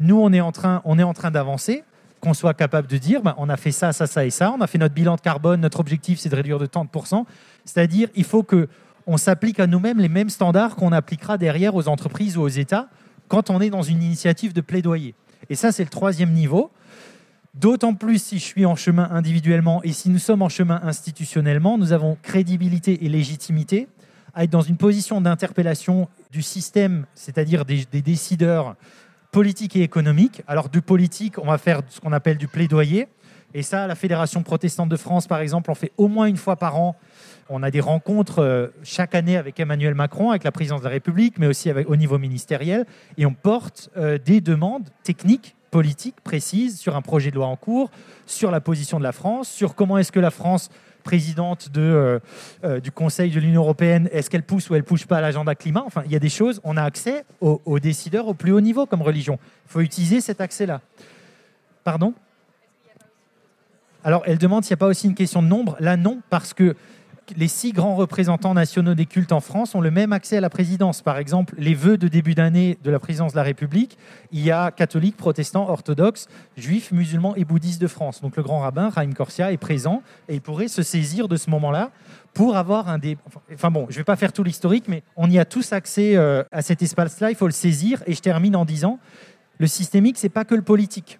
nous, 0.00 0.18
on 0.18 0.32
est 0.32 0.40
en 0.40 0.50
train, 0.50 0.82
train 1.14 1.30
d'avancer, 1.30 1.84
qu'on 2.20 2.34
soit 2.34 2.54
capable 2.54 2.88
de 2.88 2.96
dire, 2.96 3.22
ben, 3.22 3.34
on 3.36 3.48
a 3.48 3.56
fait 3.56 3.70
ça, 3.70 3.92
ça, 3.92 4.06
ça 4.06 4.24
et 4.24 4.30
ça, 4.30 4.52
on 4.56 4.60
a 4.60 4.66
fait 4.66 4.78
notre 4.78 4.94
bilan 4.94 5.16
de 5.16 5.20
carbone, 5.20 5.60
notre 5.60 5.80
objectif, 5.80 6.18
c'est 6.18 6.28
de 6.28 6.36
réduire 6.36 6.58
de 6.58 6.66
30%. 6.66 7.24
C'est-à-dire, 7.64 8.08
il 8.14 8.24
faut 8.24 8.42
que 8.42 8.68
on 9.06 9.16
s'applique 9.16 9.60
à 9.60 9.66
nous-mêmes 9.66 9.98
les 9.98 10.08
mêmes 10.08 10.30
standards 10.30 10.76
qu'on 10.76 10.92
appliquera 10.92 11.38
derrière 11.38 11.74
aux 11.74 11.88
entreprises 11.88 12.36
ou 12.36 12.42
aux 12.42 12.48
États 12.48 12.88
quand 13.28 13.50
on 13.50 13.60
est 13.60 13.70
dans 13.70 13.82
une 13.82 14.02
initiative 14.02 14.52
de 14.52 14.60
plaidoyer. 14.60 15.14
Et 15.48 15.54
ça, 15.54 15.72
c'est 15.72 15.84
le 15.84 15.90
troisième 15.90 16.32
niveau. 16.32 16.70
D'autant 17.54 17.94
plus 17.94 18.22
si 18.22 18.38
je 18.38 18.44
suis 18.44 18.66
en 18.66 18.76
chemin 18.76 19.08
individuellement 19.10 19.82
et 19.82 19.92
si 19.92 20.08
nous 20.08 20.18
sommes 20.18 20.42
en 20.42 20.48
chemin 20.48 20.80
institutionnellement, 20.84 21.78
nous 21.78 21.92
avons 21.92 22.16
crédibilité 22.22 23.04
et 23.04 23.08
légitimité 23.08 23.88
à 24.34 24.44
être 24.44 24.50
dans 24.50 24.60
une 24.60 24.76
position 24.76 25.20
d'interpellation 25.20 26.08
du 26.30 26.42
système, 26.42 27.06
c'est-à-dire 27.14 27.64
des, 27.64 27.84
décideurs 27.84 28.76
politique 29.30 29.76
et 29.76 29.82
économique. 29.82 30.42
Alors 30.48 30.68
du 30.68 30.82
politique, 30.82 31.38
on 31.38 31.46
va 31.46 31.58
faire 31.58 31.82
ce 31.88 32.00
qu'on 32.00 32.12
appelle 32.12 32.36
du 32.36 32.48
plaidoyer. 32.48 33.06
Et 33.54 33.62
ça, 33.62 33.86
la 33.86 33.94
Fédération 33.94 34.42
protestante 34.42 34.88
de 34.88 34.96
France, 34.96 35.26
par 35.26 35.40
exemple, 35.40 35.70
on 35.70 35.74
fait 35.74 35.92
au 35.96 36.08
moins 36.08 36.26
une 36.26 36.36
fois 36.36 36.56
par 36.56 36.76
an. 36.78 36.96
On 37.48 37.64
a 37.64 37.70
des 37.70 37.80
rencontres 37.80 38.38
euh, 38.40 38.68
chaque 38.84 39.14
année 39.14 39.36
avec 39.36 39.58
Emmanuel 39.58 39.94
Macron, 39.94 40.30
avec 40.30 40.44
la 40.44 40.52
présidence 40.52 40.80
de 40.80 40.84
la 40.84 40.90
République, 40.90 41.38
mais 41.38 41.48
aussi 41.48 41.70
au 41.72 41.96
niveau 41.96 42.18
ministériel. 42.18 42.86
Et 43.18 43.26
on 43.26 43.34
porte 43.34 43.90
euh, 43.96 44.18
des 44.18 44.40
demandes 44.40 44.88
techniques, 45.02 45.56
politiques, 45.72 46.20
précises 46.22 46.78
sur 46.78 46.94
un 46.94 47.02
projet 47.02 47.30
de 47.30 47.36
loi 47.36 47.46
en 47.46 47.56
cours, 47.56 47.90
sur 48.26 48.52
la 48.52 48.60
position 48.60 48.98
de 48.98 49.04
la 49.04 49.12
France, 49.12 49.48
sur 49.48 49.74
comment 49.74 49.98
est-ce 49.98 50.12
que 50.12 50.20
la 50.20 50.30
France 50.30 50.70
présidente 51.00 51.70
de, 51.70 51.80
euh, 51.80 52.18
euh, 52.64 52.80
du 52.80 52.92
Conseil 52.92 53.30
de 53.30 53.40
l'Union 53.40 53.62
européenne, 53.62 54.08
est-ce 54.12 54.30
qu'elle 54.30 54.42
pousse 54.42 54.70
ou 54.70 54.74
elle 54.74 54.84
pousse 54.84 55.04
pas 55.04 55.20
l'agenda 55.20 55.54
climat? 55.54 55.82
Enfin, 55.86 56.02
il 56.06 56.12
y 56.12 56.16
a 56.16 56.18
des 56.18 56.28
choses, 56.28 56.60
on 56.64 56.76
a 56.76 56.82
accès 56.82 57.24
aux, 57.40 57.60
aux 57.64 57.78
décideurs 57.78 58.28
au 58.28 58.34
plus 58.34 58.52
haut 58.52 58.60
niveau 58.60 58.86
comme 58.86 59.02
religion. 59.02 59.38
Il 59.66 59.72
faut 59.72 59.80
utiliser 59.80 60.20
cet 60.20 60.40
accès-là. 60.40 60.80
Pardon? 61.84 62.14
Alors, 64.02 64.22
elle 64.26 64.38
demande 64.38 64.64
s'il 64.64 64.72
n'y 64.72 64.78
a 64.78 64.84
pas 64.84 64.86
aussi 64.86 65.06
une 65.06 65.14
question 65.14 65.42
de 65.42 65.48
nombre. 65.48 65.76
Là, 65.80 65.96
non, 65.96 66.20
parce 66.30 66.54
que 66.54 66.74
les 67.36 67.48
six 67.48 67.72
grands 67.72 67.94
représentants 67.94 68.54
nationaux 68.54 68.94
des 68.94 69.06
cultes 69.06 69.32
en 69.32 69.40
France 69.40 69.74
ont 69.74 69.80
le 69.80 69.90
même 69.90 70.12
accès 70.12 70.36
à 70.36 70.40
la 70.40 70.50
présidence. 70.50 71.02
Par 71.02 71.18
exemple, 71.18 71.54
les 71.58 71.74
vœux 71.74 71.96
de 71.96 72.08
début 72.08 72.34
d'année 72.34 72.78
de 72.82 72.90
la 72.90 72.98
présidence 72.98 73.32
de 73.32 73.36
la 73.36 73.42
République, 73.42 73.98
il 74.32 74.40
y 74.40 74.50
a 74.50 74.70
catholiques, 74.70 75.16
protestants, 75.16 75.68
orthodoxes, 75.68 76.28
juifs, 76.56 76.92
musulmans 76.92 77.34
et 77.36 77.44
bouddhistes 77.44 77.80
de 77.80 77.86
France. 77.86 78.20
Donc 78.20 78.36
le 78.36 78.42
grand 78.42 78.60
rabbin, 78.60 78.88
Raïm 78.90 79.14
Corsia, 79.14 79.52
est 79.52 79.56
présent 79.56 80.02
et 80.28 80.34
il 80.34 80.40
pourrait 80.40 80.68
se 80.68 80.82
saisir 80.82 81.28
de 81.28 81.36
ce 81.36 81.50
moment-là 81.50 81.90
pour 82.34 82.56
avoir 82.56 82.88
un 82.88 82.98
des... 82.98 83.16
Enfin 83.52 83.70
bon, 83.70 83.86
je 83.88 83.94
ne 83.94 84.00
vais 84.00 84.04
pas 84.04 84.16
faire 84.16 84.32
tout 84.32 84.44
l'historique, 84.44 84.88
mais 84.88 85.02
on 85.16 85.28
y 85.28 85.38
a 85.38 85.44
tous 85.44 85.72
accès 85.72 86.16
euh, 86.16 86.44
à 86.52 86.62
cet 86.62 86.82
espace-là, 86.82 87.30
il 87.30 87.36
faut 87.36 87.46
le 87.46 87.52
saisir. 87.52 88.02
Et 88.06 88.14
je 88.14 88.20
termine 88.20 88.56
en 88.56 88.64
disant, 88.64 88.98
le 89.58 89.66
systémique, 89.66 90.18
c'est 90.18 90.28
pas 90.28 90.44
que 90.44 90.54
le 90.54 90.62
politique. 90.62 91.18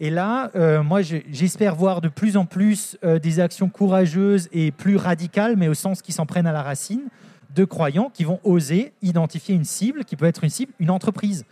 Et 0.00 0.10
là, 0.10 0.50
euh, 0.56 0.82
moi, 0.82 1.02
j'espère 1.02 1.74
voir 1.76 2.00
de 2.00 2.08
plus 2.08 2.36
en 2.36 2.46
plus 2.46 2.98
euh, 3.04 3.18
des 3.18 3.40
actions 3.40 3.68
courageuses 3.68 4.48
et 4.52 4.70
plus 4.70 4.96
radicales, 4.96 5.56
mais 5.56 5.68
au 5.68 5.74
sens 5.74 6.02
qui 6.02 6.12
s'en 6.12 6.26
prennent 6.26 6.46
à 6.46 6.52
la 6.52 6.62
racine, 6.62 7.08
de 7.54 7.64
croyants 7.64 8.10
qui 8.12 8.24
vont 8.24 8.40
oser 8.42 8.92
identifier 9.02 9.54
une 9.54 9.64
cible, 9.64 10.04
qui 10.04 10.16
peut 10.16 10.26
être 10.26 10.42
une 10.42 10.50
cible, 10.50 10.72
une 10.80 10.90
entreprise. 10.90 11.44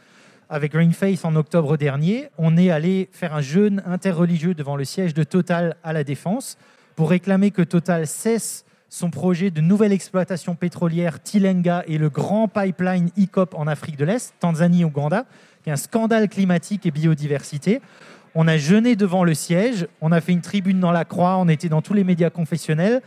Avec 0.51 0.73
Green 0.73 0.93
Faith 0.93 1.25
en 1.25 1.37
octobre 1.37 1.77
dernier, 1.77 2.29
on 2.37 2.57
est 2.57 2.71
allé 2.71 3.09
faire 3.13 3.35
un 3.35 3.41
jeûne 3.41 3.83
interreligieux 3.87 4.55
devant 4.55 4.77
le 4.77 4.85
siège 4.85 5.15
de 5.15 5.23
Total 5.23 5.77
à 5.85 5.93
la 5.93 6.05
Défense 6.05 6.59
pour 6.97 7.11
réclamer 7.11 7.53
que 7.53 7.63
Total 7.63 8.07
cesse 8.07 8.65
son 8.91 9.09
projet 9.09 9.51
de 9.51 9.63
nouvelle 9.63 9.93
exploitation 9.93 10.55
pétrolière 10.55 11.23
Tilenga 11.23 11.85
et 11.87 11.97
le 11.97 12.11
grand 12.11 12.49
pipeline 12.49 13.09
ICOP 13.17 13.55
en 13.55 13.67
Afrique 13.67 13.97
de 13.97 14.05
l'Est, 14.05 14.35
Tanzanie, 14.39 14.85
Ouganda, 14.85 15.25
qui 15.63 15.71
est 15.71 15.73
un 15.73 15.77
scandale 15.77 16.29
climatique 16.29 16.85
et 16.85 16.91
biodiversité. 16.91 17.81
On 18.35 18.49
a 18.49 18.57
jeûné 18.57 18.97
devant 18.97 19.25
le 19.25 19.35
siège, 19.35 19.87
on 20.01 20.11
a 20.11 20.21
fait 20.21 20.33
une 20.33 20.41
tribune 20.41 20.81
dans 20.81 20.91
la 20.91 21.05
croix, 21.05 21.37
on 21.37 21.49
était 21.49 21.69
dans 21.69 21.83
tous 21.83 21.93
les 21.93 22.05
médias 22.05 22.31
confessionnels 22.31 23.03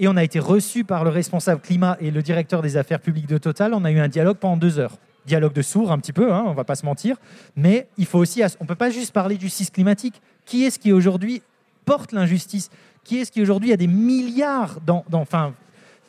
et 0.00 0.08
on 0.08 0.16
a 0.16 0.24
été 0.24 0.40
reçu 0.40 0.82
par 0.82 1.04
le 1.04 1.10
responsable 1.10 1.60
climat 1.60 1.96
et 2.00 2.10
le 2.10 2.22
directeur 2.22 2.60
des 2.60 2.76
affaires 2.76 3.00
publiques 3.00 3.28
de 3.28 3.38
Total. 3.38 3.72
On 3.72 3.84
a 3.84 3.92
eu 3.92 4.00
un 4.00 4.08
dialogue 4.08 4.38
pendant 4.38 4.56
deux 4.56 4.78
heures. 4.78 4.98
Dialogue 5.26 5.52
de 5.52 5.62
sourds 5.62 5.92
un 5.92 5.98
petit 5.98 6.12
peu, 6.12 6.32
hein, 6.32 6.44
on 6.46 6.52
va 6.52 6.64
pas 6.64 6.74
se 6.74 6.84
mentir, 6.84 7.16
mais 7.56 7.86
il 7.96 8.04
faut 8.04 8.18
aussi, 8.18 8.42
on 8.60 8.66
peut 8.66 8.74
pas 8.74 8.90
juste 8.90 9.12
parler 9.12 9.36
du 9.36 9.46
justice 9.46 9.70
climatique. 9.70 10.20
Qui 10.44 10.64
est-ce 10.64 10.78
qui 10.78 10.92
aujourd'hui 10.92 11.42
porte 11.84 12.12
l'injustice? 12.12 12.68
Qui 13.04 13.18
est-ce 13.18 13.32
qui 13.32 13.40
aujourd'hui 13.40 13.72
a 13.72 13.76
des 13.76 13.86
milliards 13.86 14.80
dans, 14.84 15.04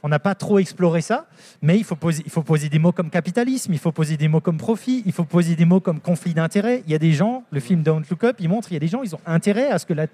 on 0.06 0.08
n'a 0.08 0.20
pas 0.20 0.36
trop 0.36 0.60
exploré 0.60 1.02
ça, 1.02 1.26
mais 1.64 1.80
il 1.80 1.84
faut, 1.84 1.96
poser, 1.96 2.22
il 2.24 2.30
faut 2.30 2.44
poser 2.44 2.70
des 2.70 2.78
mots 2.78 2.92
comme 2.92 3.10
capitalisme, 3.10 3.74
il 3.74 3.80
faut 3.80 3.92
poser 3.92 4.18
des 4.18 4.28
mots 4.28 4.40
comme 4.40 4.58
profit, 4.58 5.02
il 5.08 5.12
faut 5.12 5.24
poser 5.24 5.56
des 5.56 5.66
mots 5.66 5.80
comme 5.80 6.00
conflit 6.00 6.36
d'intérêts. 6.36 6.84
Il 6.86 6.92
y 6.92 6.96
a 6.96 7.00
des 7.00 7.14
gens, 7.14 7.44
le 7.50 7.60
film 7.60 7.82
Don't 7.82 8.04
Look 8.08 8.24
Up, 8.24 8.36
il 8.40 8.48
montre, 8.48 8.72
il 8.72 8.76
y 8.76 8.78
a 8.78 8.80
des 8.80 8.88
gens, 8.88 9.02
ils 9.02 9.16
ont 9.16 9.20
intérêt 9.26 9.72
à 9.72 9.80
ce 9.80 9.88
que 9.88 9.94
la... 9.94 10.06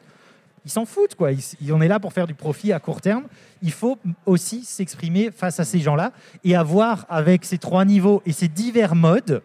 Ils 0.63 0.71
s'en 0.71 0.85
foutent, 0.85 1.15
quoi. 1.15 1.33
Ils, 1.33 1.73
on 1.73 1.81
est 1.81 1.89
là 1.89 1.99
pour 1.99 2.13
faire 2.13 2.25
du 2.25 2.33
profit 2.33 2.71
à 2.71 2.79
court 2.79 3.01
terme. 3.01 3.23
Il 3.61 3.73
faut 3.73 3.97
aussi 4.25 4.63
s'exprimer 4.63 5.29
face 5.29 5.59
à 5.59 5.65
ces 5.65 5.79
gens-là 5.79 6.13
et 6.45 6.55
avoir, 6.55 7.05
avec 7.09 7.43
ces 7.43 7.57
trois 7.57 7.83
niveaux 7.83 8.21
et 8.25 8.31
ces 8.31 8.47
divers 8.47 8.95
modes, 8.95 9.43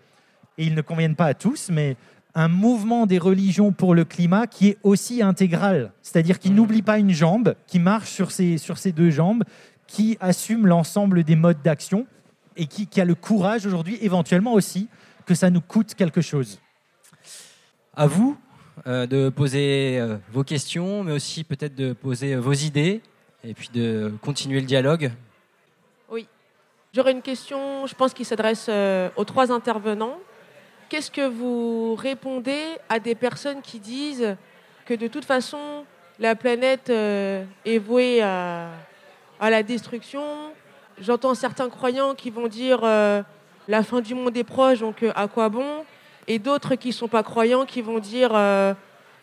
et 0.58 0.64
ils 0.64 0.76
ne 0.76 0.80
conviennent 0.80 1.16
pas 1.16 1.26
à 1.26 1.34
tous, 1.34 1.70
mais 1.72 1.96
un 2.36 2.46
mouvement 2.46 3.06
des 3.06 3.18
religions 3.18 3.72
pour 3.72 3.96
le 3.96 4.04
climat 4.04 4.46
qui 4.46 4.68
est 4.68 4.78
aussi 4.84 5.22
intégral, 5.22 5.90
c'est-à-dire 6.02 6.38
qui 6.38 6.50
n'oublie 6.50 6.82
pas 6.82 6.98
une 6.98 7.10
jambe, 7.10 7.56
qui 7.66 7.80
marche 7.80 8.10
sur 8.10 8.30
ses, 8.30 8.58
sur 8.58 8.78
ses 8.78 8.92
deux 8.92 9.10
jambes, 9.10 9.42
qui 9.86 10.16
assume 10.20 10.66
l'ensemble 10.66 11.24
des 11.24 11.36
modes 11.36 11.62
d'action 11.62 12.06
et 12.56 12.66
qui, 12.66 13.00
a 13.00 13.04
le 13.04 13.14
courage 13.14 13.66
aujourd'hui, 13.66 13.98
éventuellement 14.00 14.54
aussi, 14.54 14.88
que 15.26 15.34
ça 15.34 15.50
nous 15.50 15.60
coûte 15.60 15.94
quelque 15.94 16.20
chose. 16.20 16.58
À 17.94 18.06
vous 18.06 18.36
euh, 18.86 19.06
de 19.06 19.28
poser 19.28 19.98
euh, 19.98 20.16
vos 20.30 20.44
questions, 20.44 21.02
mais 21.02 21.12
aussi 21.12 21.44
peut-être 21.44 21.74
de 21.74 21.92
poser 21.92 22.34
euh, 22.34 22.40
vos 22.40 22.52
idées 22.52 23.00
et 23.44 23.54
puis 23.54 23.68
de 23.72 24.12
continuer 24.22 24.60
le 24.60 24.66
dialogue. 24.66 25.10
Oui. 26.10 26.26
J'aurais 26.94 27.12
une 27.12 27.22
question, 27.22 27.86
je 27.86 27.94
pense, 27.94 28.14
qui 28.14 28.24
s'adresse 28.24 28.70
aux 29.16 29.24
trois 29.24 29.52
intervenants. 29.52 30.18
Qu'est-ce 30.88 31.10
que 31.10 31.28
vous 31.28 31.94
répondez 31.94 32.62
à 32.88 32.98
des 32.98 33.14
personnes 33.14 33.60
qui 33.60 33.80
disent 33.80 34.36
que 34.86 34.94
de 34.94 35.06
toute 35.06 35.24
façon, 35.24 35.84
la 36.18 36.34
planète 36.34 36.88
est 36.88 37.78
vouée 37.78 38.22
à, 38.22 38.70
à 39.40 39.50
la 39.50 39.62
destruction. 39.62 40.22
J'entends 41.00 41.34
certains 41.34 41.68
croyants 41.68 42.14
qui 42.14 42.30
vont 42.30 42.48
dire 42.48 42.80
euh, 42.82 43.22
la 43.68 43.82
fin 43.82 44.00
du 44.00 44.14
monde 44.14 44.36
est 44.36 44.44
proche, 44.44 44.80
donc 44.80 45.02
euh, 45.02 45.12
à 45.14 45.28
quoi 45.28 45.48
bon? 45.48 45.84
Et 46.26 46.38
d'autres 46.38 46.74
qui 46.74 46.88
ne 46.88 46.92
sont 46.94 47.08
pas 47.08 47.22
croyants 47.22 47.66
qui 47.66 47.82
vont 47.82 47.98
dire 47.98 48.30
euh, 48.34 48.74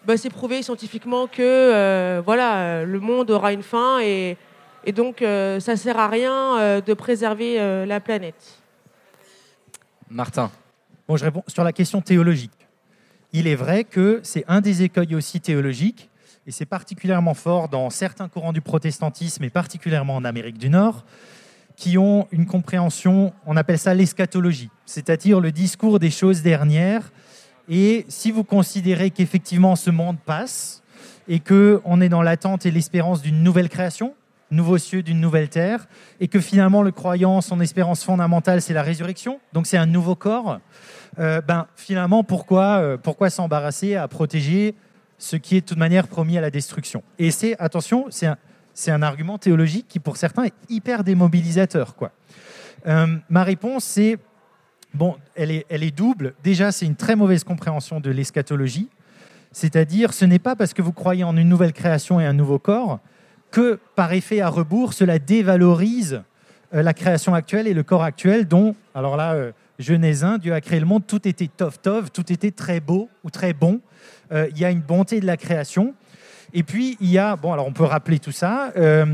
bah, 0.06 0.18
c'est 0.18 0.30
prouvé 0.30 0.62
scientifiquement 0.62 1.28
que 1.28 2.22
voilà, 2.26 2.86
le 2.86 3.00
monde 3.00 3.32
aura 3.32 3.54
une 3.54 3.64
fin 3.64 4.00
et, 4.02 4.38
et 4.86 4.92
donc 4.92 5.18
ça 5.20 5.72
ne 5.72 5.78
sert 5.78 5.98
à 5.98 6.08
rien 6.08 6.82
de 6.82 6.94
préserver 6.94 7.86
la 7.86 8.00
planète. 8.00 8.60
Martin. 10.10 10.52
Bon, 11.08 11.18
je 11.18 11.26
réponds 11.26 11.44
sur 11.48 11.64
la 11.64 11.74
question 11.74 12.02
théologique. 12.02 12.52
Il 13.34 13.48
est 13.48 13.56
vrai 13.56 13.84
que 13.84 14.22
c'est 14.24 14.46
un 14.48 14.62
des 14.62 14.84
écueils 14.84 15.16
aussi 15.16 15.42
théologiques 15.42 16.10
et 16.46 16.52
c'est 16.52 16.66
particulièrement 16.66 17.34
fort 17.34 17.70
dans 17.70 17.90
certains 17.90 18.28
courants 18.28 18.54
du 18.54 18.62
protestantisme, 18.62 19.44
et 19.44 19.50
particulièrement 19.50 20.16
en 20.16 20.26
Amérique 20.26 20.58
du 20.58 20.70
Nord, 20.70 21.06
qui 21.76 21.98
ont 21.98 22.28
une 22.32 22.46
compréhension, 22.46 23.34
on 23.46 23.58
appelle 23.58 23.80
ça 23.80 23.94
l'eschatologie, 23.94 24.70
c'est-à-dire 24.86 25.40
le 25.40 25.52
discours 25.52 26.00
des 26.00 26.12
choses 26.12 26.42
dernières. 26.42 27.12
Et 27.70 28.06
si 28.10 28.32
vous 28.32 28.44
considérez 28.44 29.10
qu'effectivement 29.10 29.76
ce 29.76 29.90
monde 29.90 30.18
passe 30.20 30.84
et 31.28 31.40
qu'on 31.40 32.02
est 32.02 32.10
dans 32.10 32.22
l'attente 32.22 32.66
et 32.66 32.72
l'espérance 32.72 33.22
d'une 33.22 33.42
nouvelle 33.42 33.70
création, 33.70 34.14
nouveaux 34.52 34.78
cieux, 34.78 35.02
d'une 35.02 35.20
nouvelle 35.20 35.50
terre, 35.50 35.88
et 36.20 36.28
que 36.28 36.40
finalement 36.40 36.84
le 36.84 36.92
croyant, 36.92 37.42
son 37.42 37.60
espérance 37.60 38.04
fondamentale, 38.04 38.62
c'est 38.62 38.74
la 38.74 38.84
résurrection, 38.84 39.40
donc 39.54 39.66
c'est 39.66 39.78
un 39.78 39.86
nouveau 39.86 40.16
corps, 40.16 40.60
euh, 41.20 41.42
ben, 41.42 41.68
finalement, 41.76 42.24
pourquoi, 42.24 42.80
euh, 42.80 42.98
pourquoi 42.98 43.30
s'embarrasser 43.30 43.96
à 43.96 44.08
protéger 44.08 44.76
ce 45.24 45.38
qui 45.38 45.56
est 45.56 45.62
de 45.62 45.66
toute 45.66 45.78
manière 45.78 46.10
promis 46.10 46.38
à 46.38 46.42
la 46.42 46.50
destruction. 46.50 47.02
Et 47.18 47.32
c'est, 47.32 47.58
attention, 47.58 48.08
c'est 48.10 48.28
un, 48.28 48.38
un 48.88 49.02
argument 49.02 49.38
théologique 49.38 49.86
qui 49.88 50.00
pour 50.00 50.18
certains 50.18 50.44
est 50.44 50.54
hyper 50.68 51.06
démobilisateur. 51.06 51.96
Quoi. 51.96 52.12
Euh, 52.88 53.08
ma 53.30 53.46
réponse, 53.46 53.86
c'est, 53.86 54.18
bon, 54.94 55.16
elle 55.36 55.52
est, 55.52 55.66
elle 55.70 55.84
est 55.84 55.96
double. 55.96 56.34
Déjà, 56.44 56.74
c'est 56.74 56.86
une 56.86 56.98
très 56.98 57.16
mauvaise 57.16 57.46
compréhension 57.46 58.02
de 58.02 58.12
l'eschatologie. 58.12 58.90
C'est-à-dire, 59.54 60.12
ce 60.12 60.26
n'est 60.26 60.40
pas 60.40 60.58
parce 60.58 60.74
que 60.74 60.82
vous 60.82 60.92
croyez 60.92 61.24
en 61.24 61.38
une 61.38 61.48
nouvelle 61.48 61.74
création 61.74 62.20
et 62.20 62.26
un 62.26 62.34
nouveau 62.34 62.60
corps 62.60 63.00
que, 63.50 63.80
par 63.96 64.12
effet 64.12 64.42
à 64.42 64.50
rebours, 64.50 64.92
cela 64.92 65.20
dévalorise 65.20 66.22
euh, 66.74 66.82
la 66.84 66.94
création 66.94 67.34
actuelle 67.34 67.68
et 67.68 67.74
le 67.74 67.84
corps 67.84 68.04
actuel 68.04 68.46
dont, 68.46 68.76
alors 68.94 69.16
là, 69.16 69.36
euh, 69.36 69.54
Genèse 69.80 70.26
1, 70.26 70.38
Dieu 70.40 70.54
a 70.54 70.60
créé 70.60 70.82
le 70.82 70.86
monde, 70.86 71.08
tout 71.08 71.26
était 71.28 71.48
tov 71.48 71.80
tov, 71.80 72.12
tout 72.12 72.32
était 72.32 72.52
très 72.52 72.82
beau 72.82 73.10
ou 73.24 73.30
très 73.30 73.54
bon. 73.54 73.80
Euh, 74.34 74.48
il 74.52 74.60
y 74.60 74.66
a 74.66 74.72
une 74.72 74.82
bonté 74.82 75.20
de 75.20 75.26
la 75.26 75.38
création. 75.38 75.94
Et 76.54 76.64
puis, 76.64 76.98
il 77.00 77.10
y 77.10 77.18
a, 77.18 77.36
bon, 77.36 77.54
alors 77.54 77.68
on 77.68 77.74
peut 77.74 77.84
rappeler 77.84 78.20
tout 78.20 78.32
ça. 78.32 78.72
Euh, 78.78 79.06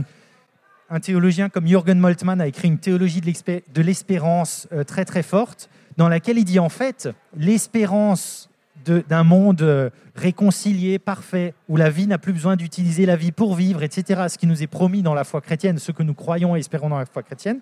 un 0.89 0.99
théologien 0.99 1.49
comme 1.49 1.67
Jürgen 1.67 1.99
Moltmann 1.99 2.41
a 2.41 2.47
écrit 2.47 2.67
une 2.67 2.79
théologie 2.79 3.21
de 3.21 3.81
l'espérance 3.81 4.67
euh, 4.71 4.83
très 4.83 5.05
très 5.05 5.23
forte, 5.23 5.69
dans 5.97 6.09
laquelle 6.09 6.37
il 6.37 6.45
dit 6.45 6.59
en 6.59 6.69
fait 6.69 7.09
l'espérance 7.35 8.49
d'un 8.85 9.23
monde 9.23 9.91
réconcilié, 10.15 10.97
parfait, 10.99 11.53
où 11.67 11.75
la 11.75 11.89
vie 11.89 12.07
n'a 12.07 12.17
plus 12.17 12.33
besoin 12.33 12.55
d'utiliser 12.55 13.05
la 13.05 13.17
vie 13.17 13.31
pour 13.31 13.53
vivre, 13.53 13.83
etc., 13.83 14.23
ce 14.29 14.37
qui 14.37 14.47
nous 14.47 14.63
est 14.63 14.67
promis 14.67 15.03
dans 15.03 15.13
la 15.13 15.25
foi 15.25 15.41
chrétienne, 15.41 15.77
ce 15.77 15.91
que 15.91 16.01
nous 16.01 16.13
croyons 16.13 16.55
et 16.55 16.59
espérons 16.59 16.89
dans 16.89 16.97
la 16.97 17.05
foi 17.05 17.21
chrétienne, 17.21 17.59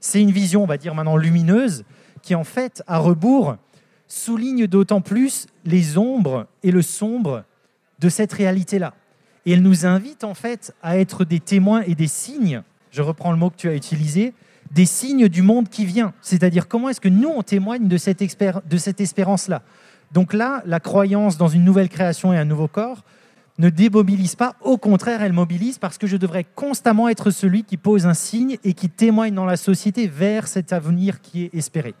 c'est 0.00 0.20
une 0.20 0.32
vision, 0.32 0.64
on 0.64 0.66
va 0.66 0.76
dire 0.76 0.94
maintenant 0.94 1.16
lumineuse, 1.16 1.84
qui 2.22 2.34
en 2.34 2.44
fait, 2.44 2.82
à 2.86 2.98
rebours, 2.98 3.56
souligne 4.08 4.66
d'autant 4.66 5.00
plus 5.00 5.46
les 5.64 5.98
ombres 5.98 6.46
et 6.62 6.70
le 6.70 6.82
sombre 6.82 7.44
de 8.00 8.08
cette 8.08 8.32
réalité-là. 8.32 8.94
Et 9.46 9.52
elle 9.52 9.62
nous 9.62 9.86
invite 9.86 10.24
en 10.24 10.34
fait 10.34 10.74
à 10.82 10.98
être 10.98 11.24
des 11.24 11.40
témoins 11.40 11.82
et 11.82 11.94
des 11.94 12.06
signes, 12.06 12.62
je 12.90 13.02
reprends 13.02 13.30
le 13.30 13.38
mot 13.38 13.50
que 13.50 13.56
tu 13.56 13.68
as 13.68 13.74
utilisé, 13.74 14.34
des 14.70 14.86
signes 14.86 15.28
du 15.28 15.42
monde 15.42 15.68
qui 15.68 15.84
vient. 15.84 16.12
C'est-à-dire 16.20 16.68
comment 16.68 16.88
est-ce 16.88 17.00
que 17.00 17.08
nous, 17.08 17.28
on 17.28 17.42
témoigne 17.42 17.88
de 17.88 17.96
cette, 17.96 18.20
de 18.20 18.76
cette 18.76 19.00
espérance-là. 19.00 19.62
Donc 20.12 20.32
là, 20.32 20.62
la 20.66 20.80
croyance 20.80 21.36
dans 21.36 21.48
une 21.48 21.64
nouvelle 21.64 21.88
création 21.88 22.32
et 22.32 22.38
un 22.38 22.44
nouveau 22.44 22.68
corps 22.68 23.04
ne 23.58 23.70
démobilise 23.70 24.36
pas, 24.36 24.54
au 24.60 24.78
contraire, 24.78 25.20
elle 25.20 25.32
mobilise 25.32 25.78
parce 25.78 25.98
que 25.98 26.06
je 26.06 26.16
devrais 26.16 26.44
constamment 26.44 27.08
être 27.08 27.30
celui 27.30 27.64
qui 27.64 27.76
pose 27.76 28.06
un 28.06 28.14
signe 28.14 28.56
et 28.62 28.72
qui 28.72 28.88
témoigne 28.88 29.34
dans 29.34 29.44
la 29.44 29.56
société 29.56 30.06
vers 30.06 30.46
cet 30.46 30.72
avenir 30.72 31.20
qui 31.20 31.44
est 31.44 31.54
espéré. 31.54 31.94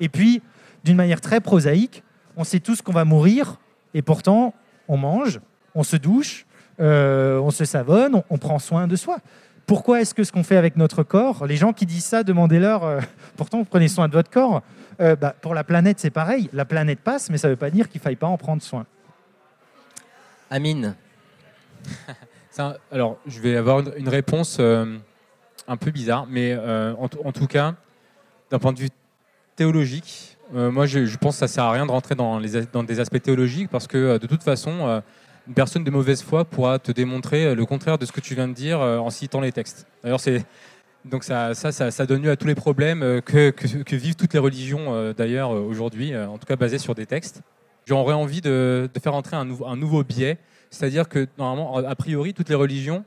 Et 0.00 0.08
puis, 0.08 0.40
d'une 0.84 0.96
manière 0.96 1.20
très 1.20 1.40
prosaïque. 1.40 2.02
On 2.36 2.44
sait 2.44 2.60
tous 2.60 2.82
qu'on 2.82 2.92
va 2.92 3.04
mourir, 3.04 3.58
et 3.94 4.02
pourtant, 4.02 4.54
on 4.88 4.96
mange, 4.96 5.40
on 5.74 5.82
se 5.82 5.96
douche, 5.96 6.46
euh, 6.80 7.38
on 7.38 7.50
se 7.50 7.64
savonne, 7.64 8.22
on, 8.30 8.38
prend 8.38 8.58
soin 8.58 8.86
de 8.86 8.96
soi. 8.96 9.18
Pourquoi 9.66 10.00
est-ce 10.00 10.14
que 10.14 10.24
ce 10.24 10.32
qu'on 10.32 10.42
fait 10.42 10.56
avec 10.56 10.76
notre 10.76 11.02
corps, 11.02 11.46
les 11.46 11.56
gens 11.56 11.72
qui 11.72 11.86
disent 11.86 12.04
ça, 12.04 12.22
demandez-leur, 12.22 12.84
euh, 12.84 13.00
pourtant 13.36 13.58
vous 13.58 13.64
prenez 13.64 13.88
soin 13.88 14.08
de 14.08 14.12
votre 14.12 14.30
corps. 14.30 14.62
Euh, 15.00 15.16
bah, 15.16 15.34
pour 15.40 15.54
la 15.54 15.64
planète, 15.64 16.00
c'est 16.00 16.10
pareil. 16.10 16.48
La 16.52 16.64
planète 16.64 17.00
passe, 17.00 17.30
mais 17.30 17.38
ça 17.38 17.48
ne 17.48 17.52
veut 17.52 17.58
pas 17.58 17.70
dire 17.70 17.88
qu'il 17.88 18.00
ne 18.00 18.02
faille 18.02 18.16
pas 18.16 18.26
en 18.26 18.38
prendre 18.38 18.62
soin. 18.62 18.86
Amine. 20.50 20.94
alors, 22.90 23.18
je 23.26 23.40
vais 23.40 23.56
avoir 23.56 23.82
une 23.96 24.08
réponse 24.08 24.60
un 25.68 25.76
peu 25.76 25.90
bizarre, 25.90 26.26
mais 26.28 26.52
euh, 26.52 26.94
en, 26.94 27.08
en, 27.24 27.32
tout 27.32 27.46
cas, 27.46 27.74
d'un 28.50 28.58
point 28.58 28.72
de 28.72 28.78
vue 28.78 28.90
théologique, 29.56 30.36
euh, 30.54 30.70
moi 30.70 30.86
je, 30.86 31.16
pense 31.16 31.36
que 31.36 31.40
ça 31.40 31.48
sert 31.48 31.64
à 31.64 31.72
rien 31.72 31.86
de 31.86 31.90
rentrer 31.90 32.14
dans, 32.14 32.38
les, 32.38 32.62
dans 32.72 32.82
des 32.82 33.00
aspects 33.00 33.20
théologiques 33.22 33.70
parce 33.70 33.86
que 33.86 33.96
euh, 33.96 34.18
de 34.18 34.26
toute 34.26 34.42
façon, 34.42 35.02
une 35.48 35.54
personne 35.54 35.84
de 35.84 35.90
mauvaise 35.90 36.22
foi 36.22 36.44
pourra 36.44 36.78
te 36.78 36.92
démontrer 36.92 37.54
le 37.54 37.66
contraire 37.66 37.98
de 37.98 38.06
ce 38.06 38.12
que 38.12 38.20
tu 38.20 38.34
viens 38.34 38.48
de 38.48 38.54
dire 38.54 38.80
en 38.80 39.10
citant 39.10 39.40
les 39.40 39.52
textes. 39.52 39.86
D'ailleurs, 40.02 40.20
c'est 40.20 40.44
donc 41.04 41.24
ça, 41.24 41.52
ça, 41.54 42.06
donne 42.06 42.22
lieu 42.22 42.30
à 42.30 42.36
tous 42.36 42.46
les 42.46 42.54
problèmes 42.54 43.20
que, 43.22 43.52
vivent 43.96 44.14
toutes 44.14 44.34
les 44.34 44.38
religions 44.38 45.12
d'ailleurs 45.16 45.50
aujourd'hui, 45.50 46.16
en 46.16 46.38
tout 46.38 46.46
cas 46.46 46.54
basées 46.54 46.78
sur 46.78 46.94
des 46.94 47.06
textes. 47.06 47.42
J'aurais 47.86 48.14
envie 48.14 48.40
de, 48.40 48.88
faire 49.02 49.14
entrer 49.14 49.36
un, 49.36 49.48
un 49.66 49.76
nouveau 49.76 50.04
biais, 50.04 50.38
c'est-à-dire 50.70 51.08
que 51.08 51.26
normalement, 51.38 51.76
a 51.76 51.94
priori, 51.96 52.34
toutes 52.34 52.48
les 52.48 52.54
religions 52.54 53.04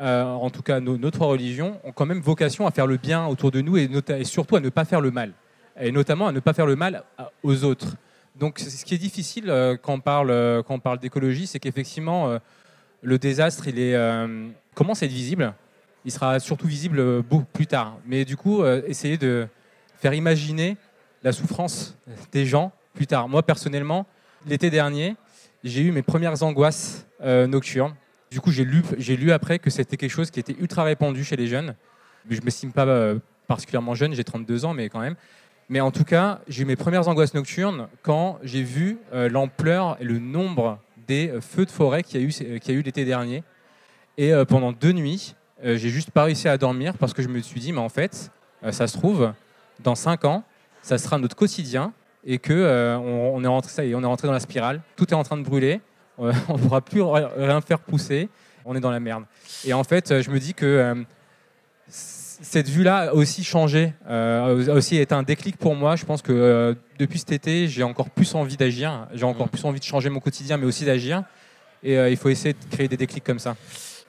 euh, 0.00 0.24
en 0.24 0.48
tout 0.48 0.62
cas 0.62 0.80
nos, 0.80 1.10
trois 1.10 1.26
religions, 1.26 1.78
ont 1.84 1.92
quand 1.92 2.06
même 2.06 2.20
vocation 2.20 2.66
à 2.66 2.70
faire 2.70 2.86
le 2.86 2.96
bien 2.96 3.26
autour 3.26 3.50
de 3.50 3.60
nous 3.60 3.76
et, 3.76 3.88
surtout 4.24 4.56
à 4.56 4.60
ne 4.60 4.70
pas 4.70 4.86
faire 4.86 5.00
le 5.00 5.10
mal. 5.10 5.32
Et 5.80 5.92
notamment 5.92 6.28
à 6.28 6.32
ne 6.32 6.40
pas 6.40 6.52
faire 6.52 6.66
le 6.66 6.76
mal 6.76 7.04
aux 7.42 7.64
autres. 7.64 7.96
Donc 8.38 8.58
ce 8.58 8.84
qui 8.84 8.94
est 8.94 8.98
difficile 8.98 9.50
euh, 9.50 9.76
quand 9.80 9.94
on 9.94 10.00
parle, 10.00 10.30
euh, 10.30 10.62
quand 10.62 10.74
on 10.74 10.78
parle 10.78 10.98
d'écologie, 10.98 11.46
c'est 11.46 11.58
qu'effectivement, 11.58 12.28
euh, 12.28 12.38
le 13.02 13.18
désastre, 13.18 13.66
il 13.68 13.78
est, 13.78 13.94
euh, 13.94 14.48
commence 14.74 15.02
à 15.02 15.06
être 15.06 15.12
visible? 15.12 15.54
Il 16.04 16.12
sera 16.12 16.38
surtout 16.38 16.66
visible 16.66 17.22
plus 17.52 17.66
tard. 17.66 17.98
Mais 18.06 18.24
du 18.24 18.34
coup, 18.34 18.64
essayer 18.64 19.18
de 19.18 19.46
faire 19.98 20.14
imaginer 20.14 20.78
la 21.22 21.30
souffrance 21.30 21.94
des 22.32 22.46
gens 22.46 22.72
plus 22.94 23.06
tard. 23.06 23.28
Moi, 23.28 23.42
personnellement, 23.42 24.06
l'été 24.46 24.70
dernier, 24.70 25.14
j'ai 25.62 25.82
eu 25.82 25.92
mes 25.92 26.00
premières 26.00 26.42
angoisses 26.42 27.06
nocturnes 27.22 27.94
du 28.30 28.40
coup, 28.40 28.52
j'ai 28.52 28.64
lu, 28.64 28.82
j'ai 28.96 29.16
lu 29.16 29.32
après 29.32 29.58
que 29.58 29.70
c'était 29.70 29.96
quelque 29.96 30.10
chose 30.10 30.30
qui 30.30 30.38
était 30.38 30.54
ultra 30.58 30.84
répandu 30.84 31.24
chez 31.24 31.36
les 31.36 31.48
jeunes. 31.48 31.74
Je 32.28 32.38
ne 32.38 32.44
m'estime 32.44 32.72
pas 32.72 32.86
euh, 32.86 33.18
particulièrement 33.48 33.94
jeune, 33.94 34.14
j'ai 34.14 34.22
32 34.22 34.64
ans, 34.64 34.72
mais 34.72 34.88
quand 34.88 35.00
même. 35.00 35.16
Mais 35.70 35.80
en 35.80 35.92
tout 35.92 36.04
cas, 36.04 36.40
j'ai 36.48 36.62
eu 36.62 36.66
mes 36.66 36.76
premières 36.76 37.08
angoisses 37.08 37.32
nocturnes 37.32 37.86
quand 38.02 38.38
j'ai 38.42 38.62
vu 38.62 38.98
euh, 39.14 39.28
l'ampleur 39.30 39.96
et 40.00 40.04
le 40.04 40.18
nombre 40.18 40.78
des 41.06 41.28
euh, 41.28 41.40
feux 41.40 41.64
de 41.64 41.70
forêt 41.70 42.02
qu'il 42.02 42.20
y 42.20 42.24
a 42.24 42.26
eu, 42.26 42.30
qu'il 42.58 42.74
y 42.74 42.76
a 42.76 42.80
eu 42.80 42.82
l'été 42.82 43.04
dernier. 43.04 43.44
Et 44.18 44.34
euh, 44.34 44.44
pendant 44.44 44.72
deux 44.72 44.90
nuits, 44.90 45.36
euh, 45.64 45.76
j'ai 45.76 45.88
juste 45.88 46.10
pas 46.10 46.24
réussi 46.24 46.48
à 46.48 46.58
dormir 46.58 46.94
parce 46.98 47.14
que 47.14 47.22
je 47.22 47.28
me 47.28 47.40
suis 47.40 47.60
dit, 47.60 47.72
mais 47.72 47.80
en 47.80 47.88
fait, 47.88 48.32
euh, 48.64 48.72
ça 48.72 48.88
se 48.88 48.98
trouve, 48.98 49.32
dans 49.78 49.94
cinq 49.94 50.24
ans, 50.24 50.42
ça 50.82 50.98
sera 50.98 51.18
notre 51.18 51.36
quotidien 51.36 51.92
et 52.26 52.38
que 52.38 52.98
on, 52.98 53.42
est 53.42 53.46
rentré, 53.46 53.94
on 53.94 54.02
est 54.02 54.06
rentré 54.06 54.26
dans 54.26 54.34
la 54.34 54.40
spirale. 54.40 54.82
Tout 54.96 55.08
est 55.08 55.14
en 55.14 55.22
train 55.22 55.38
de 55.38 55.42
brûler 55.42 55.80
on 56.20 56.26
ne 56.26 56.58
pourra 56.58 56.82
plus 56.82 57.00
rien 57.00 57.60
faire 57.62 57.78
pousser, 57.78 58.28
on 58.66 58.76
est 58.76 58.80
dans 58.80 58.90
la 58.90 59.00
merde. 59.00 59.24
Et 59.64 59.72
en 59.72 59.84
fait, 59.84 60.20
je 60.20 60.30
me 60.30 60.38
dis 60.38 60.52
que 60.52 60.66
euh, 60.66 60.94
cette 62.40 62.68
vue-là 62.68 63.10
a 63.10 63.12
aussi 63.12 63.44
changé, 63.44 63.92
euh, 64.08 64.68
a 64.68 64.74
aussi 64.74 64.96
été 64.96 65.14
un 65.14 65.22
déclic 65.22 65.56
pour 65.56 65.74
moi. 65.74 65.96
Je 65.96 66.04
pense 66.04 66.22
que 66.22 66.32
euh, 66.32 66.74
depuis 66.98 67.18
cet 67.18 67.32
été, 67.32 67.68
j'ai 67.68 67.82
encore 67.82 68.10
plus 68.10 68.34
envie 68.34 68.56
d'agir, 68.56 69.06
j'ai 69.12 69.24
encore 69.24 69.48
plus 69.48 69.64
envie 69.64 69.80
de 69.80 69.84
changer 69.84 70.08
mon 70.08 70.20
quotidien, 70.20 70.56
mais 70.56 70.66
aussi 70.66 70.84
d'agir. 70.84 71.24
Et 71.82 71.98
euh, 71.98 72.10
il 72.10 72.16
faut 72.16 72.28
essayer 72.28 72.54
de 72.54 72.74
créer 72.74 72.88
des 72.88 72.96
déclics 72.96 73.24
comme 73.24 73.38
ça. 73.38 73.56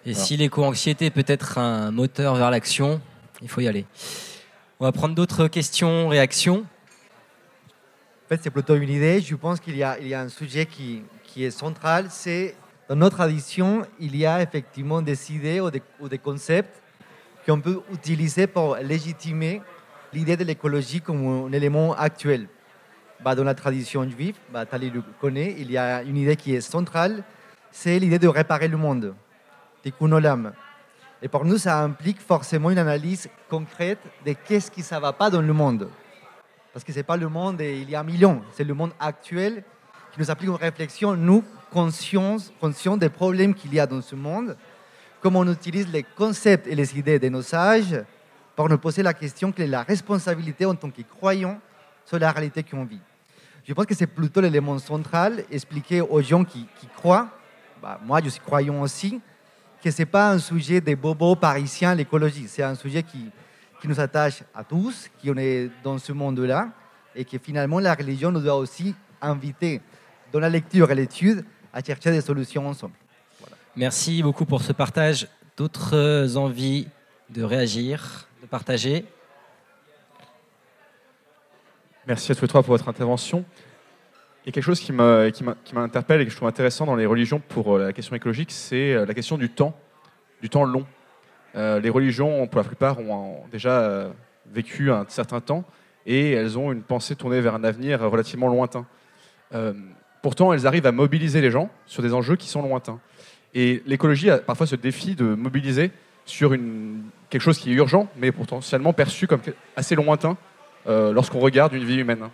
Et 0.06 0.14
voilà. 0.14 0.26
si 0.26 0.38
l'éco-anxiété 0.38 1.10
peut 1.10 1.26
être 1.28 1.58
un 1.58 1.92
moteur 1.92 2.36
vers 2.36 2.52
l'action, 2.52 3.02
il 3.42 3.50
faut 3.50 3.62
y 3.62 3.68
aller. 3.68 3.86
On 4.80 4.86
va 4.86 4.92
prendre 4.92 5.14
d'autres 5.14 5.48
questions, 5.48 6.08
réactions. 6.08 6.66
En 8.26 8.30
fait, 8.30 8.40
c'est 8.44 8.50
plutôt 8.50 8.76
une 8.76 8.90
idée. 8.90 9.22
Je 9.22 9.36
pense 9.36 9.60
qu'il 9.60 9.76
y, 9.76 9.86
il 10.02 10.08
y 10.08 10.14
a 10.14 10.22
un 10.22 10.30
sujet 10.30 10.66
qui, 10.66 11.02
qui 11.24 11.44
est 11.44 11.52
central, 11.52 12.08
c'est 12.10 12.56
dans 12.90 12.96
notre 12.96 13.18
tradition, 13.18 13.86
il 14.00 14.18
y 14.18 14.26
a 14.26 14.42
effectivement 14.42 15.02
des 15.02 15.32
idées 15.32 15.62
ou 15.62 15.70
des, 15.72 15.82
ou 16.02 16.10
des 16.10 16.18
concepts 16.18 16.81
qu'on 17.46 17.60
peut 17.60 17.82
utiliser 17.92 18.48
pour 18.48 18.76
légitimer 18.78 19.62
l'idée 20.14 20.38
de 20.38 20.44
l'écologie 20.44 21.02
comme 21.02 21.48
un 21.48 21.52
élément 21.52 21.94
actuel. 21.94 22.48
Bah, 23.24 23.36
dans 23.36 23.44
la 23.44 23.54
tradition 23.54 24.08
juive, 24.10 24.36
bah, 24.52 24.66
Tali 24.66 24.90
le 24.90 25.04
connaît, 25.20 25.56
il 25.60 25.72
y 25.72 25.78
a 25.78 26.02
une 26.02 26.18
idée 26.18 26.36
qui 26.36 26.56
est 26.56 26.62
centrale, 26.62 27.24
c'est 27.72 28.00
l'idée 28.00 28.20
de 28.20 28.28
réparer 28.28 28.68
le 28.68 28.78
monde, 28.78 29.14
tikkun 29.84 30.12
olam. 30.12 30.54
Et 31.22 31.28
pour 31.28 31.46
nous, 31.46 31.58
ça 31.58 31.80
implique 31.84 32.20
forcément 32.20 32.72
une 32.72 32.80
analyse 32.80 33.30
concrète 33.48 34.00
de 34.26 34.34
qu'est-ce 34.34 34.72
qui 34.72 34.82
ne 34.82 35.00
va 35.00 35.14
pas 35.14 35.30
dans 35.30 35.42
le 35.42 35.54
monde. 35.54 35.88
Parce 36.74 36.84
que 36.84 36.92
ce 36.92 36.98
n'est 36.98 37.04
pas 37.04 37.18
le 37.18 37.30
monde 37.30 37.62
il 37.62 37.90
y 37.90 37.96
a 37.96 38.00
un 38.00 38.04
million, 38.04 38.42
c'est 38.54 38.64
le 38.64 38.74
monde 38.74 38.92
actuel 39.00 39.64
qui 40.12 40.20
nous 40.20 40.32
applique 40.32 40.50
une 40.50 40.56
réflexion, 40.56 41.16
nous, 41.16 41.44
conscients, 41.72 42.38
conscients 42.60 42.98
des 42.98 43.10
problèmes 43.10 43.54
qu'il 43.54 43.74
y 43.74 43.80
a 43.80 43.86
dans 43.86 44.02
ce 44.02 44.16
monde, 44.16 44.58
comment 45.22 45.40
on 45.40 45.52
utilise 45.52 45.88
les 45.92 46.04
concepts 46.04 46.68
et 46.68 46.76
les 46.76 46.98
idées 46.98 47.20
de 47.20 47.30
nos 47.30 47.42
sages 47.42 48.04
pour 48.56 48.68
nous 48.68 48.78
poser 48.78 49.04
la 49.04 49.14
question 49.14 49.52
quelle 49.52 49.68
est 49.68 49.70
la 49.70 49.84
responsabilité 49.84 50.66
en 50.66 50.76
tant 50.76 50.90
que 50.90 51.02
croyants 51.04 51.60
sur 52.06 52.20
la 52.20 52.32
réalité 52.32 52.64
qu'on 52.64 52.84
vit. 52.84 53.00
Je 53.64 53.74
pense 53.74 53.86
que 53.86 53.96
c'est 53.96 54.08
plutôt 54.08 54.42
l'élément 54.42 54.78
central, 54.80 55.44
expliquer 55.52 56.02
aux 56.02 56.22
gens 56.22 56.44
qui, 56.44 56.68
croient, 56.96 57.30
bah, 57.82 58.00
moi 58.04 58.20
je 58.24 58.30
suis 58.30 58.42
croyant 58.42 58.82
aussi, 58.82 59.22
que 59.84 59.92
ce 59.92 60.02
n'est 60.02 60.08
pas 60.08 60.32
un 60.32 60.40
sujet 60.40 60.82
des 60.82 60.96
bobos 60.96 61.36
parisiens, 61.36 61.96
l'écologie, 61.96 62.48
c'est 62.48 62.64
un 62.64 62.76
sujet 62.76 63.04
qui, 63.04 63.30
qui 63.80 63.88
nous 63.88 64.00
attache 64.00 64.44
à 64.54 64.64
tous, 64.64 65.10
qui 65.20 65.30
on 65.30 65.38
est 65.38 65.70
dans 65.84 65.98
ce 65.98 66.12
monde-là, 66.12 66.70
et 67.16 67.24
que 67.24 67.38
finalement 67.38 67.80
la 67.80 67.94
religion 67.94 68.32
nous 68.32 68.42
doit 68.42 68.58
aussi 68.58 68.96
inviter 69.22 69.82
dans 70.32 70.40
la 70.40 70.50
lecture 70.50 70.90
et 70.92 70.96
l'étude 70.96 71.46
à 71.74 71.84
chercher 71.84 72.12
des 72.12 72.22
solutions 72.22 72.68
ensemble. 72.68 72.94
Merci 73.78 74.22
beaucoup 74.22 74.46
pour 74.46 74.64
ce 74.64 74.74
partage. 74.74 75.30
D'autres 75.56 76.36
envies 76.36 76.88
de 77.30 77.42
réagir, 77.42 78.28
de 78.42 78.48
partager 78.48 79.06
Merci 82.06 82.34
à 82.34 82.36
tous 82.36 82.42
les 82.42 82.48
trois 82.50 82.64
pour 82.64 82.72
votre 82.72 82.90
intervention. 82.90 83.46
Il 84.44 84.48
y 84.48 84.50
a 84.50 84.52
quelque 84.52 84.64
chose 84.64 84.82
qui 84.82 84.92
m'interpelle 84.92 86.20
et 86.20 86.26
que 86.26 86.32
je 86.32 86.36
trouve 86.36 86.50
intéressant 86.50 86.86
dans 86.86 86.96
les 86.96 87.06
religions 87.06 87.40
pour 87.40 87.78
la 87.78 87.94
question 87.94 88.16
écologique, 88.16 88.52
c'est 88.52 89.06
la 89.06 89.14
question 89.14 89.38
du 89.38 89.50
temps, 89.50 89.78
du 90.42 90.50
temps 90.50 90.66
long. 90.66 90.86
Euh, 91.56 91.80
les 91.80 91.90
religions, 91.90 92.48
pour 92.48 92.58
la 92.58 92.68
plupart, 92.68 93.00
ont 93.00 93.44
déjà 93.52 93.82
euh, 93.82 94.10
vécu 94.52 94.92
un 94.92 95.06
certain 95.08 95.40
temps 95.40 95.64
et 96.06 96.32
elles 96.32 96.58
ont 96.58 96.74
une 96.74 96.82
pensée 96.82 97.16
tournée 97.16 97.40
vers 97.40 97.56
un 97.56 97.64
avenir 97.64 98.02
relativement 98.02 98.48
lointain. 98.48 98.86
Euh, 99.54 99.74
pourtant, 100.22 100.52
elles 100.52 100.68
arrivent 100.68 100.88
à 100.88 100.92
mobiliser 100.92 101.40
les 101.40 101.52
gens 101.52 101.70
sur 101.86 102.04
des 102.04 102.14
enjeux 102.14 102.36
qui 102.36 102.50
sont 102.50 102.62
lointains. 102.62 103.00
Et 103.54 103.84
l'écologie 103.86 104.30
a 104.30 104.38
parfois 104.38 104.68
ce 104.68 104.76
défi 104.76 105.16
de 105.16 105.36
mobiliser 105.36 105.92
sur 106.26 106.54
une, 106.54 107.04
quelque 107.30 107.42
chose 107.42 107.58
qui 107.58 107.72
est 107.72 107.76
urgent, 107.76 108.08
mais 108.18 108.32
potentiellement 108.32 108.94
perçu 108.94 109.28
comme 109.28 109.42
assez 109.76 109.96
lointain 109.96 110.38
euh, 110.88 111.12
lorsqu'on 111.12 111.40
regarde 111.40 111.74
une 111.74 111.84
vie 111.84 111.98
humaine. 111.98 112.30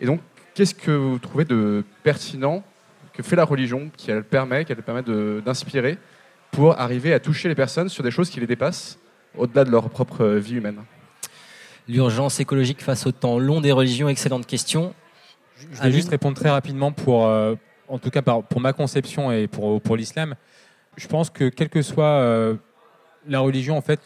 Et 0.00 0.06
donc, 0.06 0.20
qu'est-ce 0.54 0.74
que 0.74 0.90
vous 0.90 1.18
trouvez 1.18 1.44
de 1.44 1.84
pertinent 2.02 2.64
que 3.12 3.22
fait 3.22 3.36
la 3.36 3.44
religion, 3.44 3.90
qui 3.96 4.10
elle 4.10 4.24
permet, 4.24 4.64
qu'elle 4.64 4.82
permet 4.82 5.02
d'inspirer 5.42 5.98
pour 6.50 6.78
arriver 6.80 7.12
à 7.12 7.20
toucher 7.20 7.48
les 7.48 7.54
personnes 7.54 7.88
sur 7.88 8.02
des 8.02 8.10
choses 8.10 8.28
qui 8.28 8.40
les 8.40 8.46
dépassent 8.46 8.98
au-delà 9.36 9.64
de 9.64 9.70
leur 9.70 9.88
propre 9.88 10.26
vie 10.26 10.56
humaine? 10.56 10.80
L'urgence 11.86 12.40
écologique 12.40 12.82
face 12.82 13.06
au 13.06 13.12
temps 13.12 13.38
long 13.38 13.60
des 13.60 13.72
religions, 13.72 14.08
excellente 14.08 14.46
question. 14.46 14.94
Je 15.72 15.82
vais 15.82 15.92
juste 15.92 16.08
répondre 16.08 16.36
très 16.36 16.50
rapidement 16.50 16.90
pour, 16.90 17.26
euh, 17.26 17.54
en 17.88 17.98
tout 17.98 18.10
cas 18.10 18.22
pour 18.22 18.60
ma 18.60 18.72
conception 18.72 19.32
et 19.32 19.46
pour, 19.46 19.96
l'islam. 19.96 20.34
Je 20.96 21.06
pense 21.06 21.30
que 21.30 21.48
quelle 21.48 21.68
que 21.68 21.82
soit 21.82 22.04
euh, 22.04 22.54
la 23.26 23.40
religion, 23.40 23.76
en 23.76 23.80
fait, 23.80 24.00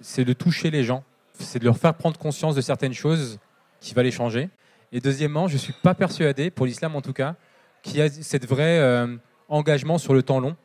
c'est 0.00 0.24
de 0.24 0.32
toucher 0.32 0.70
les 0.70 0.84
gens, 0.84 1.04
c'est 1.38 1.58
de 1.58 1.64
leur 1.64 1.78
faire 1.78 1.94
prendre 1.94 2.18
conscience 2.18 2.54
de 2.54 2.60
certaines 2.60 2.92
choses 2.92 3.38
qui 3.80 3.94
va 3.94 4.02
les 4.02 4.10
changer. 4.10 4.50
Et 4.92 5.00
deuxièmement, 5.00 5.48
je 5.48 5.54
ne 5.54 5.58
suis 5.58 5.72
pas 5.72 5.94
persuadé, 5.94 6.50
pour 6.50 6.66
l'islam 6.66 6.96
en 6.96 7.00
tout 7.00 7.12
cas, 7.12 7.36
qu'il 7.82 7.96
y 7.96 8.02
a 8.02 8.10
cette 8.10 8.46
vrai 8.46 8.78
euh, 8.78 9.16
engagement 9.48 9.98
sur 9.98 10.12
le 10.12 10.22
temps 10.22 10.40
long. 10.40 10.56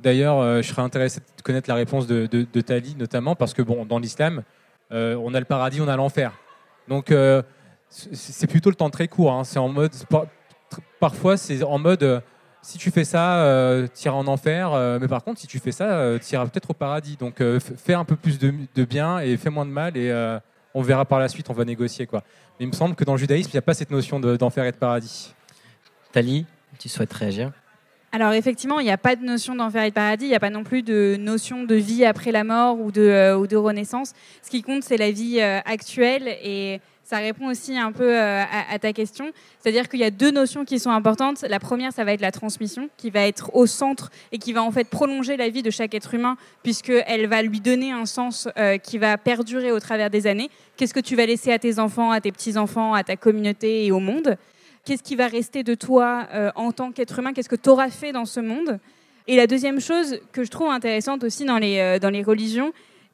D'ailleurs, 0.00 0.38
euh, 0.38 0.62
je 0.62 0.68
serais 0.68 0.82
intéressé 0.82 1.20
de 1.20 1.42
connaître 1.42 1.70
la 1.70 1.76
réponse 1.76 2.06
de, 2.06 2.26
de, 2.26 2.60
Tali, 2.60 2.96
notamment 2.96 3.36
parce 3.36 3.54
que 3.54 3.62
bon, 3.62 3.86
dans 3.86 3.98
l'islam, 3.98 4.42
on 4.90 5.32
a 5.32 5.38
le 5.38 5.46
paradis, 5.46 5.80
on 5.80 5.88
a 5.88 5.96
l'enfer. 5.96 6.32
Donc, 6.86 7.10
c'est 7.88 8.46
plutôt 8.46 8.70
le 8.70 8.76
temps 8.76 8.90
très 8.90 9.08
court. 9.08 9.32
Hein. 9.32 9.44
C'est 9.44 9.58
en 9.58 9.68
mode, 9.68 9.92
parfois, 11.00 11.36
c'est 11.36 11.62
en 11.62 11.78
mode, 11.78 12.02
euh, 12.02 12.20
si 12.62 12.78
tu 12.78 12.90
fais 12.90 13.04
ça, 13.04 13.42
euh, 13.44 13.86
tu 13.94 14.06
iras 14.06 14.16
en 14.16 14.26
enfer. 14.26 14.72
Euh, 14.72 14.98
mais 15.00 15.08
par 15.08 15.24
contre, 15.24 15.40
si 15.40 15.46
tu 15.46 15.58
fais 15.58 15.72
ça, 15.72 16.18
tu 16.18 16.34
iras 16.34 16.46
peut-être 16.46 16.70
au 16.70 16.74
paradis. 16.74 17.16
Donc, 17.16 17.42
fais 17.60 17.94
un 17.94 18.04
peu 18.04 18.16
plus 18.16 18.38
de, 18.38 18.52
de, 18.74 18.84
bien 18.84 19.18
et 19.18 19.36
fais 19.36 19.50
moins 19.50 19.66
de 19.66 19.70
mal. 19.70 19.96
Et 19.96 20.12
on 20.74 20.82
verra 20.82 21.04
par 21.04 21.18
la 21.18 21.28
suite, 21.28 21.50
on 21.50 21.54
va 21.54 21.64
négocier. 21.64 22.06
Quoi. 22.06 22.22
Mais 22.58 22.64
il 22.64 22.68
me 22.68 22.74
semble 22.74 22.94
que 22.94 23.04
dans 23.04 23.12
le 23.12 23.18
judaïsme, 23.18 23.50
il 23.52 23.56
n'y 23.56 23.58
a 23.58 23.62
pas 23.62 23.74
cette 23.74 23.90
notion 23.90 24.20
d'enfer 24.20 24.64
de, 24.64 24.68
et 24.68 24.72
de 24.72 24.76
paradis. 24.76 25.34
Tali, 26.12 26.46
tu 26.78 26.88
souhaites 26.88 27.12
réagir? 27.12 27.52
Alors 28.14 28.34
effectivement, 28.34 28.78
il 28.78 28.84
n'y 28.84 28.90
a 28.90 28.98
pas 28.98 29.16
de 29.16 29.24
notion 29.24 29.54
d'enfer 29.54 29.84
et 29.84 29.88
de 29.88 29.94
paradis, 29.94 30.26
il 30.26 30.28
n'y 30.28 30.34
a 30.34 30.40
pas 30.40 30.50
non 30.50 30.64
plus 30.64 30.82
de 30.82 31.16
notion 31.18 31.64
de 31.64 31.74
vie 31.74 32.04
après 32.04 32.30
la 32.30 32.44
mort 32.44 32.78
ou 32.78 32.92
de, 32.92 33.00
euh, 33.00 33.38
ou 33.38 33.46
de 33.46 33.56
renaissance. 33.56 34.12
Ce 34.42 34.50
qui 34.50 34.60
compte, 34.60 34.82
c'est 34.82 34.98
la 34.98 35.10
vie 35.10 35.40
euh, 35.40 35.60
actuelle 35.64 36.28
et 36.28 36.82
ça 37.04 37.18
répond 37.18 37.50
aussi 37.50 37.76
un 37.76 37.92
peu 37.92 38.16
euh, 38.16 38.42
à, 38.70 38.78
ta 38.78 38.92
question. 38.92 39.32
C'est-à-dire 39.60 39.88
qu'il 39.88 40.00
y 40.00 40.04
a 40.04 40.10
deux 40.10 40.30
notions 40.30 40.64
qui 40.64 40.78
sont 40.78 40.90
importantes. 40.90 41.42
La 41.42 41.58
première, 41.58 41.92
ça 41.92 42.04
va 42.04 42.12
être 42.12 42.20
la 42.20 42.30
transmission, 42.30 42.88
qui 42.96 43.10
va 43.10 43.26
être 43.26 43.54
au 43.54 43.66
centre 43.66 44.10
et 44.30 44.38
qui 44.38 44.52
va 44.52 44.62
en 44.62 44.70
fait 44.70 44.88
prolonger 44.88 45.36
la 45.36 45.48
vie 45.48 45.62
de 45.62 45.70
chaque 45.70 45.94
être 45.94 46.14
humain, 46.14 46.36
puisqu'elle 46.62 47.26
va 47.26 47.42
lui 47.42 47.60
donner 47.60 47.92
un 47.92 48.06
sens 48.06 48.48
euh, 48.56 48.78
qui 48.78 48.98
va 48.98 49.18
perdurer 49.18 49.72
au 49.72 49.80
travers 49.80 50.10
des 50.10 50.26
années. 50.26 50.48
Qu'est-ce 50.76 50.94
que 50.94 51.00
tu 51.00 51.16
vas 51.16 51.26
laisser 51.26 51.52
à 51.52 51.58
tes 51.58 51.78
enfants, 51.78 52.12
à 52.12 52.20
tes 52.20 52.32
petits-enfants, 52.32 52.94
à 52.94 53.02
ta 53.02 53.16
communauté 53.16 53.84
et 53.84 53.92
au 53.92 53.98
monde? 53.98 54.36
Qu'est-ce 54.84 55.02
qui 55.02 55.16
va 55.16 55.26
rester 55.26 55.62
de 55.64 55.74
toi 55.74 56.26
euh, 56.32 56.50
en 56.54 56.72
tant 56.72 56.92
qu'être 56.92 57.18
humain? 57.18 57.32
Qu'est-ce 57.32 57.48
que 57.48 57.56
tu 57.56 57.68
auras 57.68 57.90
fait 57.90 58.12
dans 58.12 58.24
ce 58.24 58.40
monde? 58.40 58.78
Et 59.28 59.36
la 59.36 59.46
deuxième 59.46 59.80
chose 59.80 60.18
que 60.32 60.44
je 60.44 60.50
trouve 60.50 60.70
intéressante 60.70 61.22
aussi 61.24 61.44
dans 61.44 61.58
les, 61.58 61.98
dans 62.00 62.10
les 62.10 62.24
religions, 62.24 62.72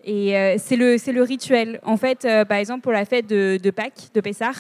et 0.09 0.37
euh, 0.37 0.57
c'est 0.59 0.77
le, 0.77 1.23
rituel. 1.23 1.81
En 1.85 1.99
fait, 1.99 2.25
euh, 2.25 2.47
par 2.47 2.57
exemple, 2.57 2.81
pour 2.81 2.93
la 2.93 3.05
fête 3.05 3.27
de, 3.27 3.59
de 3.63 3.71
Pâques, 3.71 4.09
de 4.15 4.21
Pessah, 4.23 4.53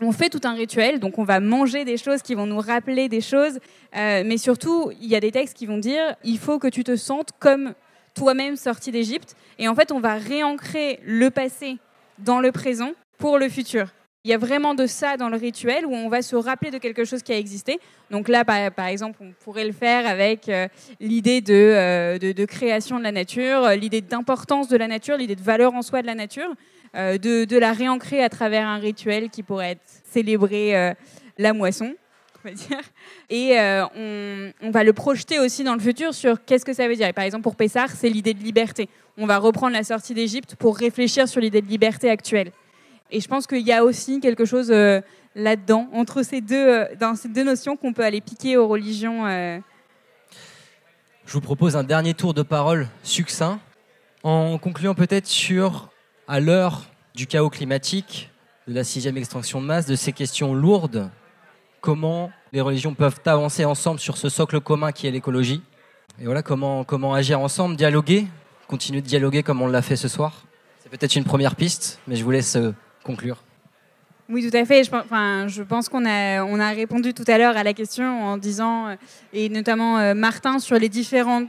on 0.00 0.12
fait 0.12 0.30
tout 0.30 0.40
un 0.44 0.54
rituel, 0.54 0.98
donc 0.98 1.18
on 1.18 1.24
va 1.24 1.40
manger 1.40 1.84
des 1.84 1.98
choses 1.98 2.22
qui 2.22 2.34
vont 2.34 2.46
nous 2.46 2.60
rappeler 2.60 3.08
des 3.08 3.20
choses, 3.20 3.58
euh, 3.96 4.22
mais 4.24 4.38
surtout, 4.38 4.90
il 5.00 5.08
y 5.08 5.16
a 5.16 5.20
des 5.20 5.30
textes 5.30 5.56
qui 5.56 5.66
vont 5.66 5.76
dire 5.76 6.16
il 6.24 6.38
faut 6.38 6.58
que 6.58 6.68
tu 6.68 6.84
te 6.84 6.96
sentes 6.96 7.30
comme 7.38 7.74
toi-même 8.14 8.56
sorti 8.56 8.90
d'Égypte, 8.90 9.36
et 9.58 9.68
en 9.68 9.74
fait, 9.74 9.92
on 9.92 10.00
va 10.00 10.14
réancrer 10.14 11.00
le 11.04 11.30
passé 11.30 11.76
dans 12.18 12.40
le 12.40 12.50
présent 12.50 12.92
pour 13.18 13.38
le 13.38 13.48
futur. 13.50 13.88
Il 14.28 14.32
y 14.32 14.34
a 14.34 14.36
vraiment 14.36 14.74
de 14.74 14.86
ça 14.86 15.16
dans 15.16 15.30
le 15.30 15.38
rituel 15.38 15.86
où 15.86 15.94
on 15.94 16.10
va 16.10 16.20
se 16.20 16.36
rappeler 16.36 16.70
de 16.70 16.76
quelque 16.76 17.06
chose 17.06 17.22
qui 17.22 17.32
a 17.32 17.38
existé. 17.38 17.80
Donc 18.10 18.28
là, 18.28 18.44
par, 18.44 18.86
exemple, 18.86 19.20
on 19.22 19.32
pourrait 19.42 19.64
le 19.64 19.72
faire 19.72 20.06
avec 20.06 20.50
euh, 20.50 20.68
l'idée 21.00 21.40
de, 21.40 21.54
euh, 21.54 22.18
de, 22.18 22.44
création 22.44 22.98
de 22.98 23.04
la 23.04 23.10
nature, 23.10 23.64
euh, 23.64 23.74
l'idée 23.74 24.02
d'importance 24.02 24.68
de 24.68 24.76
la 24.76 24.86
nature, 24.86 25.16
l'idée 25.16 25.34
de 25.34 25.40
valeur 25.40 25.72
en 25.72 25.80
soi 25.80 26.02
de 26.02 26.06
la 26.06 26.14
nature, 26.14 26.54
de, 26.94 27.58
la 27.58 27.72
réancrer 27.72 28.22
à 28.22 28.28
travers 28.28 28.68
un 28.68 28.76
rituel 28.76 29.30
qui 29.30 29.42
pourrait 29.42 29.70
être 29.70 29.86
célébrer 30.10 30.92
la 31.38 31.54
moisson. 31.54 31.94
Et 33.30 33.56
on, 33.58 34.52
on 34.60 34.70
va 34.70 34.84
le 34.84 34.92
projeter 34.92 35.38
aussi 35.38 35.64
dans 35.64 35.74
le 35.74 35.80
futur 35.80 36.12
sur 36.12 36.44
qu'est-ce 36.44 36.66
que 36.66 36.74
ça 36.74 36.86
veut 36.86 36.96
dire. 36.96 37.08
Et 37.08 37.14
par 37.14 37.24
exemple, 37.24 37.44
pour 37.44 37.56
Pessar, 37.56 37.88
c'est 37.92 38.10
l'idée 38.10 38.34
de 38.34 38.44
liberté. 38.44 38.90
On 39.16 39.24
va 39.24 39.38
reprendre 39.38 39.72
la 39.72 39.84
sortie 39.84 40.12
d'Égypte 40.12 40.54
pour 40.54 40.76
réfléchir 40.76 41.26
sur 41.28 41.40
l'idée 41.40 41.62
de 41.62 41.68
liberté 41.68 42.10
actuelle. 42.10 42.52
Et 43.10 43.20
je 43.20 43.28
pense 43.28 43.46
qu'il 43.46 43.66
y 43.66 43.72
a 43.72 43.84
aussi 43.84 44.20
quelque 44.20 44.44
chose 44.44 44.70
euh, 44.70 45.00
là-dedans, 45.34 45.88
entre 45.92 46.22
ces 46.22 46.40
deux, 46.40 46.56
euh, 46.56 46.84
dans 47.00 47.14
ces 47.14 47.28
deux 47.28 47.44
notions 47.44 47.76
qu'on 47.76 47.92
peut 47.92 48.04
aller 48.04 48.20
piquer 48.20 48.56
aux 48.56 48.68
religions. 48.68 49.26
euh. 49.26 49.58
Je 51.24 51.32
vous 51.32 51.40
propose 51.40 51.76
un 51.76 51.84
dernier 51.84 52.14
tour 52.14 52.34
de 52.34 52.42
parole 52.42 52.88
succinct, 53.02 53.60
en 54.22 54.58
concluant 54.58 54.94
peut-être 54.94 55.26
sur, 55.26 55.90
à 56.26 56.40
l'heure 56.40 56.82
du 57.14 57.26
chaos 57.26 57.50
climatique, 57.50 58.30
de 58.66 58.74
la 58.74 58.84
sixième 58.84 59.16
extinction 59.16 59.62
de 59.62 59.66
masse, 59.66 59.86
de 59.86 59.96
ces 59.96 60.12
questions 60.12 60.54
lourdes, 60.54 61.10
comment 61.80 62.30
les 62.52 62.60
religions 62.60 62.94
peuvent 62.94 63.20
avancer 63.24 63.64
ensemble 63.64 64.00
sur 64.00 64.18
ce 64.18 64.28
socle 64.28 64.60
commun 64.60 64.92
qui 64.92 65.06
est 65.06 65.10
l'écologie? 65.10 65.62
Et 66.20 66.24
voilà, 66.24 66.42
comment, 66.42 66.84
comment 66.84 67.14
agir 67.14 67.40
ensemble, 67.40 67.76
dialoguer, 67.76 68.26
continuer 68.66 69.00
de 69.00 69.06
dialoguer 69.06 69.42
comme 69.42 69.62
on 69.62 69.66
l'a 69.66 69.82
fait 69.82 69.96
ce 69.96 70.08
soir. 70.08 70.44
C'est 70.80 70.90
peut-être 70.90 71.16
une 71.16 71.24
première 71.24 71.56
piste, 71.56 72.00
mais 72.06 72.16
je 72.16 72.24
vous 72.24 72.30
laisse 72.30 72.58
conclure. 73.08 73.42
Oui, 74.28 74.48
tout 74.48 74.54
à 74.56 74.64
fait. 74.66 74.84
Je, 74.84 74.90
pense- 74.90 75.04
enfin, 75.04 75.46
je 75.48 75.62
pense 75.62 75.88
qu'on 75.88 76.04
a, 76.04 76.42
on 76.44 76.60
a 76.60 76.68
répondu 76.70 77.14
tout 77.14 77.24
à 77.26 77.38
l'heure 77.38 77.56
à 77.56 77.62
la 77.64 77.72
question 77.72 78.04
en 78.24 78.36
disant, 78.36 78.88
euh, 78.88 78.94
et 79.32 79.48
notamment 79.48 79.98
euh, 79.98 80.12
Martin, 80.14 80.58
sur 80.58 80.76
les 80.78 80.90
différentes 80.90 81.48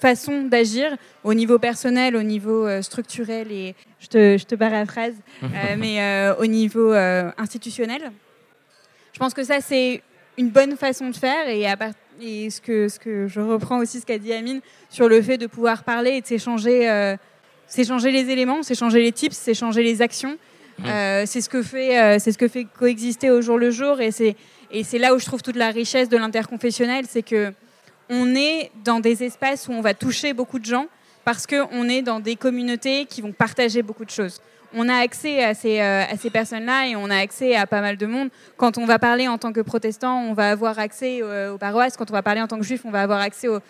façons 0.00 0.42
d'agir 0.44 0.96
au 1.22 1.34
niveau 1.34 1.58
personnel, 1.58 2.16
au 2.16 2.22
niveau 2.22 2.66
euh, 2.66 2.80
structurel 2.82 3.52
et 3.52 3.74
je 4.00 4.06
te, 4.08 4.38
je 4.38 4.44
te 4.44 4.54
paraphrase, 4.54 5.14
euh, 5.42 5.46
mais 5.78 6.00
euh, 6.00 6.34
au 6.36 6.46
niveau 6.46 6.92
euh, 6.92 7.30
institutionnel. 7.36 8.10
Je 9.12 9.18
pense 9.18 9.34
que 9.34 9.44
ça, 9.44 9.60
c'est 9.60 10.02
une 10.38 10.48
bonne 10.48 10.76
façon 10.76 11.10
de 11.10 11.16
faire 11.16 11.48
et, 11.48 11.66
à 11.66 11.76
part- 11.76 11.92
et 12.22 12.48
ce, 12.48 12.60
que, 12.62 12.88
ce 12.88 12.98
que 12.98 13.28
je 13.28 13.40
reprends 13.40 13.78
aussi 13.78 14.00
ce 14.00 14.06
qu'a 14.06 14.18
dit 14.18 14.32
Amine 14.32 14.60
sur 14.88 15.08
le 15.08 15.20
fait 15.20 15.36
de 15.38 15.46
pouvoir 15.46 15.84
parler 15.84 16.12
et 16.12 16.20
de 16.22 16.26
s'échanger 16.26 17.14
s'échanger 17.66 18.10
les 18.12 18.30
éléments, 18.30 18.62
s'échanger 18.62 19.00
les 19.02 19.10
tips, 19.12 19.36
s'échanger 19.36 19.82
les 19.82 20.00
actions. 20.02 20.36
Euh, 20.84 21.22
c'est 21.26 21.40
ce 21.40 21.48
que 21.48 21.62
fait 21.62 21.98
euh, 22.00 22.18
c'est 22.18 22.32
ce 22.32 22.38
que 22.38 22.48
fait 22.48 22.64
coexister 22.78 23.30
au 23.30 23.40
jour 23.40 23.58
le 23.58 23.70
jour 23.70 24.00
et 24.00 24.10
c'est 24.10 24.34
et 24.72 24.82
c'est 24.82 24.98
là 24.98 25.14
où 25.14 25.18
je 25.20 25.24
trouve 25.24 25.40
toute 25.42 25.56
la 25.56 25.70
richesse 25.70 26.08
de 26.08 26.16
l'interconfessionnel, 26.16 27.04
c'est 27.08 27.22
que 27.22 27.52
on 28.10 28.34
est 28.34 28.70
dans 28.84 29.00
des 29.00 29.22
espaces 29.22 29.68
où 29.68 29.72
on 29.72 29.80
va 29.80 29.94
toucher 29.94 30.32
beaucoup 30.32 30.58
de 30.58 30.64
gens 30.64 30.86
parce 31.24 31.46
qu'on 31.46 31.88
est 31.88 32.02
dans 32.02 32.20
des 32.20 32.36
communautés 32.36 33.06
qui 33.06 33.22
vont 33.22 33.32
partager 33.32 33.82
beaucoup 33.82 34.04
de 34.04 34.10
choses. 34.10 34.40
On 34.76 34.88
a 34.88 34.96
accès 34.96 35.42
à 35.44 35.54
ces, 35.54 35.80
euh, 35.80 36.02
ces 36.20 36.30
personnes-là 36.30 36.88
et 36.88 36.96
on 36.96 37.08
a 37.08 37.16
accès 37.18 37.54
à 37.54 37.66
pas 37.66 37.80
mal 37.80 37.96
de 37.96 38.06
monde. 38.06 38.28
Quand 38.56 38.76
on 38.76 38.84
va 38.86 38.98
parler 38.98 39.28
en 39.28 39.38
tant 39.38 39.52
que 39.52 39.60
protestant, 39.60 40.20
on 40.24 40.34
va 40.34 40.50
avoir 40.50 40.80
accès 40.80 41.22
aux 41.22 41.56
paroisses. 41.58 41.96
Quand 41.96 42.10
on 42.10 42.12
va 42.12 42.22
parler 42.22 42.40
en 42.42 42.48
tant 42.48 42.58
que 42.58 42.64
juif, 42.64 42.80
on 42.84 42.90
va 42.90 43.02
avoir 43.02 43.20
accès 43.20 43.46
au- 43.46 43.60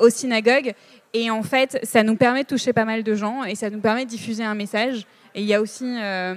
aux 0.00 0.10
synagogues. 0.10 0.74
Et 1.14 1.30
en 1.30 1.42
fait, 1.42 1.78
ça 1.82 2.02
nous 2.02 2.16
permet 2.16 2.42
de 2.42 2.48
toucher 2.48 2.74
pas 2.74 2.84
mal 2.84 3.02
de 3.02 3.14
gens 3.14 3.42
et 3.44 3.54
ça 3.54 3.70
nous 3.70 3.80
permet 3.80 4.04
de 4.04 4.10
diffuser 4.10 4.44
un 4.44 4.54
message. 4.54 5.06
Et 5.34 5.40
il 5.42 5.46
y 5.46 5.54
a 5.54 5.60
aussi, 5.60 5.84
euh, 5.84 6.34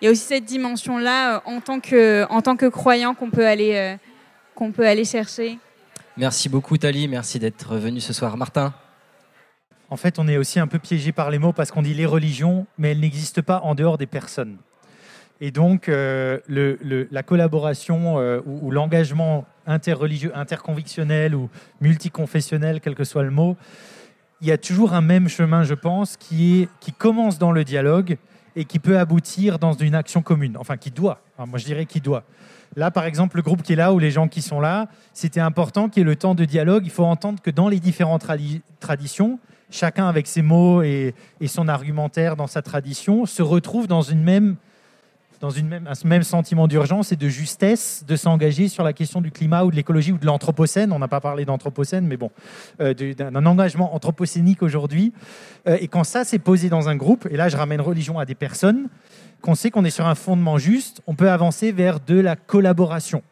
il 0.00 0.04
y 0.04 0.08
a 0.08 0.10
aussi 0.10 0.22
cette 0.24 0.44
dimension-là 0.44 1.36
euh, 1.36 1.40
en 1.44 1.60
tant 1.60 1.80
que, 1.80 2.26
en 2.30 2.42
tant 2.42 2.56
que 2.56 2.66
croyant 2.66 3.14
qu'on 3.14 3.30
peut 3.30 3.46
aller, 3.46 3.74
euh, 3.76 3.96
qu'on 4.54 4.72
peut 4.72 4.86
aller 4.86 5.04
chercher. 5.04 5.58
Merci 6.16 6.48
beaucoup, 6.48 6.76
Tali. 6.76 7.06
Merci 7.08 7.38
d'être 7.38 7.76
venu 7.76 8.00
ce 8.00 8.12
soir. 8.12 8.36
Martin 8.36 8.74
En 9.88 9.96
fait, 9.96 10.18
on 10.18 10.26
est 10.28 10.36
aussi 10.36 10.58
un 10.60 10.66
peu 10.66 10.78
piégé 10.78 11.12
par 11.12 11.30
les 11.30 11.38
mots 11.38 11.52
parce 11.52 11.70
qu'on 11.70 11.82
dit 11.82 11.94
les 11.94 12.06
religions, 12.06 12.66
mais 12.76 12.90
elles 12.92 13.00
n'existent 13.00 13.42
pas 13.42 13.60
en 13.60 13.74
dehors 13.74 13.98
des 13.98 14.06
personnes. 14.06 14.56
Et 15.40 15.50
donc, 15.52 15.88
euh, 15.88 16.38
le- 16.48 16.78
le- 16.82 17.08
la 17.10 17.22
collaboration 17.22 18.18
euh, 18.18 18.40
ou, 18.44 18.66
ou 18.66 18.70
l'engagement 18.70 19.46
interreligieux, 19.66 20.32
interconvictionnel 20.36 21.34
ou 21.34 21.48
multiconfessionnel, 21.80 22.80
quel 22.80 22.94
que 22.94 23.04
soit 23.04 23.22
le 23.22 23.30
mot, 23.30 23.56
il 24.42 24.48
y 24.48 24.52
a 24.52 24.58
toujours 24.58 24.92
un 24.92 25.00
même 25.00 25.28
chemin, 25.28 25.62
je 25.62 25.74
pense, 25.74 26.16
qui, 26.16 26.62
est, 26.62 26.68
qui 26.80 26.92
commence 26.92 27.38
dans 27.38 27.52
le 27.52 27.62
dialogue 27.64 28.16
et 28.56 28.64
qui 28.64 28.78
peut 28.78 28.98
aboutir 28.98 29.58
dans 29.58 29.72
une 29.72 29.94
action 29.94 30.22
commune. 30.22 30.56
Enfin, 30.58 30.76
qui 30.76 30.90
doit. 30.90 31.20
Moi, 31.38 31.58
je 31.58 31.64
dirais 31.64 31.86
qui 31.86 32.00
doit. 32.00 32.24
Là, 32.76 32.90
par 32.90 33.04
exemple, 33.04 33.36
le 33.36 33.42
groupe 33.42 33.62
qui 33.62 33.72
est 33.72 33.76
là 33.76 33.92
ou 33.92 33.98
les 33.98 34.10
gens 34.10 34.28
qui 34.28 34.42
sont 34.42 34.60
là, 34.60 34.88
c'était 35.12 35.40
important 35.40 35.88
qu'il 35.88 36.00
y 36.00 36.02
ait 36.02 36.04
le 36.04 36.16
temps 36.16 36.34
de 36.34 36.44
dialogue. 36.44 36.84
Il 36.84 36.90
faut 36.90 37.04
entendre 37.04 37.40
que 37.42 37.50
dans 37.50 37.68
les 37.68 37.80
différentes 37.80 38.24
tradi- 38.24 38.60
traditions, 38.78 39.38
chacun 39.70 40.08
avec 40.08 40.26
ses 40.26 40.42
mots 40.42 40.82
et 40.82 41.14
son 41.46 41.68
argumentaire 41.68 42.36
dans 42.36 42.46
sa 42.46 42.62
tradition 42.62 43.26
se 43.26 43.42
retrouve 43.42 43.86
dans 43.88 44.02
une 44.02 44.22
même 44.22 44.56
dans 45.40 45.50
même, 45.50 45.88
un 45.88 46.08
même 46.08 46.22
sentiment 46.22 46.68
d'urgence 46.68 47.12
et 47.12 47.16
de 47.16 47.28
justesse 47.28 48.04
de 48.06 48.14
s'engager 48.14 48.68
sur 48.68 48.84
la 48.84 48.92
question 48.92 49.22
du 49.22 49.30
climat 49.30 49.64
ou 49.64 49.70
de 49.70 49.76
l'écologie 49.76 50.12
ou 50.12 50.18
de 50.18 50.26
l'anthropocène. 50.26 50.92
On 50.92 50.98
n'a 50.98 51.08
pas 51.08 51.20
parlé 51.20 51.46
d'anthropocène, 51.46 52.06
mais 52.06 52.18
bon, 52.18 52.30
euh, 52.80 52.92
d'un 52.94 53.46
engagement 53.46 53.94
anthropocénique 53.94 54.62
aujourd'hui. 54.62 55.12
Euh, 55.66 55.78
et 55.80 55.88
quand 55.88 56.04
ça 56.04 56.24
s'est 56.24 56.38
posé 56.38 56.68
dans 56.68 56.90
un 56.90 56.96
groupe, 56.96 57.26
et 57.30 57.36
là 57.36 57.48
je 57.48 57.56
ramène 57.56 57.80
religion 57.80 58.18
à 58.18 58.26
des 58.26 58.34
personnes, 58.34 58.88
qu'on 59.40 59.54
sait 59.54 59.70
qu'on 59.70 59.84
est 59.86 59.90
sur 59.90 60.06
un 60.06 60.14
fondement 60.14 60.58
juste, 60.58 61.00
on 61.06 61.14
peut 61.14 61.30
avancer 61.30 61.72
vers 61.72 62.00
de 62.00 62.20
la 62.20 62.36
collaboration. 62.36 63.22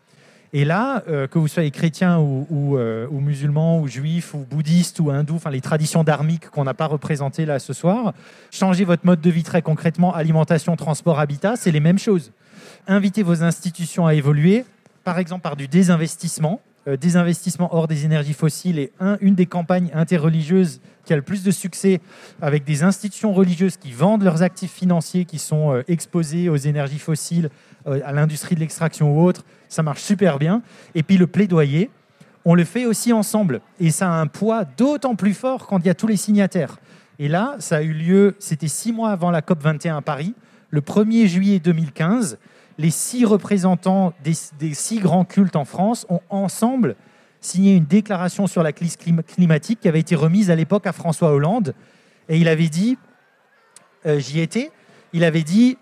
Et 0.55 0.65
là, 0.65 1.03
euh, 1.09 1.27
que 1.27 1.39
vous 1.39 1.47
soyez 1.49 1.71
chrétien 1.71 2.19
euh, 2.21 3.07
ou 3.11 3.21
musulman 3.21 3.81
ou 3.81 3.87
juif 3.87 4.33
ou 4.33 4.47
bouddhiste 4.51 4.99
ou 5.01 5.11
hindou, 5.11 5.35
enfin 5.37 5.51
les 5.51 5.61
traditions 5.61 6.05
dharmiques 6.05 6.49
qu'on 6.49 6.65
n'a 6.65 6.73
pas 6.75 6.87
représentées 6.87 7.45
là 7.45 7.59
ce 7.59 7.73
soir, 7.75 8.15
changez 8.51 8.85
votre 8.85 9.05
mode 9.05 9.21
de 9.21 9.31
vie 9.31 9.43
très 9.43 9.61
concrètement, 9.61 10.15
alimentation, 10.15 10.75
transport, 10.77 11.19
habitat, 11.21 11.57
c'est 11.57 11.71
les 11.71 11.81
mêmes 11.81 11.99
choses. 11.99 12.33
Invitez 12.87 13.23
vos 13.23 13.43
institutions 13.43 14.07
à 14.07 14.15
évoluer, 14.15 14.65
par 15.05 15.19
exemple 15.19 15.43
par 15.43 15.55
du 15.57 15.69
désinvestissement. 15.69 16.63
Euh, 16.87 16.97
désinvestissement 16.97 17.75
hors 17.75 17.87
des 17.87 18.07
énergies 18.07 18.33
fossiles 18.33 18.89
un- 19.01 19.19
une 19.21 19.35
des 19.35 19.45
campagnes 19.45 19.91
interreligieuses 19.93 20.81
qui 21.05 21.13
a 21.13 21.17
le 21.17 21.23
plus 21.23 21.43
de 21.43 21.51
succès 21.51 22.01
avec 22.41 22.65
des 22.65 22.83
institutions 22.85 23.35
religieuses 23.35 23.77
qui 23.77 23.93
vendent 23.93 24.23
leurs 24.23 24.43
actifs 24.43 24.73
financiers 24.73 25.27
qui 25.27 25.39
sont 25.39 25.83
exposés 25.89 26.49
aux 26.49 26.57
énergies 26.57 26.99
fossiles, 26.99 27.51
à 27.87 28.13
l'industrie 28.13 28.55
de 28.55 28.61
l'extraction 28.61 29.15
ou 29.15 29.23
autre. 29.23 29.45
Ça 29.69 29.83
marche 29.83 30.03
super 30.03 30.39
bien. 30.39 30.63
Et 30.95 31.03
puis 31.03 31.17
le 31.17 31.27
plaidoyer, 31.27 31.91
on 32.45 32.55
le 32.55 32.65
fait 32.65 32.87
aussi 32.87 33.13
ensemble. 33.13 33.61
Et 33.81 33.91
ça 33.91 34.09
a 34.09 34.15
un 34.21 34.27
poids 34.27 34.65
d'autant 34.65 35.15
plus 35.15 35.35
fort 35.35 35.67
quand 35.67 35.79
il 35.81 35.87
y 35.87 35.91
a 35.91 35.95
tous 35.95 36.07
les 36.07 36.17
signataires. 36.17 36.79
Et 37.19 37.29
là, 37.29 37.57
ça 37.59 37.77
a 37.77 37.83
eu 37.83 37.93
lieu, 37.93 38.37
c'était 38.39 38.69
six 38.69 38.93
mois 38.93 39.11
avant 39.11 39.31
la 39.31 39.43
COP 39.43 39.63
21 39.63 39.99
à 39.99 40.03
Paris, 40.03 40.35
le 40.71 40.81
1er 40.81 41.27
juillet 41.27 41.59
2015. 41.59 42.39
Les 42.79 42.91
six 42.91 43.25
représentants 43.25 44.13
des, 44.23 44.35
six 44.75 45.01
grands 45.01 45.25
cultes 45.25 45.57
en 45.57 45.65
France 45.65 46.07
ont 46.09 46.21
ensemble 46.31 46.95
signé 47.41 47.75
une 47.75 47.85
déclaration 47.85 48.47
sur 48.47 48.63
la 48.63 48.73
crise 48.73 48.97
clim- 48.97 49.23
climatique 49.23 49.81
qui 49.81 49.89
avait 49.89 50.01
été 50.01 50.15
remise 50.15 50.51
à 50.51 50.55
l'époque 50.55 50.87
à 50.87 50.93
François 50.93 51.33
Hollande. 51.33 51.75
Et 52.29 52.39
il 52.39 52.47
avait 52.49 52.69
dit, 52.69 52.99
euh, 54.07 54.21
j'y 54.21 54.41
étais, 54.41 54.71
il 55.13 55.25
avait 55.25 55.43
dit, 55.43 55.77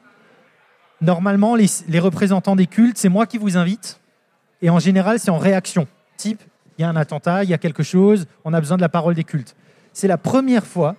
normalement, 1.00 1.54
les, 1.54 1.66
les 1.88 1.98
représentants 1.98 2.56
des 2.56 2.66
cultes, 2.66 2.98
c'est 2.98 3.08
moi 3.08 3.26
qui 3.26 3.38
vous 3.38 3.56
invite. 3.56 4.00
Et 4.62 4.70
en 4.70 4.78
général, 4.78 5.18
c'est 5.18 5.30
en 5.30 5.38
réaction. 5.38 5.86
Type, 6.16 6.42
il 6.78 6.82
y 6.82 6.84
a 6.84 6.88
un 6.88 6.96
attentat, 6.96 7.44
il 7.44 7.50
y 7.50 7.54
a 7.54 7.58
quelque 7.58 7.82
chose, 7.82 8.26
on 8.44 8.52
a 8.52 8.60
besoin 8.60 8.76
de 8.76 8.82
la 8.82 8.88
parole 8.88 9.14
des 9.14 9.24
cultes. 9.24 9.54
C'est 9.92 10.08
la 10.08 10.18
première 10.18 10.66
fois 10.66 10.96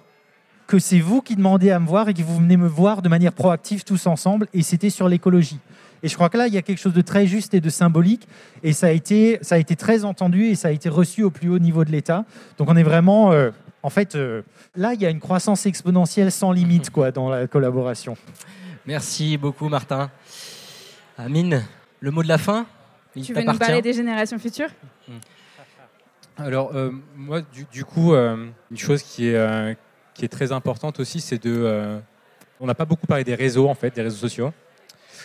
que 0.68 0.80
c'est 0.80 1.00
vous 1.00 1.22
qui 1.22 1.36
demandez 1.36 1.72
à 1.72 1.80
me 1.80 1.88
voir 1.88 2.10
et 2.10 2.14
que 2.14 2.22
vous 2.22 2.38
venez 2.38 2.58
me 2.58 2.68
voir 2.68 3.02
de 3.02 3.10
manière 3.10 3.32
proactive 3.32 3.84
tous 3.84 4.06
ensemble, 4.06 4.48
et 4.54 4.62
c'était 4.64 4.90
sur 4.90 5.08
l'écologie. 5.08 5.60
Et 6.04 6.10
je 6.10 6.16
crois 6.16 6.30
que 6.30 6.38
là, 6.38 6.48
il 6.48 6.54
y 6.54 6.58
a 6.58 6.62
quelque 6.62 6.80
chose 6.80 6.94
de 6.94 7.02
très 7.02 7.26
juste 7.26 7.54
et 7.54 7.62
de 7.62 7.70
symbolique, 7.70 8.28
et 8.64 8.74
ça 8.74 8.88
a 8.88 8.92
été, 8.92 9.40
ça 9.42 9.56
a 9.56 9.58
été 9.58 9.76
très 9.76 10.04
entendu 10.04 10.46
et 10.46 10.56
ça 10.56 10.68
a 10.68 10.72
été 10.72 10.90
reçu 10.90 11.24
au 11.24 11.32
plus 11.32 11.50
haut 11.50 11.60
niveau 11.60 11.86
de 11.86 11.92
l'État. 11.92 12.26
Donc 12.58 12.70
on 12.70 12.76
est 12.76 12.84
vraiment, 12.84 13.32
euh, 13.32 13.52
en 13.82 13.90
fait, 13.90 14.16
euh, 14.16 14.42
là, 14.76 14.94
il 14.94 15.02
y 15.02 15.06
a 15.06 15.10
une 15.10 15.20
croissance 15.20 15.66
exponentielle 15.66 16.32
sans 16.32 16.52
limite 16.52 16.90
quoi, 16.92 17.12
dans 17.12 17.30
la 17.30 17.48
collaboration. 17.48 18.16
Merci 18.88 19.38
beaucoup, 19.38 19.68
Martin. 19.68 20.10
Amine, 21.18 21.66
le 22.00 22.10
mot 22.10 22.24
de 22.24 22.28
la 22.30 22.38
fin 22.38 22.66
il 23.18 23.24
Tu 23.24 23.34
veux 23.34 23.42
nous 23.42 23.58
parler 23.58 23.82
des 23.82 23.92
générations 23.94 24.40
futures 24.40 24.70
Alors, 26.38 26.74
euh, 26.76 26.92
moi, 27.16 27.42
du, 27.42 27.66
du 27.72 27.84
coup, 27.84 28.14
euh, 28.14 28.48
une 28.72 28.78
chose 28.78 29.02
qui 29.04 29.28
est, 29.28 29.36
euh, 29.36 29.74
qui 30.14 30.24
est 30.24 30.30
très 30.30 30.52
importante 30.54 31.00
aussi, 31.02 31.20
c'est 31.20 31.44
de. 31.44 31.52
euh, 31.54 32.00
on 32.60 32.66
n'a 32.68 32.76
pas 32.76 32.86
beaucoup 32.86 33.08
parlé 33.08 33.24
des 33.26 33.36
réseaux, 33.36 33.68
en 33.68 33.74
fait, 33.76 33.94
des 33.94 34.04
réseaux 34.04 34.16
sociaux. 34.18 34.54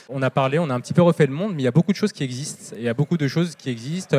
On 0.08 0.22
a 0.22 0.30
parlé, 0.30 0.58
on 0.58 0.68
a 0.70 0.74
un 0.74 0.80
petit 0.80 0.92
peu 0.94 1.02
refait 1.02 1.26
le 1.26 1.32
monde, 1.32 1.54
mais 1.54 1.62
il 1.62 1.64
y 1.64 1.68
a 1.68 1.72
beaucoup 1.72 1.92
de 1.92 1.96
choses 1.96 2.12
qui 2.12 2.24
existent. 2.24 2.74
Il 2.76 2.82
y 2.82 2.88
a 2.88 2.94
beaucoup 2.94 3.16
de 3.16 3.28
choses 3.28 3.54
qui 3.54 3.70
existent. 3.70 4.16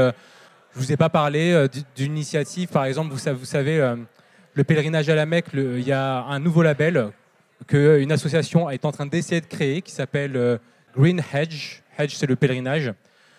Je 0.74 0.80
vous 0.80 0.91
ai 0.91 0.98
pas 0.98 1.10
parlé 1.10 1.68
d'une 1.95 2.14
initiative, 2.14 2.70
par 2.70 2.86
exemple, 2.86 3.11
vous 3.11 3.20
savez, 3.20 3.38
vous 3.38 3.45
savez 3.45 3.95
le 4.53 4.64
pèlerinage 4.64 5.10
à 5.10 5.15
la 5.15 5.26
Mecque, 5.26 5.52
le- 5.53 5.80
il 5.80 5.86
y 5.88 5.91
a 5.91 6.24
un 6.24 6.40
nouveau 6.40 6.64
label 6.64 7.11
qu'une 7.67 8.11
association 8.11 8.69
est 8.69 8.85
en 8.85 8.91
train 8.91 9.05
d'essayer 9.05 9.41
de 9.41 9.45
créer 9.45 9.81
qui 9.81 9.91
s'appelle 9.91 10.35
euh, 10.35 10.57
Green 10.95 11.21
Hedge. 11.34 11.81
Hedge, 11.97 12.15
c'est 12.15 12.27
le 12.27 12.35
pèlerinage. 12.35 12.93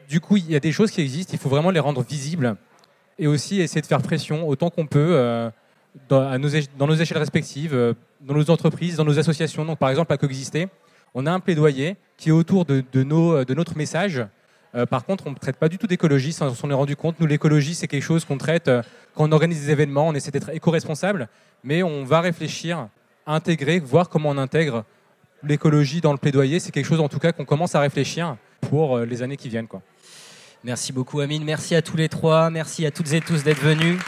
Du 0.09 0.21
coup, 0.21 0.37
il 0.37 0.51
y 0.51 0.57
a 0.57 0.61
des 0.61 0.73
choses 0.73 0.91
qui 0.91 1.01
existent, 1.01 1.33
il 1.33 1.39
faut 1.39 1.49
vraiment 1.49 1.71
les 1.71 1.81
rendre 1.81 2.03
visibles 2.03 2.57
et 3.19 3.27
aussi 3.27 3.61
essayer 3.61 3.81
de 3.81 3.87
faire 3.87 4.03
pression 4.03 4.49
autant 4.49 4.71
qu'on 4.71 4.87
peut 4.87 5.11
euh, 5.13 5.51
dans, 6.09 6.39
nos 6.39 6.95
échelles 6.95 7.19
respectives, 7.19 7.75
euh, 7.75 7.95
dans 8.21 8.35
nos 8.35 8.51
entreprises, 8.51 8.97
dans 8.97 9.05
nos 9.05 9.19
associations. 9.19 9.65
Donc, 9.65 9.79
par 9.79 9.91
exemple, 9.91 10.13
à 10.13 10.19
Coexister, 10.19 10.69
on 11.15 11.27
a 11.27 11.33
un 11.33 11.41
plaidoyer 11.41 11.97
qui 12.17 12.31
est 12.31 12.33
autour 12.33 12.65
de, 12.65 12.83
de 12.93 13.03
nos, 13.03 13.45
de 13.45 13.55
notre 13.55 13.77
message. 13.77 14.25
Euh, 14.75 14.87
par 14.87 15.05
contre, 15.05 15.27
on 15.27 15.31
ne 15.31 15.37
traite 15.37 15.57
pas 15.57 15.69
du 15.69 15.79
tout 15.79 15.87
d'écologie, 15.87 16.37
on 16.41 16.55
s'en 16.55 16.71
est 16.71 16.75
rendu 16.75 16.97
compte. 16.97 17.21
Nous, 17.21 17.27
l'écologie, 17.27 17.75
c'est 17.75 17.87
quelque 17.87 18.03
chose 18.03 18.25
qu'on 18.25 18.39
traite 18.39 18.69
euh, 18.69 18.83
quand 19.15 19.29
on 19.29 19.33
organise 19.33 19.61
des 19.61 19.71
événements, 19.71 20.09
on 20.09 20.15
essaie 20.15 20.33
d'être 20.33 20.51
éco-responsable, 20.51 21.29
mais 21.63 21.83
on 21.83 22.05
va 22.05 22.21
réfléchir, 22.21 22.89
intégrer, 23.27 23.81
voir 23.81 24.09
comment 24.09 24.31
on 24.31 24.39
intègre 24.39 24.85
l'écologie 25.43 26.01
dans 26.01 26.13
le 26.13 26.19
plaidoyer. 26.19 26.61
C'est 26.61 26.73
quelque 26.73 26.87
chose, 26.87 27.01
en 27.01 27.09
tout 27.09 27.19
cas, 27.19 27.33
qu'on 27.33 27.45
commence 27.45 27.75
à 27.75 27.81
réfléchir 27.81 28.37
pour 28.61 28.97
euh, 28.97 29.05
les 29.05 29.23
années 29.23 29.37
qui 29.37 29.49
viennent. 29.49 29.67
Quoi. 29.67 29.83
Merci 30.63 30.93
beaucoup, 30.93 31.21
Amine. 31.21 31.45
Merci 31.45 31.75
à 31.75 31.83
tous 31.83 31.97
les 31.97 32.09
trois. 32.09 32.51
Merci 32.51 32.87
à 32.87 32.91
toutes 32.91 33.13
et 33.13 33.21
tous 33.21 33.45
d'être 33.45 33.61
venus. 33.61 33.99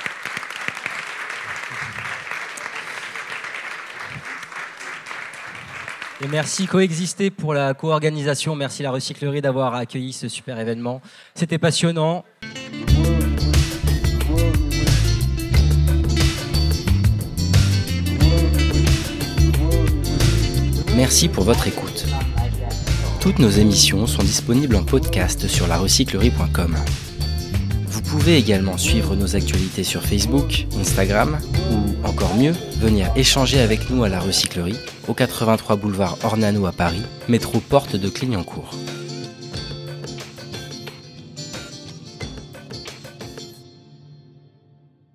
Et 6.24 6.28
merci 6.28 6.66
Coexister 6.66 7.30
pour 7.30 7.52
la 7.52 7.74
co-organisation. 7.74 8.56
Merci 8.56 8.82
la 8.82 8.90
recyclerie 8.90 9.42
d'avoir 9.42 9.74
accueilli 9.74 10.14
ce 10.14 10.28
super 10.28 10.58
événement. 10.58 11.02
C'était 11.34 11.58
passionnant. 11.58 12.24
Merci 20.96 21.28
pour 21.28 21.44
votre 21.44 21.68
écoute. 21.68 22.06
Toutes 23.20 23.38
nos 23.38 23.50
émissions 23.50 24.06
sont 24.06 24.22
disponibles 24.22 24.76
en 24.76 24.82
podcast 24.82 25.46
sur 25.46 25.66
larecyclerie.com. 25.66 26.74
Vous 27.86 28.00
pouvez 28.00 28.38
également 28.38 28.78
suivre 28.78 29.14
nos 29.14 29.36
actualités 29.36 29.84
sur 29.84 30.02
Facebook, 30.02 30.66
Instagram 30.80 31.38
ou 31.70 32.06
encore 32.06 32.34
mieux, 32.36 32.54
venir 32.80 33.10
échanger 33.14 33.60
avec 33.60 33.90
nous 33.90 34.04
à 34.04 34.08
la 34.08 34.20
recyclerie 34.20 34.78
au 35.06 35.12
83 35.12 35.76
boulevard 35.76 36.16
Ornano 36.24 36.64
à 36.64 36.72
Paris, 36.72 37.02
métro 37.28 37.60
porte 37.60 37.96
de 37.96 38.08
Clignancourt. 38.08 38.70